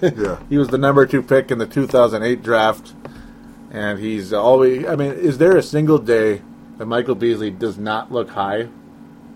Yeah, 0.00 0.38
He 0.48 0.56
was 0.56 0.68
the 0.68 0.78
number 0.78 1.04
two 1.04 1.22
pick 1.22 1.50
in 1.50 1.58
the 1.58 1.66
2008 1.66 2.42
draft, 2.42 2.94
and 3.70 3.98
he's 3.98 4.32
always. 4.32 4.86
I 4.86 4.96
mean, 4.96 5.12
is 5.12 5.36
there 5.36 5.58
a 5.58 5.62
single 5.62 5.98
day 5.98 6.40
that 6.78 6.86
Michael 6.86 7.14
Beasley 7.14 7.50
does 7.50 7.76
not 7.76 8.10
look 8.10 8.30
high? 8.30 8.68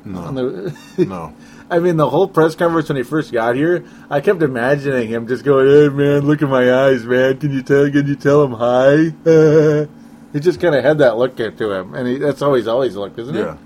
No, 0.07 0.32
the, 0.32 1.05
no. 1.05 1.34
I 1.71 1.79
mean, 1.81 1.97
the 1.97 2.09
whole 2.09 2.27
press 2.29 2.55
conference 2.55 2.89
when 2.89 2.97
he 2.97 3.03
first 3.03 3.31
got 3.33 3.55
here, 3.57 3.85
I 4.09 4.21
kept 4.21 4.43
imagining 4.43 5.09
him 5.09 5.27
just 5.29 5.45
going, 5.45 5.66
"Hey 5.69 5.89
man, 5.89 6.21
look 6.27 6.41
at 6.43 6.49
my 6.49 6.73
eyes, 6.73 7.05
man. 7.05 7.39
Can 7.39 7.53
you 7.53 7.62
tell? 7.62 7.91
Can 7.91 8.07
you 8.07 8.16
tell 8.16 8.43
I'm 8.43 8.53
high?" 8.53 9.12
he 10.33 10.41
just 10.41 10.61
kind 10.61 10.75
of 10.75 10.83
had 10.85 10.99
that 10.99 11.19
look 11.19 11.37
to 11.37 11.73
him, 11.73 11.95
and 11.95 12.09
he, 12.09 12.19
that's 12.19 12.41
how 12.41 12.55
he's 12.55 12.69
always 12.69 12.97
looked, 12.97 13.19
isn't 13.19 13.35
Yeah, 13.35 13.57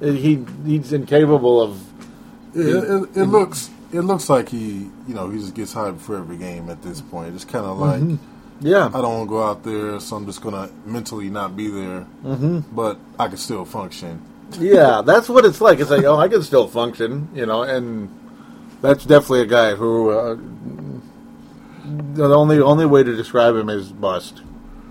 it? 0.00 0.14
He 0.14 0.44
he's 0.64 0.92
incapable 0.92 1.60
of. 1.60 1.80
it, 2.54 2.60
it, 2.60 3.16
it 3.16 3.24
looks 3.24 3.70
it 3.92 4.00
looks 4.02 4.28
like 4.28 4.48
he 4.50 4.90
you 5.08 5.14
know 5.14 5.28
he 5.30 5.38
just 5.38 5.54
gets 5.54 5.74
hyped 5.74 5.98
for 5.98 6.16
every 6.16 6.36
game 6.36 6.70
at 6.70 6.82
this 6.82 7.00
point. 7.00 7.34
It's 7.34 7.44
kind 7.44 7.66
of 7.66 7.78
like. 7.78 8.18
Yeah, 8.60 8.86
I 8.86 9.00
don't 9.00 9.02
want 9.18 9.26
to 9.26 9.30
go 9.30 9.42
out 9.44 9.62
there, 9.62 10.00
so 10.00 10.16
I'm 10.16 10.26
just 10.26 10.42
gonna 10.42 10.68
mentally 10.84 11.30
not 11.30 11.56
be 11.56 11.68
there. 11.68 12.06
Mm-hmm. 12.24 12.74
But 12.74 12.98
I 13.16 13.28
can 13.28 13.36
still 13.36 13.64
function. 13.64 14.20
Yeah, 14.58 15.02
that's 15.04 15.28
what 15.28 15.44
it's 15.44 15.60
like. 15.60 15.80
It's 15.80 15.90
like, 15.90 16.04
oh, 16.04 16.16
I 16.16 16.28
can 16.28 16.42
still 16.42 16.68
function, 16.68 17.28
you 17.34 17.46
know, 17.46 17.62
and 17.62 18.08
that's 18.80 19.04
definitely 19.04 19.42
a 19.42 19.46
guy 19.46 19.74
who 19.74 20.10
uh, 20.10 20.36
the 22.14 22.34
only 22.34 22.60
only 22.60 22.86
way 22.86 23.02
to 23.02 23.16
describe 23.16 23.54
him 23.56 23.68
is 23.68 23.92
bust. 23.92 24.42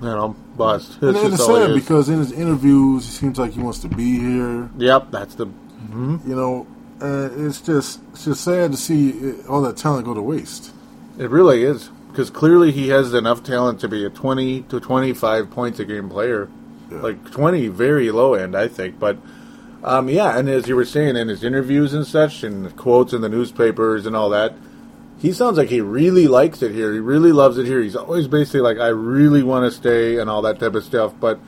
You 0.01 0.07
know, 0.09 0.35
bust. 0.55 0.99
That's 1.01 1.17
and 1.17 1.33
it's 1.33 1.45
sad 1.45 1.73
because 1.73 2.07
in 2.09 2.19
his 2.19 2.31
interviews, 2.31 3.05
he 3.05 3.11
seems 3.11 3.39
like 3.39 3.53
he 3.53 3.59
wants 3.59 3.79
to 3.79 3.87
be 3.87 4.19
here. 4.19 4.69
Yep, 4.77 5.11
that's 5.11 5.35
the. 5.35 5.47
You 5.89 6.19
know, 6.35 6.67
uh, 7.01 7.29
it's 7.33 7.61
just 7.61 8.01
it's 8.11 8.25
just 8.25 8.43
sad 8.43 8.71
to 8.71 8.77
see 8.77 9.09
it, 9.09 9.47
all 9.47 9.61
that 9.63 9.77
talent 9.77 10.05
go 10.05 10.13
to 10.13 10.21
waste. 10.21 10.71
It 11.17 11.29
really 11.31 11.63
is 11.63 11.89
because 12.09 12.29
clearly 12.29 12.71
he 12.71 12.89
has 12.89 13.13
enough 13.13 13.43
talent 13.43 13.79
to 13.79 13.87
be 13.87 14.05
a 14.05 14.09
twenty 14.09 14.61
to 14.63 14.79
twenty-five 14.79 15.49
points 15.49 15.79
a 15.79 15.85
game 15.85 16.09
player, 16.09 16.49
Yeah. 16.91 17.01
like 17.01 17.31
twenty, 17.31 17.67
very 17.67 18.11
low 18.11 18.35
end, 18.35 18.55
I 18.55 18.67
think. 18.67 18.99
But 18.99 19.17
um, 19.83 20.09
yeah, 20.09 20.37
and 20.37 20.49
as 20.49 20.67
you 20.67 20.75
were 20.75 20.85
saying 20.85 21.15
in 21.15 21.27
his 21.27 21.43
interviews 21.43 21.93
and 21.93 22.05
such, 22.05 22.43
and 22.43 22.75
quotes 22.75 23.13
in 23.13 23.21
the 23.21 23.29
newspapers 23.29 24.05
and 24.05 24.15
all 24.15 24.29
that, 24.29 24.53
he 25.19 25.31
sounds 25.31 25.57
like 25.57 25.69
he 25.69 25.81
really 25.81 26.27
likes 26.27 26.61
it 26.61 26.71
here. 26.71 26.93
He 26.93 26.99
really 26.99 27.31
loves 27.31 27.57
it 27.57 27.65
here. 27.65 27.81
He's 27.81 27.95
always 27.95 28.27
basically 28.27 28.61
like, 28.61 28.77
I 28.77 28.89
really 28.89 29.43
want 29.43 29.71
to 29.71 29.75
stay 29.75 30.19
and 30.19 30.29
all 30.29 30.43
that 30.43 30.59
type 30.59 30.75
of 30.75 30.83
stuff. 30.83 31.13
But 31.19 31.39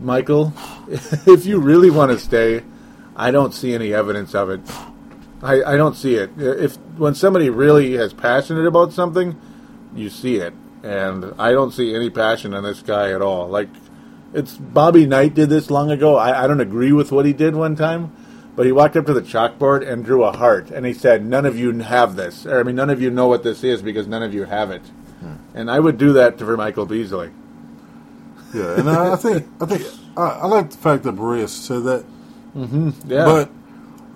Michael, 0.00 0.52
if 0.88 1.44
you 1.44 1.58
really 1.58 1.90
want 1.90 2.12
to 2.12 2.18
stay, 2.18 2.64
I 3.14 3.30
don't 3.30 3.52
see 3.52 3.74
any 3.74 3.92
evidence 3.92 4.34
of 4.34 4.48
it. 4.50 4.60
I, 5.42 5.62
I 5.62 5.76
don't 5.76 5.94
see 5.94 6.14
it. 6.14 6.30
If 6.38 6.76
when 6.96 7.14
somebody 7.14 7.50
really 7.50 7.94
is 7.94 8.12
passionate 8.12 8.66
about 8.66 8.92
something, 8.92 9.40
you 9.94 10.10
see 10.10 10.36
it, 10.36 10.54
and 10.82 11.34
I 11.38 11.52
don't 11.52 11.72
see 11.72 11.94
any 11.94 12.10
passion 12.10 12.54
in 12.54 12.64
this 12.64 12.82
guy 12.82 13.12
at 13.12 13.22
all. 13.22 13.48
Like 13.48 13.68
it's 14.32 14.56
Bobby 14.56 15.06
Knight 15.06 15.34
did 15.34 15.48
this 15.48 15.70
long 15.70 15.90
ago. 15.90 16.16
I, 16.16 16.44
I 16.44 16.46
don't 16.46 16.60
agree 16.60 16.92
with 16.92 17.12
what 17.12 17.26
he 17.26 17.32
did 17.32 17.54
one 17.54 17.76
time, 17.76 18.14
but 18.56 18.66
he 18.66 18.72
walked 18.72 18.96
up 18.96 19.06
to 19.06 19.14
the 19.14 19.22
chalkboard 19.22 19.86
and 19.86 20.04
drew 20.04 20.24
a 20.24 20.36
heart, 20.36 20.70
and 20.70 20.84
he 20.84 20.92
said, 20.92 21.24
"None 21.24 21.46
of 21.46 21.58
you 21.58 21.72
have 21.78 22.16
this, 22.16 22.46
or 22.46 22.60
I 22.60 22.62
mean, 22.62 22.76
none 22.76 22.90
of 22.90 23.00
you 23.00 23.10
know 23.10 23.26
what 23.26 23.42
this 23.42 23.64
is 23.64 23.82
because 23.82 24.06
none 24.06 24.22
of 24.22 24.34
you 24.34 24.44
have 24.44 24.70
it." 24.70 24.82
Hmm. 25.20 25.34
And 25.54 25.70
I 25.70 25.80
would 25.80 25.98
do 25.98 26.12
that 26.14 26.38
to 26.38 26.44
for 26.44 26.56
Michael 26.56 26.86
Beasley. 26.86 27.30
Yeah, 28.54 28.78
and 28.78 28.88
I, 28.88 29.12
I 29.12 29.16
think 29.16 29.46
I 29.60 29.66
think 29.66 29.82
I, 30.16 30.22
I 30.22 30.46
like 30.46 30.70
the 30.70 30.78
fact 30.78 31.02
that 31.04 31.16
Barea 31.16 31.48
said 31.48 31.84
that, 31.84 32.04
mm-hmm. 32.54 32.90
Yeah, 33.10 33.24
but 33.24 33.50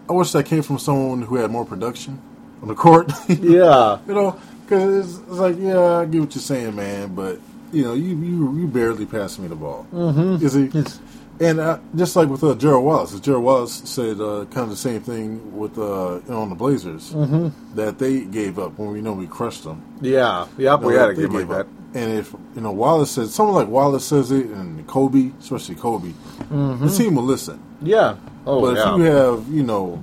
I 0.08 0.12
wish 0.12 0.32
that 0.32 0.46
came 0.46 0.62
from 0.62 0.78
someone 0.78 1.22
who 1.22 1.36
had 1.36 1.50
more 1.50 1.64
production 1.64 2.20
on 2.60 2.68
the 2.68 2.74
court. 2.74 3.12
yeah, 3.28 3.98
you 4.06 4.14
know, 4.14 4.38
because 4.64 5.18
it's, 5.18 5.18
it's 5.28 5.38
like, 5.38 5.56
yeah, 5.58 5.98
I 5.98 6.04
get 6.06 6.20
what 6.20 6.34
you're 6.34 6.42
saying, 6.42 6.74
man, 6.74 7.14
but 7.14 7.38
you 7.73 7.83
know, 7.85 7.95
you 7.95 8.16
you, 8.16 8.59
you 8.61 8.66
barely 8.68 9.07
pass 9.07 9.39
me 9.39 9.49
the 9.49 9.57
ball. 9.57 9.87
Mm-hmm. 9.93 10.43
You 10.43 10.49
see, 10.49 10.64
It's- 10.66 11.01
and 11.41 11.59
uh, 11.59 11.79
just 11.97 12.14
like 12.14 12.29
with 12.29 12.45
uh, 12.45 12.55
Gerald 12.55 12.85
Wallace, 12.85 13.18
Gerald 13.18 13.43
Wallace 13.45 13.83
said 13.87 14.20
uh, 14.20 14.45
kind 14.51 14.64
of 14.64 14.70
the 14.70 14.77
same 14.77 15.01
thing 15.01 15.57
with 15.59 15.77
uh, 15.79 16.18
on 16.29 16.51
the 16.51 16.55
Blazers 16.55 17.12
mm-hmm. 17.12 17.49
that 17.75 17.99
they 17.99 18.20
gave 18.20 18.59
up 18.59 18.79
when 18.79 18.93
we 18.93 19.01
know 19.01 19.12
we 19.14 19.27
crushed 19.27 19.64
them. 19.64 19.83
yeah, 20.01 20.47
yep. 20.59 20.81
No, 20.83 20.87
we 20.89 20.95
had 20.95 21.11
a 21.11 21.14
game 21.14 21.33
like 21.33 21.49
that. 21.49 21.61
up. 21.61 21.66
And 21.95 22.12
if 22.18 22.33
you 22.55 22.61
know 22.61 22.70
Wallace 22.70 23.11
says 23.11 23.35
someone 23.35 23.55
like 23.57 23.68
Wallace 23.68 24.05
says 24.07 24.31
it, 24.31 24.47
and 24.47 24.87
Kobe, 24.87 25.33
especially 25.41 25.75
Kobe, 25.75 26.12
the 26.51 26.95
team 26.97 27.16
will 27.16 27.25
listen. 27.25 27.61
Yeah. 27.83 28.16
Oh, 28.47 28.61
But 28.61 28.77
yeah. 28.77 28.93
if 28.93 28.99
you 28.99 29.05
have 29.05 29.49
you 29.49 29.62
know 29.62 30.03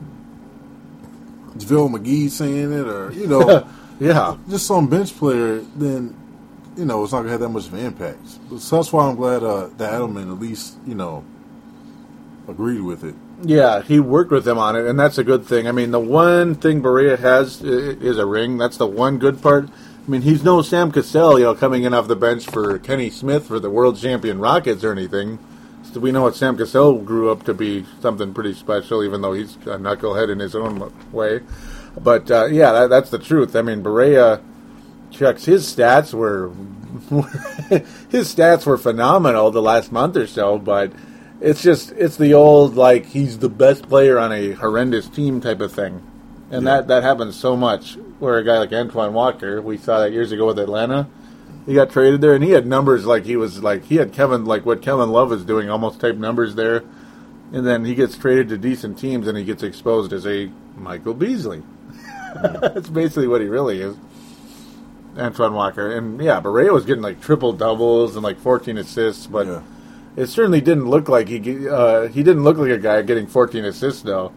JaVale 1.57 1.89
McGee 1.97 2.29
saying 2.29 2.71
it, 2.73 2.87
or 2.87 3.11
you 3.11 3.27
know 3.27 3.67
yeah. 3.99 4.37
just 4.49 4.65
some 4.67 4.87
bench 4.87 5.15
player, 5.17 5.59
then 5.75 6.15
you 6.79 6.85
know 6.85 7.03
it's 7.03 7.11
not 7.11 7.19
gonna 7.19 7.31
have 7.31 7.41
that 7.41 7.49
much 7.49 7.67
of 7.67 7.73
an 7.73 7.85
impact. 7.85 8.25
So 8.57 8.77
that's 8.77 8.93
why 8.93 9.07
I'm 9.07 9.15
glad 9.15 9.43
uh, 9.43 9.67
that 9.77 9.93
Adelman 9.93 10.31
at 10.31 10.39
least 10.39 10.77
you 10.87 10.95
know 10.95 11.23
agreed 12.47 12.81
with 12.81 13.03
it. 13.03 13.15
Yeah, 13.43 13.81
he 13.81 13.99
worked 13.99 14.31
with 14.31 14.45
them 14.45 14.57
on 14.57 14.75
it, 14.75 14.85
and 14.85 14.99
that's 14.99 15.17
a 15.17 15.23
good 15.23 15.45
thing. 15.45 15.67
I 15.67 15.71
mean, 15.71 15.91
the 15.91 15.99
one 15.99 16.55
thing 16.55 16.81
Barea 16.81 17.19
has 17.19 17.61
is 17.61 18.17
a 18.17 18.25
ring. 18.25 18.57
That's 18.57 18.77
the 18.77 18.87
one 18.87 19.17
good 19.17 19.41
part. 19.41 19.69
I 19.69 20.11
mean, 20.11 20.23
he's 20.23 20.43
no 20.43 20.61
Sam 20.61 20.91
Cassell, 20.91 21.37
you 21.37 21.45
know, 21.45 21.53
coming 21.53 21.83
in 21.83 21.93
off 21.93 22.07
the 22.07 22.15
bench 22.15 22.45
for 22.47 22.79
Kenny 22.79 23.09
Smith 23.09 23.47
for 23.47 23.59
the 23.59 23.69
world 23.69 23.97
champion 23.97 24.39
Rockets 24.39 24.83
or 24.83 24.91
anything. 24.91 25.37
So 25.83 25.99
we 25.99 26.11
know 26.11 26.23
what 26.23 26.35
Sam 26.35 26.57
Cassell 26.57 26.97
grew 26.99 27.31
up 27.31 27.43
to 27.43 27.53
be 27.53 27.85
something 28.01 28.33
pretty 28.33 28.53
special, 28.53 29.03
even 29.03 29.21
though 29.21 29.33
he's 29.33 29.55
a 29.57 29.77
knucklehead 29.77 30.31
in 30.31 30.39
his 30.39 30.55
own 30.55 30.91
way. 31.11 31.41
But 31.99 32.29
uh, 32.31 32.45
yeah, 32.45 32.71
that, 32.71 32.89
that's 32.89 33.09
the 33.09 33.19
truth. 33.19 33.55
I 33.55 33.61
mean, 33.61 33.83
Barea 33.83 34.41
checks 35.11 35.45
his 35.45 35.65
stats 35.65 36.13
were 36.13 36.49
his 38.09 38.33
stats 38.33 38.65
were 38.65 38.77
phenomenal 38.77 39.51
the 39.51 39.61
last 39.61 39.91
month 39.91 40.15
or 40.17 40.27
so, 40.27 40.57
but 40.57 40.91
it's 41.41 41.61
just 41.61 41.91
it's 41.93 42.17
the 42.17 42.33
old 42.33 42.75
like 42.75 43.05
he's 43.05 43.39
the 43.39 43.49
best 43.49 43.87
player 43.87 44.17
on 44.19 44.31
a 44.31 44.51
horrendous 44.51 45.07
team 45.07 45.39
type 45.41 45.61
of 45.61 45.71
thing, 45.71 46.01
and 46.51 46.63
Yeah. 46.63 46.75
that 46.77 46.87
that 46.87 47.03
happens 47.03 47.35
so 47.35 47.55
much. 47.55 47.97
Where 48.19 48.37
a 48.37 48.43
guy 48.43 48.57
like 48.59 48.73
Antoine 48.73 49.13
Walker, 49.13 49.61
we 49.61 49.77
saw 49.77 49.99
that 49.99 50.11
years 50.11 50.31
ago 50.33 50.47
with 50.47 50.59
Atlanta, 50.59 51.07
he 51.65 51.73
got 51.73 51.89
traded 51.89 52.19
there, 52.19 52.33
and 52.35 52.43
he 52.43 52.51
had 52.51 52.67
numbers 52.67 53.05
like 53.05 53.23
he 53.25 53.37
was 53.37 53.63
like 53.63 53.85
he 53.85 53.95
had 53.95 54.11
Kevin 54.11 54.43
like 54.45 54.65
what 54.65 54.81
Kevin 54.81 55.09
Love 55.09 55.31
is 55.31 55.45
doing, 55.45 55.69
almost 55.69 56.01
type 56.01 56.15
numbers 56.17 56.55
there, 56.55 56.83
and 57.53 57.65
then 57.65 57.85
he 57.85 57.95
gets 57.95 58.17
traded 58.17 58.49
to 58.49 58.57
decent 58.57 58.97
teams, 58.99 59.27
and 59.27 59.37
he 59.37 59.43
gets 59.45 59.63
exposed 59.63 60.11
as 60.11 60.25
a 60.27 60.51
Michael 60.77 61.13
Beasley. 61.13 61.63
Mm-hmm. 62.29 62.59
That's 62.61 62.89
basically 62.89 63.25
what 63.27 63.41
he 63.41 63.47
really 63.47 63.81
is. 63.81 63.95
Antoine 65.17 65.53
Walker. 65.53 65.91
And 65.95 66.21
yeah, 66.21 66.39
Barea 66.41 66.71
was 66.71 66.85
getting 66.85 67.01
like 67.03 67.21
triple 67.21 67.53
doubles 67.53 68.15
and 68.15 68.23
like 68.23 68.39
14 68.39 68.77
assists, 68.77 69.27
but 69.27 69.47
Yeah. 69.47 69.61
it 70.15 70.27
certainly 70.27 70.61
didn't 70.61 70.89
look 70.89 71.09
like 71.09 71.27
he 71.27 71.67
uh, 71.67 72.07
he 72.07 72.23
didn't 72.23 72.43
look 72.43 72.57
like 72.57 72.71
a 72.71 72.77
guy 72.77 73.01
getting 73.01 73.27
14 73.27 73.65
assists 73.65 74.01
though. 74.01 74.31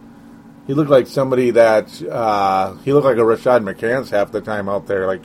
He 0.67 0.73
looked 0.73 0.89
like 0.89 1.07
somebody 1.07 1.51
that 1.51 2.01
uh, 2.03 2.75
he 2.85 2.93
looked 2.93 3.05
like 3.05 3.17
a 3.17 3.21
Rashad 3.21 3.63
McCants 3.69 4.09
half 4.11 4.31
the 4.31 4.39
time 4.41 4.69
out 4.69 4.87
there. 4.87 5.05
Like 5.07 5.21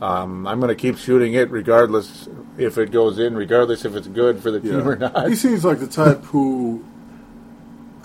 um, 0.00 0.46
I'm 0.46 0.60
going 0.60 0.68
to 0.68 0.80
keep 0.80 0.98
shooting 0.98 1.34
it 1.34 1.50
regardless 1.50 2.28
if 2.58 2.76
it 2.78 2.90
goes 2.90 3.18
in, 3.18 3.34
regardless 3.34 3.84
if 3.84 3.94
it's 3.94 4.08
good 4.08 4.40
for 4.42 4.50
the 4.50 4.60
team 4.60 4.86
or 4.86 4.96
not. 4.96 5.28
He 5.28 5.34
seems 5.36 5.64
like 5.64 5.78
the 5.78 5.86
type 5.86 6.22
who 6.24 6.84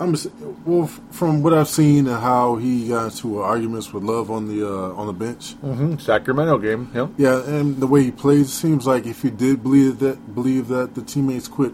I'm 0.02 0.16
well 0.64 0.86
from 1.10 1.42
what 1.42 1.54
I've 1.54 1.68
seen 1.68 2.06
and 2.06 2.20
how 2.20 2.56
he 2.56 2.88
got 2.88 3.12
into 3.12 3.40
arguments 3.40 3.92
with 3.92 4.02
Love 4.02 4.30
on 4.30 4.48
the 4.48 4.66
uh, 4.66 4.92
on 4.94 5.06
the 5.06 5.12
bench. 5.12 5.52
hmm 5.54 5.96
Sacramento 5.98 6.58
game. 6.58 6.90
Yep. 6.94 7.10
Yeah, 7.18 7.42
and 7.46 7.76
the 7.78 7.86
way 7.86 8.02
he 8.04 8.10
plays 8.10 8.48
it 8.48 8.52
seems 8.52 8.86
like 8.86 9.06
if 9.06 9.22
he 9.22 9.30
did 9.30 9.62
believe 9.62 9.98
that 10.00 10.34
believe 10.34 10.68
that 10.68 10.94
the 10.94 11.02
teammates 11.02 11.48
quit, 11.48 11.72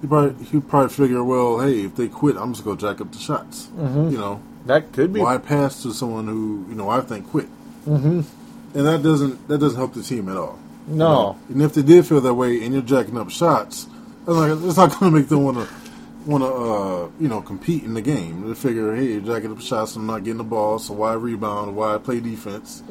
he 0.00 0.06
probably 0.06 0.44
he'd 0.46 0.68
probably 0.68 0.88
figure, 0.90 1.22
well, 1.24 1.60
hey, 1.60 1.84
if 1.84 1.96
they 1.96 2.08
quit, 2.08 2.36
I'm 2.36 2.52
just 2.52 2.64
gonna 2.64 2.76
jack 2.76 3.00
up 3.00 3.12
the 3.12 3.18
shots. 3.18 3.68
You 3.76 4.18
know, 4.18 4.42
That 4.66 4.92
could 4.92 5.12
be. 5.12 5.20
why 5.20 5.38
pass 5.38 5.82
to 5.84 5.92
someone 5.92 6.26
who 6.26 6.64
you 6.68 6.74
know 6.74 6.88
I 6.90 7.00
think 7.00 7.30
quit? 7.30 7.46
Mm-hmm. 7.86 8.20
And 8.78 8.86
that 8.86 9.02
doesn't 9.02 9.48
that 9.48 9.58
doesn't 9.58 9.78
help 9.78 9.94
the 9.94 10.02
team 10.02 10.28
at 10.28 10.36
all. 10.36 10.58
No. 10.86 11.36
And 11.48 11.62
if 11.62 11.74
they 11.74 11.82
did 11.82 12.06
feel 12.06 12.20
that 12.20 12.34
way, 12.34 12.64
and 12.64 12.72
you're 12.74 12.82
jacking 12.82 13.16
up 13.18 13.30
shots, 13.30 13.86
that's 14.26 14.36
not, 14.38 14.50
it's 14.68 14.76
not 14.76 14.98
going 14.98 15.12
to 15.12 15.18
make 15.18 15.28
them 15.28 15.44
want 15.44 15.58
to 15.58 15.68
want 16.26 16.44
to 16.44 16.48
uh, 16.48 17.08
you 17.18 17.28
know 17.28 17.40
compete 17.40 17.84
in 17.84 17.94
the 17.94 18.02
game. 18.02 18.46
They 18.48 18.54
figure, 18.54 18.94
hey, 18.94 19.20
jacking 19.20 19.52
up 19.52 19.60
shots, 19.60 19.96
I'm 19.96 20.06
not 20.06 20.24
getting 20.24 20.38
the 20.38 20.44
ball, 20.44 20.78
so 20.78 20.94
why 20.94 21.14
rebound? 21.14 21.76
Why 21.76 21.98
play 21.98 22.20
defense? 22.20 22.82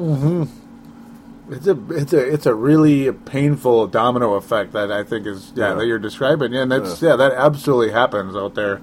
It's 1.51 1.65
a 1.65 1.77
it's 1.89 2.13
a 2.13 2.33
it's 2.33 2.45
a 2.45 2.53
really 2.53 3.11
painful 3.11 3.87
domino 3.87 4.35
effect 4.35 4.73
that 4.73 4.91
I 4.91 5.03
think 5.03 5.25
is 5.25 5.51
yeah, 5.55 5.69
Yeah. 5.69 5.73
that 5.75 5.87
you're 5.87 5.99
describing. 5.99 6.53
Yeah, 6.53 6.61
and 6.63 6.71
that's 6.71 7.01
yeah. 7.01 7.15
that 7.15 7.31
absolutely 7.33 7.91
happens 7.91 8.35
out 8.35 8.53
there. 8.55 8.81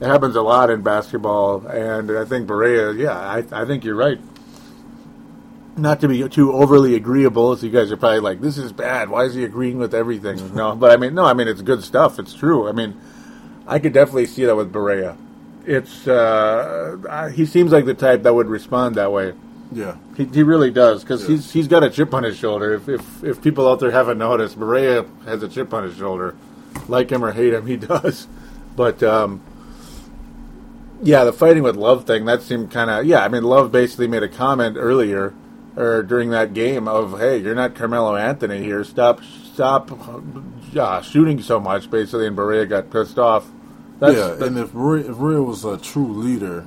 It 0.00 0.06
happens 0.06 0.34
a 0.34 0.42
lot 0.42 0.70
in 0.70 0.82
basketball, 0.82 1.66
and 1.66 2.10
I 2.10 2.24
think 2.24 2.48
Barea. 2.48 2.96
Yeah, 2.98 3.16
I 3.16 3.44
I 3.52 3.64
think 3.64 3.84
you're 3.84 3.94
right. 3.94 4.18
Not 5.76 6.00
to 6.00 6.08
be 6.08 6.28
too 6.28 6.52
overly 6.52 6.94
agreeable, 6.96 7.56
so 7.56 7.64
you 7.64 7.72
guys 7.72 7.92
are 7.92 7.96
probably 7.96 8.20
like, 8.20 8.40
"This 8.40 8.58
is 8.58 8.72
bad. 8.72 9.08
Why 9.08 9.24
is 9.24 9.34
he 9.34 9.44
agreeing 9.44 9.78
with 9.78 9.94
everything?" 9.94 10.54
no, 10.54 10.74
but 10.74 10.90
I 10.90 10.96
mean, 10.96 11.14
no, 11.14 11.24
I 11.24 11.32
mean 11.32 11.46
it's 11.46 11.62
good 11.62 11.84
stuff. 11.84 12.18
It's 12.18 12.34
true. 12.34 12.68
I 12.68 12.72
mean, 12.72 13.00
I 13.70 13.78
could 13.78 13.92
definitely 13.92 14.26
see 14.26 14.44
that 14.44 14.56
with 14.56 14.72
Barea. 14.72 15.16
It's 15.64 16.06
uh, 16.08 17.30
he 17.34 17.46
seems 17.46 17.70
like 17.72 17.84
the 17.84 17.94
type 17.94 18.22
that 18.24 18.34
would 18.34 18.48
respond 18.48 18.96
that 18.96 19.12
way. 19.12 19.34
Yeah, 19.72 19.96
He, 20.16 20.24
he 20.24 20.42
really 20.42 20.72
does 20.72 21.04
because 21.04 21.22
Yeah. 21.22 21.28
he's 21.36 21.52
he's 21.52 21.68
got 21.68 21.84
a 21.84 21.90
chip 21.90 22.12
on 22.12 22.24
his 22.24 22.36
shoulder. 22.36 22.74
If, 22.74 22.88
if 22.88 23.22
if 23.24 23.42
people 23.42 23.68
out 23.68 23.78
there 23.78 23.92
haven't 23.92 24.18
noticed, 24.18 24.58
Barea 24.58 25.06
has 25.24 25.42
a 25.44 25.48
chip 25.48 25.72
on 25.72 25.84
his 25.84 25.96
shoulder. 25.96 26.34
Like 26.88 27.10
him 27.12 27.24
or 27.24 27.30
hate 27.32 27.52
him, 27.52 27.66
he 27.66 27.76
does. 27.94 28.26
But 28.74 29.02
um, 29.04 29.40
yeah, 31.02 31.22
the 31.24 31.32
fighting 31.32 31.62
with 31.62 31.76
Love 31.76 32.04
thing 32.04 32.24
that 32.24 32.42
seemed 32.42 32.70
kind 32.72 32.90
of 32.90 33.06
yeah. 33.06 33.24
I 33.24 33.28
mean, 33.28 33.44
Love 33.44 33.70
basically 33.70 34.08
made 34.08 34.24
a 34.24 34.28
comment 34.28 34.76
earlier 34.78 35.34
or 35.76 36.02
during 36.02 36.30
that 36.30 36.52
game 36.52 36.88
of 36.88 37.20
hey, 37.20 37.36
you're 37.38 37.54
not 37.54 37.76
Carmelo 37.76 38.16
Anthony 38.16 38.64
here. 38.64 38.82
Stop 38.82 39.20
stop 39.22 39.90
uh, 40.76 41.00
shooting 41.02 41.40
so 41.42 41.60
much. 41.60 41.88
Basically, 41.90 42.26
and 42.26 42.36
Barea 42.36 42.68
got 42.68 42.90
pissed 42.90 43.18
off. 43.18 43.48
That's, 44.00 44.16
yeah. 44.16 44.46
and 44.46 44.58
if 44.58 44.70
Ray, 44.72 45.00
if 45.00 45.18
was 45.18 45.64
a 45.64 45.76
true 45.76 46.12
leader, 46.12 46.66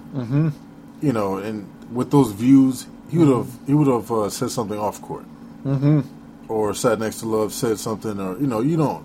you 1.01 1.11
know, 1.11 1.37
and 1.37 1.67
with 1.91 2.11
those 2.11 2.31
views, 2.31 2.87
he 3.09 3.17
would 3.17 3.27
have 3.27 3.49
he 3.67 3.73
would 3.73 3.87
have 3.87 4.11
uh, 4.11 4.29
said 4.29 4.51
something 4.51 4.77
off 4.77 5.01
court, 5.01 5.25
mm-hmm. 5.65 6.01
or 6.47 6.73
sat 6.73 6.99
next 6.99 7.19
to 7.19 7.27
Love, 7.27 7.51
said 7.51 7.79
something, 7.79 8.19
or 8.19 8.39
you 8.39 8.47
know, 8.47 8.61
you 8.61 8.77
don't, 8.77 9.03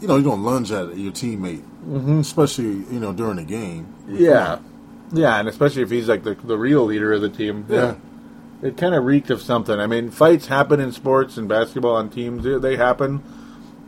you 0.00 0.08
know, 0.08 0.16
you 0.16 0.24
don't 0.24 0.42
lunge 0.42 0.72
at 0.72 0.96
your 0.96 1.12
teammate, 1.12 1.62
mm-hmm. 1.86 2.20
especially 2.20 2.64
you 2.64 2.98
know 2.98 3.12
during 3.12 3.36
the 3.36 3.44
game. 3.44 3.94
Yeah. 4.08 4.58
Yeah, 5.12 5.38
and 5.38 5.48
especially 5.48 5.82
if 5.82 5.90
he's 5.90 6.08
like 6.08 6.24
the 6.24 6.34
the 6.34 6.58
real 6.58 6.84
leader 6.84 7.12
of 7.12 7.20
the 7.20 7.28
team. 7.28 7.66
Yeah. 7.68 7.96
It 8.62 8.78
kind 8.78 8.94
of 8.94 9.04
reeked 9.04 9.28
of 9.28 9.42
something. 9.42 9.78
I 9.78 9.86
mean, 9.86 10.10
fights 10.10 10.46
happen 10.46 10.80
in 10.80 10.92
sports 10.92 11.36
and 11.36 11.46
basketball 11.46 11.96
on 11.96 12.08
teams. 12.08 12.44
They 12.44 12.76
happen. 12.76 13.22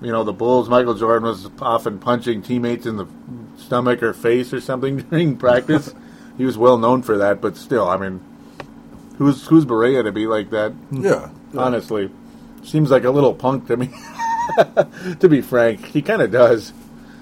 You 0.03 0.13
know, 0.13 0.23
the 0.23 0.35
Bulls, 0.35 0.69
Michael 0.69 0.93
Jordan 0.93 1.27
was 1.27 1.49
often 1.63 1.99
punching 1.99 2.43
teammates 2.43 2.85
in 2.85 2.99
the 2.99 3.07
stomach 3.57 4.03
or 4.03 4.13
face 4.13 4.53
or 4.53 4.61
something 4.61 4.99
during 5.11 5.37
practice. 5.37 5.95
he 6.39 6.45
was 6.45 6.59
well 6.59 6.79
known 6.79 7.03
for 7.03 7.19
that, 7.19 7.41
but 7.41 7.57
still, 7.57 7.89
I 7.89 7.97
mean, 7.97 8.21
who's 9.19 9.47
who's 9.47 9.65
Barea 9.65 10.03
to 10.05 10.13
be 10.13 10.27
like 10.27 10.51
that? 10.51 10.73
Yeah. 10.91 11.31
yeah. 11.53 11.61
Honestly, 11.61 12.11
seems 12.63 12.91
like 12.91 13.05
a 13.05 13.11
little 13.11 13.35
punk 13.35 13.67
to 13.69 13.77
me. 13.77 13.91
to 15.21 15.29
be 15.29 15.41
frank, 15.41 15.87
he 15.87 16.03
kind 16.03 16.23
of 16.23 16.31
does. 16.31 16.73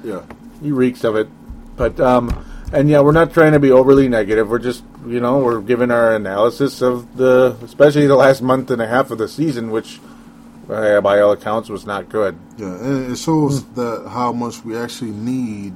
Yeah. 0.02 0.22
He 0.62 0.70
reeks 0.70 1.04
of 1.04 1.16
it. 1.16 1.28
But 1.76 1.98
um, 2.00 2.44
and 2.72 2.88
yeah, 2.88 3.00
we're 3.00 3.12
not 3.12 3.32
trying 3.32 3.52
to 3.52 3.60
be 3.60 3.70
overly 3.70 4.08
negative. 4.08 4.48
We're 4.48 4.58
just 4.58 4.84
you 5.06 5.20
know 5.20 5.38
we're 5.38 5.60
giving 5.60 5.90
our 5.90 6.14
analysis 6.14 6.82
of 6.82 7.16
the 7.16 7.56
especially 7.62 8.06
the 8.06 8.16
last 8.16 8.42
month 8.42 8.70
and 8.70 8.80
a 8.80 8.86
half 8.86 9.10
of 9.10 9.18
the 9.18 9.28
season, 9.28 9.70
which 9.70 10.00
uh, 10.68 11.00
by 11.00 11.20
all 11.20 11.32
accounts 11.32 11.68
was 11.68 11.86
not 11.86 12.08
good. 12.08 12.38
Yeah, 12.56 12.74
and 12.74 13.12
it 13.12 13.16
shows 13.16 13.64
that 13.74 14.08
how 14.08 14.32
much 14.32 14.64
we 14.64 14.76
actually 14.76 15.10
need 15.10 15.74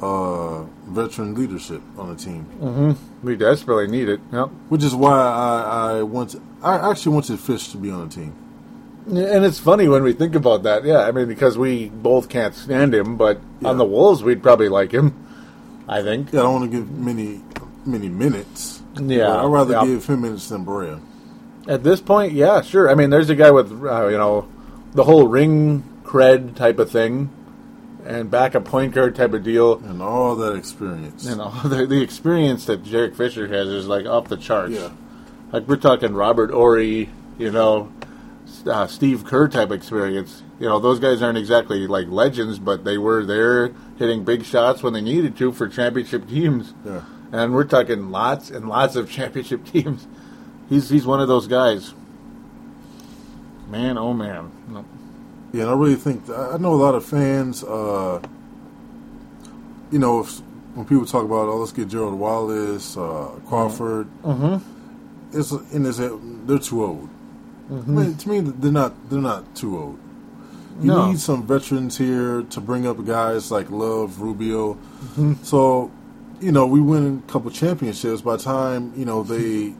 uh, 0.00 0.62
veteran 0.88 1.34
leadership 1.34 1.82
on 1.98 2.08
the 2.08 2.16
team. 2.16 2.46
Mm-hmm. 2.60 3.26
We 3.26 3.36
desperately 3.36 3.86
need 3.86 4.08
it. 4.08 4.20
Yep. 4.32 4.48
Which 4.68 4.82
is 4.82 4.94
why 4.94 5.12
I, 5.12 5.98
I 5.98 6.02
want 6.02 6.36
I 6.62 6.90
actually 6.90 7.14
wanted 7.14 7.38
Fish 7.38 7.68
to 7.68 7.76
be 7.76 7.90
on 7.90 8.08
the 8.08 8.14
team. 8.14 8.34
And 9.06 9.44
it's 9.44 9.58
funny 9.58 9.88
when 9.88 10.02
we 10.02 10.12
think 10.12 10.34
about 10.34 10.62
that. 10.64 10.84
Yeah, 10.84 11.00
I 11.00 11.12
mean 11.12 11.26
because 11.26 11.58
we 11.58 11.88
both 11.88 12.28
can't 12.28 12.54
stand 12.54 12.94
him, 12.94 13.16
but 13.16 13.40
Yeah. 13.60 13.68
on 13.70 13.78
the 13.78 13.84
Wolves 13.84 14.22
we'd 14.22 14.42
probably 14.42 14.68
like 14.68 14.92
him. 14.92 15.14
I 15.88 16.02
think. 16.02 16.32
Yeah, 16.32 16.40
I 16.40 16.42
don't 16.44 16.60
want 16.60 16.70
to 16.70 16.76
give 16.76 16.90
many 16.90 17.42
many 17.84 18.08
minutes. 18.08 18.82
Yeah, 18.96 19.42
I'd 19.42 19.46
rather 19.46 19.74
yeah. 19.74 19.84
give 19.84 20.06
him 20.06 20.22
minutes 20.22 20.48
than 20.48 20.64
Barea. 20.64 21.00
At 21.68 21.82
this 21.84 22.00
point, 22.00 22.32
yeah, 22.32 22.62
sure. 22.62 22.90
I 22.90 22.94
mean, 22.94 23.10
there's 23.10 23.30
a 23.30 23.34
guy 23.34 23.50
with 23.50 23.70
uh, 23.72 24.08
you 24.08 24.18
know 24.18 24.48
the 24.94 25.04
whole 25.04 25.28
ring 25.28 25.82
cred 26.04 26.56
type 26.56 26.78
of 26.78 26.90
thing, 26.90 27.30
and 28.06 28.30
backup 28.30 28.64
point 28.64 28.94
guard 28.94 29.14
type 29.14 29.32
of 29.32 29.42
deal. 29.42 29.78
And 29.78 30.02
all 30.02 30.36
that 30.36 30.54
experience. 30.54 31.24
You 31.24 31.36
know, 31.36 31.50
the, 31.64 31.86
the 31.86 32.02
experience 32.02 32.66
that 32.66 32.84
Derek 32.84 33.14
Fisher 33.14 33.46
has 33.48 33.68
is 33.68 33.86
like 33.86 34.06
off 34.06 34.28
the 34.28 34.36
charts. 34.36 34.72
Yeah. 34.72 34.90
Like 35.52 35.66
we're 35.66 35.76
talking 35.76 36.14
Robert 36.14 36.50
Horry, 36.50 37.10
you 37.38 37.50
know, 37.50 37.92
uh, 38.66 38.86
Steve 38.86 39.24
Kerr 39.24 39.48
type 39.48 39.70
experience. 39.70 40.42
You 40.58 40.68
know, 40.68 40.78
those 40.78 41.00
guys 41.00 41.22
aren't 41.22 41.38
exactly 41.38 41.86
like 41.86 42.08
legends, 42.08 42.58
but 42.58 42.84
they 42.84 42.98
were 42.98 43.24
there 43.24 43.72
hitting 43.98 44.24
big 44.24 44.44
shots 44.44 44.82
when 44.82 44.92
they 44.92 45.00
needed 45.00 45.36
to 45.38 45.52
for 45.52 45.68
championship 45.68 46.28
teams. 46.28 46.74
Yeah. 46.84 47.02
And 47.32 47.54
we're 47.54 47.64
talking 47.64 48.10
lots 48.10 48.50
and 48.50 48.68
lots 48.68 48.96
of 48.96 49.10
championship 49.10 49.64
teams. 49.66 50.06
He's 50.68 50.88
he's 50.88 51.06
one 51.06 51.20
of 51.20 51.28
those 51.28 51.46
guys. 51.46 51.94
Man, 53.68 53.98
oh 53.98 54.12
man. 54.12 54.50
No. 54.68 54.84
Yeah, 55.52 55.62
and 55.62 55.70
I 55.70 55.74
really 55.74 55.96
think 55.96 56.28
I 56.30 56.52
I 56.52 56.56
know 56.58 56.72
a 56.74 56.80
lot 56.86 56.94
of 56.94 57.04
fans. 57.04 57.64
Uh, 57.64 58.20
you 59.90 59.98
know, 59.98 60.20
if, 60.20 60.38
when 60.74 60.86
people 60.86 61.04
talk 61.04 61.24
about, 61.24 61.48
oh, 61.48 61.56
let's 61.56 61.72
get 61.72 61.88
Gerald 61.88 62.14
Wallace, 62.18 62.96
uh, 62.96 63.28
Crawford, 63.48 64.06
Mm-hmm. 64.22 65.38
it's 65.38 65.50
and 65.50 65.86
it's 65.86 65.98
they're 65.98 66.58
too 66.58 66.84
old. 66.84 67.08
Mm-hmm. 67.70 67.98
I 67.98 68.02
mean, 68.02 68.16
to 68.16 68.28
me, 68.28 68.40
they're 68.40 68.72
not. 68.72 69.10
They're 69.10 69.20
not 69.20 69.54
too 69.56 69.78
old. 69.78 69.98
You 70.80 70.86
No. 70.92 71.08
need 71.10 71.18
some 71.20 71.46
veterans 71.46 71.98
here 71.98 72.42
to 72.42 72.60
bring 72.60 72.86
up 72.86 73.04
guys 73.04 73.50
like 73.50 73.70
Love, 73.70 74.20
Rubio. 74.22 74.74
Mm-hmm. 74.74 75.34
So, 75.42 75.90
you 76.40 76.52
know, 76.52 76.66
we 76.66 76.80
win 76.80 77.22
a 77.28 77.30
couple 77.32 77.50
championships. 77.50 78.22
By 78.22 78.36
the 78.36 78.42
time 78.44 78.92
you 78.96 79.04
know 79.04 79.22
they, 79.22 79.74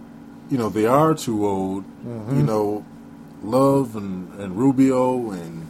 you 0.50 0.58
know, 0.58 0.68
they 0.68 0.86
are 0.86 1.14
too 1.14 1.46
old. 1.46 1.84
Mm-hmm. 2.04 2.36
You 2.36 2.42
know, 2.42 2.84
Love 3.42 3.96
and, 3.96 4.32
and 4.40 4.56
Rubio 4.56 5.30
and 5.30 5.66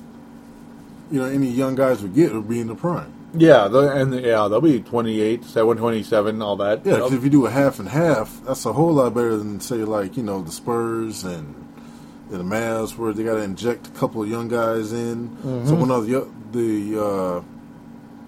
you 1.10 1.20
know 1.20 1.26
any 1.26 1.48
young 1.48 1.74
guys 1.74 2.02
we 2.02 2.08
get 2.08 2.32
will 2.32 2.42
be 2.42 2.60
in 2.60 2.68
the 2.68 2.74
prime. 2.74 3.12
Yeah, 3.34 3.68
the, 3.68 3.92
and 3.92 4.12
yeah, 4.14 4.48
they'll 4.48 4.60
be 4.60 4.80
28, 4.80 5.44
7, 5.44 5.76
27, 5.76 6.42
all 6.42 6.56
that. 6.56 6.84
Yeah, 6.84 7.06
if 7.06 7.22
you 7.22 7.30
do 7.30 7.46
a 7.46 7.50
half 7.50 7.78
and 7.78 7.88
half, 7.88 8.40
that's 8.44 8.66
a 8.66 8.72
whole 8.72 8.94
lot 8.94 9.14
better 9.14 9.36
than 9.36 9.60
say 9.60 9.76
like 9.76 10.16
you 10.16 10.22
know 10.22 10.42
the 10.42 10.50
Spurs 10.50 11.22
and, 11.22 11.54
and 12.30 12.40
the 12.40 12.44
Mavs 12.44 12.96
where 12.96 13.12
they 13.12 13.22
got 13.22 13.34
to 13.34 13.42
inject 13.42 13.86
a 13.86 13.90
couple 13.90 14.22
of 14.22 14.28
young 14.28 14.48
guys 14.48 14.92
in. 14.92 15.28
Mm-hmm. 15.28 15.66
So 15.68 15.74
when 15.76 15.90
all 15.90 16.00
the 16.00 16.28
the 16.50 17.00
uh, 17.00 17.40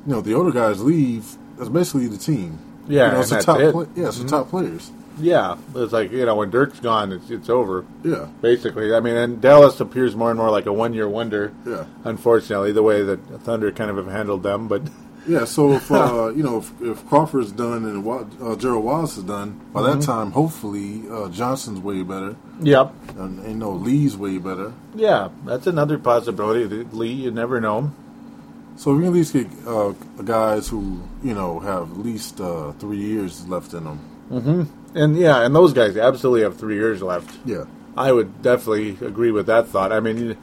you 0.06 0.12
know 0.12 0.20
the 0.20 0.34
older 0.34 0.52
guys 0.52 0.82
leave, 0.82 1.36
that's 1.56 1.68
basically 1.68 2.06
the 2.06 2.18
team. 2.18 2.58
Yeah, 2.86 3.06
you 3.06 3.12
know, 3.12 3.20
it's 3.20 3.30
the 3.30 3.42
top. 3.42 3.58
it. 3.58 3.74
Mm-hmm. 3.74 3.92
Play- 3.92 4.02
yeah, 4.02 4.08
it's 4.08 4.18
the 4.18 4.28
top 4.28 4.50
players. 4.50 4.92
Yeah, 5.18 5.56
it's 5.74 5.92
like 5.92 6.10
you 6.12 6.24
know 6.26 6.36
when 6.36 6.50
Dirk's 6.50 6.80
gone, 6.80 7.12
it's 7.12 7.30
it's 7.30 7.48
over. 7.50 7.84
Yeah, 8.04 8.26
Basically, 8.40 8.94
I 8.94 9.00
mean, 9.00 9.16
and 9.16 9.40
Dallas 9.40 9.78
appears 9.80 10.16
more 10.16 10.30
and 10.30 10.38
more 10.38 10.50
like 10.50 10.66
a 10.66 10.72
one-year 10.72 11.08
wonder. 11.08 11.52
Yeah. 11.66 11.84
Unfortunately, 12.04 12.72
the 12.72 12.82
way 12.82 13.02
that 13.02 13.18
Thunder 13.42 13.70
kind 13.72 13.90
of 13.90 13.96
have 13.96 14.06
handled 14.08 14.42
them, 14.42 14.68
but 14.68 14.82
yeah. 15.28 15.44
So 15.44 15.72
if 15.72 15.90
uh, 15.92 16.32
you 16.34 16.42
know 16.42 16.58
if, 16.58 16.72
if 16.80 17.06
Crawford's 17.08 17.52
done 17.52 17.84
and 17.84 18.06
uh, 18.06 18.56
Gerald 18.56 18.84
Wallace 18.84 19.16
is 19.18 19.24
done, 19.24 19.60
by 19.72 19.80
Mm-hmm. 19.82 20.00
that 20.00 20.04
time 20.06 20.30
hopefully 20.32 21.02
uh, 21.10 21.28
Johnson's 21.28 21.80
way 21.80 22.02
better 22.02 22.34
yep, 22.60 22.92
and, 23.18 23.38
and 23.40 23.48
you 23.48 23.54
know 23.56 23.72
Lee's 23.72 24.16
way 24.16 24.38
better. 24.38 24.72
yeah, 24.94 25.28
that's 25.44 25.66
another 25.66 25.98
possibility. 25.98 26.64
Lee, 26.92 27.12
you 27.12 27.30
never 27.30 27.60
know. 27.60 27.92
So 28.76 28.94
we 28.94 29.00
can 29.00 29.08
at 29.08 29.12
least 29.12 29.34
get 29.34 29.46
uh, 29.66 29.90
guys 30.24 30.66
who 30.68 31.02
you 31.22 31.34
know 31.34 31.60
have 31.60 31.90
at 31.92 31.98
least 31.98 32.40
uh, 32.40 32.72
three 32.72 32.96
years 32.98 33.46
left 33.46 33.74
in 33.74 33.84
them. 33.84 34.00
And 34.94 35.16
yeah, 35.16 35.44
and 35.44 35.54
those 35.54 35.72
guys 35.72 35.96
absolutely 35.96 36.42
have 36.42 36.56
three 36.56 36.74
years 36.74 37.02
left. 37.02 37.38
Yeah, 37.44 37.64
I 37.96 38.12
would 38.12 38.42
definitely 38.42 38.90
agree 39.06 39.30
with 39.30 39.46
that 39.46 39.68
thought. 39.68 39.92
I 39.92 40.00
mean, 40.00 40.36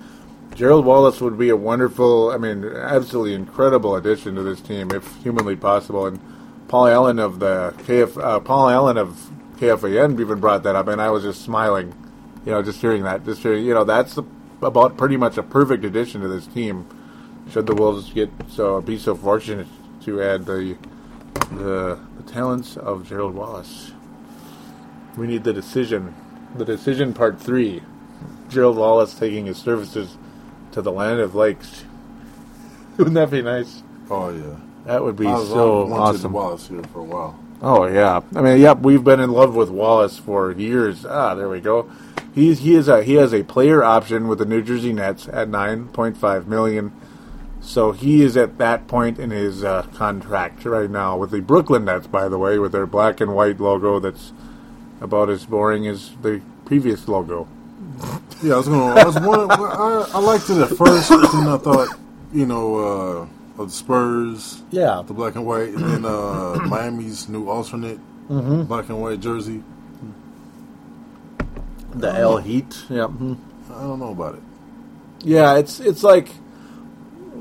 Gerald 0.56 0.86
Wallace 0.86 1.22
would 1.22 1.38
be 1.38 1.50
a 1.50 1.56
wonderful, 1.56 2.32
I 2.32 2.38
mean, 2.38 2.66
absolutely 2.66 3.34
incredible 3.34 3.96
addition 3.96 4.36
to 4.36 4.44
this 4.44 4.60
team 4.60 4.92
if 4.92 5.16
humanly 5.18 5.56
possible. 5.56 6.08
And 6.08 6.20
Paul 6.68 6.88
Allen 6.88 7.20
of 7.20 7.40
the 7.40 7.74
KF, 7.80 8.22
uh, 8.22 8.40
Paul 8.40 8.70
Allen 8.70 8.98
of 8.98 9.32
KFAN 9.58 10.20
even 10.20 10.40
brought 10.40 10.64
that 10.64 10.76
up, 10.76 10.88
and 10.88 11.02
I 11.02 11.10
was 11.10 11.24
just 11.24 11.44
smiling, 11.44 11.94
you 12.46 12.52
know, 12.52 12.62
just 12.62 12.82
hearing 12.82 13.04
that, 13.04 13.26
just 13.26 13.42
hearing, 13.42 13.66
you 13.66 13.74
know, 13.74 13.84
that's 13.84 14.18
about 14.62 14.98
pretty 14.98 15.18
much 15.18 15.38
a 15.38 15.44
perfect 15.44 15.86
addition 15.86 16.22
to 16.22 16.28
this 16.28 16.48
team. 16.48 16.88
Should 17.52 17.66
the 17.66 17.74
Wolves 17.74 18.12
get 18.14 18.30
so 18.48 18.82
be 18.82 18.98
so 18.98 19.16
fortunate 19.16 19.68
to 20.02 20.22
add 20.22 20.46
the 20.46 20.78
the, 21.52 22.00
the 22.18 22.24
talents 22.32 22.78
of 22.78 23.08
Gerald 23.08 23.34
Wallace. 23.34 23.92
We 25.20 25.28
need 25.28 25.44
the 25.44 25.52
decision. 25.52 26.16
The 26.56 26.64
decision 26.64 27.14
part 27.14 27.42
three. 27.42 27.84
Gerald 28.48 28.78
Wallace 28.78 29.14
taking 29.14 29.48
his 29.48 29.58
services 29.58 30.18
to 30.72 30.82
the 30.82 30.94
land 30.94 31.20
of 31.20 31.36
lakes. 31.36 31.84
Wouldn't 32.98 33.16
that 33.16 33.30
be 33.30 33.42
nice? 33.42 33.84
oh 34.10 34.30
yeah. 34.30 34.56
That 34.86 35.04
would 35.04 35.18
be 35.18 35.28
I 35.28 35.34
was 35.34 35.50
so 35.50 35.92
awesome. 35.92 36.32
Wallace 36.32 36.70
here 36.70 36.82
for 36.94 37.02
a 37.02 37.04
while. 37.04 37.38
Oh 37.62 37.86
yeah. 37.86 38.22
I 38.34 38.42
mean, 38.42 38.62
yep, 38.62 38.80
we've 38.80 39.04
been 39.04 39.20
in 39.20 39.32
love 39.32 39.56
with 39.56 39.70
Wallace 39.70 40.18
for 40.18 40.54
years. 40.54 41.06
Ah, 41.06 41.36
there 41.36 41.50
we 41.50 41.60
go. 41.60 41.92
He's 42.34 42.60
he 42.60 42.76
is 42.76 42.88
a 42.88 43.04
he 43.04 43.16
has 43.16 43.34
a 43.34 43.44
player 43.44 43.84
option 43.84 44.30
with 44.30 44.40
the 44.40 44.46
New 44.46 44.62
Jersey 44.62 44.94
Nets 44.94 45.28
at 45.28 45.50
nine 45.50 45.90
point 45.90 46.16
five 46.16 46.48
million. 46.48 46.94
So 47.60 47.92
he 47.92 48.24
is 48.24 48.38
at 48.38 48.58
that 48.58 48.88
point 48.88 49.20
in 49.20 49.32
his 49.32 49.66
uh, 49.66 49.84
contract 49.94 50.64
right 50.64 50.90
now 50.90 51.18
with 51.18 51.32
the 51.32 51.42
Brooklyn 51.42 51.84
Nets, 51.84 52.08
by 52.08 52.30
the 52.30 52.38
way, 52.38 52.58
with 52.58 52.72
their 52.72 52.88
black 52.88 53.20
and 53.20 53.36
white 53.36 53.60
logo 53.60 54.00
that's 54.00 54.32
about 55.02 55.30
as 55.30 55.46
boring 55.46 55.88
as 55.88 56.12
the 56.22 56.42
previous 56.66 57.08
logo. 57.08 57.48
Yeah, 58.44 58.54
I 58.54 58.58
was 58.58 58.68
gonna. 58.68 58.96
I 59.02 59.04
was 59.06 59.16
wondering. 59.16 59.52
I, 59.52 60.10
I 60.14 60.20
liked 60.20 60.50
it 60.50 60.58
at 60.62 60.70
first, 60.70 61.10
but 61.10 61.32
then 61.32 61.48
I 61.48 61.58
thought, 61.58 61.90
you 62.34 62.46
know, 62.46 62.76
uh, 62.78 63.62
of 63.62 63.70
the 63.70 63.74
Spurs, 63.76 64.62
Yeah, 64.72 65.02
the 65.06 65.14
black 65.14 65.36
and 65.36 65.46
white, 65.46 65.70
and 65.70 65.84
then 65.84 66.06
uh, 66.06 66.56
Miami's 66.68 67.28
new 67.30 67.50
alternate 67.50 68.00
Mm-hmm. 68.30 68.64
black 68.66 68.88
and 68.90 69.02
white 69.02 69.20
jersey. 69.20 69.64
the 71.92 72.12
L 72.14 72.38
Heat. 72.38 72.84
Yeah. 72.90 73.08
mhm. 73.08 73.38
I 73.72 73.82
don't 73.82 74.00
know 74.00 74.12
about 74.12 74.36
it. 74.36 74.42
Yeah, 75.22 75.58
it's 75.58 75.80
it's 75.80 76.04
like 76.04 76.30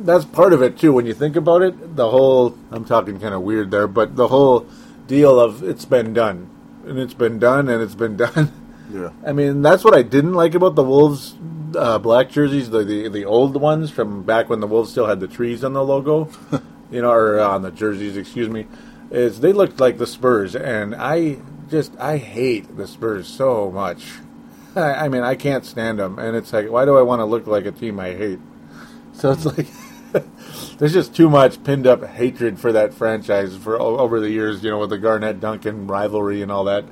that's 0.02 0.24
part 0.24 0.52
of 0.52 0.62
it 0.62 0.78
too. 0.78 0.92
When 0.92 1.06
you 1.06 1.14
think 1.14 1.36
about 1.36 1.62
it, 1.62 1.96
the 1.96 2.09
whole 2.11 2.56
I'm 2.70 2.84
talking 2.84 3.20
kind 3.20 3.34
of 3.34 3.42
weird 3.42 3.70
there, 3.70 3.86
but 3.86 4.16
the 4.16 4.28
whole 4.28 4.66
deal 5.06 5.38
of 5.38 5.62
it's 5.62 5.84
been 5.84 6.12
done 6.14 6.48
and 6.89 6.99
it's 6.99 7.14
been 7.14 7.39
done 7.39 7.68
and 7.68 7.82
it's 7.82 7.95
been 7.95 8.16
done. 8.26 8.53
Yeah, 8.91 9.11
I 9.26 9.32
mean, 9.32 9.62
that's 9.62 9.84
what 9.84 9.95
I 9.95 10.03
didn't 10.03 10.34
like 10.34 10.55
about 10.55 10.74
the 10.74 10.82
Wolves 10.82 11.34
uh, 11.76 11.99
black 11.99 12.30
jerseys, 12.30 12.70
the, 12.70 12.84
the 12.84 13.09
the 13.09 13.24
old 13.24 13.61
ones 13.61 13.91
from 13.91 14.22
back 14.22 14.49
when 14.49 14.61
the 14.61 14.66
Wolves 14.66 14.91
still 14.91 15.07
had 15.07 15.20
the 15.20 15.28
trees 15.28 15.64
on 15.64 15.72
the 15.72 15.84
logo, 15.84 16.30
you 16.91 17.03
know, 17.03 17.11
or 17.11 17.41
uh, 17.41 17.49
on 17.49 17.62
the 17.62 17.70
jerseys. 17.70 18.16
Excuse 18.16 18.49
me, 18.49 18.66
is 19.11 19.41
they 19.41 19.53
looked 19.53 19.80
like 19.80 19.99
the 19.99 20.07
Spurs, 20.07 20.55
and 20.55 20.95
I 20.95 21.39
just 21.70 21.99
I 21.99 22.16
hate 22.18 22.76
the 22.76 22.86
Spurs 22.86 23.28
so 23.28 23.70
much. 23.70 24.12
I, 24.74 25.07
I 25.07 25.09
mean, 25.09 25.22
I 25.22 25.34
can't 25.34 25.64
stand 25.64 25.99
them, 25.99 26.18
and 26.18 26.36
it's 26.36 26.53
like, 26.53 26.70
why 26.70 26.84
do 26.84 26.97
I 26.97 27.03
want 27.03 27.20
to 27.20 27.24
look 27.24 27.47
like 27.47 27.66
a 27.66 27.72
team 27.72 27.99
I 28.01 28.12
hate? 28.14 28.39
So 29.12 29.32
it's 29.32 29.45
like, 29.45 29.66
there's 30.78 30.92
just 30.92 31.14
too 31.14 31.28
much 31.28 31.62
pinned 31.64 31.86
up 31.86 32.04
hatred 32.04 32.59
for 32.59 32.72
that 32.72 32.94
franchise 32.94 33.56
for 33.56 33.80
over 33.80 34.20
the 34.20 34.30
years. 34.30 34.62
You 34.62 34.70
know, 34.70 34.78
with 34.78 34.90
the 34.90 34.98
Garnett 34.98 35.40
Duncan 35.40 35.86
rivalry 35.86 36.42
and 36.42 36.50
all 36.50 36.64
that. 36.64 36.84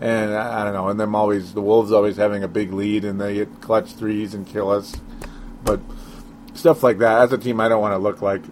And 0.00 0.34
I, 0.34 0.60
I 0.60 0.64
don't 0.64 0.74
know. 0.74 0.88
And 0.88 0.98
them 0.98 1.14
always 1.14 1.54
the 1.54 1.62
Wolves 1.62 1.92
always 1.92 2.16
having 2.16 2.42
a 2.42 2.48
big 2.48 2.72
lead 2.72 3.04
and 3.04 3.20
they 3.20 3.36
hit 3.36 3.60
clutch 3.60 3.92
threes 3.92 4.34
and 4.34 4.46
kill 4.46 4.70
us. 4.70 4.96
But 5.62 5.80
stuff 6.54 6.82
like 6.82 6.98
that. 6.98 7.22
As 7.22 7.32
a 7.32 7.38
team, 7.38 7.60
I 7.60 7.68
don't 7.68 7.80
want 7.80 7.92
to 7.92 7.98
look 7.98 8.22
like. 8.22 8.42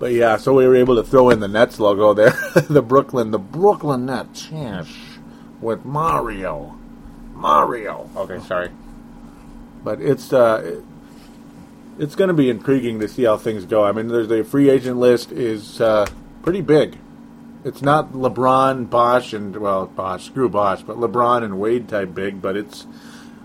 But 0.00 0.12
yeah, 0.12 0.38
so 0.38 0.54
we 0.54 0.66
were 0.66 0.76
able 0.76 0.96
to 0.96 1.02
throw 1.02 1.28
in 1.28 1.40
the 1.40 1.46
Nets 1.46 1.78
logo 1.78 2.14
there, 2.14 2.30
the 2.70 2.80
Brooklyn, 2.80 3.32
the 3.32 3.38
Brooklyn 3.38 4.06
Nets, 4.06 4.48
yes, 4.50 4.90
with 5.60 5.84
Mario, 5.84 6.74
Mario. 7.34 8.08
Okay, 8.16 8.40
sorry, 8.40 8.70
but 9.84 10.00
it's 10.00 10.32
uh, 10.32 10.80
it's 12.00 12.14
going 12.14 12.28
to 12.28 12.34
be 12.34 12.48
intriguing 12.48 12.98
to 13.00 13.06
see 13.08 13.24
how 13.24 13.36
things 13.36 13.66
go. 13.66 13.84
I 13.84 13.92
mean, 13.92 14.08
there's 14.08 14.26
the 14.26 14.42
free 14.42 14.70
agent 14.70 14.96
list 14.96 15.30
is 15.30 15.82
uh, 15.82 16.06
pretty 16.42 16.62
big. 16.62 16.98
It's 17.62 17.82
not 17.82 18.14
LeBron, 18.14 18.88
Bosh, 18.88 19.34
and 19.34 19.54
well, 19.54 19.86
Bosh, 19.86 20.24
screw 20.24 20.48
Bosh, 20.48 20.82
but 20.82 20.96
LeBron 20.96 21.44
and 21.44 21.60
Wade 21.60 21.90
type 21.90 22.14
big. 22.14 22.40
But 22.40 22.56
it's 22.56 22.86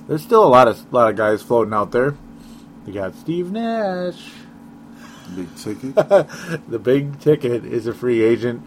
there's 0.08 0.24
still 0.24 0.45
a 0.45 0.47
lot 0.47 0.70
of 0.70 0.91
lot 0.93 1.10
of 1.10 1.18
guys 1.18 1.41
floating 1.41 1.74
out 1.74 1.91
there. 1.91 2.16
You 2.88 2.93
got 2.93 3.14
Steve 3.16 3.51
Nash. 3.51 4.32
Big 5.36 5.53
ticket. 5.58 5.95
the 6.70 6.80
big 6.82 7.20
ticket 7.20 7.66
is 7.66 7.88
a 7.88 7.93
free 7.93 8.22
agent, 8.24 8.62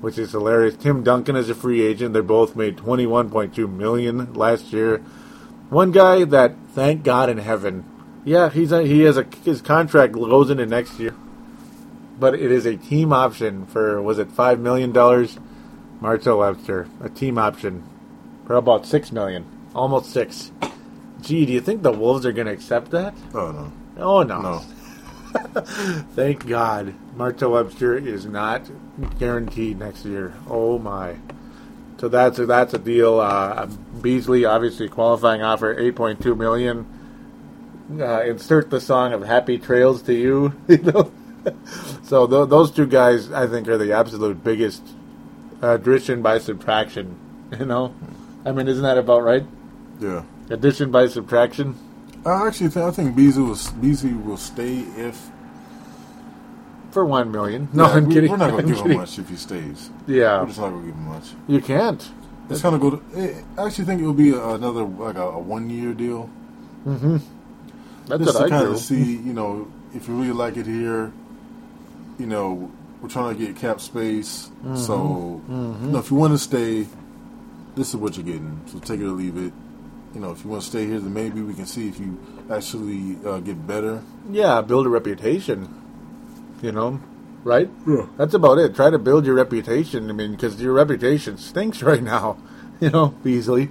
which 0.00 0.16
is 0.16 0.32
hilarious. 0.32 0.74
Tim 0.74 1.02
Duncan 1.02 1.36
is 1.36 1.50
a 1.50 1.54
free 1.54 1.82
agent. 1.82 2.14
They 2.14 2.22
both 2.22 2.56
made 2.56 2.78
twenty 2.78 3.04
one 3.04 3.28
point 3.28 3.54
two 3.54 3.68
million 3.68 4.32
last 4.32 4.72
year. 4.72 5.02
One 5.68 5.92
guy 5.92 6.24
that, 6.24 6.54
thank 6.72 7.02
God 7.02 7.28
in 7.28 7.38
heaven, 7.38 7.84
yeah, 8.24 8.50
he's 8.50 8.72
a, 8.72 8.82
he 8.82 9.02
has 9.02 9.16
a 9.16 9.26
his 9.44 9.60
contract 9.60 10.12
goes 10.12 10.50
into 10.50 10.66
next 10.66 10.98
year, 10.98 11.14
but 12.18 12.34
it 12.34 12.50
is 12.50 12.66
a 12.66 12.76
team 12.76 13.12
option 13.12 13.66
for 13.66 14.00
was 14.00 14.18
it 14.18 14.30
five 14.30 14.58
million 14.58 14.92
dollars? 14.92 15.38
Martell 16.00 16.38
Webster, 16.38 16.88
a 17.02 17.08
team 17.08 17.38
option 17.38 17.82
for 18.46 18.56
about 18.56 18.84
six 18.86 19.12
million, 19.12 19.46
almost 19.74 20.10
six. 20.10 20.52
Gee, 21.22 21.46
do 21.46 21.52
you 21.52 21.60
think 21.60 21.82
the 21.82 21.92
Wolves 21.92 22.26
are 22.26 22.32
going 22.32 22.46
to 22.46 22.52
accept 22.52 22.90
that? 22.90 23.14
Oh 23.32 23.50
no. 23.52 23.72
Oh 23.96 24.22
no. 24.22 24.40
No. 24.40 24.58
Thank 26.14 26.46
God, 26.46 26.94
Martell 27.16 27.52
Webster 27.52 27.96
is 27.96 28.26
not 28.26 28.62
guaranteed 29.18 29.78
next 29.78 30.04
year. 30.04 30.34
Oh 30.48 30.78
my! 30.78 31.16
So 31.98 32.08
that's 32.08 32.38
a, 32.38 32.46
that's 32.46 32.74
a 32.74 32.78
deal. 32.78 33.18
Uh, 33.20 33.66
Beasley 34.00 34.44
obviously 34.44 34.88
qualifying 34.88 35.42
offer 35.42 35.76
eight 35.78 35.96
point 35.96 36.22
two 36.22 36.34
million. 36.34 36.86
Uh, 38.00 38.22
insert 38.22 38.70
the 38.70 38.80
song 38.80 39.12
of 39.12 39.22
"Happy 39.22 39.58
Trails 39.58 40.02
to 40.02 40.14
You." 40.14 40.54
You 40.68 40.78
know. 40.78 41.12
so 42.04 42.26
th- 42.26 42.48
those 42.48 42.70
two 42.70 42.86
guys, 42.86 43.30
I 43.30 43.46
think, 43.46 43.68
are 43.68 43.76
the 43.76 43.92
absolute 43.92 44.42
biggest 44.42 44.82
addition 45.62 46.22
by 46.22 46.38
subtraction. 46.38 47.16
You 47.58 47.66
know, 47.66 47.94
I 48.44 48.50
mean, 48.52 48.66
isn't 48.68 48.82
that 48.82 48.98
about 48.98 49.22
right? 49.22 49.44
Yeah. 50.00 50.24
Addition 50.50 50.90
by 50.90 51.06
subtraction. 51.08 51.76
I 52.26 52.46
actually 52.46 52.70
think 52.70 52.86
I 52.86 52.90
think 52.90 53.14
Beasley 53.14 53.42
will 53.42 53.58
Beasley 53.80 54.12
will 54.14 54.38
stay 54.38 54.78
if. 54.96 55.30
For 56.90 57.04
one 57.04 57.30
million. 57.30 57.68
No, 57.72 57.84
Yeah, 57.86 57.92
I'm 57.92 58.06
we, 58.06 58.14
kidding. 58.14 58.30
We're 58.30 58.36
not 58.38 58.50
going 58.52 58.66
to 58.66 58.72
give 58.74 58.86
him 58.86 58.96
much 58.96 59.18
if 59.18 59.28
he 59.28 59.36
stays. 59.36 59.90
Yeah. 60.06 60.40
We're 60.40 60.46
just 60.46 60.58
not 60.60 60.70
going 60.70 60.80
to 60.82 60.86
give 60.86 60.96
him 60.96 61.08
much. 61.08 61.24
You 61.48 61.60
can't. 61.60 62.10
It's 62.48 62.62
going 62.62 62.80
to 62.80 62.90
go. 62.90 62.96
To, 62.96 63.02
eh, 63.18 63.42
I 63.58 63.66
actually 63.66 63.84
think 63.84 64.00
it 64.00 64.06
will 64.06 64.14
be 64.14 64.30
another 64.30 64.84
like 64.84 65.16
a, 65.16 65.22
a 65.22 65.38
one 65.38 65.68
year 65.70 65.92
deal. 65.92 66.30
That's 68.06 68.24
just 68.24 68.34
what 68.34 68.48
to 68.48 68.54
I 68.54 68.58
kind 68.58 68.68
do. 68.68 68.72
of 68.72 68.78
see, 68.78 69.16
you 69.16 69.32
know, 69.32 69.70
if 69.94 70.08
you 70.08 70.14
really 70.14 70.32
like 70.32 70.56
it 70.56 70.66
here, 70.66 71.12
you 72.18 72.26
know, 72.26 72.70
we're 73.00 73.08
trying 73.08 73.36
to 73.36 73.46
get 73.46 73.56
cap 73.56 73.80
space. 73.80 74.50
Mm-hmm. 74.62 74.76
So, 74.76 75.42
you 75.48 75.90
know, 75.90 75.98
if 75.98 76.10
you 76.10 76.16
want 76.16 76.32
to 76.32 76.38
stay, 76.38 76.86
this 77.74 77.88
is 77.88 77.96
what 77.96 78.16
you're 78.16 78.24
getting. 78.24 78.60
So 78.66 78.78
take 78.78 79.00
it 79.00 79.04
or 79.04 79.08
leave 79.08 79.36
it. 79.36 79.52
You 80.14 80.20
know, 80.20 80.30
if 80.30 80.44
you 80.44 80.50
want 80.50 80.62
to 80.62 80.68
stay 80.68 80.86
here, 80.86 81.00
then 81.00 81.12
maybe 81.12 81.42
we 81.42 81.54
can 81.54 81.66
see 81.66 81.88
if 81.88 81.98
you 81.98 82.20
actually 82.50 83.18
uh, 83.26 83.40
get 83.40 83.66
better. 83.66 84.02
Yeah, 84.30 84.60
build 84.60 84.86
a 84.86 84.88
reputation. 84.88 85.82
You 86.62 86.72
know, 86.72 87.00
right? 87.42 87.68
Yeah. 87.86 88.06
That's 88.16 88.32
about 88.34 88.58
it. 88.58 88.74
Try 88.74 88.90
to 88.90 88.98
build 88.98 89.26
your 89.26 89.34
reputation. 89.34 90.08
I 90.08 90.12
mean, 90.12 90.32
because 90.32 90.60
your 90.60 90.72
reputation 90.72 91.36
stinks 91.36 91.82
right 91.90 92.02
now. 92.02 92.38
You 92.80 92.90
know, 92.90 93.08
Beasley. 93.22 93.70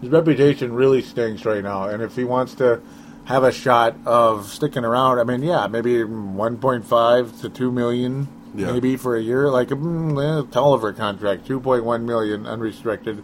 His 0.00 0.10
reputation 0.10 0.72
really 0.72 1.02
stinks 1.02 1.44
right 1.44 1.62
now. 1.62 1.88
And 1.88 2.02
if 2.02 2.14
he 2.16 2.24
wants 2.24 2.54
to 2.56 2.80
have 3.28 3.44
a 3.44 3.52
shot 3.52 3.94
of 4.06 4.46
sticking 4.46 4.86
around, 4.86 5.18
I 5.18 5.24
mean, 5.24 5.42
yeah, 5.42 5.66
maybe 5.66 5.96
1.5 5.96 7.40
to 7.42 7.50
2 7.50 7.70
million, 7.70 8.26
Yeah. 8.54 8.72
maybe 8.72 8.96
for 8.96 9.16
a 9.16 9.20
year. 9.20 9.50
Like 9.50 9.70
a 9.70 9.76
mm, 9.76 10.16
eh, 10.16 10.50
Tolliver 10.50 10.94
contract, 10.94 11.46
2.1 11.46 12.04
million 12.04 12.46
unrestricted. 12.46 13.22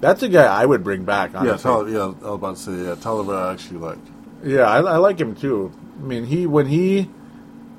That's 0.00 0.22
a 0.22 0.28
guy 0.28 0.44
I 0.44 0.64
would 0.64 0.84
bring 0.84 1.04
back. 1.04 1.34
Honestly. 1.34 1.50
Yeah, 1.50 1.56
Tolliver, 1.56 1.90
yeah, 1.90 2.04
I 2.04 2.06
was 2.06 2.34
about 2.34 2.56
to 2.56 2.62
say, 2.62 2.84
yeah, 2.84 2.94
Tolliver 2.94 3.34
I 3.34 3.52
actually 3.52 3.78
like. 3.80 3.98
Yeah, 4.44 4.70
I, 4.70 4.78
I 4.82 4.96
like 4.98 5.20
him 5.20 5.34
too. 5.34 5.72
I 5.98 6.02
mean, 6.04 6.26
he 6.26 6.46
when 6.46 6.66
he 6.66 7.10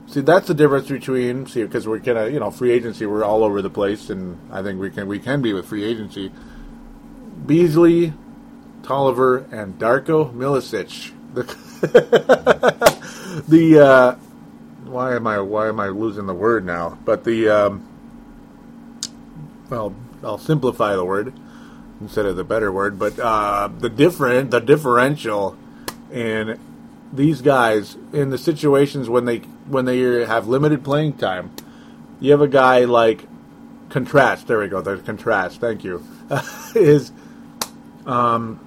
see 0.08 0.20
that's 0.20 0.48
the 0.48 0.54
difference 0.54 0.90
between 0.90 1.48
see 1.48 1.64
because 1.64 1.88
we're 1.88 2.00
kind 2.00 2.18
of 2.18 2.32
you 2.32 2.40
know 2.40 2.52
free 2.52 2.72
agency 2.72 3.08
we're 3.08 3.24
all 3.24 3.44
over 3.44 3.64
the 3.64 3.70
place, 3.70 4.12
and 4.12 4.38
I 4.52 4.62
think 4.62 4.80
we 4.80 4.92
can 4.92 5.08
we 5.08 5.18
can 5.18 5.42
be 5.42 5.54
with 5.54 5.66
free 5.66 5.84
agency. 5.86 6.32
Beasley, 7.48 8.14
Tolliver, 8.84 9.38
and 9.52 9.80
Darko 9.80 10.32
Milicic. 10.36 11.14
The 11.34 11.44
the 13.48 13.80
uh, 13.80 14.16
why 14.86 15.16
am 15.16 15.28
I 15.28 15.40
why 15.40 15.68
am 15.68 15.80
I 15.80 15.88
losing 15.88 16.26
the 16.26 16.34
word 16.34 16.66
now? 16.66 16.98
But 17.06 17.24
the 17.24 17.50
um, 17.50 17.88
well, 19.70 19.96
I'll 20.24 20.38
simplify 20.38 20.96
the 20.96 21.06
word 21.06 21.34
instead 22.02 22.26
of 22.26 22.36
the 22.36 22.44
better 22.44 22.72
word. 22.72 23.00
But 23.00 23.20
uh, 23.20 23.70
the 23.80 23.90
different 23.90 24.52
the 24.52 24.60
differential 24.60 25.58
in 26.12 26.60
these 27.14 27.42
guys 27.42 27.98
in 28.14 28.30
the 28.30 28.38
situations 28.38 29.10
when 29.10 29.26
they 29.26 29.40
when 29.68 29.86
they 29.86 30.26
have 30.26 30.48
limited 30.48 30.84
playing 30.84 31.14
time, 31.14 31.52
you 32.20 32.32
have 32.32 32.42
a 32.42 32.48
guy 32.48 32.86
like 32.86 33.26
contrast. 33.90 34.48
There 34.48 34.60
we 34.60 34.68
go. 34.68 34.82
There's 34.82 35.02
contrast. 35.02 35.62
Thank 35.62 35.84
you. 35.84 36.06
is 36.76 37.12
um, 38.06 38.60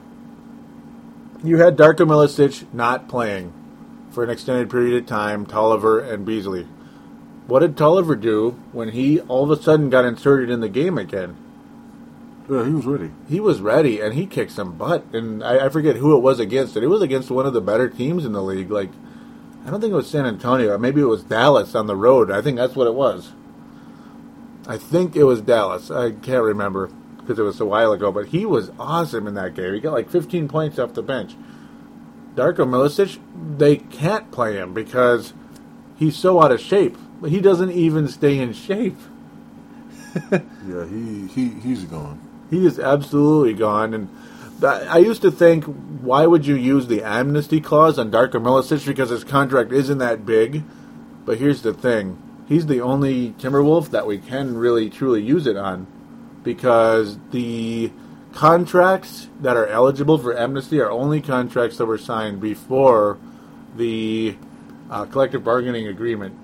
you 1.45 1.59
had 1.59 1.77
Darko 1.77 2.07
Milicic 2.07 2.73
not 2.73 3.09
playing 3.09 3.53
for 4.11 4.25
an 4.25 4.31
extended 4.31 4.71
period 4.71 5.03
of 5.03 5.07
time. 5.07 5.45
Tolliver 5.45 6.01
and 6.01 6.25
Beasley. 6.25 6.67
What 7.47 7.61
did 7.61 7.77
Tolliver 7.77 8.17
do 8.17 8.53
when 8.73 8.91
he 8.91 9.21
all 9.21 9.51
of 9.51 9.59
a 9.59 9.63
sudden 9.63 9.91
got 9.91 10.07
inserted 10.07 10.49
in 10.49 10.61
the 10.61 10.69
game 10.69 10.97
again? 10.97 11.37
Yeah, 12.49 12.65
he 12.65 12.73
was 12.73 12.87
ready. 12.87 13.11
he 13.29 13.41
was 13.41 13.61
ready 13.61 14.01
and 14.01 14.15
he 14.15 14.27
kicked 14.27 14.53
some 14.53 14.77
butt. 14.77 15.05
And 15.13 15.45
I, 15.45 15.67
I 15.67 15.69
forget 15.69 15.97
who 15.97 16.17
it 16.17 16.21
was 16.21 16.41
against. 16.41 16.77
It. 16.77 16.83
it 16.83 16.89
was 16.89 17.03
against 17.03 17.31
one 17.31 17.47
of 17.47 17.53
the 17.53 17.61
better 17.61 17.89
teams 17.89 18.25
in 18.25 18.33
the 18.33 18.43
league. 18.43 18.71
Like 18.71 18.91
I 19.67 19.71
don't 19.71 19.81
think 19.81 19.93
it 19.93 19.97
was 19.97 20.09
San 20.09 20.27
Antonio. 20.27 20.77
Maybe 20.79 21.01
it 21.01 21.07
was 21.07 21.25
Dallas 21.25 21.75
on 21.75 21.87
the 21.87 21.97
road. 21.97 22.31
I 22.31 22.41
think 22.41 22.57
that's 22.57 22.77
what 22.77 22.87
it 22.87 22.95
was. 22.95 23.33
I 24.67 24.79
think 24.79 25.15
it 25.15 25.25
was 25.25 25.43
Dallas. 25.43 25.91
I 25.91 26.13
can't 26.13 26.43
remember 26.43 26.91
because 27.25 27.39
it 27.39 27.43
was 27.43 27.61
a 27.61 27.67
while 27.67 27.93
ago. 27.93 28.13
But 28.13 28.29
he 28.29 28.45
was 28.45 28.71
awesome 28.79 29.27
in 29.27 29.35
that 29.35 29.55
game. 29.55 29.75
He 29.75 29.81
got 29.81 29.93
like 29.93 30.11
15 30.11 30.49
points 30.49 30.79
off 30.79 30.95
the 30.95 31.03
bench. 31.03 31.35
Darko 32.35 32.67
Milicic, 32.67 33.19
they 33.57 33.77
can't 33.77 34.31
play 34.31 34.55
him 34.57 34.75
because 34.75 35.33
he's 35.97 36.17
so 36.17 36.43
out 36.43 36.53
of 36.53 36.61
shape. 36.61 36.97
He 37.27 37.41
doesn't 37.41 37.71
even 37.71 38.09
stay 38.09 38.39
in 38.39 38.53
shape. 38.53 38.99
Yeah, 40.67 40.87
he 40.87 41.27
he 41.27 41.49
he's 41.61 41.85
gone. 41.85 42.21
He 42.49 42.65
is 42.65 42.79
absolutely 42.79 43.55
gone. 43.55 43.93
And 43.95 44.09
I 44.63 44.99
used 44.99 45.23
to 45.23 45.31
think, 45.31 45.65
why 45.65 46.25
would 46.27 46.47
you 46.47 46.55
use 46.55 46.87
the 46.87 47.03
amnesty 47.03 47.61
clause 47.61 47.99
on 47.99 48.11
Darko 48.13 48.35
Milicic 48.35 48.87
because 48.87 49.11
his 49.11 49.25
contract 49.25 49.73
isn't 49.73 49.99
that 49.99 50.25
big? 50.25 50.63
But 51.25 51.39
here's 51.39 51.63
the 51.63 51.75
thing: 51.75 52.17
he's 52.47 52.67
the 52.67 52.81
only 52.81 53.33
Timberwolf 53.33 53.91
that 53.91 54.07
we 54.07 54.19
can 54.19 54.57
really 54.57 54.89
truly 54.89 55.23
use 55.23 55.47
it 55.47 55.57
on, 55.57 55.87
because 56.45 57.19
the 57.31 57.91
contracts 58.33 59.29
that 59.41 59.57
are 59.57 59.67
eligible 59.67 60.19
for 60.19 60.37
amnesty 60.37 60.81
are 60.81 60.91
only 60.91 61.21
contracts 61.21 61.79
that 61.79 61.87
were 61.87 61.99
signed 61.99 62.41
before 62.41 63.19
the 63.77 64.37
uh, 64.91 65.05
collective 65.07 65.43
bargaining 65.43 65.87
agreement. 65.87 66.37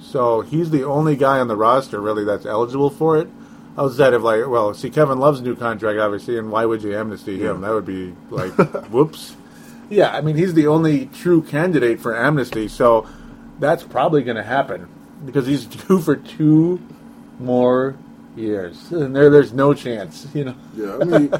So 0.00 0.42
he's 0.42 0.70
the 0.70 0.84
only 0.84 1.16
guy 1.16 1.40
on 1.40 1.48
the 1.48 1.56
roster 1.56 2.00
really 2.00 2.24
that's 2.24 2.46
eligible 2.46 2.90
for 2.90 3.18
it. 3.18 3.28
Outside 3.78 4.12
of 4.12 4.22
like, 4.22 4.46
well, 4.48 4.74
see, 4.74 4.90
Kevin 4.90 5.18
Love's 5.18 5.40
new 5.40 5.56
contract, 5.56 5.98
obviously, 5.98 6.36
and 6.38 6.50
why 6.50 6.66
would 6.66 6.82
you 6.82 6.94
amnesty 6.94 7.38
him? 7.38 7.62
That 7.62 7.72
would 7.72 7.86
be 7.86 8.14
like, 8.28 8.52
whoops. 8.90 9.34
Yeah, 9.88 10.14
I 10.14 10.20
mean, 10.20 10.36
he's 10.36 10.52
the 10.52 10.66
only 10.66 11.06
true 11.06 11.42
candidate 11.42 12.00
for 12.00 12.14
amnesty, 12.14 12.68
so 12.68 13.06
that's 13.58 13.82
probably 13.82 14.22
going 14.22 14.36
to 14.36 14.42
happen 14.42 14.88
because 15.24 15.46
he's 15.46 15.64
due 15.86 16.00
for 16.00 16.16
two 16.16 16.80
more 17.38 17.96
years, 18.36 18.90
and 18.92 19.14
there, 19.14 19.30
there's 19.30 19.52
no 19.52 19.74
chance, 19.74 20.26
you 20.34 20.44
know. 20.44 20.54
Yeah, 20.74 20.98
I 21.00 21.04
mean, 21.04 21.34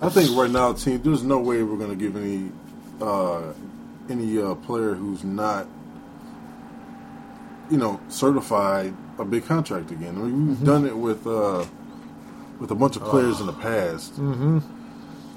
I 0.00 0.08
think 0.08 0.36
right 0.36 0.50
now, 0.50 0.72
team, 0.72 1.00
there's 1.02 1.22
no 1.22 1.38
way 1.38 1.62
we're 1.62 1.78
going 1.78 1.90
to 1.90 1.96
give 1.96 2.16
any 2.16 2.50
uh, 3.00 3.52
any 4.10 4.40
uh, 4.40 4.54
player 4.56 4.94
who's 4.94 5.24
not, 5.24 5.66
you 7.70 7.76
know, 7.78 8.00
certified 8.08 8.94
a 9.18 9.24
big 9.24 9.44
contract 9.46 9.90
again. 9.90 10.16
I 10.16 10.18
mean, 10.22 10.48
we've 10.48 10.56
Mm-hmm. 10.56 10.64
done 10.66 10.86
it 10.86 10.96
with 10.96 11.26
uh, 11.26 11.64
with 12.58 12.70
a 12.70 12.74
bunch 12.74 12.96
of 12.96 13.02
players 13.04 13.40
in 13.40 13.46
the 13.46 13.52
past. 13.52 14.14
Mm-hmm. 14.14 14.58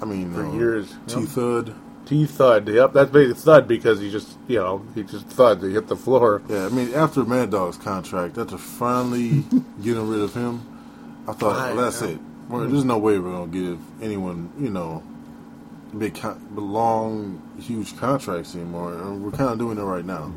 I 0.00 0.04
mean, 0.04 0.32
For 0.34 0.44
uh, 0.46 0.52
years, 0.52 0.94
T 1.06 1.20
yep. 1.20 1.28
Thud. 1.28 1.74
T 2.04 2.24
thud. 2.26 2.68
Yep, 2.68 2.92
that's 2.92 3.10
basically 3.10 3.34
thud 3.42 3.66
because 3.66 3.98
he 3.98 4.10
just 4.12 4.36
you 4.46 4.58
know 4.58 4.84
he 4.94 5.02
just 5.02 5.26
thud. 5.26 5.60
He 5.62 5.72
hit 5.72 5.88
the 5.88 5.96
floor. 5.96 6.40
Yeah, 6.48 6.66
I 6.66 6.68
mean, 6.68 6.94
after 6.94 7.24
Mad 7.24 7.50
Dog's 7.50 7.76
contract, 7.76 8.38
after 8.38 8.56
finally 8.58 9.42
getting 9.82 10.08
rid 10.08 10.20
of 10.20 10.32
him, 10.34 10.62
I 11.28 11.32
thought, 11.32 11.56
Right, 11.56 11.74
well, 11.74 11.84
that's 11.84 12.02
yeah. 12.02 12.08
it. 12.08 12.20
Well, 12.48 12.68
there's 12.68 12.84
no 12.84 12.98
way 12.98 13.18
we're 13.18 13.32
gonna 13.32 13.46
give 13.48 13.78
anyone, 14.00 14.50
you 14.58 14.70
know, 14.70 15.02
big, 15.96 16.14
con- 16.20 16.40
long, 16.54 17.42
huge 17.58 17.96
contracts 17.96 18.54
anymore. 18.54 18.92
We're 19.14 19.30
kind 19.32 19.50
of 19.50 19.58
doing 19.58 19.78
it 19.78 19.82
right 19.82 20.04
now. 20.04 20.32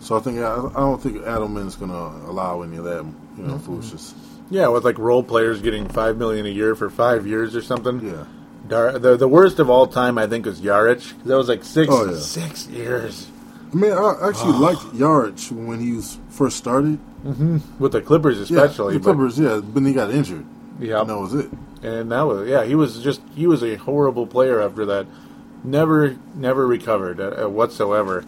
So 0.00 0.16
I 0.16 0.20
think 0.20 0.38
I, 0.40 0.54
I 0.54 0.72
don't 0.80 1.00
think 1.00 1.18
Adelman's 1.18 1.76
gonna 1.76 1.94
allow 2.28 2.62
any 2.62 2.76
of 2.76 2.84
that, 2.84 3.04
you 3.04 3.14
Mm-hmm. 3.42 3.46
know, 3.48 3.58
foolishness. 3.58 4.14
Yeah, 4.50 4.68
with 4.68 4.84
like 4.84 4.98
role 4.98 5.22
players 5.22 5.62
getting 5.62 5.88
five 5.88 6.18
million 6.18 6.44
a 6.44 6.50
year 6.50 6.74
for 6.74 6.90
five 6.90 7.26
years 7.26 7.56
or 7.56 7.62
something. 7.62 8.04
Yeah, 8.04 8.24
Dar- 8.68 8.98
the 8.98 9.16
the 9.16 9.28
worst 9.28 9.58
of 9.58 9.70
all 9.70 9.86
time, 9.86 10.18
I 10.18 10.26
think, 10.26 10.44
was 10.44 10.60
Jaric. 10.60 11.14
That 11.24 11.36
was 11.38 11.48
like 11.48 11.64
six 11.64 11.88
Oh, 11.90 12.10
yeah. 12.10 12.18
six 12.18 12.66
years 12.66 13.28
I 13.72 13.74
mean, 13.74 13.92
I 13.92 14.28
actually 14.28 14.58
liked 14.58 14.82
Jaric 14.92 15.50
when 15.50 15.80
he 15.80 15.92
was 15.92 16.18
first 16.28 16.58
started. 16.58 16.98
With 17.24 17.92
the 17.92 18.00
Clippers, 18.00 18.38
especially. 18.38 18.94
yeah, 18.94 18.98
the 18.98 19.04
Clippers, 19.04 19.38
yeah, 19.38 19.60
but 19.62 19.82
he 19.84 19.92
got 19.92 20.10
injured. 20.10 20.44
Yeah, 20.80 21.00
And 21.02 21.10
that 21.10 21.18
was 21.18 21.34
it. 21.34 21.50
and 21.82 22.10
that 22.10 22.22
was 22.22 22.48
yeah. 22.48 22.64
He 22.64 22.74
was 22.74 23.02
just 23.02 23.20
he 23.34 23.46
was 23.46 23.62
a 23.62 23.76
horrible 23.76 24.26
player 24.26 24.60
after 24.60 24.84
that. 24.86 25.06
Never 25.64 26.16
never 26.34 26.66
recovered 26.66 27.20
uh, 27.20 27.44
uh, 27.44 27.48
whatsoever. 27.48 28.24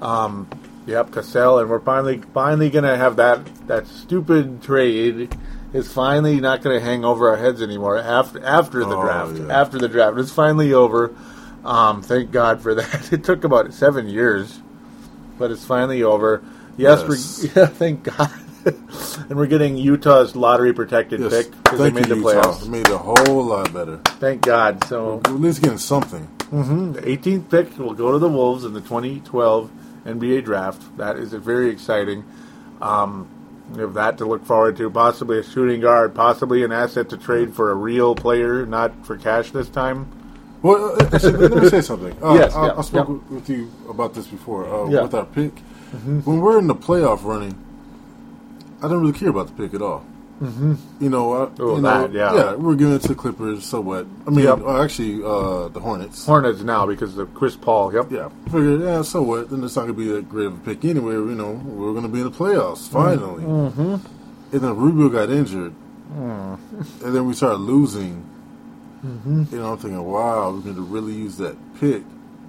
Um, 0.00 0.48
yep, 0.86 1.12
Cassell, 1.12 1.60
and 1.60 1.70
we're 1.70 1.78
finally 1.80 2.22
finally 2.34 2.70
gonna 2.70 2.96
have 2.96 3.16
that 3.16 3.44
that 3.68 3.86
stupid 3.86 4.62
trade 4.62 5.36
is 5.72 5.92
finally 5.92 6.40
not 6.40 6.62
gonna 6.62 6.80
hang 6.80 7.04
over 7.04 7.30
our 7.30 7.36
heads 7.36 7.62
anymore 7.62 7.96
after 7.98 8.44
after 8.44 8.80
the 8.84 8.96
Oh, 8.96 9.02
draft. 9.02 9.36
yeah. 9.38 9.60
After 9.60 9.78
the 9.78 9.88
draft, 9.88 10.18
it's 10.18 10.32
finally 10.32 10.72
over. 10.72 11.14
Um, 11.64 12.02
thank 12.02 12.32
God 12.32 12.60
for 12.60 12.74
that. 12.74 13.12
It 13.12 13.22
took 13.22 13.44
about 13.44 13.72
seven 13.74 14.08
years, 14.08 14.58
but 15.38 15.52
it's 15.52 15.64
finally 15.64 16.02
over. 16.02 16.42
Yes, 16.76 17.04
Yes. 17.08 17.46
yeah, 17.56 17.66
thank 17.66 18.04
God. 18.04 18.30
and 18.64 19.36
we're 19.36 19.46
getting 19.46 19.76
Utah's 19.76 20.36
lottery 20.36 20.72
protected 20.72 21.20
Yes, 21.20 21.30
pick 21.46 21.62
because 21.64 21.78
they 21.80 21.90
made 21.90 22.06
you, 22.08 22.14
the 22.14 22.16
Utah. 22.16 22.42
playoffs. 22.42 22.62
It 22.62 22.68
made 22.68 22.88
a 22.88 22.98
whole 22.98 23.44
lot 23.44 23.72
better. 23.72 23.96
Thank 24.20 24.42
God. 24.42 24.84
So 24.84 25.20
We're 25.24 25.34
at 25.34 25.40
least 25.40 25.62
getting 25.62 25.78
something. 25.78 26.28
mhm, 26.52 26.94
the 26.94 27.02
18th 27.02 27.50
pick 27.50 27.78
will 27.78 27.94
go 27.94 28.12
to 28.12 28.18
the 28.18 28.28
Wolves 28.28 28.64
in 28.64 28.72
the 28.72 28.80
2012 28.80 29.70
NBA 30.06 30.44
draft. 30.44 30.96
That 30.96 31.16
is 31.16 31.32
a 31.32 31.38
very 31.38 31.70
exciting. 31.70 32.24
Um, 32.80 33.26
we 33.74 33.80
have 33.80 33.94
that 33.94 34.18
to 34.18 34.26
look 34.26 34.44
forward 34.46 34.76
to. 34.76 34.90
Possibly 34.90 35.38
a 35.38 35.42
shooting 35.42 35.80
guard, 35.80 36.14
possibly 36.14 36.62
an 36.64 36.72
asset 36.72 37.08
to 37.10 37.16
trade 37.16 37.54
for 37.54 37.70
a 37.70 37.74
real 37.74 38.14
player, 38.14 38.64
not 38.66 39.06
for 39.06 39.16
cash 39.16 39.50
this 39.50 39.68
time. 39.68 40.06
Well, 40.62 40.92
uh, 41.00 41.08
let 41.10 41.62
me 41.62 41.68
say 41.68 41.80
something. 41.80 42.16
Uh, 42.22 42.34
Yes, 42.38 42.54
I, 42.54 42.66
yeah, 42.66 42.74
I 42.76 42.82
spoke 42.82 43.08
yeah. 43.08 43.14
with- 43.14 43.30
with 43.30 43.50
you 43.50 43.70
about 43.88 44.14
this 44.14 44.26
before. 44.28 44.66
Uh, 44.72 44.88
Yeah. 44.88 45.02
With 45.02 45.14
our 45.14 45.24
pick, 45.24 45.52
when 46.24 46.40
we're 46.40 46.58
in 46.58 46.66
the 46.66 46.74
playoff 46.74 47.24
running, 47.24 47.56
I 48.82 48.88
don't 48.88 49.00
really 49.00 49.12
care 49.18 49.28
about 49.28 49.48
the 49.48 49.52
pick 49.54 49.74
at 49.74 49.82
all. 49.82 50.04
Mm-hmm. 50.40 50.74
You 51.00 51.08
know, 51.08 51.32
I, 51.34 51.50
Oh, 51.60 51.76
you 51.76 51.82
know, 51.82 52.06
that, 52.08 52.12
yeah. 52.12 52.54
we're 52.54 52.74
giving 52.74 52.94
it 52.94 53.02
to 53.02 53.08
the 53.08 53.14
Clippers. 53.14 53.64
So 53.64 53.80
what? 53.80 54.06
I 54.26 54.30
mean, 54.30 54.44
Yep. 54.44 54.60
uh, 54.62 54.82
actually, 54.82 55.22
uh, 55.22 55.68
the 55.68 55.78
Hornets. 55.78 56.26
Hornets 56.26 56.62
now 56.62 56.84
because 56.84 57.16
of 57.16 57.32
Chris 57.32 57.54
Paul. 57.54 57.92
Yep. 57.94 58.10
yeah, 58.10 58.28
figured, 58.46 58.80
yeah. 58.80 59.02
So 59.02 59.22
what? 59.22 59.50
Then 59.50 59.62
it's 59.62 59.76
not 59.76 59.82
gonna 59.82 59.92
be 59.92 60.08
that 60.08 60.28
great 60.28 60.46
of 60.46 60.54
a 60.54 60.60
pick 60.64 60.84
anyway. 60.84 61.12
You 61.12 61.34
know, 61.36 61.52
we're 61.52 61.94
gonna 61.94 62.08
be 62.08 62.18
in 62.20 62.24
the 62.24 62.30
playoffs 62.36 62.88
finally. 62.88 63.44
Mm-hmm. 63.44 63.94
And 64.54 64.60
then 64.60 64.76
Rubio 64.76 65.08
got 65.10 65.30
injured, 65.30 65.74
Mm. 66.12 66.58
and 67.04 67.14
then 67.14 67.26
we 67.26 67.32
started 67.34 67.58
losing. 67.58 68.24
Mm-hmm. 69.06 69.44
You 69.50 69.58
know, 69.60 69.72
I'm 69.72 69.78
thinking, 69.78 70.02
wow, 70.02 70.50
we're 70.52 70.60
going 70.60 70.74
to 70.76 70.82
really 70.82 71.12
use 71.14 71.36
that 71.38 71.56
pick, 71.80 72.02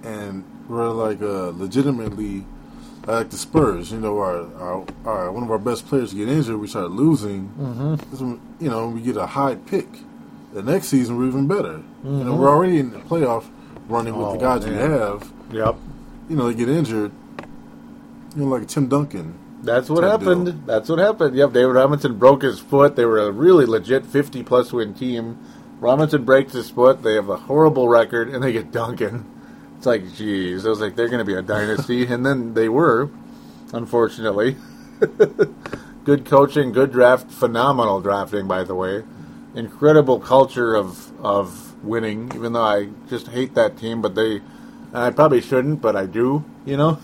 and 0.04 0.44
we're 0.68 0.88
like 0.90 1.22
uh, 1.22 1.50
legitimately 1.56 2.44
like 3.06 3.30
the 3.30 3.36
Spurs. 3.36 3.92
You 3.92 4.00
know, 4.00 4.18
our, 4.18 4.46
our 4.60 4.86
our 5.04 5.32
one 5.32 5.42
of 5.42 5.50
our 5.50 5.58
best 5.58 5.86
players 5.86 6.12
get 6.14 6.28
injured, 6.28 6.56
we 6.58 6.66
start 6.66 6.90
losing. 6.90 7.48
Mm-hmm. 7.58 8.36
You 8.62 8.70
know, 8.70 8.88
we 8.88 9.00
get 9.00 9.16
a 9.16 9.26
high 9.26 9.56
pick. 9.56 9.86
The 10.52 10.62
next 10.62 10.86
season, 10.88 11.16
we're 11.18 11.26
even 11.26 11.48
better. 11.48 11.82
You 12.04 12.10
know, 12.24 12.36
we're 12.36 12.48
already 12.48 12.78
in 12.78 12.90
the 12.90 12.98
playoff 13.00 13.44
running 13.88 14.16
with 14.16 14.38
the 14.40 14.46
Mm-hmm. 14.46 14.46
Oh, 14.46 14.58
guys 14.58 14.66
we 14.66 14.74
have. 14.76 15.32
Yep. 15.52 15.76
You 16.28 16.36
know, 16.36 16.48
they 16.48 16.54
get 16.54 16.68
injured. 16.68 17.10
You 18.36 18.42
know, 18.44 18.46
like 18.46 18.68
Tim 18.68 18.88
Duncan. 18.88 19.38
That's 19.62 19.88
what 19.90 20.04
happened. 20.04 20.46
deal. 20.46 20.54
That's 20.66 20.88
what 20.88 20.98
happened. 20.98 21.34
Yep, 21.36 21.52
David 21.52 21.72
Robinson 21.72 22.18
broke 22.18 22.42
his 22.42 22.60
foot. 22.60 22.96
They 22.96 23.04
were 23.04 23.18
a 23.18 23.32
really 23.32 23.64
legit 23.66 24.04
50 24.06 24.42
plus 24.42 24.72
win 24.72 24.94
team. 24.94 25.38
Robinson 25.80 26.24
breaks 26.24 26.52
his 26.52 26.70
foot. 26.70 27.02
They 27.02 27.14
have 27.14 27.28
a 27.28 27.36
horrible 27.36 27.88
record, 27.88 28.28
and 28.28 28.42
they 28.44 28.52
get 28.52 28.70
Duncan. 28.72 29.24
It's 29.84 29.86
like, 29.86 30.14
geez. 30.14 30.64
I 30.64 30.70
was 30.70 30.80
like, 30.80 30.96
they're 30.96 31.10
going 31.10 31.18
to 31.18 31.26
be 31.26 31.34
a 31.34 31.42
dynasty. 31.42 32.06
and 32.06 32.24
then 32.24 32.54
they 32.54 32.70
were, 32.70 33.10
unfortunately. 33.70 34.56
good 36.04 36.24
coaching, 36.24 36.72
good 36.72 36.90
draft, 36.90 37.30
phenomenal 37.30 38.00
drafting, 38.00 38.48
by 38.48 38.64
the 38.64 38.74
way. 38.74 39.02
Incredible 39.54 40.20
culture 40.20 40.74
of, 40.74 41.12
of 41.20 41.84
winning, 41.84 42.32
even 42.34 42.54
though 42.54 42.64
I 42.64 42.88
just 43.10 43.26
hate 43.26 43.52
that 43.56 43.76
team, 43.76 44.00
but 44.00 44.14
they. 44.14 44.40
I 44.94 45.10
probably 45.10 45.42
shouldn't, 45.42 45.82
but 45.82 45.96
I 45.96 46.06
do, 46.06 46.46
you 46.64 46.78
know? 46.78 46.98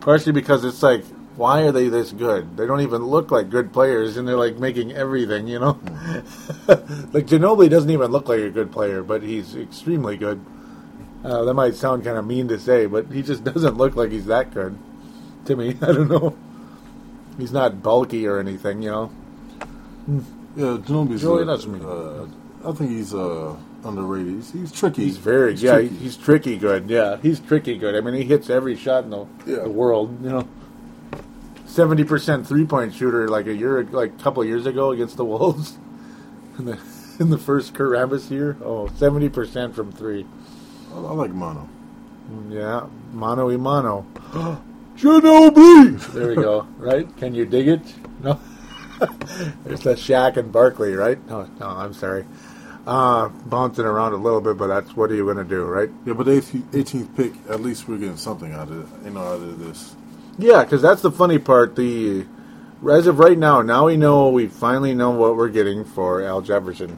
Partially 0.00 0.32
because 0.32 0.64
it's 0.64 0.82
like, 0.82 1.04
why 1.36 1.60
are 1.64 1.72
they 1.72 1.90
this 1.90 2.12
good? 2.12 2.56
They 2.56 2.66
don't 2.66 2.80
even 2.80 3.04
look 3.04 3.30
like 3.30 3.50
good 3.50 3.70
players, 3.70 4.16
and 4.16 4.26
they're 4.26 4.34
like 4.34 4.56
making 4.56 4.92
everything, 4.92 5.46
you 5.46 5.58
know. 5.58 5.78
like 7.12 7.26
Ginobili 7.26 7.68
doesn't 7.68 7.90
even 7.90 8.10
look 8.12 8.30
like 8.30 8.40
a 8.40 8.48
good 8.48 8.72
player, 8.72 9.02
but 9.02 9.22
he's 9.22 9.54
extremely 9.54 10.16
good. 10.16 10.42
Uh, 11.24 11.44
that 11.44 11.54
might 11.54 11.74
sound 11.74 12.04
kind 12.04 12.16
of 12.16 12.26
mean 12.26 12.48
to 12.48 12.58
say, 12.58 12.86
but 12.86 13.06
he 13.06 13.22
just 13.22 13.42
doesn't 13.52 13.76
look 13.76 13.96
like 13.96 14.10
he's 14.10 14.26
that 14.26 14.52
good 14.54 14.78
to 15.46 15.56
me. 15.56 15.70
I 15.82 15.86
don't 15.86 16.08
know. 16.08 16.36
He's 17.38 17.52
not 17.52 17.82
bulky 17.82 18.26
or 18.26 18.38
anything, 18.38 18.82
you 18.82 18.90
know. 18.90 19.10
Yeah, 20.56 20.78
Joey, 20.84 21.42
uh, 21.42 21.44
that's 21.44 21.66
me. 21.66 21.80
Uh, 21.82 22.26
I 22.68 22.72
think 22.72 22.90
he's 22.90 23.14
uh, 23.14 23.54
underrated. 23.84 24.34
He's, 24.34 24.52
he's 24.52 24.72
tricky. 24.72 25.04
He's 25.04 25.16
very 25.18 25.52
He's 25.52 25.62
yeah. 25.62 25.74
tricky. 25.74 25.96
He's 25.96 26.16
tricky 26.16 26.56
good. 26.56 26.90
Yeah, 26.90 27.18
he's 27.18 27.38
tricky 27.38 27.76
good. 27.78 27.94
I 27.94 28.00
mean, 28.00 28.14
he 28.14 28.24
hits 28.24 28.50
every 28.50 28.74
shot 28.76 29.04
in 29.04 29.10
the, 29.10 29.26
Yeah. 29.46 29.62
the 29.64 29.68
world. 29.68 30.22
You 30.24 30.30
know, 30.30 30.48
seventy 31.66 32.02
percent 32.04 32.46
three 32.46 32.64
point 32.64 32.94
shooter 32.94 33.28
like 33.28 33.46
a 33.46 33.54
year, 33.54 33.84
like 33.84 34.14
a 34.18 34.22
couple 34.22 34.44
years 34.44 34.66
ago 34.66 34.90
against 34.90 35.16
the 35.16 35.24
Wolves 35.32 35.78
in 36.58 36.64
the 36.64 36.78
in 37.20 37.30
the 37.30 37.38
first 37.38 37.74
Kurt 37.74 37.90
Rambis 37.90 38.30
year. 38.30 38.56
Oh, 38.64 38.88
70 38.88 39.28
percent 39.28 39.74
from 39.76 39.92
three. 39.92 40.26
I, 40.94 40.98
like 40.98 41.30
Mono. 41.30 41.68
Yeah, 42.50 42.86
mano 43.12 43.48
y 43.48 43.56
mano. 43.56 44.06
Ginobili. 44.96 45.98
There 46.12 46.28
we 46.28 46.34
go. 46.34 46.66
Right? 46.78 47.14
Can 47.16 47.34
you 47.34 47.46
dig 47.46 47.68
it? 47.68 47.80
No. 48.22 48.40
There's 49.64 49.80
that 49.82 49.98
Shaq 49.98 50.36
and 50.36 50.50
Barkley, 50.50 50.94
right? 50.94 51.24
No, 51.28 51.48
no. 51.60 51.66
I'm 51.66 51.94
sorry. 51.94 52.24
Uh, 52.86 53.28
bouncing 53.46 53.84
around 53.84 54.14
a 54.14 54.16
little 54.16 54.40
bit, 54.40 54.56
but 54.56 54.66
that's 54.68 54.96
what 54.96 55.10
are 55.10 55.14
you 55.14 55.24
going 55.24 55.36
to 55.36 55.44
do, 55.44 55.62
right? 55.64 55.90
Yeah, 56.06 56.14
but 56.14 56.24
the 56.24 56.40
18th 56.40 57.16
pick, 57.16 57.32
at 57.50 57.60
least 57.60 57.86
we're 57.86 57.98
getting 57.98 58.16
something 58.16 58.52
out 58.52 58.70
of 58.70 58.80
it. 58.80 59.04
You 59.04 59.10
know, 59.10 59.20
out 59.20 59.40
of 59.40 59.58
this. 59.58 59.94
Yeah, 60.38 60.64
because 60.64 60.80
that's 60.80 61.02
the 61.02 61.12
funny 61.12 61.38
part. 61.38 61.76
The 61.76 62.26
as 62.88 63.06
of 63.06 63.18
right 63.18 63.36
now, 63.36 63.60
now 63.60 63.86
we 63.86 63.96
know 63.96 64.30
we 64.30 64.46
finally 64.46 64.94
know 64.94 65.10
what 65.10 65.36
we're 65.36 65.48
getting 65.48 65.84
for 65.84 66.22
Al 66.22 66.40
Jefferson, 66.40 66.96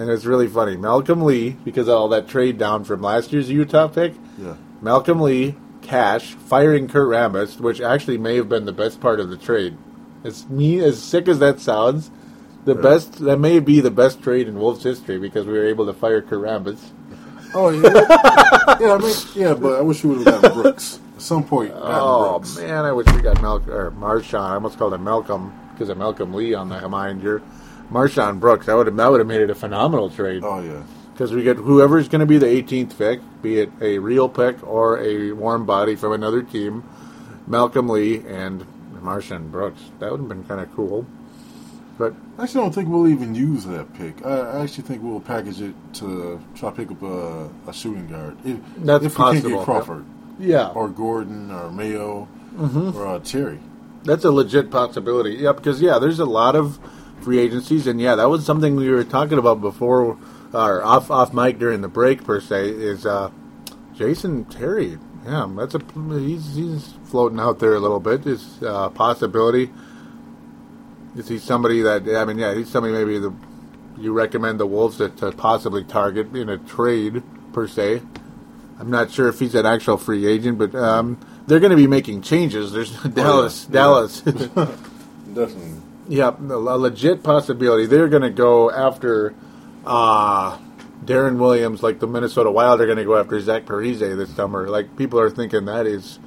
and 0.00 0.10
it's 0.10 0.24
really 0.24 0.46
funny. 0.48 0.76
Malcolm 0.76 1.22
Lee, 1.22 1.50
because 1.64 1.88
of 1.88 1.94
all 1.94 2.08
that 2.08 2.28
trade 2.28 2.58
down 2.58 2.84
from 2.84 3.00
last 3.02 3.32
year's 3.32 3.50
Utah 3.50 3.88
pick, 3.88 4.14
Yeah. 4.38 4.54
Malcolm 4.80 5.20
Lee, 5.20 5.54
cash, 5.82 6.32
firing 6.34 6.88
Kurt 6.88 7.08
Rambis, 7.08 7.60
which 7.60 7.80
actually 7.80 8.18
may 8.18 8.36
have 8.36 8.48
been 8.48 8.64
the 8.64 8.72
best 8.72 9.00
part 9.00 9.20
of 9.20 9.30
the 9.30 9.36
trade. 9.36 9.76
As 10.24 10.48
me 10.48 10.80
as 10.80 11.02
sick 11.02 11.28
as 11.28 11.38
that 11.38 11.60
sounds, 11.60 12.10
the 12.64 12.74
Yeah. 12.74 12.80
best 12.82 13.24
that 13.24 13.38
may 13.38 13.58
be 13.60 13.80
the 13.80 13.90
best 13.90 14.22
trade 14.22 14.48
in 14.48 14.58
Wolves 14.58 14.82
history 14.82 15.18
because 15.18 15.46
we 15.46 15.52
were 15.54 15.64
able 15.66 15.86
to 15.86 15.92
fire 15.92 16.20
Kurt 16.22 16.40
Rambis. 16.42 16.78
Oh 17.54 17.70
yeah. 17.70 17.80
yeah, 18.80 18.92
I 18.94 18.98
mean, 18.98 19.14
yeah, 19.34 19.54
but 19.54 19.78
I 19.78 19.80
wish 19.80 20.04
we 20.04 20.16
would 20.16 20.26
have 20.26 20.42
gotten 20.42 20.60
Brooks 20.62 20.98
at 21.16 21.22
some 21.22 21.44
point. 21.44 21.72
Oh 21.74 22.38
Brooks. 22.38 22.58
man, 22.58 22.84
I 22.84 22.92
wish 22.92 23.06
we 23.14 23.22
got 23.22 23.40
Malcolm 23.40 23.70
or 23.72 23.90
MarShon. 23.92 24.40
I 24.40 24.54
almost 24.54 24.78
called 24.78 24.92
him 24.92 25.04
Malcolm 25.04 25.52
because 25.72 25.88
of 25.88 25.96
Malcolm 25.96 26.34
Lee 26.34 26.52
on 26.54 26.68
the 26.68 26.88
mind 26.88 27.22
here. 27.22 27.40
MarShon 27.90 28.40
Brooks. 28.40 28.66
That 28.66 28.74
would 28.76 28.86
have 28.86 28.96
that 28.96 29.10
would 29.10 29.20
have 29.20 29.26
made 29.26 29.40
it 29.40 29.50
a 29.50 29.54
phenomenal 29.54 30.10
trade 30.10 30.42
Oh 30.44 30.60
yeah. 30.60 30.82
because 31.12 31.32
we 31.32 31.42
get 31.42 31.56
whoever's 31.56 32.08
going 32.08 32.20
to 32.20 32.26
be 32.26 32.38
the 32.38 32.46
18th 32.46 32.96
pick, 32.98 33.20
be 33.42 33.60
it 33.60 33.70
a 33.80 33.98
real 33.98 34.28
pick 34.28 34.66
or 34.66 34.98
a 35.00 35.32
warm 35.32 35.64
body 35.66 35.96
from 35.96 36.12
another 36.12 36.42
team, 36.42 36.84
Malcolm 37.46 37.88
Lee 37.88 38.18
and 38.26 38.64
MarShon 39.02 39.50
Brooks. 39.50 39.80
That 40.00 40.10
would 40.10 40.20
have 40.20 40.28
been 40.28 40.44
kind 40.44 40.60
of 40.60 40.72
cool. 40.74 41.06
But 41.96 42.14
I 42.38 42.44
actually 42.44 42.60
don't 42.60 42.72
think 42.74 42.88
we'll 42.88 43.08
even 43.08 43.34
use 43.34 43.64
that 43.64 43.92
pick. 43.94 44.24
I, 44.24 44.30
I 44.38 44.62
actually 44.62 44.84
think 44.84 45.02
we'll 45.02 45.18
package 45.20 45.60
it 45.60 45.74
to 45.94 46.40
try 46.54 46.70
to 46.70 46.76
pick 46.76 46.90
up 46.92 47.02
a, 47.02 47.48
a 47.66 47.72
shooting 47.72 48.06
guard. 48.06 48.36
If, 48.44 48.58
That's 48.76 49.04
if 49.04 49.18
we 49.18 49.24
can't 49.24 49.44
get 49.44 49.64
Crawford. 49.64 50.04
Yeah, 50.38 50.68
or 50.68 50.88
Gordon 50.88 51.50
or 51.50 51.70
Mayo 51.70 52.28
Mm-hmm. 52.56 52.96
or 52.96 53.06
uh, 53.06 53.18
Terry. 53.20 53.60
That's 54.04 54.24
a 54.24 54.30
legit 54.32 54.70
possibility. 54.70 55.34
Yeah, 55.34 55.52
because 55.52 55.80
yeah, 55.80 55.98
there's 56.00 56.18
a 56.18 56.24
lot 56.24 56.56
of 56.56 56.78
free 57.22 57.38
agencies, 57.38 57.86
and 57.86 58.00
yeah, 58.00 58.14
that 58.14 58.28
was 58.28 58.44
something 58.44 58.76
we 58.76 58.88
were 58.90 59.04
talking 59.04 59.38
about 59.38 59.60
before, 59.60 60.18
or 60.52 60.84
off 60.84 61.10
off 61.10 61.32
mic 61.32 61.58
during 61.58 61.80
the 61.80 61.88
break 61.88 62.24
per 62.24 62.40
se. 62.40 62.68
Is 62.70 63.06
uh, 63.06 63.30
Jason 63.94 64.44
Terry? 64.46 64.98
Yeah, 65.24 65.48
that's 65.56 65.74
a 65.74 65.80
he's 66.18 66.54
he's 66.54 66.94
floating 67.04 67.40
out 67.40 67.58
there 67.58 67.74
a 67.74 67.80
little 67.80 68.00
bit. 68.00 68.26
Is 68.26 68.62
a 68.62 68.74
uh, 68.74 68.88
possibility. 68.90 69.70
Is 71.16 71.28
he 71.28 71.38
somebody 71.38 71.82
that 71.82 72.08
I 72.08 72.24
mean? 72.24 72.38
Yeah, 72.38 72.54
he's 72.54 72.68
somebody 72.68 72.94
maybe 72.94 73.18
the 73.18 73.32
you 73.98 74.12
recommend 74.12 74.60
the 74.60 74.66
Wolves 74.66 74.98
to, 74.98 75.08
to 75.08 75.32
possibly 75.32 75.84
target 75.84 76.34
in 76.34 76.48
a 76.48 76.58
trade 76.58 77.22
per 77.52 77.66
se. 77.66 78.02
I'm 78.78 78.90
not 78.90 79.10
sure 79.10 79.28
if 79.28 79.40
he's 79.40 79.54
an 79.56 79.66
actual 79.66 79.96
free 79.96 80.26
agent, 80.26 80.58
but 80.58 80.74
um, 80.74 81.18
they're 81.46 81.60
going 81.60 81.70
to 81.70 81.76
be 81.76 81.88
making 81.88 82.22
changes. 82.22 82.72
There's 82.72 82.92
Dallas, 83.02 83.66
yeah. 83.66 83.72
Dallas. 83.72 84.20
Definitely. 84.20 85.77
Yeah, 86.08 86.34
a 86.38 86.42
legit 86.56 87.22
possibility. 87.22 87.86
They're 87.86 88.08
going 88.08 88.22
to 88.22 88.30
go 88.30 88.70
after 88.70 89.34
uh, 89.84 90.58
Deron 91.04 91.38
Williams, 91.38 91.82
like 91.82 91.98
the 92.00 92.06
Minnesota 92.06 92.50
Wild 92.50 92.80
are 92.80 92.86
going 92.86 92.98
to 92.98 93.04
go 93.04 93.16
after 93.18 93.38
Zach 93.40 93.64
Parise 93.66 93.98
this 93.98 94.34
summer. 94.34 94.68
Like 94.68 94.96
people 94.96 95.20
are 95.20 95.30
thinking 95.30 95.66
that 95.66 95.86
is 95.86 96.18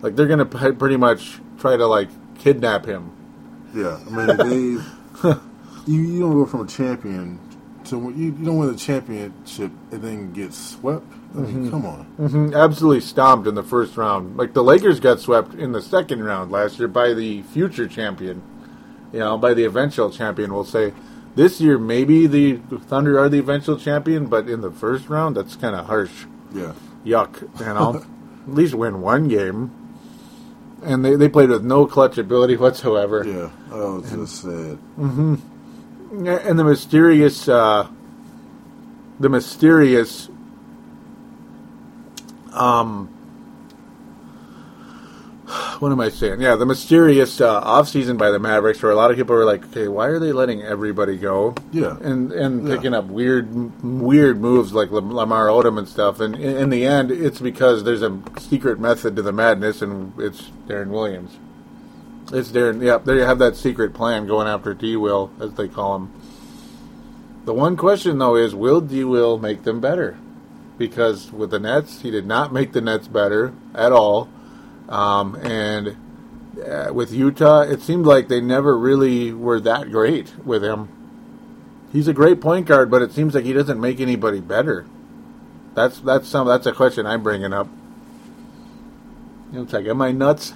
like 0.00 0.16
they're 0.16 0.26
going 0.26 0.38
to 0.46 0.72
pretty 0.72 0.96
much 0.96 1.38
try 1.58 1.76
to 1.76 1.86
like 1.86 2.08
kidnap 2.38 2.86
him. 2.86 3.12
Yeah, 3.74 3.98
I 4.06 4.10
mean 4.10 4.36
they 4.38 4.54
you, 5.86 6.00
you 6.02 6.20
don't 6.20 6.32
go 6.32 6.46
from 6.46 6.62
a 6.62 6.66
champion 6.66 7.38
to 7.84 7.96
you, 8.16 8.24
you 8.26 8.32
don't 8.32 8.56
win 8.58 8.70
a 8.70 8.76
championship 8.76 9.70
and 9.92 10.02
then 10.02 10.32
get 10.32 10.52
swept. 10.54 11.04
I 11.34 11.38
mean, 11.40 11.46
Mm-hmm. 11.66 11.70
come 11.70 11.84
on. 11.86 12.04
hmm 12.16 12.54
Absolutely 12.54 13.00
stomped 13.02 13.46
in 13.46 13.54
the 13.54 13.62
first 13.62 13.96
round. 13.98 14.36
Like 14.38 14.54
the 14.54 14.62
Lakers 14.64 14.98
got 15.00 15.20
swept 15.20 15.52
in 15.54 15.72
the 15.72 15.82
second 15.82 16.24
round 16.24 16.50
last 16.50 16.78
year 16.78 16.88
by 16.88 17.12
the 17.12 17.42
future 17.42 17.86
champion. 17.86 18.42
You 19.12 19.20
know, 19.20 19.38
by 19.38 19.54
the 19.54 19.64
eventual 19.64 20.10
champion, 20.10 20.52
we'll 20.52 20.64
say. 20.64 20.92
This 21.34 21.60
year, 21.60 21.76
maybe 21.78 22.26
the 22.26 22.56
Thunder 22.86 23.18
are 23.18 23.28
the 23.28 23.38
eventual 23.38 23.76
champion, 23.76 24.26
but 24.26 24.48
in 24.48 24.62
the 24.62 24.70
first 24.70 25.10
round, 25.10 25.36
that's 25.36 25.54
kind 25.54 25.76
of 25.76 25.84
harsh. 25.84 26.24
Yeah. 26.54 26.72
Yuck, 27.04 27.42
you 27.60 27.66
know. 27.66 28.02
At 28.48 28.54
least 28.54 28.74
win 28.74 29.02
one 29.02 29.28
game. 29.28 29.70
And 30.82 31.04
they, 31.04 31.16
they 31.16 31.28
played 31.28 31.50
with 31.50 31.64
no 31.64 31.84
clutch 31.86 32.16
ability 32.16 32.56
whatsoever. 32.56 33.24
Yeah. 33.26 33.50
Was 33.70 34.10
just 34.10 34.42
sad. 34.42 34.78
And 34.96 36.58
the 36.58 36.64
mysterious, 36.64 37.48
uh, 37.48 37.88
the 39.18 39.28
mysterious, 39.28 40.30
um, 42.52 43.12
what 45.80 45.92
am 45.92 46.00
I 46.00 46.08
saying? 46.08 46.40
Yeah, 46.40 46.56
the 46.56 46.66
mysterious 46.66 47.40
uh, 47.40 47.62
offseason 47.62 48.18
by 48.18 48.30
the 48.30 48.38
Mavericks, 48.38 48.82
where 48.82 48.92
a 48.92 48.94
lot 48.96 49.10
of 49.10 49.16
people 49.16 49.34
were 49.36 49.44
like, 49.44 49.64
"Okay, 49.66 49.88
why 49.88 50.06
are 50.06 50.18
they 50.18 50.32
letting 50.32 50.62
everybody 50.62 51.16
go?" 51.16 51.54
Yeah. 51.72 51.96
and 52.00 52.32
and 52.32 52.66
Yeah. 52.68 52.76
picking 52.76 52.94
up 52.94 53.06
weird, 53.06 53.82
weird 53.82 54.40
moves 54.40 54.72
like 54.72 54.90
Lamar 54.90 55.46
Odom 55.48 55.78
and 55.78 55.88
stuff. 55.88 56.20
And 56.20 56.34
in, 56.34 56.56
in 56.56 56.70
the 56.70 56.84
end, 56.86 57.10
it's 57.10 57.40
because 57.40 57.84
there's 57.84 58.02
a 58.02 58.18
secret 58.38 58.78
method 58.80 59.16
to 59.16 59.22
the 59.22 59.32
madness, 59.32 59.82
and 59.82 60.12
it's 60.18 60.50
Deron 60.68 60.88
Williams. 60.88 61.36
It's 62.32 62.50
Deron. 62.50 62.82
Yep, 62.82 63.04
there 63.04 63.16
you 63.16 63.22
have 63.22 63.38
that 63.38 63.56
secret 63.56 63.94
plan 63.94 64.26
going 64.26 64.48
after 64.48 64.74
D. 64.74 64.96
Will, 64.96 65.30
as 65.40 65.52
they 65.54 65.68
call 65.68 65.96
him. 65.96 66.10
The 67.44 67.54
one 67.54 67.76
question 67.76 68.18
though 68.18 68.34
is, 68.36 68.54
will 68.54 68.80
D. 68.80 69.04
Will 69.04 69.38
make 69.38 69.62
them 69.62 69.80
better? 69.80 70.16
Because 70.78 71.32
with 71.32 71.50
the 71.50 71.58
Nets, 71.60 72.00
he 72.02 72.10
did 72.10 72.26
not 72.26 72.52
make 72.52 72.72
the 72.72 72.80
Nets 72.80 73.08
better 73.08 73.52
at 73.74 73.92
all. 73.92 74.28
Um, 74.88 75.34
and 75.36 75.96
uh, 76.64 76.92
with 76.92 77.12
Utah, 77.12 77.62
it 77.62 77.82
seemed 77.82 78.06
like 78.06 78.28
they 78.28 78.40
never 78.40 78.78
really 78.78 79.32
were 79.32 79.60
that 79.60 79.90
great 79.90 80.34
with 80.44 80.62
him. 80.62 80.88
He's 81.92 82.08
a 82.08 82.12
great 82.12 82.40
point 82.40 82.66
guard, 82.66 82.90
but 82.90 83.02
it 83.02 83.12
seems 83.12 83.34
like 83.34 83.44
he 83.44 83.52
doesn't 83.52 83.80
make 83.80 84.00
anybody 84.00 84.40
better. 84.40 84.86
That's 85.74 86.00
that's 86.00 86.28
some 86.28 86.46
that's 86.46 86.66
a 86.66 86.72
question 86.72 87.06
I'm 87.06 87.22
bringing 87.22 87.52
up. 87.52 87.68
It's 89.52 89.72
like, 89.72 89.86
am 89.86 90.02
I 90.02 90.12
nuts? 90.12 90.52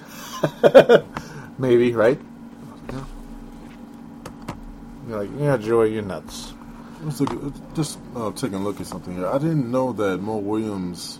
Maybe, 1.57 1.93
right? 1.93 2.19
You're 5.07 5.23
like, 5.23 5.29
yeah, 5.39 5.57
Joey, 5.57 5.93
you're 5.93 6.03
nuts. 6.03 6.53
Let's 7.03 7.19
look 7.19 7.31
at, 7.31 7.75
just 7.75 7.99
uh, 8.15 8.31
taking 8.31 8.55
a 8.55 8.63
look 8.63 8.79
at 8.79 8.87
something 8.87 9.15
here. 9.15 9.27
I 9.27 9.37
didn't 9.37 9.69
know 9.71 9.93
that 9.93 10.19
Mo 10.19 10.37
Williams 10.37 11.19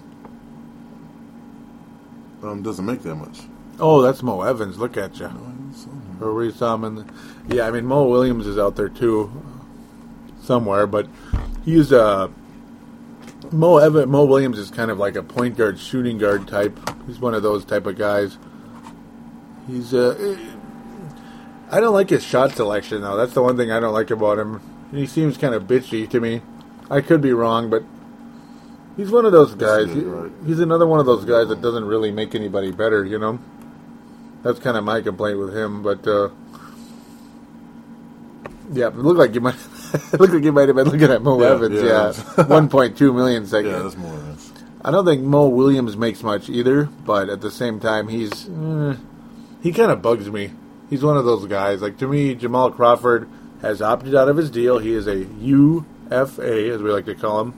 um, 2.44 2.62
doesn't 2.62 2.86
make 2.86 3.02
that 3.04 3.16
much. 3.16 3.40
Oh, 3.80 4.02
that's 4.02 4.22
Mo 4.22 4.42
Evans. 4.42 4.78
Look 4.78 4.98
at 4.98 5.20
you. 5.20 5.30
Or 6.20 6.34
we 6.34 6.52
saw 6.52 6.76
him 6.76 6.84
in 6.84 6.96
the, 6.96 7.06
yeah, 7.48 7.68
I 7.68 7.72
mean 7.72 7.86
Mo 7.86 8.08
Williams 8.08 8.46
is 8.46 8.58
out 8.58 8.76
there 8.76 8.90
too, 8.90 9.32
somewhere, 10.42 10.86
but 10.88 11.08
he's 11.66 11.92
a. 11.92 12.32
Mo 13.52 13.78
Evan 13.78 14.10
Mo 14.10 14.24
Williams 14.24 14.58
is 14.60 14.70
kind 14.70 14.92
of 14.92 14.98
like 14.98 15.16
a 15.16 15.24
point 15.24 15.58
guard, 15.58 15.80
shooting 15.80 16.18
guard 16.18 16.48
type. 16.48 16.78
He's 17.08 17.20
one 17.20 17.34
of 17.34 17.44
those 17.44 17.66
type 17.66 17.86
of 17.86 17.98
guys. 17.98 18.38
He's 19.68 19.94
uh, 19.94 20.38
I 21.70 21.80
don't 21.80 21.94
like 21.94 22.10
his 22.10 22.24
shot 22.24 22.52
selection 22.52 23.02
though. 23.02 23.18
That's 23.18 23.34
the 23.34 23.42
one 23.42 23.58
thing 23.58 23.72
I 23.72 23.80
don't 23.80 23.94
like 23.94 24.12
about 24.12 24.38
him. 24.38 24.62
He 24.92 25.08
seems 25.08 25.38
kind 25.38 25.56
of 25.56 25.64
bitchy 25.64 26.10
to 26.10 26.20
me. 26.20 26.42
I 26.90 27.02
could 27.02 27.22
be 27.22 27.34
wrong, 27.34 27.70
but 27.70 27.84
he's 28.98 29.12
one 29.12 29.26
of 29.26 29.32
those 29.32 29.54
guys. 29.56 29.88
He- 29.94 30.02
right. 30.02 30.32
He's 30.46 30.60
another 30.60 30.88
one 30.88 31.00
of 31.00 31.06
those 31.06 31.26
guys 31.26 31.48
that 31.50 31.62
doesn't 31.62 31.86
really 31.86 32.12
make 32.12 32.36
anybody 32.36 32.72
better, 32.72 33.04
you 33.06 33.18
know. 33.20 33.40
That's 34.44 34.60
kind 34.60 34.76
of 34.78 34.84
my 34.84 35.02
complaint 35.02 35.38
with 35.38 35.56
him, 35.56 35.84
but 35.84 36.06
uh, 36.08 36.30
yeah, 38.74 38.88
it 38.88 38.96
looked 38.96 39.20
like 39.20 39.34
you 39.36 39.42
might 39.42 39.56
it 40.14 40.20
looked 40.20 40.34
like 40.34 40.44
you 40.44 40.52
might 40.52 40.68
have 40.68 40.76
been 40.76 40.88
looking 40.90 41.12
at 41.12 41.22
Mo 41.22 41.40
Yeah, 41.42 41.50
Evans. 41.52 41.76
yeah. 41.82 41.84
Yeah, 41.92 42.12
seconds. 43.46 43.72
Yeah, 43.74 43.80
that's 43.84 43.98
more 43.98 44.16
than. 44.16 44.38
I 44.84 44.90
don't 44.90 45.06
think 45.06 45.22
Mo 45.22 45.48
Williams 45.48 45.96
makes 45.96 46.24
much 46.24 46.50
either, 46.50 46.86
but 46.86 47.30
at 47.30 47.42
the 47.42 47.52
same 47.52 47.80
time, 47.80 48.08
he's 48.08 48.50
eh, 48.50 48.96
he 49.62 49.72
kind 49.72 49.92
of 49.92 50.02
bugs 50.02 50.30
me. 50.32 50.52
He's 50.90 51.04
one 51.04 51.18
of 51.18 51.26
those 51.26 51.46
guys. 51.46 51.82
Like 51.84 51.98
to 52.00 52.08
me, 52.08 52.34
Jamal 52.34 52.72
Crawford 52.72 53.30
has 53.62 53.80
opted 53.82 54.16
out 54.16 54.28
of 54.28 54.38
his 54.38 54.50
deal. 54.50 54.80
He 54.80 54.94
is 54.94 55.06
a 55.06 55.18
UFA, 55.26 56.72
as 56.74 56.82
we 56.82 56.90
like 56.92 57.06
to 57.06 57.14
call 57.16 57.42
him. 57.42 57.54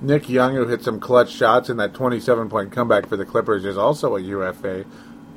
Nick 0.00 0.28
Young, 0.28 0.54
who 0.54 0.66
hit 0.66 0.82
some 0.82 1.00
clutch 1.00 1.30
shots 1.32 1.68
in 1.68 1.76
that 1.78 1.94
27 1.94 2.48
point 2.48 2.70
comeback 2.72 3.06
for 3.08 3.16
the 3.16 3.24
Clippers, 3.24 3.64
is 3.64 3.76
also 3.76 4.16
a 4.16 4.20
UFA. 4.20 4.84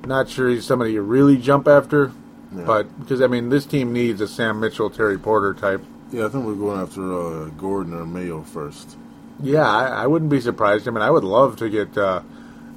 Not 0.06 0.30
sure 0.30 0.50
he's 0.50 0.66
somebody 0.66 0.94
you 0.94 1.02
really 1.02 1.38
jump 1.38 1.68
after, 1.68 2.12
Yeah. 2.56 2.64
but 2.66 3.00
because 3.00 3.22
I 3.22 3.28
mean, 3.28 3.50
this 3.50 3.66
team 3.66 3.94
needs 3.94 4.22
a 4.22 4.28
Sam 4.28 4.60
Mitchell, 4.60 4.90
Terry 4.90 5.18
Porter 5.18 5.54
type. 5.54 5.84
Yeah, 6.12 6.26
I 6.26 6.30
think 6.30 6.46
we're 6.46 6.56
going 6.56 6.80
after 6.82 7.02
uh, 7.02 7.46
Gordon 7.58 7.94
or 7.94 8.06
Mayo 8.06 8.42
first. 8.44 8.98
Yeah, 9.42 9.68
I, 9.68 10.04
I 10.04 10.08
wouldn't 10.08 10.30
be 10.30 10.42
surprised. 10.42 10.88
I 10.88 10.92
mean, 10.92 11.02
I 11.02 11.10
would 11.10 11.24
love 11.24 11.56
to 11.58 11.70
get 11.70 11.98
uh, 11.98 12.22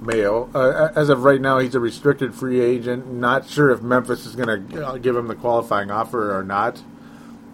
Mayo. 0.00 0.48
Uh, 0.54 0.90
as 0.94 1.08
of 1.08 1.24
right 1.24 1.40
now, 1.40 1.58
he's 1.58 1.74
a 1.74 1.80
restricted 1.80 2.34
free 2.34 2.60
agent. 2.60 3.12
Not 3.12 3.48
sure 3.48 3.70
if 3.70 3.82
Memphis 3.82 4.24
is 4.24 4.36
going 4.36 4.68
to 4.68 4.86
uh, 4.86 4.96
give 4.98 5.16
him 5.16 5.26
the 5.28 5.34
qualifying 5.34 5.90
offer 5.90 6.34
or 6.38 6.44
not. 6.44 6.82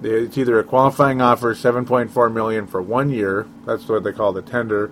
It's 0.03 0.39
either 0.39 0.59
a 0.59 0.65
qualifying 0.65 1.21
offer, 1.21 1.55
seven 1.55 1.85
point 1.85 2.11
four 2.11 2.31
million 2.31 2.67
for 2.67 2.81
one 2.81 3.11
year. 3.11 3.47
That's 3.67 3.87
what 3.89 4.03
they 4.03 4.13
call 4.13 4.33
the 4.33 4.43
tender, 4.43 4.91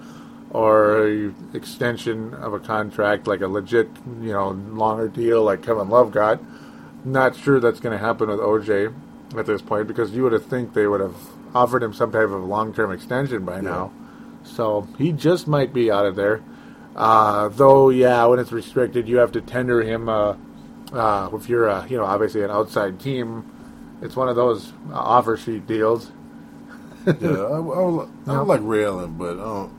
or 0.51 1.06
a 1.06 1.35
extension 1.55 2.35
of 2.35 2.52
a 2.52 2.59
contract, 2.59 3.26
like 3.26 3.40
a 3.40 3.48
legit, 3.48 3.89
you 4.20 4.32
know, 4.32 4.51
longer 4.51 5.09
deal, 5.09 5.44
like 5.44 5.62
Kevin 5.62 5.89
Love 5.89 6.10
got. 6.10 6.40
Not 7.05 7.36
sure 7.36 7.60
that's 7.60 7.80
going 7.80 7.98
to 7.98 8.05
happen 8.05 8.28
with 8.28 8.39
OJ 8.39 8.94
at 9.36 9.47
this 9.47 9.62
point 9.62 9.86
because 9.89 10.10
you 10.12 10.22
would 10.24 10.32
have 10.32 10.47
think 10.47 10.74
they 10.74 10.86
would 10.86 11.01
have 11.01 11.16
offered 11.55 11.82
him 11.82 11.94
some 11.94 12.12
type 12.12 12.28
of 12.28 12.44
long-term 12.44 12.93
extension 12.93 13.44
by 13.44 13.60
now. 13.60 13.93
So 14.44 14.86
he 14.98 15.12
just 15.12 15.47
might 15.47 15.72
be 15.72 15.90
out 15.90 16.06
of 16.06 16.16
there. 16.16 16.43
Uh, 16.97 17.48
though, 17.48 17.90
yeah, 17.90 18.24
when 18.26 18.39
it's 18.39 18.52
restricted, 18.52 19.09
you 19.09 19.18
have 19.18 19.32
to 19.32 19.40
tender 19.40 19.82
him. 19.82 20.09
Uh, 20.09 20.36
uh, 20.93 21.30
if 21.32 21.48
you're, 21.48 21.86
you 21.86 21.97
know, 21.97 22.05
obviously 22.05 22.43
an 22.43 22.51
outside 22.51 22.98
team, 22.98 23.48
it's 24.03 24.16
one 24.16 24.29
of 24.29 24.37
those 24.37 24.73
offer 24.93 25.37
sheet 25.37 25.66
deals. 25.66 26.11
yeah, 27.07 27.15
I, 27.15 27.57
I, 27.57 27.61
would, 27.61 28.09
I 28.27 28.43
would 28.43 28.62
like 28.62 28.85
Allen, 28.85 29.15
but 29.16 29.39
um, 29.39 29.75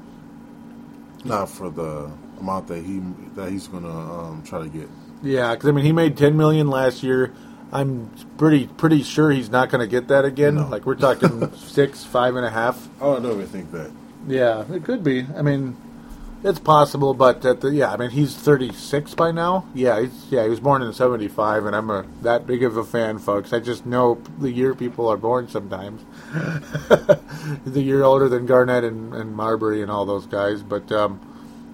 not 1.24 1.50
for 1.50 1.70
the 1.70 2.12
amount 2.40 2.68
that 2.68 2.84
he 2.84 3.02
that 3.36 3.52
he's 3.52 3.68
gonna 3.68 3.90
um, 3.90 4.44
try 4.44 4.62
to 4.62 4.70
get. 4.70 4.88
Yeah, 5.22 5.54
because 5.54 5.70
I 5.70 5.72
mean, 5.72 5.86
he 5.86 5.92
made 5.92 6.18
ten 6.18 6.38
million 6.38 6.70
last 6.70 7.04
year. 7.04 7.34
I'm 7.72 8.10
pretty 8.38 8.68
pretty 8.68 9.04
sure 9.04 9.30
he's 9.30 9.50
not 9.50 9.70
going 9.70 9.82
to 9.82 9.88
get 9.88 10.08
that 10.08 10.26
again. 10.26 10.56
No. 10.56 10.68
Like 10.68 10.86
we're 10.86 10.96
talking 10.96 11.54
six, 11.56 12.04
five 12.04 12.36
and 12.36 12.46
a 12.46 12.50
half. 12.50 12.90
Oh, 13.00 13.18
I 13.18 13.20
don't 13.20 13.34
even 13.34 13.48
think 13.48 13.72
that. 13.72 13.92
Yeah, 14.28 14.66
it 14.74 14.84
could 14.84 15.04
be. 15.04 15.26
I 15.36 15.42
mean, 15.42 15.78
it's 16.44 16.60
possible, 16.60 17.14
but 17.14 17.42
the 17.42 17.72
yeah, 17.74 17.92
I 17.92 17.98
mean, 17.98 18.12
he's 18.12 18.36
36 18.36 19.14
by 19.16 19.32
now. 19.32 19.66
Yeah, 19.74 20.06
yeah, 20.30 20.44
he 20.44 20.50
was 20.50 20.60
born 20.60 20.82
in 20.82 20.94
75, 20.94 21.66
and 21.66 21.76
I'm 21.76 21.90
a 21.90 22.06
that 22.22 22.48
big 22.48 22.64
of 22.64 22.78
a 22.78 22.84
fan, 22.84 23.20
folks. 23.20 23.52
I 23.52 23.60
just 23.60 23.86
know 23.86 24.22
the 24.40 24.52
year 24.52 24.74
people 24.74 25.08
are 25.10 25.18
born 25.18 25.50
sometimes. 25.50 26.02
he's 27.66 27.76
a 27.76 27.82
year 27.82 28.04
older 28.04 28.30
than 28.30 28.46
Garnett 28.46 28.86
and, 28.86 29.14
and 29.14 29.36
Marbury 29.36 29.82
and 29.82 29.92
all 29.92 30.06
those 30.06 30.26
guys, 30.26 30.64
but 30.64 30.90
um, 30.92 31.20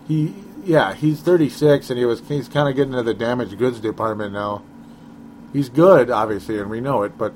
he 0.07 0.33
yeah, 0.63 0.95
he's 0.95 1.21
36, 1.21 1.91
and 1.91 1.99
he 1.99 2.05
was 2.05 2.21
he's 2.27 2.49
kind 2.49 2.67
of 2.67 2.75
getting 2.75 2.93
into 2.93 3.03
the 3.03 3.13
damaged 3.13 3.57
goods 3.59 3.79
department 3.79 4.33
now. 4.33 4.63
He's 5.53 5.69
good, 5.69 6.09
obviously, 6.09 6.59
and 6.59 6.71
we 6.71 6.81
know 6.81 7.03
it, 7.03 7.17
but 7.19 7.33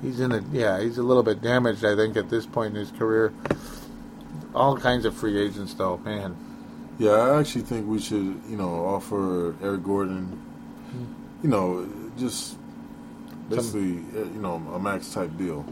he's 0.00 0.20
in 0.20 0.32
a 0.32 0.42
yeah, 0.52 0.80
he's 0.80 0.96
a 0.96 1.02
little 1.02 1.22
bit 1.22 1.42
damaged, 1.42 1.84
I 1.84 1.94
think, 1.94 2.16
at 2.16 2.30
this 2.30 2.46
point 2.46 2.74
in 2.74 2.80
his 2.80 2.90
career. 2.92 3.34
All 4.54 4.76
kinds 4.76 5.04
of 5.04 5.14
free 5.14 5.38
agents, 5.40 5.74
though, 5.74 5.96
man. 5.98 6.36
Yeah, 6.98 7.10
I 7.12 7.40
actually 7.40 7.62
think 7.62 7.88
we 7.88 7.98
should, 8.00 8.40
you 8.48 8.56
know, 8.56 8.68
offer 8.86 9.54
Eric 9.62 9.82
Gordon, 9.82 10.40
you 11.42 11.48
know, 11.48 11.88
just 12.16 12.56
basically, 13.50 13.98
uh, 14.16 14.24
you 14.26 14.40
know, 14.40 14.54
a 14.74 14.78
max 14.78 15.12
type 15.12 15.36
deal. 15.36 15.64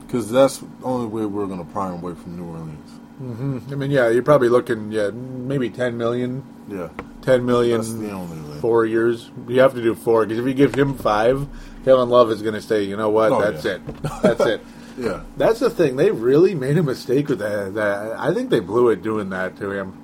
Because 0.00 0.30
that's 0.30 0.58
the 0.58 0.66
only 0.82 1.06
way 1.06 1.26
we're 1.26 1.46
going 1.46 1.58
to 1.64 1.70
pry 1.70 1.88
him 1.92 2.02
away 2.02 2.14
from 2.14 2.36
New 2.38 2.46
Orleans. 2.46 2.90
hmm 3.18 3.58
I 3.70 3.74
mean, 3.74 3.90
yeah, 3.90 4.08
you're 4.08 4.22
probably 4.22 4.48
looking, 4.48 4.90
yeah, 4.90 5.10
maybe 5.10 5.68
10 5.68 5.98
million, 5.98 6.42
Yeah, 6.66 6.88
10 7.22 7.44
million, 7.44 7.76
that's 7.82 7.92
the 7.92 8.10
only 8.12 8.40
way. 8.50 8.58
four 8.60 8.86
years. 8.86 9.30
You 9.48 9.60
have 9.60 9.74
to 9.74 9.82
do 9.82 9.94
four 9.94 10.24
because 10.24 10.38
if 10.38 10.46
you 10.46 10.54
give 10.54 10.74
him 10.74 10.94
five, 10.96 11.46
Kevin 11.84 12.08
Love 12.08 12.30
is 12.30 12.40
going 12.40 12.54
to 12.54 12.62
say, 12.62 12.84
you 12.84 12.96
know 12.96 13.10
what, 13.10 13.32
Oh, 13.32 13.40
that's 13.42 13.66
yeah. 13.66 13.72
it, 13.72 14.02
that's 14.22 14.40
it. 14.46 14.64
Yeah, 14.98 15.22
That's 15.36 15.60
the 15.60 15.70
thing. 15.70 15.96
They 15.96 16.10
really 16.10 16.54
made 16.54 16.76
a 16.76 16.82
mistake 16.82 17.28
with 17.28 17.38
that. 17.38 17.74
that. 17.74 18.18
I 18.18 18.34
think 18.34 18.50
they 18.50 18.60
blew 18.60 18.88
it 18.88 19.02
doing 19.02 19.30
that 19.30 19.56
to 19.58 19.70
him. 19.70 19.96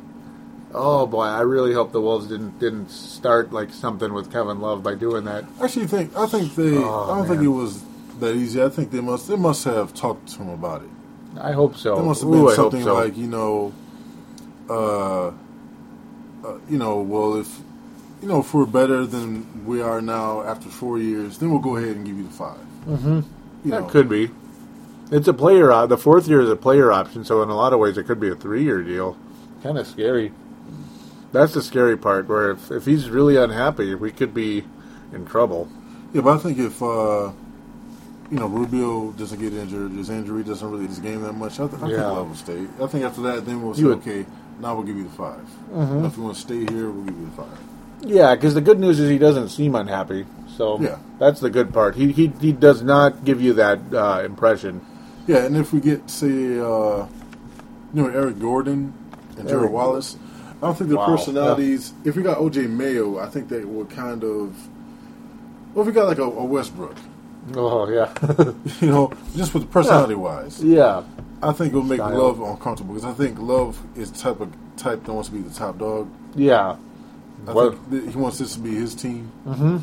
Oh 0.72 1.06
boy, 1.06 1.24
I 1.24 1.40
really 1.42 1.72
hope 1.72 1.92
the 1.92 2.00
Wolves 2.00 2.26
didn't 2.26 2.58
didn't 2.58 2.90
start 2.90 3.52
like 3.52 3.70
something 3.70 4.12
with 4.12 4.32
Kevin 4.32 4.60
Love 4.60 4.82
by 4.82 4.94
doing 4.96 5.24
that. 5.24 5.44
actually, 5.62 5.86
think 5.86 6.16
I 6.16 6.26
think 6.26 6.54
they. 6.56 6.76
Oh, 6.76 7.10
I 7.10 7.18
don't 7.18 7.28
think 7.28 7.42
it 7.42 7.48
was 7.48 7.82
that 8.18 8.34
easy. 8.34 8.62
I 8.62 8.68
think 8.68 8.90
they 8.90 9.00
must. 9.00 9.28
They 9.28 9.36
must 9.36 9.64
have 9.64 9.94
talked 9.94 10.28
to 10.34 10.42
him 10.42 10.48
about 10.48 10.82
it. 10.82 10.90
I 11.40 11.52
hope 11.52 11.76
so. 11.76 11.96
There 11.96 12.04
must 12.04 12.22
have 12.22 12.30
been 12.30 12.40
hope 12.40 12.54
something 12.54 12.82
so. 12.82 12.94
like 12.94 13.16
you 13.16 13.28
know, 13.28 13.72
uh, 14.68 15.28
uh, 15.28 15.32
you 16.68 16.78
know, 16.78 17.00
well, 17.00 17.36
if 17.36 17.60
you 18.20 18.28
know, 18.28 18.40
if 18.40 18.52
we're 18.54 18.66
better 18.66 19.06
than 19.06 19.66
we 19.66 19.80
are 19.80 20.00
now 20.00 20.42
after 20.42 20.68
four 20.68 20.98
years, 20.98 21.38
then 21.38 21.50
we'll 21.50 21.60
go 21.60 21.76
ahead 21.76 21.96
and 21.96 22.06
give 22.06 22.16
you 22.16 22.24
the 22.24 22.30
5 22.30 22.56
Mm-hmm. 22.86 23.20
You 23.64 23.70
that 23.70 23.80
know, 23.82 23.86
could 23.88 24.08
be. 24.08 24.30
It's 25.14 25.28
a 25.28 25.32
player. 25.34 25.70
op- 25.70 25.88
The 25.88 25.96
fourth 25.98 26.26
year 26.26 26.40
is 26.40 26.50
a 26.50 26.56
player 26.56 26.90
option, 26.90 27.24
so 27.24 27.42
in 27.42 27.48
a 27.48 27.54
lot 27.56 27.72
of 27.72 27.78
ways, 27.78 27.96
it 27.96 28.04
could 28.04 28.18
be 28.18 28.28
a 28.30 28.34
three-year 28.34 28.82
deal. 28.82 29.16
Kind 29.62 29.78
of 29.78 29.86
scary. 29.86 30.32
That's 31.32 31.54
the 31.54 31.62
scary 31.62 31.96
part. 31.96 32.28
Where 32.28 32.50
if, 32.52 32.70
if 32.70 32.84
he's 32.84 33.08
really 33.10 33.36
unhappy, 33.36 33.94
we 33.94 34.10
could 34.10 34.34
be 34.34 34.64
in 35.12 35.24
trouble. 35.26 35.68
yeah, 36.12 36.20
but 36.22 36.34
I 36.34 36.38
think 36.38 36.58
if 36.58 36.82
uh, 36.82 37.30
you 38.30 38.38
know 38.40 38.46
Rubio 38.48 39.12
doesn't 39.12 39.38
get 39.40 39.52
injured, 39.52 39.92
his 39.92 40.10
injury 40.10 40.42
doesn't 40.42 40.68
really 40.68 40.86
his 40.88 40.98
game 40.98 41.22
that 41.22 41.32
much, 41.34 41.60
I, 41.60 41.68
th- 41.68 41.80
I 41.82 41.86
Yeah. 41.88 41.96
think 41.96 42.06
Love 42.16 42.28
will 42.28 42.34
stay. 42.36 42.66
I 42.82 42.86
think 42.88 43.04
after 43.04 43.22
that, 43.22 43.46
then 43.46 43.62
we'll 43.62 43.74
say, 43.74 43.84
would- 43.84 43.98
okay, 43.98 44.26
now 44.60 44.74
we'll 44.74 44.84
give 44.84 44.96
you 44.96 45.04
the 45.04 45.10
5 45.10 45.38
Mm-hmm. 45.72 46.04
If 46.06 46.16
you 46.16 46.22
want 46.24 46.34
to 46.36 46.40
stay 46.40 46.58
here, 46.72 46.90
we'll 46.90 47.04
give 47.04 47.18
you 47.18 47.26
the 47.26 47.42
five. 47.42 47.58
Yeah, 48.02 48.34
because 48.34 48.54
the 48.54 48.60
good 48.60 48.78
news 48.80 48.98
is 49.00 49.08
he 49.10 49.18
doesn't 49.18 49.48
seem 49.50 49.74
unhappy. 49.76 50.26
So 50.56 50.80
Yeah. 50.80 50.98
that's 51.20 51.38
the 51.40 51.50
good 51.50 51.72
part. 51.72 51.94
He 51.96 52.10
he 52.12 52.32
he 52.40 52.52
does 52.52 52.82
not 52.82 53.24
give 53.24 53.40
you 53.40 53.52
that 53.54 53.78
uh, 53.94 54.22
impression. 54.24 54.80
Yeah, 55.26 55.44
and 55.44 55.56
if 55.56 55.72
we 55.72 55.80
get 55.80 56.08
say, 56.10 56.26
uh, 56.58 57.06
you 57.94 58.02
know, 58.02 58.08
Eric 58.08 58.38
Gordon 58.38 58.92
and 59.38 59.48
Gerald 59.48 59.70
Wallace, 59.72 60.16
I 60.62 60.66
don't 60.66 60.76
think 60.76 60.88
their 60.90 60.98
Wow. 60.98 61.06
personalities. 61.06 61.92
If 62.04 62.16
we 62.16 62.22
got 62.22 62.38
OJ 62.38 62.66
Mayo, 62.68 63.18
I 63.18 63.26
think 63.26 63.48
they 63.48 63.64
would 63.64 63.90
kind 63.90 64.22
of. 64.24 64.54
Well, 65.74 65.82
if 65.82 65.86
we 65.86 65.92
got 65.92 66.06
like 66.06 66.18
a, 66.18 66.22
a 66.24 66.44
Westbrook, 66.44 66.96
Oh 67.54 67.88
yeah, 67.90 68.12
you 68.80 68.88
know, 68.88 69.12
just 69.36 69.52
with 69.54 69.64
the 69.64 69.68
personality 69.68 70.14
wise, 70.14 70.62
yeah. 70.64 71.02
I 71.42 71.52
think 71.52 71.70
it'll 71.72 71.82
make 71.82 71.98
Style. 72.00 72.16
Love 72.18 72.40
uncomfortable 72.40 72.94
because 72.94 73.04
I 73.04 73.12
think 73.12 73.38
Love 73.38 73.78
is 73.96 74.10
type 74.10 74.40
of 74.40 74.50
type 74.76 75.04
that 75.04 75.12
wants 75.12 75.28
to 75.28 75.34
be 75.34 75.42
the 75.42 75.52
top 75.52 75.78
dog. 75.78 76.08
Yeah. 76.34 76.76
I 77.46 77.52
Well- 77.52 77.72
think 77.90 78.10
he 78.10 78.16
wants 78.16 78.38
this 78.38 78.54
to 78.54 78.60
be 78.60 78.74
his 78.74 78.94
team. 78.94 79.30
hmm 79.44 79.78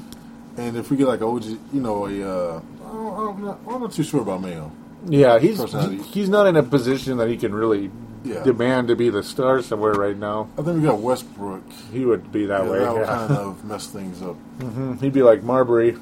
And 0.57 0.75
if 0.75 0.89
we 0.89 0.97
get 0.97 1.07
like 1.07 1.21
a 1.21 1.25
OG, 1.27 1.43
you 1.71 1.81
know, 1.81 2.07
a 2.07 2.09
uh, 2.09 2.61
I 2.83 2.91
don't- 2.93 3.35
I'm 3.37 3.45
not, 3.45 3.59
I'm 3.69 3.81
not 3.81 3.91
too 3.91 4.01
sure 4.03 4.21
about 4.21 4.41
Mayo. 4.41 4.71
Yeah, 5.07 5.39
he's 5.39 5.59
he's 6.13 6.29
not 6.29 6.47
in 6.47 6.55
a 6.55 6.63
position 6.63 7.17
that 7.17 7.27
he 7.29 7.37
can 7.37 7.53
really 7.55 7.89
Yeah. 8.23 8.43
demand 8.43 8.89
to 8.89 8.95
be 8.95 9.09
the 9.09 9.23
star 9.23 9.61
somewhere 9.63 9.93
right 9.93 10.17
now. 10.17 10.47
I 10.57 10.61
think 10.61 10.77
we 10.77 10.83
got 10.83 10.99
Westbrook. 10.99 11.63
He 11.91 12.05
would 12.05 12.31
be 12.31 12.45
that 12.45 12.63
yeah, 12.65 12.69
way. 12.69 12.79
that 12.79 12.93
would 12.93 13.01
yeah. 13.01 13.27
kind 13.27 13.31
of 13.37 13.65
mess 13.65 13.87
things 13.87 14.21
up. 14.21 14.35
Mhm. 14.59 14.99
He'd 15.01 15.13
be 15.13 15.23
like 15.23 15.41
Marbury. 15.43 15.97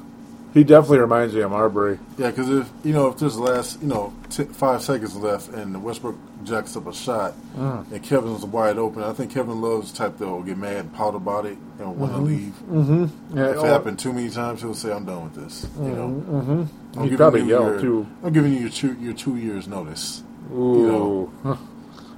He 0.54 0.64
definitely 0.64 0.98
reminds 1.00 1.36
me 1.36 1.42
of 1.42 1.52
Marbury. 1.52 2.00
Yeah, 2.18 2.32
because 2.32 2.50
if 2.50 2.70
you 2.84 2.92
know 2.92 3.08
if 3.08 3.18
there's 3.20 3.36
the 3.36 3.44
last 3.44 3.82
you 3.82 3.88
know 3.88 4.12
t- 4.30 4.46
five 4.46 4.82
seconds 4.82 5.16
left 5.16 5.50
and 5.54 5.82
Westbrook 5.84 6.16
jacks 6.44 6.76
up 6.76 6.88
a 6.88 6.94
shot 6.94 7.36
Mm. 7.58 7.92
and 7.92 8.02
Kevin's 8.04 8.44
wide 8.46 8.78
open, 8.78 9.04
I 9.04 9.14
think 9.14 9.32
Kevin 9.32 9.62
Love's 9.62 9.92
type 9.92 10.18
that 10.18 10.28
will 10.28 10.42
get 10.42 10.58
mad 10.58 10.78
and 10.78 10.94
pout 10.94 11.14
about 11.16 11.46
it 11.46 11.58
and 11.80 11.96
want 11.98 12.14
to 12.14 12.20
leave. 12.20 12.54
Mm-hmm. 12.72 13.38
Yeah, 13.38 13.50
If 13.52 13.58
it 13.58 13.66
happened 13.66 14.00
too 14.00 14.12
many 14.12 14.30
times, 14.30 14.62
he'll 14.62 14.74
say, 14.74 14.92
"I'm 14.92 15.06
done 15.06 15.24
with 15.26 15.36
this." 15.36 15.68
You 15.80 15.90
know, 15.90 16.08
Mm-hmm. 16.32 16.64
I'm 16.96 17.04
He'd 17.04 17.10
giving 17.12 17.18
probably 17.18 17.42
you 17.42 17.48
yell 17.48 17.64
your- 17.72 17.82
too. 17.82 18.08
I'm 18.24 18.34
giving 18.34 18.54
you 18.54 18.60
your 18.62 18.70
two 18.70 18.94
your 19.00 19.14
two 19.14 19.36
years 19.38 19.68
notice. 19.68 20.24
Ooh. 20.54 21.32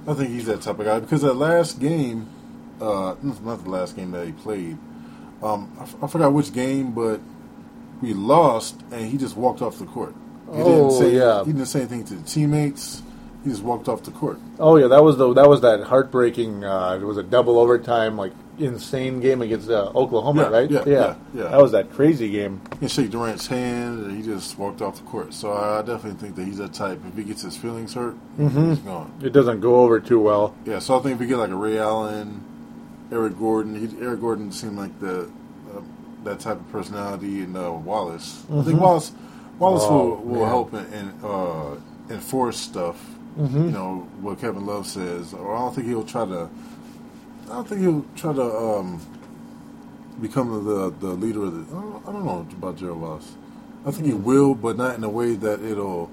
I 0.06 0.14
think 0.14 0.30
he's 0.30 0.46
that 0.46 0.62
type 0.62 0.78
of 0.78 0.84
guy 0.86 0.98
because 1.00 1.22
that 1.22 1.34
last 1.34 1.78
game, 1.78 2.26
uh, 2.80 3.14
not 3.22 3.62
the 3.64 3.70
last 3.70 3.94
game 3.94 4.10
that 4.12 4.26
he 4.26 4.32
played. 4.32 4.76
Um, 5.42 5.70
I, 5.78 5.82
f- 5.82 5.96
I 6.02 6.06
forgot 6.06 6.32
which 6.32 6.52
game, 6.52 6.92
but 6.92 7.20
we 8.00 8.14
lost, 8.14 8.80
and 8.90 9.08
he 9.10 9.16
just 9.18 9.36
walked 9.36 9.60
off 9.62 9.78
the 9.78 9.84
court. 9.86 10.14
He 10.52 10.60
Oh, 10.60 10.64
didn't 10.64 10.90
say 10.92 11.16
yeah. 11.16 11.44
he 11.44 11.52
didn't 11.52 11.66
say 11.66 11.80
anything 11.80 12.04
to 12.06 12.14
the 12.14 12.22
teammates. 12.22 13.02
He 13.44 13.50
just 13.50 13.62
walked 13.62 13.88
off 13.88 14.02
the 14.04 14.10
court. 14.12 14.38
Oh 14.58 14.76
yeah, 14.76 14.86
that 14.88 15.02
was 15.04 15.16
the 15.18 15.32
that 15.34 15.48
was 15.48 15.60
that 15.62 15.82
heartbreaking. 15.84 16.64
Uh, 16.64 16.98
it 17.00 17.04
was 17.04 17.16
a 17.16 17.22
double 17.22 17.58
overtime, 17.58 18.16
like 18.16 18.32
insane 18.58 19.20
game 19.20 19.40
against 19.42 19.70
uh, 19.70 19.90
Oklahoma, 19.94 20.42
Yeah, 20.42 20.48
right? 20.48 20.70
yeah, 20.70 20.82
yeah, 20.86 21.14
yeah. 21.34 21.42
That 21.48 21.60
was 21.62 21.72
that 21.72 21.90
crazy 21.92 22.30
game. 22.30 22.60
He 22.80 22.88
shake 22.88 23.10
Durant's 23.10 23.46
hand, 23.46 24.04
and 24.06 24.16
he 24.16 24.22
just 24.22 24.58
walked 24.58 24.82
off 24.82 24.96
the 24.96 25.02
court. 25.04 25.32
So 25.34 25.52
I 25.52 25.80
definitely 25.82 26.20
think 26.20 26.36
that 26.36 26.44
he's 26.44 26.58
that 26.58 26.72
type. 26.74 27.00
If 27.08 27.16
he 27.16 27.24
gets 27.24 27.42
his 27.42 27.56
feelings 27.56 27.94
hurt, 27.94 28.14
Mm-hmm. 28.38 28.68
he's 28.70 28.78
gone. 28.80 29.12
It 29.22 29.32
doesn't 29.32 29.60
go 29.60 29.76
over 29.76 30.00
too 30.00 30.20
well. 30.20 30.54
Yeah, 30.64 30.78
so 30.80 30.98
I 30.98 31.02
think 31.02 31.14
if 31.14 31.20
we 31.20 31.26
get 31.26 31.38
like 31.38 31.50
a 31.50 31.54
Ray 31.56 31.78
Allen, 31.78 32.42
Eric 33.10 33.38
Gordon, 33.38 33.74
he, 33.74 34.04
Eric 34.04 34.20
Gordon 34.20 34.52
seemed 34.52 34.76
like 34.76 34.98
the 35.00 35.22
uh, 35.74 35.80
that 36.24 36.40
type 36.40 36.58
of 36.60 36.68
personality, 36.70 37.40
and 37.40 37.56
uh, 37.56 37.72
Wallace. 37.72 38.44
I 38.52 38.62
think 38.62 38.80
Wallace 38.80 39.12
Wallace 39.58 39.82
Mm-hmm. 39.84 39.94
Oh, 39.94 40.04
will, 40.08 40.16
will 40.24 40.40
man. 40.40 40.48
help 40.48 40.72
and, 40.72 40.94
and 40.94 41.24
uh, 41.24 42.14
enforce 42.14 42.56
stuff. 42.58 42.96
Mm-hmm. 43.38 43.64
You 43.64 43.70
know 43.70 44.08
what 44.20 44.40
Kevin 44.40 44.66
Love 44.66 44.86
says, 44.86 45.32
or 45.34 45.54
I 45.56 45.58
don't 45.60 45.74
think 45.74 45.86
he'll 45.86 46.04
try 46.04 46.26
to. 46.26 46.48
I 47.46 47.54
don't 47.54 47.68
think 47.68 47.80
he'll 47.82 48.04
try 48.16 48.32
to 48.32 48.42
um, 48.42 49.00
become 50.20 50.64
the 50.64 50.90
the 50.90 51.12
leader 51.14 51.44
of 51.44 51.54
the. 51.68 51.76
I 51.76 51.80
don't, 51.80 52.08
I 52.08 52.12
don't 52.12 52.24
know 52.24 52.46
about 52.52 52.76
Gerald 52.76 53.00
Wallace. 53.00 53.32
I 53.86 53.90
think 53.90 54.06
he 54.06 54.14
will, 54.14 54.54
but 54.54 54.76
not 54.76 54.94
in 54.96 55.04
a 55.04 55.08
way 55.08 55.34
that 55.34 55.60
it'll 55.62 56.10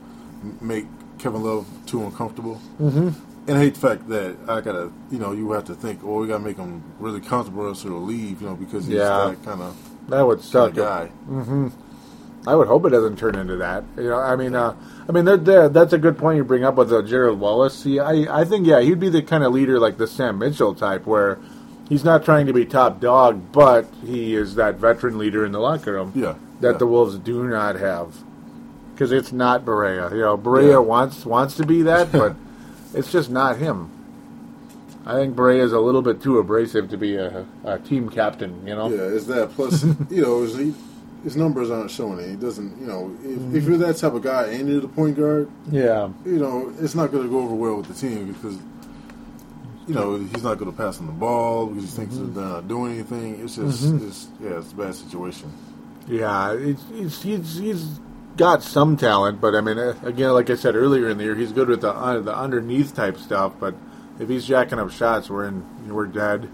make 0.62 0.88
Kevin 1.20 1.44
Love 1.44 1.68
too 1.86 2.04
uncomfortable. 2.04 2.60
Mm-hmm. 2.82 3.10
And 3.48 3.58
I 3.58 3.62
hate 3.62 3.76
the 3.76 3.80
fact 3.80 4.10
that 4.10 4.36
I 4.48 4.62
gotta, 4.62 4.92
you 5.12 5.18
know, 5.20 5.32
you 5.34 5.52
have 5.52 5.66
to 5.66 5.76
think, 5.76 6.02
oh, 6.04 6.20
we 6.22 6.28
gotta 6.28 6.44
make 6.44 6.58
him 6.58 6.84
really 7.00 7.22
comfortable, 7.22 7.64
or 7.64 7.68
else 7.70 7.84
he'll 7.84 8.02
leave, 8.02 8.42
you 8.42 8.48
know, 8.48 8.56
because 8.56 8.86
he's 8.86 8.96
Yeah. 8.98 9.30
that 9.30 9.44
kind 9.44 9.62
of 9.62 9.76
That 10.10 10.22
would 10.26 10.42
suck. 10.42 10.74
guy. 10.74 11.08
hmm 11.08 11.68
I 12.48 12.56
would 12.56 12.68
hope 12.68 12.86
it 12.86 12.90
doesn't 12.90 13.18
turn 13.20 13.36
into 13.36 13.58
that. 13.58 13.84
You 13.98 14.10
know, 14.10 14.18
I 14.20 14.36
mean, 14.36 14.56
uh, 14.56 14.74
I 15.08 15.12
mean, 15.12 15.26
that 15.26 15.46
that- 15.46 15.74
that's 15.74 15.94
a 15.94 15.98
good 15.98 16.18
point 16.18 16.38
you 16.38 16.44
bring 16.44 16.64
up 16.64 16.76
with 16.76 16.92
uh, 16.92 17.02
Gerald 17.02 17.40
Wallace. 17.40 17.78
See, 17.78 18.00
I, 18.00 18.42
I 18.42 18.46
think 18.46 18.66
yeah, 18.66 18.80
he'd 18.80 19.00
be 19.00 19.10
the 19.10 19.22
kind 19.22 19.44
of 19.44 19.54
leader 19.54 19.80
like 19.80 19.98
the 19.98 20.08
Sam 20.08 20.40
Mitchell 20.40 20.74
type, 20.74 21.06
where 21.06 21.38
he's 21.90 22.04
not 22.04 22.24
trying 22.24 22.46
to 22.48 22.54
be 22.54 22.66
top 22.66 23.00
dog, 23.02 23.52
but 23.52 23.86
he 24.06 24.36
is 24.36 24.56
that 24.56 24.76
veteran 24.76 25.18
leader 25.18 25.46
in 25.46 25.52
the 25.52 25.60
locker 25.60 25.94
room 25.94 26.14
Yeah, 26.16 26.36
that 26.62 26.72
yeah. 26.74 26.78
the 26.78 26.88
Wolves 26.88 27.18
do 27.18 27.44
not 27.48 27.76
have. 27.76 28.16
Because 28.94 29.12
it's 29.12 29.32
not 29.32 29.64
Barea. 29.66 30.12
You 30.12 30.20
know, 30.22 30.38
Barea 30.38 30.72
Yeah. 30.72 30.78
wants 30.80 31.26
wants 31.26 31.56
to 31.56 31.66
be 31.66 31.82
that, 31.84 32.12
but 32.14 32.36
it's 32.94 33.12
just 33.12 33.30
not 33.30 33.58
him. 33.58 33.90
I 35.06 35.14
think 35.16 35.36
Barea 35.36 35.62
is 35.64 35.74
a 35.74 35.80
little 35.80 36.02
bit 36.02 36.22
too 36.22 36.38
abrasive 36.40 36.90
to 36.90 36.98
be 36.98 37.16
a, 37.16 37.46
a 37.66 37.80
team 37.80 38.10
captain. 38.10 38.66
You 38.68 38.76
know. 38.76 38.90
Yeah, 38.90 39.16
it's 39.16 39.26
that. 39.26 39.52
Plus, 39.56 39.84
you 40.10 40.22
know, 40.22 40.44
is 40.44 40.56
he, 40.58 40.74
his 41.24 41.36
numbers 41.36 41.70
aren't 41.70 41.92
showing 41.92 42.20
it. 42.20 42.30
He 42.30 42.36
doesn't, 42.36 42.80
you 42.80 42.88
know, 42.88 43.16
if, 43.24 43.30
Mm-hmm. 43.40 43.56
if 43.58 43.64
you're 43.66 43.78
that 43.80 43.98
type 43.98 44.14
of 44.14 44.22
guy 44.22 44.48
and 44.48 44.68
you're 44.70 44.82
the 44.82 44.88
point 44.88 45.18
guard, 45.18 45.50
Yeah. 45.72 46.10
you 46.26 46.38
know, 46.40 46.74
it's 46.80 46.96
not 46.96 47.12
going 47.12 47.24
to 47.24 47.30
go 47.30 47.40
over 47.40 47.56
well 47.56 47.76
with 47.78 47.88
the 47.88 47.94
team 47.94 48.32
because, 48.34 48.58
you 49.88 49.96
know, 49.96 50.18
he's 50.18 50.44
not 50.44 50.58
going 50.58 50.72
to 50.72 50.78
pass 50.78 51.00
on 51.00 51.08
the 51.08 51.12
ball 51.14 51.68
because 51.68 51.84
he 51.86 51.90
thinks 51.90 52.16
Mm-hmm. 52.16 52.34
they're 52.36 52.44
not 52.46 52.68
doing 52.68 52.94
anything. 52.94 53.40
It's 53.44 53.56
just, 53.56 53.84
it's, 54.02 54.28
yeah, 54.42 54.60
it's 54.60 54.72
a 54.72 54.76
bad 54.76 54.96
situation. 54.96 55.52
Yeah, 56.08 56.54
it's, 56.54 56.84
it's, 56.94 57.22
he's 57.22 57.58
he's 57.58 58.00
got 58.38 58.64
some 58.64 58.98
talent, 58.98 59.40
but 59.42 59.54
I 59.54 59.62
mean, 59.62 59.78
uh, 59.78 59.94
again, 60.04 60.32
like 60.34 60.50
I 60.50 60.56
said 60.56 60.76
earlier 60.76 61.08
in 61.10 61.18
the 61.20 61.24
year, 61.24 61.36
he's 61.36 61.52
good 61.52 61.68
with 61.68 61.82
the 61.82 61.92
uh, 61.92 62.20
the 62.22 62.36
underneath 62.36 62.96
type 62.96 63.18
stuff. 63.18 63.54
But 63.60 63.76
if 64.20 64.28
he's 64.28 64.46
jacking 64.48 64.80
up 64.80 64.90
shots, 64.92 65.30
we're 65.30 65.46
in 65.46 65.64
we're 65.94 66.08
dead. 66.08 66.50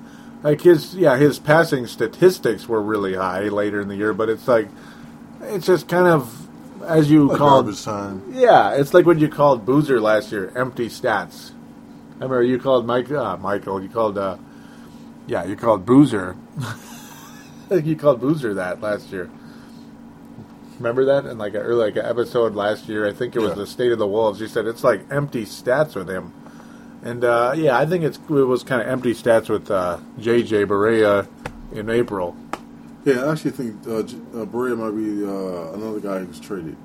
Like 0.46 0.62
his 0.62 0.94
yeah, 0.96 1.18
his 1.18 1.40
passing 1.40 1.88
statistics 1.88 2.68
were 2.68 2.80
really 2.82 3.16
high 3.16 3.50
later 3.50 3.82
in 3.82 3.88
the 3.88 3.96
year, 3.96 4.14
but 4.14 4.30
it's 4.30 4.48
like 4.48 4.68
it's 5.42 5.66
just 5.66 5.88
kind 5.88 6.06
of 6.08 6.48
as 6.84 7.10
you 7.10 7.28
Like 7.30 7.40
called 7.40 7.76
time. 7.78 8.24
yeah, 8.32 8.76
it's 8.76 8.94
like 8.94 9.08
what 9.08 9.18
you 9.18 9.28
called 9.28 9.66
Boozer 9.66 10.00
last 10.00 10.32
year, 10.32 10.52
empty 10.56 10.88
stats. 10.88 11.50
I 12.20 12.26
remember 12.26 12.44
you 12.44 12.60
called 12.60 12.86
Mike, 12.86 13.10
uh, 13.12 13.38
Michael. 13.38 13.82
You 13.82 13.90
called, 13.90 14.18
uh, 14.20 14.38
yeah, 15.26 15.46
you 15.46 15.56
called 15.56 15.84
Boozer. 15.86 16.36
I 16.60 17.68
think 17.68 17.88
you 17.88 17.96
called 17.96 18.22
Boozer 18.22 18.54
that 18.54 18.82
last 18.82 19.12
year. 19.12 19.30
Remember 20.78 21.06
that 21.06 21.26
in 21.26 21.38
like 21.40 21.56
a 21.56 21.60
early 21.60 21.86
like 21.86 21.96
an 21.96 22.06
episode 22.06 22.54
last 22.54 22.88
year? 22.88 23.08
I 23.08 23.14
think 23.14 23.36
it 23.36 23.40
was 23.40 23.50
Yeah. 23.50 23.56
the 23.56 23.68
State 23.68 23.92
of 23.92 23.98
the 23.98 24.06
Wolves. 24.08 24.40
You 24.40 24.48
said 24.48 24.68
it's 24.68 24.84
like 24.84 25.02
empty 25.12 25.46
stats 25.46 25.96
with 25.96 26.08
him, 26.10 26.34
and 27.06 27.24
uh, 27.24 27.54
yeah, 27.56 27.78
I 27.78 27.86
think 27.86 28.04
it's 28.04 28.18
it 28.18 28.30
was 28.30 28.64
kind 28.64 28.82
of 28.82 28.88
empty 28.88 29.14
stats 29.14 29.48
with 29.48 29.72
uh, 29.72 30.00
JJ 30.20 30.66
Barea 30.66 31.28
in 31.72 31.90
April. 31.90 32.36
Yeah, 33.06 33.26
I 33.26 33.32
actually 33.34 33.52
think 33.52 33.88
uh, 33.88 34.02
J- 34.02 34.18
uh, 34.34 34.46
Barea 34.46 34.76
might 34.76 34.92
be 34.92 35.24
uh, 35.24 35.74
another 35.74 36.00
guy 36.00 36.20
who's 36.26 36.40
traded. 36.40 36.76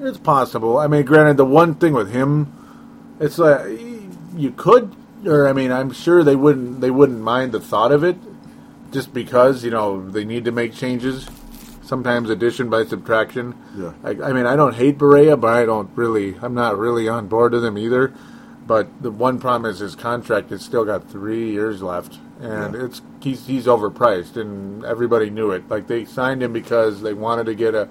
It's 0.00 0.18
possible. 0.18 0.78
I 0.78 0.86
mean, 0.88 1.04
granted, 1.04 1.36
the 1.36 1.44
one 1.44 1.74
thing 1.74 1.92
with 1.92 2.10
him, 2.10 2.52
it's 3.20 3.38
like 3.38 3.60
you 4.34 4.52
could, 4.56 4.94
or 5.26 5.46
I 5.46 5.52
mean, 5.52 5.70
I'm 5.70 5.90
sure 5.92 6.24
they 6.24 6.36
wouldn't 6.36 6.80
they 6.80 6.90
wouldn't 6.90 7.20
mind 7.20 7.52
the 7.52 7.60
thought 7.60 7.92
of 7.92 8.02
it, 8.02 8.16
just 8.92 9.12
because 9.12 9.62
you 9.64 9.70
know 9.70 10.08
they 10.10 10.24
need 10.24 10.44
to 10.46 10.52
make 10.52 10.74
changes. 10.74 11.28
Sometimes 11.82 12.30
addition 12.30 12.68
by 12.68 12.84
subtraction. 12.84 13.54
Yeah. 13.76 13.92
I, 14.02 14.10
I 14.10 14.32
mean, 14.32 14.44
I 14.44 14.56
don't 14.56 14.74
hate 14.74 14.98
Barea, 14.98 15.40
but 15.40 15.52
I 15.54 15.64
don't 15.66 15.88
really. 15.94 16.34
I'm 16.42 16.54
not 16.54 16.76
really 16.78 17.08
on 17.08 17.28
board 17.28 17.52
with 17.52 17.64
him 17.64 17.78
either. 17.78 18.12
But 18.66 18.88
the 19.02 19.10
one 19.12 19.38
problem 19.38 19.70
is 19.70 19.78
his 19.78 19.94
contract 19.94 20.50
has 20.50 20.62
still 20.62 20.84
got 20.84 21.08
three 21.08 21.50
years 21.52 21.82
left, 21.82 22.18
and 22.40 22.74
Yeah. 22.74 22.84
it's 22.86 23.00
he's 23.20 23.46
he's 23.46 23.66
overpriced, 23.66 24.36
and 24.36 24.84
everybody 24.84 25.30
knew 25.30 25.52
it. 25.52 25.68
Like 25.70 25.86
they 25.86 26.04
signed 26.04 26.42
him 26.42 26.52
because 26.52 27.02
they 27.02 27.14
wanted 27.14 27.46
to 27.46 27.54
get 27.54 27.74
a 27.74 27.88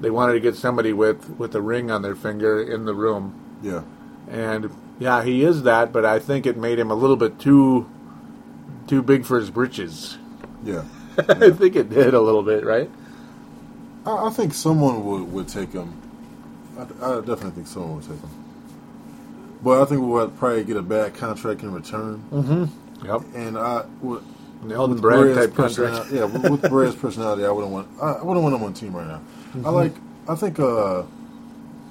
they 0.00 0.10
wanted 0.10 0.34
to 0.34 0.40
get 0.40 0.54
somebody 0.54 0.92
with 0.92 1.30
with 1.38 1.54
a 1.56 1.60
ring 1.60 1.90
on 1.90 2.02
their 2.02 2.14
finger 2.14 2.62
in 2.62 2.84
the 2.84 2.94
room, 2.94 3.34
Yeah. 3.62 3.82
and 4.30 4.70
yeah, 5.00 5.24
he 5.24 5.42
is 5.42 5.64
that. 5.64 5.92
But 5.92 6.04
I 6.04 6.18
think 6.20 6.46
it 6.46 6.56
made 6.56 6.78
him 6.78 6.90
a 6.90 6.94
little 6.94 7.16
bit 7.16 7.38
too 7.40 7.86
too 8.86 9.02
big 9.02 9.24
for 9.24 9.38
his 9.40 9.50
britches. 9.50 10.18
Yeah. 10.64 10.84
I 11.18 11.50
think 11.50 11.74
it 11.74 11.90
did 11.90 12.14
a 12.14 12.20
little 12.20 12.42
bit, 12.44 12.64
right? 12.64 12.88
I, 14.06 14.26
I 14.26 14.30
think 14.30 14.54
someone 14.54 15.04
would, 15.04 15.32
would 15.32 15.48
take 15.48 15.72
him. 15.72 16.00
I, 16.78 16.82
I 16.82 17.16
definitely 17.20 17.50
think 17.52 17.66
someone 17.66 17.96
would 17.96 18.04
take 18.04 18.20
him. 18.20 18.35
But 19.62 19.82
I 19.82 19.84
think 19.86 20.02
we'll 20.02 20.28
probably 20.30 20.64
get 20.64 20.76
a 20.76 20.82
bad 20.82 21.14
contract 21.14 21.62
in 21.62 21.72
return. 21.72 22.70
Yep. 23.04 23.22
And 23.34 23.58
I 23.58 23.84
would. 24.02 24.22
The 24.64 24.74
Elton 24.74 24.98
Brand 25.00 25.22
Barea's 25.22 25.36
type 25.36 25.54
personality- 25.54 25.96
contract. 26.16 26.34
Yeah, 26.34 26.40
with, 26.50 26.62
with 26.62 26.70
Barea's 26.72 26.94
personality, 26.94 27.44
I 27.44 27.50
wouldn't 27.50 27.72
want. 27.72 27.88
I, 28.00 28.12
I 28.12 28.22
wouldn't 28.22 28.42
want 28.42 28.54
him 28.54 28.62
on 28.62 28.72
team 28.74 28.94
right 28.96 29.06
now. 29.06 29.18
Mm-hmm. 29.18 29.66
I 29.66 29.70
like. 29.70 29.92
I 30.28 30.34
think 30.34 30.58
uh, 30.58 31.02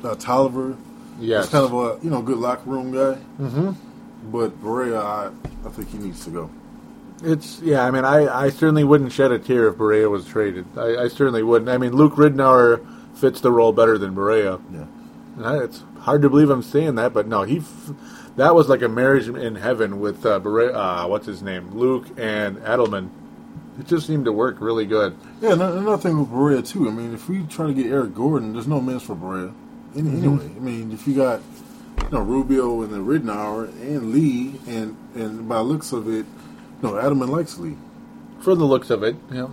uh, 0.03 0.15
Tolliver 0.15 0.75
Yeah. 1.19 1.39
is 1.41 1.49
kind 1.49 1.63
of 1.63 1.73
a 1.73 2.03
you 2.03 2.09
know 2.09 2.21
good 2.21 2.37
locker 2.37 2.69
room 2.69 2.91
guy. 2.91 3.19
Mm-hmm. 3.39 4.31
But 4.31 4.61
Barea, 4.63 4.99
I, 5.01 5.29
I 5.65 5.71
think 5.71 5.89
he 5.89 5.97
needs 5.99 6.23
to 6.25 6.31
go. 6.31 6.49
It's 7.23 7.59
yeah. 7.61 7.85
I 7.85 7.91
mean, 7.91 8.03
I, 8.03 8.27
I 8.45 8.49
certainly 8.49 8.83
wouldn't 8.83 9.11
shed 9.11 9.31
a 9.31 9.39
tear 9.39 9.67
if 9.69 9.75
Barea 9.75 10.09
was 10.09 10.25
traded. 10.25 10.65
I, 10.77 11.03
I 11.03 11.07
certainly 11.07 11.43
wouldn't. 11.43 11.69
I 11.69 11.77
mean, 11.77 11.93
Luke 11.93 12.13
Ridnour 12.15 12.85
fits 13.15 13.41
the 13.41 13.51
role 13.51 13.71
better 13.73 13.97
than 13.97 14.15
Barea. 14.15 14.59
Yeah. 14.73 14.85
I- 15.41 15.57
It's 15.63 15.83
hard 15.99 16.21
to 16.21 16.29
believe 16.29 16.49
I'm 16.49 16.61
saying 16.63 16.95
that, 16.95 17.13
but 17.13 17.27
no, 17.27 17.43
he. 17.43 17.57
F- 17.57 17.91
that 18.37 18.53
was 18.53 18.67
like 18.67 18.81
a 18.81 18.89
marriage 18.89 19.27
in 19.29 19.55
heaven 19.55 19.99
with 20.01 20.25
uh, 20.25 20.39
Barea. 20.41 20.73
Uh, 20.75 21.07
what's 21.07 21.25
his 21.25 21.41
name? 21.41 21.71
Luke 21.77 22.05
and 22.17 22.57
Adelman. 22.57 23.09
It 23.79 23.87
just 23.87 24.07
seemed 24.07 24.25
to 24.25 24.31
work 24.31 24.57
really 24.59 24.85
good. 24.85 25.15
Yeah, 25.41 25.53
and 25.53 25.61
another 25.61 25.97
thing 25.97 26.17
with 26.19 26.29
Barea 26.29 26.65
too. 26.65 26.87
I 26.87 26.91
mean, 26.91 27.13
if 27.13 27.27
we 27.29 27.43
try 27.43 27.67
to 27.67 27.73
get 27.73 27.85
Eric 27.87 28.13
Gordon, 28.15 28.53
there's 28.53 28.67
no 28.67 28.79
minutes 28.81 29.05
for 29.05 29.15
Barea. 29.15 29.53
Any, 29.95 30.09
Mm-hmm. 30.09 30.17
Anyway, 30.17 30.45
I 30.55 30.59
mean, 30.59 30.91
if 30.91 31.07
you 31.07 31.15
got 31.15 31.41
you 32.03 32.09
know 32.11 32.19
Rubio 32.21 32.81
and 32.81 32.93
the 32.93 32.97
Ridnour 32.99 33.69
and 33.81 34.11
Lee, 34.11 34.59
and 34.67 34.97
and 35.15 35.47
by 35.47 35.59
looks 35.59 35.91
of 35.93 36.07
it, 36.09 36.25
no, 36.81 36.91
Adelman 36.91 37.29
likes 37.29 37.57
Lee, 37.57 37.77
For 38.41 38.53
the 38.55 38.65
looks 38.65 38.89
of 38.89 39.01
it, 39.03 39.15
yeah. 39.31 39.47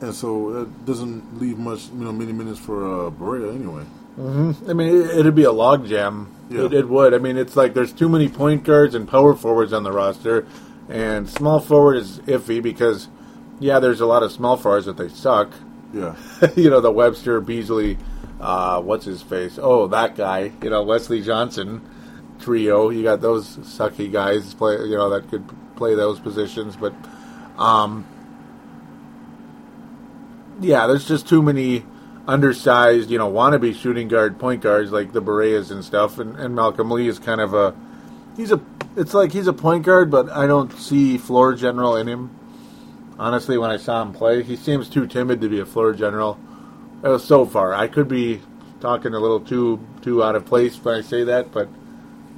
and 0.00 0.14
so 0.14 0.52
that 0.52 0.86
doesn't 0.86 1.40
leave 1.40 1.58
much, 1.58 1.88
you 1.88 2.04
know, 2.04 2.12
many 2.12 2.32
minutes 2.32 2.60
for 2.60 2.84
uh, 3.06 3.10
Barea 3.10 3.52
anyway. 3.54 3.82
I 4.16 4.72
mean, 4.72 5.02
it, 5.02 5.18
it'd 5.18 5.34
be 5.34 5.44
a 5.44 5.52
logjam. 5.52 6.28
Yeah. 6.48 6.66
It, 6.66 6.74
it 6.74 6.88
would. 6.88 7.14
I 7.14 7.18
mean, 7.18 7.36
it's 7.36 7.56
like 7.56 7.74
there's 7.74 7.92
too 7.92 8.08
many 8.08 8.28
point 8.28 8.64
guards 8.64 8.94
and 8.94 9.08
power 9.08 9.34
forwards 9.34 9.72
on 9.72 9.82
the 9.82 9.90
roster, 9.92 10.46
and 10.88 11.28
small 11.28 11.58
forward 11.58 11.96
is 11.96 12.20
iffy 12.20 12.62
because, 12.62 13.08
yeah, 13.58 13.80
there's 13.80 14.00
a 14.00 14.06
lot 14.06 14.22
of 14.22 14.30
small 14.30 14.56
forwards 14.56 14.86
that 14.86 14.96
they 14.96 15.08
suck. 15.08 15.52
Yeah, 15.92 16.16
you 16.56 16.70
know, 16.70 16.80
the 16.80 16.92
Webster, 16.92 17.40
Beasley, 17.40 17.98
uh, 18.40 18.80
what's 18.82 19.04
his 19.04 19.22
face? 19.22 19.58
Oh, 19.60 19.88
that 19.88 20.14
guy. 20.16 20.52
You 20.62 20.70
know, 20.70 20.82
Wesley 20.82 21.22
Johnson 21.22 21.82
trio. 22.40 22.90
You 22.90 23.02
got 23.02 23.20
those 23.20 23.56
sucky 23.56 24.12
guys 24.12 24.54
play. 24.54 24.74
You 24.74 24.96
know, 24.96 25.10
that 25.10 25.28
could 25.28 25.44
play 25.76 25.96
those 25.96 26.20
positions, 26.20 26.76
but, 26.76 26.94
um, 27.58 28.06
yeah, 30.60 30.86
there's 30.86 31.08
just 31.08 31.26
too 31.26 31.42
many 31.42 31.84
undersized, 32.26 33.10
you 33.10 33.18
know, 33.18 33.30
wannabe 33.30 33.74
shooting 33.74 34.08
guard 34.08 34.38
point 34.38 34.62
guards 34.62 34.90
like 34.90 35.12
the 35.12 35.20
Bareas 35.20 35.70
and 35.70 35.84
stuff. 35.84 36.18
And, 36.18 36.36
and 36.36 36.54
Malcolm 36.54 36.90
Lee 36.90 37.08
is 37.08 37.18
kind 37.18 37.40
of 37.40 37.54
a 37.54 37.74
he's 38.36 38.52
a 38.52 38.60
it's 38.96 39.14
like 39.14 39.32
he's 39.32 39.46
a 39.46 39.52
point 39.52 39.84
guard, 39.84 40.10
but 40.10 40.30
I 40.30 40.46
don't 40.46 40.72
see 40.72 41.18
floor 41.18 41.54
general 41.54 41.96
in 41.96 42.06
him. 42.06 42.30
Honestly, 43.18 43.58
when 43.58 43.70
I 43.70 43.76
saw 43.76 44.02
him 44.02 44.12
play, 44.12 44.42
he 44.42 44.56
seems 44.56 44.88
too 44.88 45.06
timid 45.06 45.40
to 45.40 45.48
be 45.48 45.60
a 45.60 45.66
floor 45.66 45.92
general. 45.92 46.38
Uh, 47.02 47.18
so 47.18 47.44
far, 47.44 47.74
I 47.74 47.86
could 47.86 48.08
be 48.08 48.40
talking 48.80 49.14
a 49.14 49.18
little 49.18 49.40
too 49.40 49.80
too 50.02 50.22
out 50.22 50.36
of 50.36 50.46
place 50.46 50.76
when 50.82 50.96
I 50.96 51.00
say 51.00 51.24
that, 51.24 51.52
but 51.52 51.68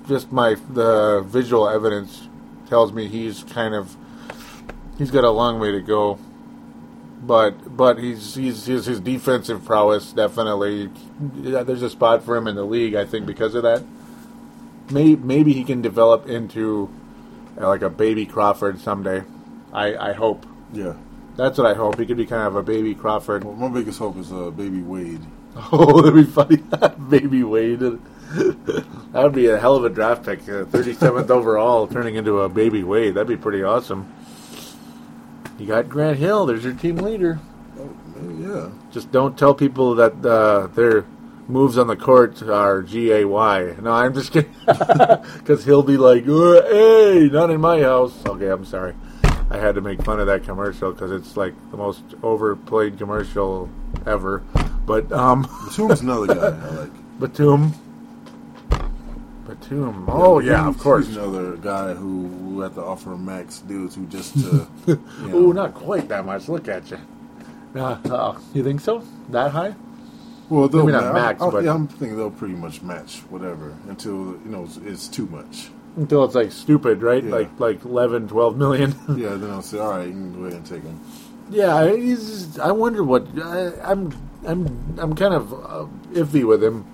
just 0.07 0.33
my 0.33 0.57
the 0.71 1.23
visual 1.27 1.69
evidence 1.69 2.29
tells 2.69 2.93
me 2.93 3.09
he's 3.09 3.45
kind 3.45 3.75
of 3.75 3.97
he's 4.99 5.11
got 5.11 5.25
a 5.25 5.31
long 5.31 5.59
way 5.61 5.73
to 5.73 5.81
go. 5.81 6.19
But 7.27 7.77
but 7.77 7.99
he's 7.99 8.35
he's 8.35 8.67
his, 8.67 8.87
his 8.87 9.01
defensive 9.01 9.65
prowess 9.65 10.13
definitely. 10.13 10.91
Yeah, 11.43 11.63
there's 11.65 11.83
a 11.83 11.91
spot 11.91 12.23
for 12.23 12.37
him 12.37 12.47
in 12.47 12.55
the 12.55 12.65
league, 12.65 12.95
I 12.95 13.05
think, 13.05 13.27
because 13.27 13.55
of 13.55 13.63
that. 13.65 13.83
Maybe 14.91 15.17
maybe 15.17 15.53
he 15.53 15.65
can 15.65 15.83
develop 15.83 16.29
into 16.29 16.89
uh, 17.61 17.67
like 17.67 17.83
a 17.83 17.91
baby 17.91 18.27
Crawford 18.27 18.79
someday. 18.81 19.25
I 19.73 19.97
I 19.97 20.13
hope. 20.13 20.47
yeah. 20.73 20.95
That's 21.37 21.59
what 21.59 21.67
I 21.67 21.75
hope. 21.75 21.99
He 21.99 22.07
could 22.07 22.17
be 22.17 22.25
kind 22.25 22.47
of 22.47 22.57
a 22.57 22.63
baby 22.63 22.95
Crawford. 22.95 23.45
Well, 23.45 23.55
my 23.55 23.69
biggest 23.69 23.99
hope 23.99 24.17
is 24.17 24.33
uh, 24.33 24.51
Baby 24.51 24.81
Wade. 24.83 25.21
Oh, 25.73 26.01
that'd 26.03 26.15
be 26.15 26.31
funny. 26.31 26.57
baby 27.11 27.43
Wade. 27.43 27.81
that 27.81 28.85
would 29.13 29.35
be 29.35 29.47
a 29.47 29.59
hell 29.59 29.75
of 29.77 29.85
a 29.85 29.91
draft 29.91 30.25
pick. 30.25 30.41
Uh, 30.43 30.65
37th 30.65 31.29
overall, 31.31 31.87
turning 31.87 32.15
into 32.17 32.41
a 32.41 32.49
baby 32.49 32.83
Wade. 32.83 33.15
That'd 33.15 33.29
be 33.29 33.37
pretty 33.39 33.63
awesome. 33.63 34.11
You 35.59 35.67
got 35.67 35.89
Grant 35.89 36.19
Hill. 36.19 36.47
There's 36.47 36.65
your 36.65 36.75
team 36.75 36.97
leader. 36.97 37.41
Oh, 37.79 37.95
yeah. 38.39 38.71
Just 38.91 39.11
don't 39.11 39.39
tell 39.39 39.55
people 39.55 39.95
that 39.97 40.25
uh, 40.25 40.67
their 40.69 41.05
moves 41.49 41.79
on 41.79 41.87
the 41.87 41.97
court 41.97 42.43
are 42.43 42.83
G 42.83 43.13
A 43.13 43.25
Y. 43.25 43.75
No, 43.81 43.93
I'm 43.93 44.15
just 44.15 44.33
kidding. 44.33 44.55
Because 44.67 45.65
he'll 45.65 45.83
be 45.83 45.97
like, 45.97 46.27
"Uh, 46.29 46.63
"Hey, 46.69 47.29
not 47.33 47.51
in 47.51 47.61
my 47.61 47.81
house." 47.81 48.25
Okay, 48.27 48.49
I'm 48.49 48.65
sorry. 48.65 48.95
I 49.49 49.59
had 49.59 49.77
to 49.77 49.81
make 49.81 50.03
fun 50.03 50.19
of 50.19 50.27
that 50.27 50.43
commercial 50.43 50.93
because 50.93 51.13
it's 51.13 51.37
like 51.37 51.55
the 51.71 51.77
most 51.77 52.03
overplayed 52.23 52.99
commercial 52.99 53.71
ever. 54.05 54.41
But 54.85 55.11
um, 55.13 55.43
Batum's 55.67 56.01
another 56.01 56.27
guy 56.27 56.49
I 56.49 56.71
like. 56.71 56.91
Batum. 57.21 57.73
Batum. 59.61 60.07
Oh 60.09 60.39
yeah, 60.39 60.65
He's- 60.65 60.75
of 60.77 60.79
course. 60.81 61.09
Another 61.09 61.57
guy 61.57 61.95
who, 61.95 62.27
who 62.29 62.61
had 62.61 62.75
to 62.75 62.83
offer 62.83 63.17
max 63.17 63.59
deals 63.61 63.95
who 63.95 64.07
just 64.07 64.35
to. 64.35 64.69
you 64.87 64.97
know, 65.21 65.33
Oh, 65.49 65.53
not 65.53 65.75
quite 65.75 66.09
that 66.09 66.25
much. 66.25 66.49
Look 66.49 66.69
at 66.69 66.91
you. 66.91 66.99
Uh, 67.75 67.99
uh, 68.11 68.39
you 68.55 68.63
think 68.65 68.81
so? 68.81 69.03
That 69.31 69.51
high? 69.51 69.75
Well, 70.49 70.69
they'll 70.69 70.87
Maybe 70.87 70.93
not 70.93 71.13
ma- 71.13 71.13
max, 71.13 71.43
I, 71.43 71.47
I, 71.47 71.51
but- 71.51 71.65
yeah, 71.65 71.75
I'm 71.75 71.89
thinking 71.89 72.17
they'll 72.17 72.31
pretty 72.31 72.55
much 72.55 72.81
match 72.83 73.19
whatever 73.31 73.75
until 73.89 74.15
you 74.15 74.41
know 74.47 74.65
it's, 74.65 74.77
it's 74.79 75.09
too 75.09 75.27
much. 75.27 75.69
Until 75.97 76.25
it's 76.25 76.35
like 76.35 76.53
stupid, 76.53 77.03
right? 77.03 77.25
Yeah. 77.25 77.31
Like 77.31 77.59
like 77.61 77.85
11, 77.85 78.29
12 78.29 78.57
million. 78.57 78.95
Yeah, 79.17 79.31
then 79.35 79.51
I'll 79.51 79.63
say, 79.63 79.79
all 79.79 79.91
right, 79.99 80.07
you 80.07 80.13
can 80.13 80.33
go 80.35 80.41
ahead 80.43 80.53
and 80.55 80.67
take 80.67 80.83
him. 80.83 81.01
Yeah, 81.51 81.95
he's. 81.95 82.59
I 82.59 82.73
wonder 82.73 83.03
what 83.05 83.27
I, 83.41 83.73
I'm. 83.83 84.13
I'm. 84.47 84.97
I'm 84.99 85.15
kind 85.15 85.33
of 85.35 85.53
uh, 85.53 85.87
iffy 86.13 86.45
with 86.47 86.63
him. 86.63 86.85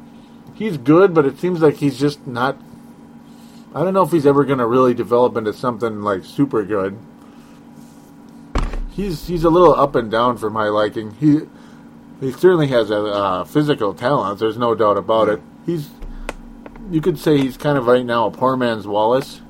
He's 0.63 0.79
good, 0.79 1.13
but 1.13 1.27
it 1.27 1.41
seems 1.41 1.61
like 1.61 1.75
he's 1.79 1.99
just 1.99 2.25
not. 2.25 2.57
I 3.75 3.83
don't 3.83 3.95
know 3.95 4.05
if 4.05 4.13
he's 4.13 4.25
ever 4.25 4.45
going 4.45 4.61
to 4.61 4.67
really 4.67 4.95
develop 4.95 5.37
into 5.37 5.53
something 5.53 6.03
like 6.03 6.25
super 6.25 6.63
good. 6.63 6.97
He's 8.93 9.27
he's 9.27 9.43
a 9.43 9.51
little 9.51 9.75
up 9.75 9.97
and 9.97 10.09
down 10.09 10.37
for 10.37 10.51
my 10.51 10.69
liking. 10.69 11.15
He 11.15 11.41
he 12.21 12.31
certainly 12.31 12.69
has 12.69 12.93
a 12.93 12.99
uh, 12.99 13.45
physical 13.45 13.93
talent. 13.93 14.39
There's 14.39 14.57
no 14.57 14.77
doubt 14.77 14.99
about 14.99 15.29
it. 15.29 15.41
He's. 15.67 15.91
You 16.93 17.01
could 17.01 17.19
say 17.19 17.39
he's 17.39 17.57
kind 17.57 17.77
of 17.77 17.89
right 17.89 18.07
now 18.07 18.27
a 18.27 18.31
poor 18.31 18.57
man's 18.57 18.87
Wallace 18.87 19.41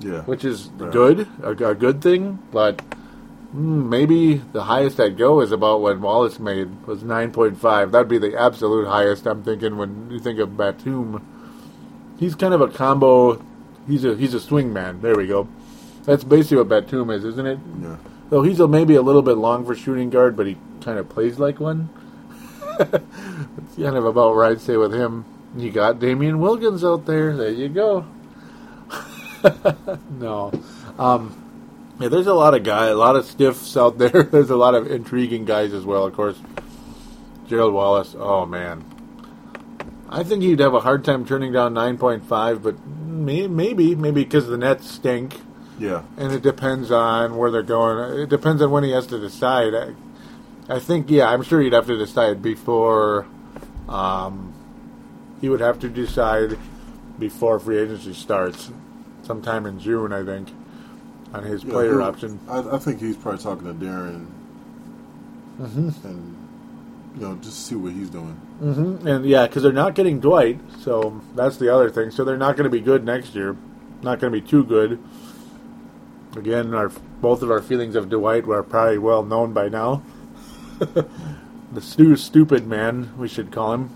Yeah, 0.00 0.20
which 0.24 0.44
is 0.44 0.68
Right. 0.76 0.92
good, 0.92 1.28
a, 1.42 1.50
a 1.70 1.74
good 1.74 2.02
thing. 2.02 2.40
But 2.52 2.82
maybe 3.52 4.34
the 4.52 4.64
highest 4.64 4.98
I'd 5.00 5.16
go 5.16 5.40
is 5.40 5.52
about 5.52 5.80
what 5.80 6.00
Wallace 6.00 6.38
made 6.38 6.86
was 6.86 7.02
nine 7.02 7.32
point 7.32 7.58
five. 7.58 7.92
That'd 7.92 8.08
be 8.08 8.18
the 8.18 8.38
absolute 8.38 8.86
highest. 8.86 9.26
I'm 9.26 9.42
thinking 9.42 9.76
when 9.76 10.10
you 10.10 10.18
think 10.18 10.38
of 10.38 10.56
Batum, 10.56 11.26
he's 12.18 12.34
kind 12.34 12.54
of 12.54 12.60
a 12.60 12.68
combo 12.68 13.42
He's 13.86 14.04
a 14.04 14.14
he's 14.14 14.34
a 14.34 14.40
swing 14.40 14.72
man. 14.72 15.00
There 15.00 15.16
we 15.16 15.26
go. 15.26 15.48
That's 16.04 16.24
basically 16.24 16.58
what 16.58 16.68
Batum 16.68 17.10
is, 17.10 17.24
isn't 17.24 17.46
it? 17.46 17.58
Yeah. 17.80 17.96
Though 18.30 18.42
he's 18.42 18.60
a, 18.60 18.68
maybe 18.68 18.94
a 18.94 19.02
little 19.02 19.22
bit 19.22 19.36
long 19.36 19.66
for 19.66 19.74
shooting 19.74 20.10
guard, 20.10 20.36
but 20.36 20.46
he 20.46 20.56
kind 20.80 20.98
of 20.98 21.08
plays 21.08 21.38
like 21.38 21.60
one. 21.60 21.90
That's 22.78 23.76
kind 23.76 23.96
of 23.96 24.04
about 24.04 24.34
right. 24.34 24.58
Say 24.58 24.76
with 24.76 24.94
him. 24.94 25.24
You 25.56 25.70
got 25.70 26.00
Damien 26.00 26.40
Wilkins 26.40 26.82
out 26.82 27.04
there. 27.06 27.36
There 27.36 27.50
you 27.50 27.68
go. 27.68 28.06
no. 30.10 30.52
Um, 30.98 31.51
yeah, 32.02 32.08
there's 32.08 32.26
a 32.26 32.34
lot 32.34 32.52
of 32.54 32.64
guys, 32.64 32.90
a 32.90 32.94
lot 32.96 33.14
of 33.16 33.24
stiffs 33.24 33.76
out 33.76 33.96
there. 33.98 34.10
there's 34.24 34.50
a 34.50 34.56
lot 34.56 34.74
of 34.74 34.90
intriguing 34.90 35.44
guys 35.44 35.72
as 35.72 35.84
well, 35.84 36.04
of 36.04 36.14
course. 36.14 36.36
Gerald 37.46 37.72
Wallace, 37.74 38.14
oh 38.18 38.44
man. 38.44 38.84
I 40.08 40.24
think 40.24 40.42
he'd 40.42 40.58
have 40.58 40.74
a 40.74 40.80
hard 40.80 41.04
time 41.04 41.24
turning 41.24 41.52
down 41.52 41.74
9.5, 41.74 42.62
but 42.62 42.86
may, 42.86 43.46
maybe, 43.46 43.94
maybe 43.94 44.24
because 44.24 44.46
the 44.46 44.58
Nets 44.58 44.90
stink, 44.90 45.40
Yeah. 45.78 46.02
and 46.18 46.32
it 46.32 46.42
depends 46.42 46.90
on 46.90 47.36
where 47.36 47.50
they're 47.50 47.62
going. 47.62 48.20
It 48.20 48.28
depends 48.28 48.60
on 48.60 48.70
when 48.70 48.84
he 48.84 48.90
has 48.90 49.06
to 49.06 49.18
decide. 49.18 49.74
I, 49.74 49.94
I 50.68 50.78
think, 50.80 51.08
yeah, 51.10 51.28
I'm 51.30 51.42
sure 51.42 51.60
he'd 51.62 51.72
have 51.72 51.86
to 51.86 51.96
decide 51.96 52.42
before. 52.42 53.26
Um, 53.88 54.52
he 55.40 55.48
would 55.48 55.60
have 55.60 55.78
to 55.80 55.88
decide 55.88 56.58
before 57.18 57.58
free 57.58 57.78
agency 57.78 58.12
starts, 58.14 58.70
sometime 59.22 59.64
in 59.66 59.78
June, 59.78 60.12
I 60.12 60.24
think, 60.24 60.48
on 61.32 61.42
his 61.44 61.64
Yeah, 61.64 61.70
player 61.72 62.02
option. 62.02 62.38
I, 62.48 62.58
I 62.60 62.78
think 62.78 63.00
he's 63.00 63.16
probably 63.16 63.42
talking 63.42 63.66
to 63.66 63.74
Deron 63.84 64.26
Mm-hmm. 65.60 66.06
and 66.06 66.36
you 67.14 67.20
know 67.20 67.36
just 67.36 67.66
see 67.66 67.74
what 67.74 67.92
he's 67.92 68.08
doing. 68.10 68.32
hmm 68.58 69.06
And 69.06 69.24
yeah, 69.26 69.46
because 69.46 69.62
they're 69.62 69.72
not 69.72 69.94
getting 69.94 70.18
Dwight, 70.18 70.58
so 70.80 71.20
that's 71.34 71.58
the 71.58 71.72
other 71.72 71.90
thing. 71.90 72.10
So 72.10 72.24
they're 72.24 72.38
not 72.38 72.56
going 72.56 72.64
to 72.64 72.70
be 72.70 72.80
good 72.80 73.04
next 73.04 73.34
year. 73.34 73.54
Not 74.02 74.18
going 74.18 74.32
to 74.32 74.40
be 74.40 74.46
too 74.46 74.64
good. 74.64 74.98
Again, 76.36 76.72
our 76.74 76.88
both 77.20 77.42
of 77.42 77.50
our 77.50 77.60
feelings 77.60 77.94
of 77.94 78.08
Dwight 78.08 78.46
were 78.46 78.62
probably 78.62 78.98
well 78.98 79.22
known 79.22 79.52
by 79.52 79.68
now. 79.68 80.02
the 80.78 81.80
stu- 81.80 82.16
stupid 82.16 82.66
man, 82.66 83.12
we 83.18 83.28
should 83.28 83.52
call 83.52 83.74
him. 83.74 83.90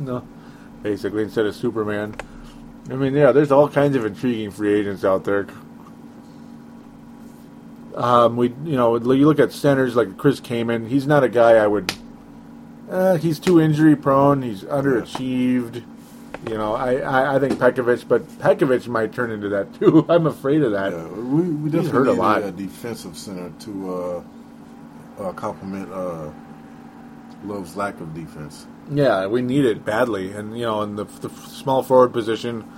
No, 0.00 0.26
basically 0.82 1.22
instead 1.22 1.44
of 1.46 1.54
Superman. 1.54 2.16
I 2.90 2.94
mean, 2.94 3.14
yeah, 3.14 3.30
there's 3.32 3.52
all 3.52 3.68
kinds 3.68 3.94
of 3.94 4.04
intriguing 4.06 4.50
free 4.50 4.74
agents 4.80 5.04
out 5.04 5.24
there. 5.24 5.46
Um, 7.94 8.36
we, 8.36 8.48
you 8.64 8.76
know, 8.76 8.96
you 8.96 9.26
look 9.26 9.38
at 9.38 9.52
centers 9.52 9.94
like 9.94 10.16
Chris 10.16 10.40
Kaman. 10.40 10.88
He's 10.88 11.06
not 11.06 11.22
a 11.22 11.28
guy 11.28 11.52
I 11.52 11.66
would. 11.66 11.92
Uh, 12.90 13.16
he's 13.16 13.38
too 13.38 13.60
injury 13.60 13.96
prone. 13.96 14.42
He's 14.42 14.62
underachieved. 14.62 15.84
You 16.48 16.58
know, 16.58 16.74
I, 16.74 16.96
I, 16.96 17.36
I 17.36 17.38
think 17.38 17.54
Pekovic, 17.54 18.06
but 18.06 18.26
Pekovic 18.38 18.86
might 18.86 19.12
turn 19.12 19.30
into 19.30 19.48
that 19.50 19.72
too. 19.74 20.04
I'm 20.10 20.26
afraid 20.26 20.62
of 20.62 20.72
that. 20.72 20.92
Yeah, 20.92 21.06
we, 21.06 21.42
we 21.42 21.70
He's 21.70 21.84
definitely 21.84 21.90
hurt 21.92 22.08
a 22.08 22.12
lot. 22.12 22.42
a, 22.42 22.52
defensive 22.52 23.16
center 23.16 23.50
to 23.60 23.94
uh, 23.94 24.22
uh, 25.22 25.32
complement 25.32 25.90
uh, 25.90 26.30
Love's 27.44 27.76
lack 27.76 27.98
of 28.00 28.12
defense. 28.14 28.66
Yeah, 28.90 29.26
we 29.26 29.40
need 29.40 29.64
it 29.64 29.84
badly, 29.84 30.32
and 30.32 30.58
you 30.58 30.66
know, 30.66 30.82
in 30.82 30.96
the, 30.96 31.04
the 31.04 31.30
small 31.30 31.82
forward 31.82 32.12
position, 32.12 32.70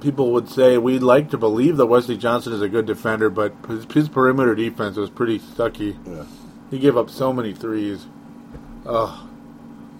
people 0.00 0.32
would 0.32 0.48
say 0.48 0.78
we'd 0.78 1.02
like 1.02 1.30
to 1.30 1.38
believe 1.38 1.76
that 1.76 1.86
Wesley 1.86 2.16
Johnson 2.16 2.52
is 2.52 2.62
a 2.62 2.68
good 2.68 2.86
defender, 2.86 3.28
but 3.30 3.52
his, 3.68 3.84
his 3.92 4.08
perimeter 4.08 4.54
defense 4.54 4.96
was 4.96 5.10
pretty 5.10 5.38
sucky. 5.38 5.96
Yeah, 6.06 6.24
He 6.70 6.78
gave 6.78 6.96
up 6.96 7.10
so 7.10 7.32
many 7.32 7.52
threes. 7.54 8.06
Oh, 8.84 9.28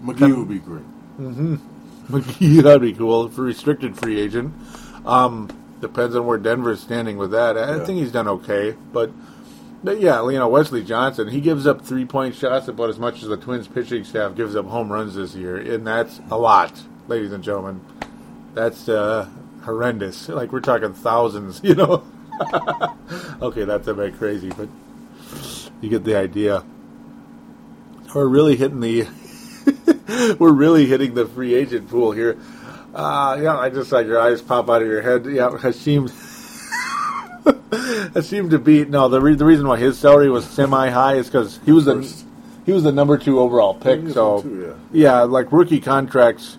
McGee 0.03 0.35
would 0.35 0.49
be 0.49 0.59
great. 0.59 0.83
Hmm. 0.83 1.55
McGee, 2.09 2.63
that'd 2.63 2.81
be 2.81 2.93
cool 2.93 3.27
for 3.29 3.41
restricted 3.41 3.97
free 3.97 4.19
agent. 4.19 4.53
Um, 5.05 5.49
depends 5.81 6.15
on 6.15 6.25
where 6.25 6.37
Denver's 6.37 6.79
standing 6.79 7.17
with 7.17 7.31
that. 7.31 7.57
I 7.57 7.75
Yeah. 7.77 7.83
think 7.85 7.99
he's 7.99 8.11
done 8.13 8.27
okay, 8.29 8.75
but, 8.93 9.11
but 9.83 9.99
yeah, 9.99 10.23
you 10.23 10.37
know 10.39 10.47
Wesley 10.47 10.83
Johnson, 10.83 11.27
he 11.27 11.41
gives 11.41 11.67
up 11.67 11.81
three 11.81 12.05
point 12.05 12.33
shots 12.35 12.67
about 12.67 12.89
as 12.89 12.97
much 12.97 13.21
as 13.23 13.27
the 13.29 13.37
Twins 13.37 13.67
pitching 13.67 14.03
staff 14.05 14.35
gives 14.35 14.55
up 14.55 14.65
home 14.67 14.91
runs 14.91 15.15
this 15.15 15.35
year, 15.35 15.57
and 15.57 15.85
that's 15.85 16.19
a 16.31 16.37
lot, 16.37 16.81
ladies 17.07 17.31
and 17.33 17.43
gentlemen. 17.43 17.81
That's 18.53 18.87
uh, 18.89 19.27
horrendous. 19.67 20.29
Like 20.29 20.51
we're 20.51 20.61
talking 20.61 20.93
thousands, 20.93 21.61
you 21.63 21.75
know. 21.75 22.03
okay, 23.41 23.65
that's 23.65 23.87
a 23.87 23.93
bit 23.93 24.17
crazy, 24.17 24.49
but 24.49 24.69
you 25.81 25.89
get 25.89 26.03
the 26.03 26.15
idea. 26.15 26.63
We're 28.15 28.27
really 28.27 28.55
hitting 28.55 28.79
the 28.79 29.07
we're 30.39 30.53
really 30.53 30.85
hitting 30.85 31.13
the 31.13 31.27
free 31.27 31.53
agent 31.53 31.89
pool 31.89 32.11
here. 32.11 32.37
Uh, 32.95 33.37
yeah, 33.41 33.57
I 33.57 33.69
just 33.69 33.89
saw 33.89 33.99
your 33.99 34.19
eyes 34.19 34.41
pop 34.41 34.69
out 34.69 34.81
of 34.81 34.87
your 34.87 35.01
head. 35.01 35.25
Yeah, 35.25 35.49
Hasheem. 35.49 36.09
Hasheem 37.43 38.49
Thabeet. 38.49 38.87
No, 38.87 39.09
the 39.09 39.21
re- 39.21 39.35
the 39.35 39.45
reason 39.45 39.67
why 39.67 39.77
his 39.77 39.99
salary 39.99 40.29
was 40.29 40.45
semi 40.45 40.89
high 40.89 41.15
is 41.15 41.27
because 41.27 41.59
he 41.65 41.71
was 41.71 41.85
the 41.85 42.01
he 42.65 42.71
was 42.71 42.83
the 42.83 42.91
number 42.91 43.17
two 43.17 43.39
overall 43.39 43.73
pick. 43.73 44.07
So 44.09 44.41
two, 44.41 44.75
yeah, 44.93 45.23
like 45.23 45.51
rookie 45.51 45.81
contracts 45.81 46.57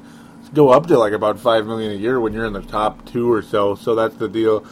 go 0.54 0.70
up 0.70 0.86
to 0.86 0.98
like 0.98 1.12
about 1.12 1.38
five 1.38 1.66
million 1.66 1.92
a 1.92 1.96
year 1.96 2.20
when 2.20 2.32
you're 2.32 2.46
in 2.46 2.52
the 2.52 2.62
top 2.62 3.04
two 3.06 3.30
or 3.30 3.42
so. 3.42 3.74
So 3.74 3.94
that's 3.94 4.16
the 4.16 4.28
deal. 4.28 4.66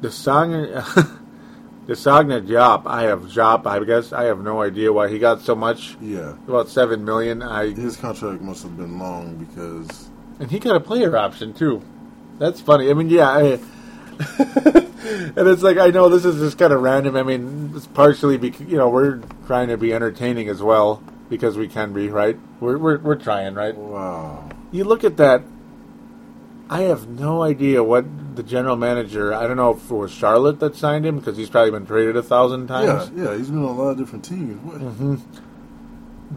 The 0.00 0.10
song, 0.10 0.50
DeSagana 1.86 2.46
Diop. 2.46 2.82
I 2.86 3.04
have 3.04 3.22
Diop. 3.22 3.66
I 3.66 3.82
guess 3.84 4.12
I 4.12 4.24
have 4.24 4.40
no 4.40 4.62
idea 4.62 4.92
why 4.92 5.08
he 5.08 5.18
got 5.18 5.40
so 5.40 5.54
much. 5.54 5.96
Yeah, 6.00 6.36
About 6.46 6.68
seven 6.68 7.04
million. 7.04 7.42
I 7.42 7.70
his 7.72 7.96
contract 7.96 8.42
must 8.42 8.62
have 8.62 8.76
been 8.76 8.98
long 8.98 9.36
because 9.36 10.10
and 10.38 10.50
he 10.50 10.58
got 10.58 10.76
a 10.76 10.80
player 10.80 11.16
option 11.16 11.54
too. 11.54 11.82
That's 12.38 12.60
funny. 12.60 12.90
I 12.90 12.94
mean, 12.94 13.08
yeah. 13.08 13.30
I, 13.30 13.58
and 14.18 15.48
it's 15.48 15.62
like 15.62 15.78
I 15.78 15.88
know 15.90 16.08
this 16.08 16.24
is 16.24 16.40
just 16.40 16.58
kind 16.58 16.72
of 16.72 16.82
random. 16.82 17.16
I 17.16 17.22
mean, 17.22 17.72
it's 17.74 17.86
partially 17.86 18.36
because 18.36 18.66
you 18.66 18.76
know 18.76 18.88
we're 18.88 19.20
trying 19.46 19.68
to 19.68 19.76
be 19.76 19.92
entertaining 19.92 20.48
as 20.48 20.62
well 20.62 21.02
because 21.28 21.56
we 21.56 21.68
can 21.68 21.92
be 21.92 22.08
right. 22.08 22.38
We're 22.60 22.78
we're, 22.78 22.98
we're 22.98 23.16
trying 23.16 23.54
right. 23.54 23.74
wow, 23.74 24.45
You 24.72 24.84
look 24.84 25.04
at 25.04 25.16
that. 25.18 25.42
I 26.68 26.82
have 26.82 27.08
no 27.08 27.42
idea 27.42 27.82
what 27.82 28.04
the 28.34 28.42
general 28.42 28.76
manager. 28.76 29.32
I 29.32 29.46
don't 29.46 29.56
know 29.56 29.70
if 29.70 29.90
it 29.90 29.94
was 29.94 30.12
Charlotte 30.12 30.58
that 30.60 30.74
signed 30.74 31.06
him 31.06 31.18
because 31.18 31.36
he's 31.36 31.48
probably 31.48 31.70
been 31.70 31.86
traded 31.86 32.16
a 32.16 32.22
thousand 32.22 32.66
times. 32.66 33.10
yeah, 33.14 33.24
yeah, 33.30 33.36
he's 33.36 33.48
been 33.48 33.58
on 33.58 33.64
a 33.64 33.72
lot 33.72 33.90
of 33.90 33.98
different 33.98 34.24
teams. 34.24 34.60
Mm-hmm. 34.60 35.16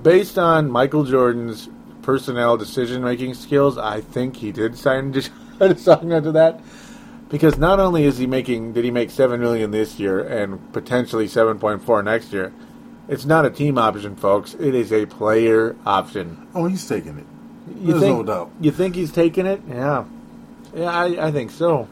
Based 0.04 0.38
on 0.38 0.70
Michael 0.70 1.04
Jordan's 1.04 1.68
personnel 2.04 2.58
decision 2.58 3.04
making 3.04 3.34
skills, 3.34 3.78
I 3.78 4.02
think 4.02 4.36
he 4.38 4.52
did 4.52 4.78
sign 4.78 5.12
DeSagana 5.14 6.24
to 6.24 6.32
that. 6.34 6.62
Because 7.30 7.58
not 7.58 7.80
only 7.80 8.06
is 8.06 8.18
he 8.18 8.26
making 8.26 8.74
did 8.74 8.84
he 8.84 8.92
make 8.92 9.12
seven 9.12 9.40
million 9.40 9.72
this 9.72 10.00
year 10.00 10.20
and 10.20 10.72
potentially 10.74 11.28
seven 11.28 11.60
point 11.60 11.84
four 11.84 12.02
next 12.02 12.34
year, 12.34 12.54
it's 13.08 13.26
not 13.26 13.46
a 13.46 13.50
team 13.50 13.78
option, 13.78 14.16
folks. 14.16 14.56
It 14.56 14.74
is 14.76 14.92
a 14.92 15.06
player 15.06 15.76
option. 15.86 16.48
Oh, 16.56 16.66
he's 16.66 16.88
taking 16.88 17.18
it. 17.18 17.26
You 17.82 17.92
There's 17.94 18.02
think, 18.02 18.18
no 18.18 18.24
doubt. 18.24 18.52
You 18.60 18.72
think 18.72 18.96
he's 18.96 19.12
taking 19.12 19.46
it? 19.46 19.62
Yeah, 19.70 20.06
yeah, 20.74 20.86
I, 20.92 21.28
I 21.28 21.32
think 21.32 21.52
so. 21.52 21.88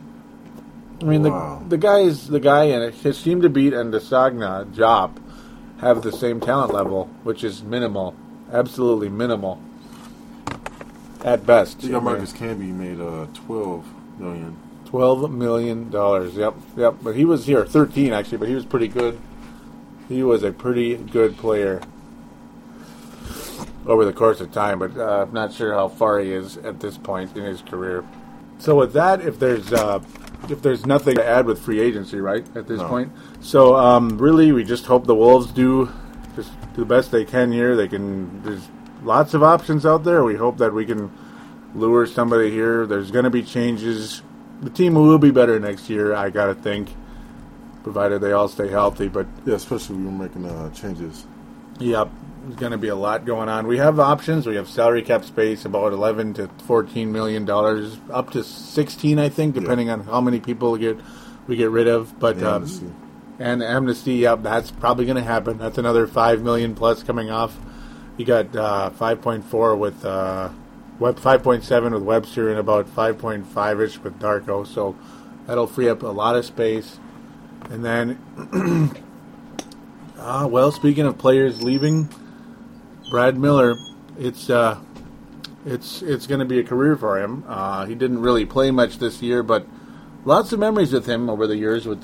I 1.01 1.05
mean, 1.05 1.23
Wow. 1.23 1.63
the 1.67 1.77
the 1.77 1.97
is 1.97 2.27
the 2.27 2.39
guy 2.39 2.63
in 2.65 2.81
it, 2.81 2.95
Hasheem 2.95 3.41
Thabeet 3.41 3.77
and 3.79 3.93
DeSagana 3.93 4.65
Diop 4.73 5.11
have 5.79 6.01
the 6.01 6.11
same 6.11 6.39
talent 6.39 6.73
level, 6.73 7.05
which 7.23 7.43
is 7.43 7.63
minimal, 7.63 8.15
absolutely 8.51 9.09
minimal, 9.09 9.61
at 11.23 11.45
best. 11.45 11.83
You 11.83 11.91
got 11.91 12.03
Marcus 12.03 12.33
Camby 12.33 12.73
made 12.73 12.99
uh, 12.99 13.27
twelve 13.33 13.85
million. 14.19 14.57
Twelve 14.85 15.29
million 15.31 15.89
dollars. 15.89 16.33
Yep, 16.35 16.55
yep. 16.77 16.95
But 17.03 17.15
he 17.15 17.25
was 17.25 17.45
here 17.45 17.65
thirteen 17.65 18.13
actually, 18.13 18.37
but 18.37 18.47
he 18.47 18.55
was 18.55 18.65
pretty 18.65 18.87
good. 18.87 19.19
He 20.09 20.23
was 20.23 20.43
a 20.43 20.51
pretty 20.51 20.95
good 20.95 21.37
player 21.37 21.81
over 23.87 24.05
the 24.05 24.13
course 24.13 24.41
of 24.41 24.51
time, 24.51 24.79
but 24.79 24.95
uh, 24.97 25.23
I'm 25.27 25.33
not 25.33 25.53
sure 25.53 25.73
how 25.73 25.87
far 25.87 26.19
he 26.19 26.31
is 26.31 26.57
at 26.57 26.79
this 26.79 26.97
point 26.97 27.35
in 27.35 27.43
his 27.43 27.61
career. 27.61 28.03
So 28.59 28.75
with 28.75 28.93
that, 28.93 29.21
if 29.21 29.39
there's 29.39 29.71
uh, 29.71 29.99
if 30.49 30.61
there's 30.61 30.85
nothing 30.85 31.15
to 31.15 31.25
add 31.25 31.45
with 31.45 31.59
free 31.59 31.79
agency, 31.79 32.19
right 32.19 32.45
at 32.55 32.67
this 32.67 32.79
No. 32.81 32.87
point, 32.87 33.11
so 33.39 33.75
um, 33.75 34.17
really 34.17 34.51
we 34.51 34.63
just 34.63 34.85
hope 34.85 35.05
the 35.07 35.15
Wolves 35.15 35.51
do 35.51 35.89
just 36.35 36.51
do 36.75 36.81
the 36.81 36.85
best 36.85 37.11
they 37.11 37.25
can 37.25 37.51
here. 37.51 37.75
They 37.75 37.87
can. 37.87 38.43
There's 38.43 38.67
lots 39.03 39.33
of 39.33 39.41
options 39.43 39.85
out 39.85 40.03
there. 40.03 40.23
We 40.23 40.35
hope 40.35 40.57
that 40.57 40.73
we 40.73 40.85
can 40.85 41.11
lure 41.75 42.05
somebody 42.05 42.51
here. 42.51 42.85
There's 42.85 43.11
going 43.11 43.25
to 43.25 43.29
be 43.29 43.43
changes. 43.43 44.21
The 44.61 44.69
team 44.71 44.95
will 44.95 45.19
be 45.19 45.31
better 45.31 45.59
next 45.59 45.87
year, 45.89 46.13
I 46.15 46.31
gotta 46.31 46.55
think, 46.55 46.89
provided 47.83 48.21
they 48.21 48.31
all 48.31 48.47
stay 48.47 48.67
healthy. 48.69 49.07
But 49.07 49.27
Yeah, 49.45 49.53
especially 49.55 49.97
we're 49.97 50.11
making 50.11 50.45
uh, 50.45 50.71
changes. 50.71 51.25
Yep, 51.79 52.09
going 52.55 52.71
to 52.71 52.77
be 52.77 52.87
a 52.87 52.95
lot 52.95 53.25
going 53.25 53.49
on. 53.49 53.67
We 53.67 53.77
have 53.77 53.99
options. 53.99 54.47
We 54.47 54.55
have 54.55 54.69
salary 54.69 55.01
cap 55.01 55.25
space 55.25 55.65
about 55.65 55.93
11 55.93 56.35
to 56.35 56.47
14 56.65 57.11
million 57.11 57.45
dollars, 57.45 57.97
up 58.11 58.31
to 58.31 58.43
16, 58.43 59.19
I 59.19 59.29
think, 59.29 59.55
depending 59.55 59.89
on 59.89 60.01
how 60.01 60.21
many 60.21 60.39
people 60.39 60.77
get 60.77 60.97
we 61.47 61.55
get 61.55 61.69
rid 61.69 61.87
of. 61.87 62.19
But 62.19 62.37
Yeah, 62.37 62.55
um, 62.55 62.95
and 63.39 63.61
amnesty, 63.61 64.15
yep, 64.15 64.41
that's 64.41 64.71
probably 64.71 65.05
going 65.05 65.17
to 65.17 65.23
happen. 65.23 65.57
That's 65.57 65.77
another 65.77 66.07
five 66.07 66.41
million 66.41 66.75
plus 66.75 67.03
coming 67.03 67.29
off. 67.29 67.55
You 68.17 68.25
got 68.25 68.55
uh, 68.55 68.89
5.4 68.97 69.77
with 69.77 70.03
uh, 70.03 70.49
Web 70.99 71.17
5.7 71.17 71.93
with 71.93 72.01
Webster 72.01 72.49
and 72.49 72.57
about 72.59 72.87
5.5 72.87 73.85
ish 73.85 73.99
with 73.99 74.17
Darko. 74.19 74.65
So 74.65 74.95
that'll 75.45 75.67
free 75.67 75.87
up 75.87 76.01
a 76.01 76.07
lot 76.07 76.35
of 76.35 76.45
space. 76.45 76.99
And 77.69 77.85
then, 77.85 78.93
uh, 80.17 80.47
well, 80.51 80.71
speaking 80.71 81.05
of 81.05 81.19
players 81.19 81.61
leaving, 81.63 82.09
Brad 83.09 83.37
Miller, 83.37 83.75
it's 84.19 84.49
uh, 84.49 84.79
it's 85.65 86.01
it's 86.01 86.27
going 86.27 86.39
to 86.39 86.45
be 86.45 86.59
a 86.59 86.63
career 86.63 86.95
for 86.95 87.21
him. 87.21 87.43
Uh, 87.47 87.85
he 87.85 87.95
didn't 87.95 88.21
really 88.21 88.45
play 88.45 88.71
much 88.71 88.99
this 88.99 89.21
year, 89.21 89.43
but 89.43 89.65
lots 90.25 90.51
of 90.51 90.59
memories 90.59 90.93
with 90.93 91.05
him 91.05 91.29
over 91.29 91.47
the 91.47 91.57
years 91.57 91.85
with 91.85 92.03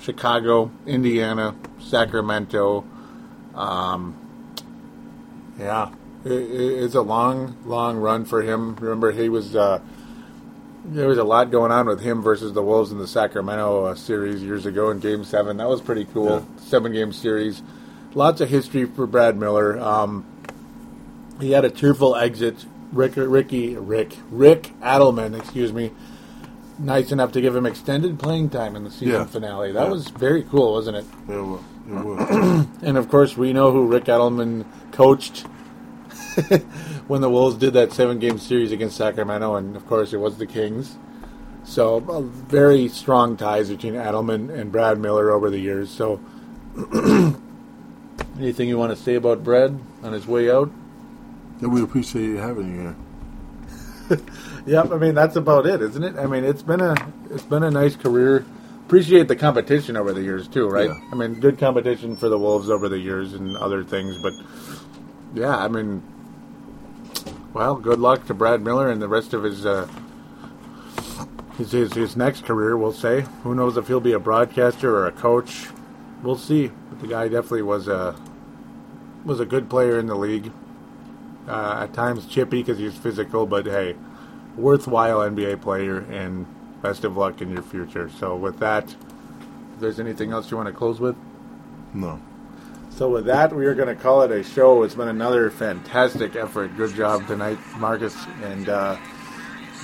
Chicago, 0.00 0.70
Indiana, 0.86 1.54
Sacramento. 1.78 2.84
Um, 3.54 4.20
yeah, 5.58 5.92
it, 6.24 6.30
it's 6.30 6.94
a 6.94 7.02
long, 7.02 7.56
long 7.64 7.96
run 7.96 8.24
for 8.24 8.42
him. 8.42 8.74
Remember, 8.76 9.12
he 9.12 9.28
was 9.28 9.54
uh, 9.54 9.80
there 10.84 11.08
was 11.08 11.18
a 11.18 11.24
lot 11.24 11.50
going 11.50 11.72
on 11.72 11.86
with 11.86 12.00
him 12.00 12.22
versus 12.22 12.52
the 12.52 12.62
Wolves 12.62 12.92
in 12.92 12.98
the 12.98 13.08
Sacramento 13.08 13.84
uh, 13.86 13.94
series 13.94 14.42
years 14.42 14.66
ago 14.66 14.90
in 14.90 15.00
Game 15.00 15.24
Seven. 15.24 15.56
That 15.56 15.68
was 15.68 15.80
pretty 15.80 16.04
cool. 16.06 16.40
Yeah. 16.40 16.62
Seven 16.62 16.92
game 16.92 17.12
series. 17.12 17.62
Lots 18.14 18.40
of 18.40 18.48
history 18.48 18.84
for 18.84 19.06
Brad 19.06 19.36
Miller. 19.36 19.78
Um, 19.80 20.24
he 21.40 21.52
had 21.52 21.64
a 21.64 21.70
tearful 21.70 22.16
exit. 22.16 22.64
Rick, 22.92 23.14
Ricky, 23.16 23.76
Rick, 23.76 24.16
Rick 24.30 24.72
Adelman, 24.80 25.36
excuse 25.36 25.72
me, 25.72 25.90
nice 26.78 27.10
enough 27.12 27.32
to 27.32 27.40
give 27.40 27.54
him 27.54 27.66
extended 27.66 28.18
playing 28.18 28.50
time 28.50 28.76
in 28.76 28.84
the 28.84 28.90
season 28.90 29.08
yeah. 29.08 29.24
finale. 29.24 29.72
That 29.72 29.84
yeah. 29.84 29.90
was 29.90 30.08
very 30.08 30.44
cool, 30.44 30.72
wasn't 30.72 30.98
it? 30.98 31.04
It 31.28 31.40
was. 31.40 31.60
It 31.88 32.04
was. 32.04 32.66
and 32.82 32.96
of 32.96 33.08
course, 33.08 33.36
we 33.36 33.52
know 33.52 33.72
who 33.72 33.86
Rick 33.86 34.04
Adelman 34.04 34.64
coached 34.92 35.40
when 37.08 37.20
the 37.20 37.30
Wolves 37.30 37.56
did 37.56 37.72
that 37.74 37.92
seven-game 37.92 38.38
series 38.38 38.72
against 38.72 38.96
Sacramento, 38.96 39.56
and 39.56 39.76
of 39.76 39.86
course, 39.86 40.12
it 40.12 40.18
was 40.18 40.38
the 40.38 40.46
Kings. 40.46 40.96
So, 41.64 42.04
uh, 42.08 42.20
very 42.20 42.88
strong 42.88 43.36
ties 43.36 43.70
between 43.70 43.94
Adelman 43.94 44.50
and 44.50 44.70
Brad 44.70 44.98
Miller 44.98 45.30
over 45.30 45.48
the 45.48 45.58
years. 45.58 45.90
So, 45.90 46.20
anything 48.38 48.68
you 48.68 48.76
want 48.76 48.96
to 48.96 49.02
say 49.02 49.14
about 49.14 49.42
Brad 49.42 49.78
on 50.02 50.12
his 50.12 50.26
way 50.26 50.50
out? 50.50 50.70
Yeah, 51.60 51.68
we 51.68 51.82
appreciate 51.82 52.24
you 52.24 52.36
having 52.36 52.74
you 52.74 52.80
here. 52.80 52.96
yep, 54.66 54.90
I 54.90 54.98
mean 54.98 55.14
that's 55.14 55.36
about 55.36 55.66
it, 55.66 55.80
isn't 55.80 56.02
it? 56.02 56.16
I 56.16 56.26
mean 56.26 56.44
it's 56.44 56.62
been 56.62 56.80
a 56.80 56.94
it's 57.30 57.44
been 57.44 57.62
a 57.62 57.70
nice 57.70 57.96
career. 57.96 58.44
Appreciate 58.86 59.28
the 59.28 59.36
competition 59.36 59.96
over 59.96 60.12
the 60.12 60.20
years 60.20 60.46
too, 60.46 60.68
right? 60.68 60.90
Yeah. 60.90 61.00
I 61.10 61.14
mean, 61.14 61.40
good 61.40 61.58
competition 61.58 62.16
for 62.16 62.28
the 62.28 62.38
Wolves 62.38 62.68
over 62.68 62.88
the 62.88 62.98
years 62.98 63.32
and 63.32 63.56
other 63.56 63.82
things, 63.82 64.18
but 64.18 64.34
yeah, 65.34 65.56
I 65.56 65.68
mean, 65.68 66.02
well, 67.54 67.76
good 67.76 67.98
luck 67.98 68.26
to 68.26 68.34
Brad 68.34 68.60
Miller 68.60 68.90
and 68.90 69.00
the 69.00 69.08
rest 69.08 69.32
of 69.32 69.42
his 69.42 69.64
uh, 69.64 69.88
his, 71.56 71.72
his, 71.72 71.92
his 71.94 72.16
next 72.16 72.44
career. 72.44 72.76
We'll 72.76 72.92
say. 72.92 73.24
Who 73.42 73.54
knows 73.54 73.76
if 73.76 73.86
he'll 73.86 74.00
be 74.00 74.12
a 74.12 74.18
broadcaster 74.18 74.94
or 74.94 75.06
a 75.06 75.12
coach? 75.12 75.68
We'll 76.22 76.36
see. 76.36 76.70
But 76.90 77.00
the 77.00 77.06
guy 77.06 77.28
definitely 77.28 77.62
was 77.62 77.88
a 77.88 78.16
was 79.24 79.40
a 79.40 79.46
good 79.46 79.70
player 79.70 79.98
in 79.98 80.06
the 80.06 80.16
league. 80.16 80.52
Uh, 81.46 81.80
at 81.82 81.92
times 81.92 82.26
chippy 82.26 82.62
because 82.62 82.78
he's 82.78 82.96
physical, 82.96 83.44
but 83.46 83.66
hey, 83.66 83.94
worthwhile 84.56 85.18
NBA 85.18 85.60
player, 85.60 85.98
and 86.10 86.46
best 86.80 87.04
of 87.04 87.16
luck 87.16 87.40
in 87.42 87.50
your 87.50 87.62
future. 87.62 88.10
So, 88.18 88.36
with 88.36 88.58
that, 88.60 88.84
if 89.74 89.80
there's 89.80 90.00
anything 90.00 90.32
else 90.32 90.50
you 90.50 90.56
want 90.56 90.68
to 90.68 90.72
close 90.72 91.00
with? 91.00 91.16
No. 91.92 92.20
So, 92.90 93.10
with 93.10 93.26
that, 93.26 93.54
we 93.54 93.66
are 93.66 93.74
going 93.74 93.88
to 93.88 94.00
call 94.00 94.22
it 94.22 94.30
a 94.30 94.42
show. 94.42 94.82
It's 94.84 94.94
been 94.94 95.08
another 95.08 95.50
fantastic 95.50 96.36
effort. 96.36 96.76
Good 96.76 96.94
job 96.94 97.26
tonight, 97.26 97.58
Marcus. 97.78 98.16
And 98.42 98.68
uh, 98.68 98.96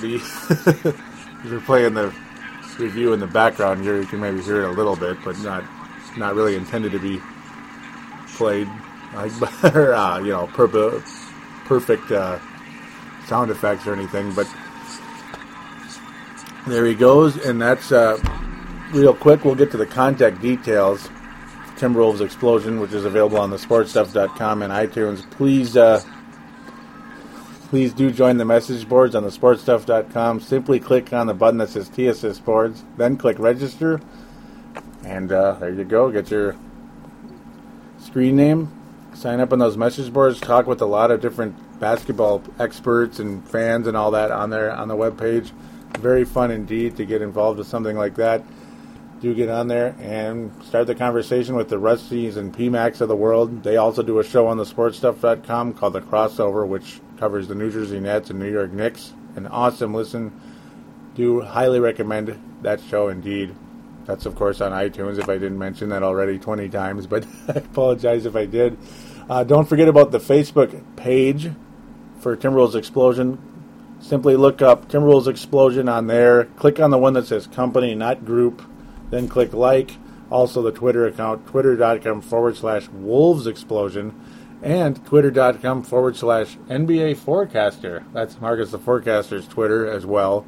the 0.00 0.94
you're 1.44 1.60
playing 1.60 1.94
the 1.94 2.14
review 2.78 3.12
in 3.12 3.20
the 3.20 3.26
background 3.26 3.82
here. 3.82 4.00
You 4.00 4.06
can 4.06 4.20
maybe 4.20 4.40
hear 4.42 4.62
it 4.62 4.68
a 4.68 4.72
little 4.72 4.96
bit, 4.96 5.18
but 5.24 5.38
not 5.40 5.64
not 6.16 6.34
really 6.34 6.56
intended 6.56 6.92
to 6.92 6.98
be 6.98 7.20
played 8.34 8.68
like, 9.14 9.32
uh, 9.64 10.20
you 10.22 10.30
know, 10.30 10.46
purpose 10.48 11.29
perfect 11.70 12.10
uh, 12.10 12.36
sound 13.26 13.48
effects 13.48 13.86
or 13.86 13.94
anything, 13.94 14.34
but 14.34 14.52
there 16.66 16.84
he 16.84 16.96
goes, 16.96 17.36
and 17.46 17.62
that's 17.62 17.92
uh, 17.92 18.18
real 18.90 19.14
quick. 19.14 19.44
We'll 19.44 19.54
get 19.54 19.70
to 19.70 19.76
the 19.76 19.86
contact 19.86 20.42
details. 20.42 21.08
Timberwolves 21.76 22.22
Explosion, 22.22 22.80
which 22.80 22.92
is 22.92 23.04
available 23.04 23.38
on 23.38 23.50
the 23.50 23.56
sportstuff.com 23.56 24.62
and 24.62 24.72
iTunes. 24.72 25.30
Please, 25.30 25.76
uh, 25.76 26.02
please 27.68 27.92
do 27.92 28.10
join 28.10 28.36
the 28.36 28.44
message 28.44 28.88
boards 28.88 29.14
on 29.14 29.22
the 29.22 29.30
sportstuff.com. 29.30 30.40
Simply 30.40 30.80
click 30.80 31.12
on 31.12 31.28
the 31.28 31.34
button 31.34 31.58
that 31.58 31.68
says 31.68 31.88
TSS 31.88 32.40
boards, 32.40 32.84
then 32.96 33.16
click 33.16 33.38
register, 33.38 34.00
and 35.04 35.30
uh, 35.30 35.52
there 35.52 35.72
you 35.72 35.84
go. 35.84 36.10
Get 36.10 36.32
your 36.32 36.56
screen 38.00 38.34
name, 38.34 38.79
sign 39.20 39.38
up 39.38 39.52
on 39.52 39.58
those 39.58 39.76
message 39.76 40.10
boards, 40.10 40.40
talk 40.40 40.66
with 40.66 40.80
a 40.80 40.86
lot 40.86 41.10
of 41.10 41.20
different 41.20 41.78
basketball 41.78 42.42
experts 42.58 43.18
and 43.18 43.46
fans 43.46 43.86
and 43.86 43.94
all 43.94 44.10
that 44.12 44.30
on 44.30 44.48
there 44.48 44.72
on 44.72 44.88
the 44.88 44.96
web 44.96 45.18
page. 45.18 45.52
Very 45.98 46.24
fun 46.24 46.50
indeed 46.50 46.96
to 46.96 47.04
get 47.04 47.20
involved 47.20 47.58
with 47.58 47.66
something 47.66 47.98
like 47.98 48.14
that. 48.14 48.42
Do 49.20 49.34
get 49.34 49.50
on 49.50 49.68
there 49.68 49.94
and 50.00 50.50
start 50.64 50.86
the 50.86 50.94
conversation 50.94 51.54
with 51.54 51.68
the 51.68 51.76
Rusties 51.76 52.38
and 52.38 52.56
PMAX 52.56 53.02
of 53.02 53.08
the 53.08 53.16
world. 53.16 53.62
They 53.62 53.76
also 53.76 54.02
do 54.02 54.20
a 54.20 54.24
show 54.24 54.46
on 54.46 54.56
the 54.56 54.64
sportstuff.com 54.64 55.74
called 55.74 55.92
The 55.92 56.00
Crossover, 56.00 56.66
which 56.66 57.02
covers 57.18 57.46
the 57.46 57.54
New 57.54 57.70
Jersey 57.70 58.00
Nets 58.00 58.30
and 58.30 58.38
New 58.38 58.50
York 58.50 58.72
Knicks. 58.72 59.12
An 59.36 59.46
awesome 59.46 59.92
listen. 59.92 60.32
Do 61.14 61.42
highly 61.42 61.78
recommend 61.78 62.40
that 62.62 62.80
show 62.80 63.08
indeed. 63.08 63.54
That's, 64.06 64.24
of 64.24 64.34
course, 64.34 64.62
on 64.62 64.72
iTunes 64.72 65.18
if 65.18 65.28
I 65.28 65.34
didn't 65.34 65.58
mention 65.58 65.90
that 65.90 66.02
already 66.02 66.38
20 66.38 66.70
times, 66.70 67.06
but 67.06 67.26
I 67.48 67.58
apologize 67.58 68.24
if 68.24 68.34
I 68.34 68.46
did. 68.46 68.78
Uh, 69.30 69.44
don't 69.44 69.68
forget 69.68 69.86
about 69.86 70.10
the 70.10 70.18
Facebook 70.18 70.82
page 70.96 71.52
for 72.18 72.36
Timberwolves 72.36 72.74
Explosion. 72.74 73.38
Simply 74.00 74.34
look 74.34 74.60
up 74.60 74.88
Timberwolves 74.88 75.28
Explosion 75.28 75.88
on 75.88 76.08
there. 76.08 76.46
Click 76.56 76.80
on 76.80 76.90
the 76.90 76.98
one 76.98 77.12
that 77.12 77.28
says 77.28 77.46
company, 77.46 77.94
not 77.94 78.24
group. 78.24 78.60
Then 79.10 79.28
click 79.28 79.52
like. 79.52 79.98
Also, 80.30 80.62
the 80.62 80.72
Twitter 80.72 81.06
account, 81.06 81.46
twitter.com 81.46 82.22
forward 82.22 82.56
slash 82.56 82.88
Wolves 82.88 83.46
Explosion. 83.46 84.20
And 84.64 85.04
twitter.com 85.06 85.84
forward 85.84 86.16
slash 86.16 86.56
NBA 86.68 87.16
Forecaster. 87.18 88.04
That's 88.12 88.40
Marcus 88.40 88.72
the 88.72 88.80
Forecaster's 88.80 89.46
Twitter 89.46 89.88
as 89.88 90.04
well. 90.04 90.44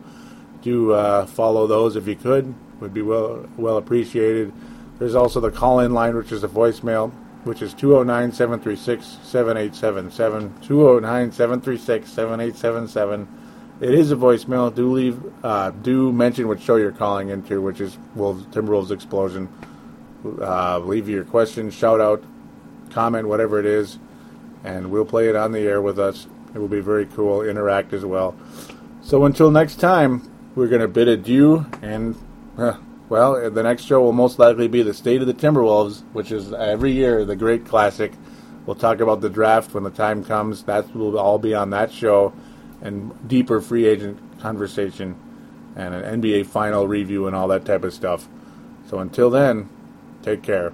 Do 0.61 0.91
uh, 0.91 1.27
follow 1.27 1.69
those 1.69 1.95
if 1.95 2.09
you 2.09 2.17
could. 2.17 2.53
Would 2.81 2.93
be 2.93 3.03
well 3.03 3.49
well 3.57 3.77
appreciated. 3.77 4.53
There's 4.99 5.15
also 5.15 5.39
the 5.39 5.53
call 5.53 5.79
in 5.79 5.95
line, 5.95 6.17
which 6.17 6.33
is 6.33 6.43
a 6.43 6.49
voicemail 6.49 7.13
which 7.45 7.61
is 7.63 7.75
209 7.75 8.33
736 8.33 9.19
7877. 9.23 10.61
209 10.61 11.33
736 11.33 12.11
7877. 12.11 13.29
It 13.81 13.95
is 13.95 14.13
a 14.13 14.17
voicemail. 14.17 14.73
Do 14.73 14.93
leave, 14.93 15.21
uh, 15.45 15.71
do 15.71 16.13
mention 16.13 16.47
what 16.47 16.61
show 16.61 16.77
you're 16.77 16.93
calling 16.93 17.31
into, 17.31 17.61
which 17.61 17.81
is 17.81 17.99
Wolves, 18.15 18.45
Timberwolves 18.47 18.93
Explosion. 18.93 19.49
Uh, 20.25 20.79
leave 20.79 21.09
your 21.09 21.25
question, 21.25 21.69
shout 21.69 22.01
out, 22.01 22.23
comment, 22.91 23.27
whatever 23.27 23.59
it 23.59 23.67
is, 23.67 23.99
and 24.63 24.89
we'll 24.89 25.05
play 25.05 25.29
it 25.29 25.35
on 25.35 25.51
the 25.51 25.61
air 25.61 25.83
with 25.83 25.99
us. 25.99 26.29
It 26.55 26.59
will 26.59 26.69
be 26.69 26.81
very 26.81 27.07
cool. 27.07 27.43
Interact 27.43 27.93
as 27.93 28.05
well. 28.05 28.37
So 29.01 29.25
until 29.25 29.51
next 29.51 29.77
time, 29.77 30.31
we're 30.55 30.69
going 30.69 30.83
to 30.83 30.89
bid 30.89 31.09
adieu 31.09 31.67
and. 31.81 32.17
Uh, 32.57 32.75
well, 33.13 33.51
the 33.51 33.63
next 33.63 33.85
show 33.85 34.01
will 34.01 34.15
most 34.15 34.39
likely 34.39 34.69
be 34.69 34.83
the 34.83 34.95
State 34.95 35.21
of 35.21 35.27
the 35.27 35.35
Timberwolves, 35.35 36.03
which 36.15 36.33
is 36.33 36.55
every 36.55 36.93
year 36.93 37.27
the 37.27 37.37
great 37.37 37.67
classic. 37.67 38.15
We'll 38.65 38.75
talk 38.75 39.01
about 39.01 39.21
the 39.21 39.29
draft 39.29 39.75
when 39.75 39.85
the 39.85 39.91
time 39.91 40.25
comes. 40.25 40.63
That 40.63 40.97
will 40.97 41.19
all 41.19 41.39
be 41.39 41.55
on 41.55 41.69
that 41.71 41.93
show, 41.93 42.33
and 42.81 43.13
deeper 43.29 43.61
free 43.61 43.85
agent 43.85 44.19
conversation, 44.41 45.15
and 45.77 45.95
an 45.95 46.23
NBA 46.23 46.47
final 46.47 46.89
review 46.89 47.27
and 47.27 47.37
all 47.37 47.49
that 47.49 47.67
type 47.67 47.85
of 47.85 47.93
stuff. 47.93 48.27
So 48.89 48.99
until 48.99 49.29
then, 49.29 49.69
take 50.23 50.43
care. 50.43 50.73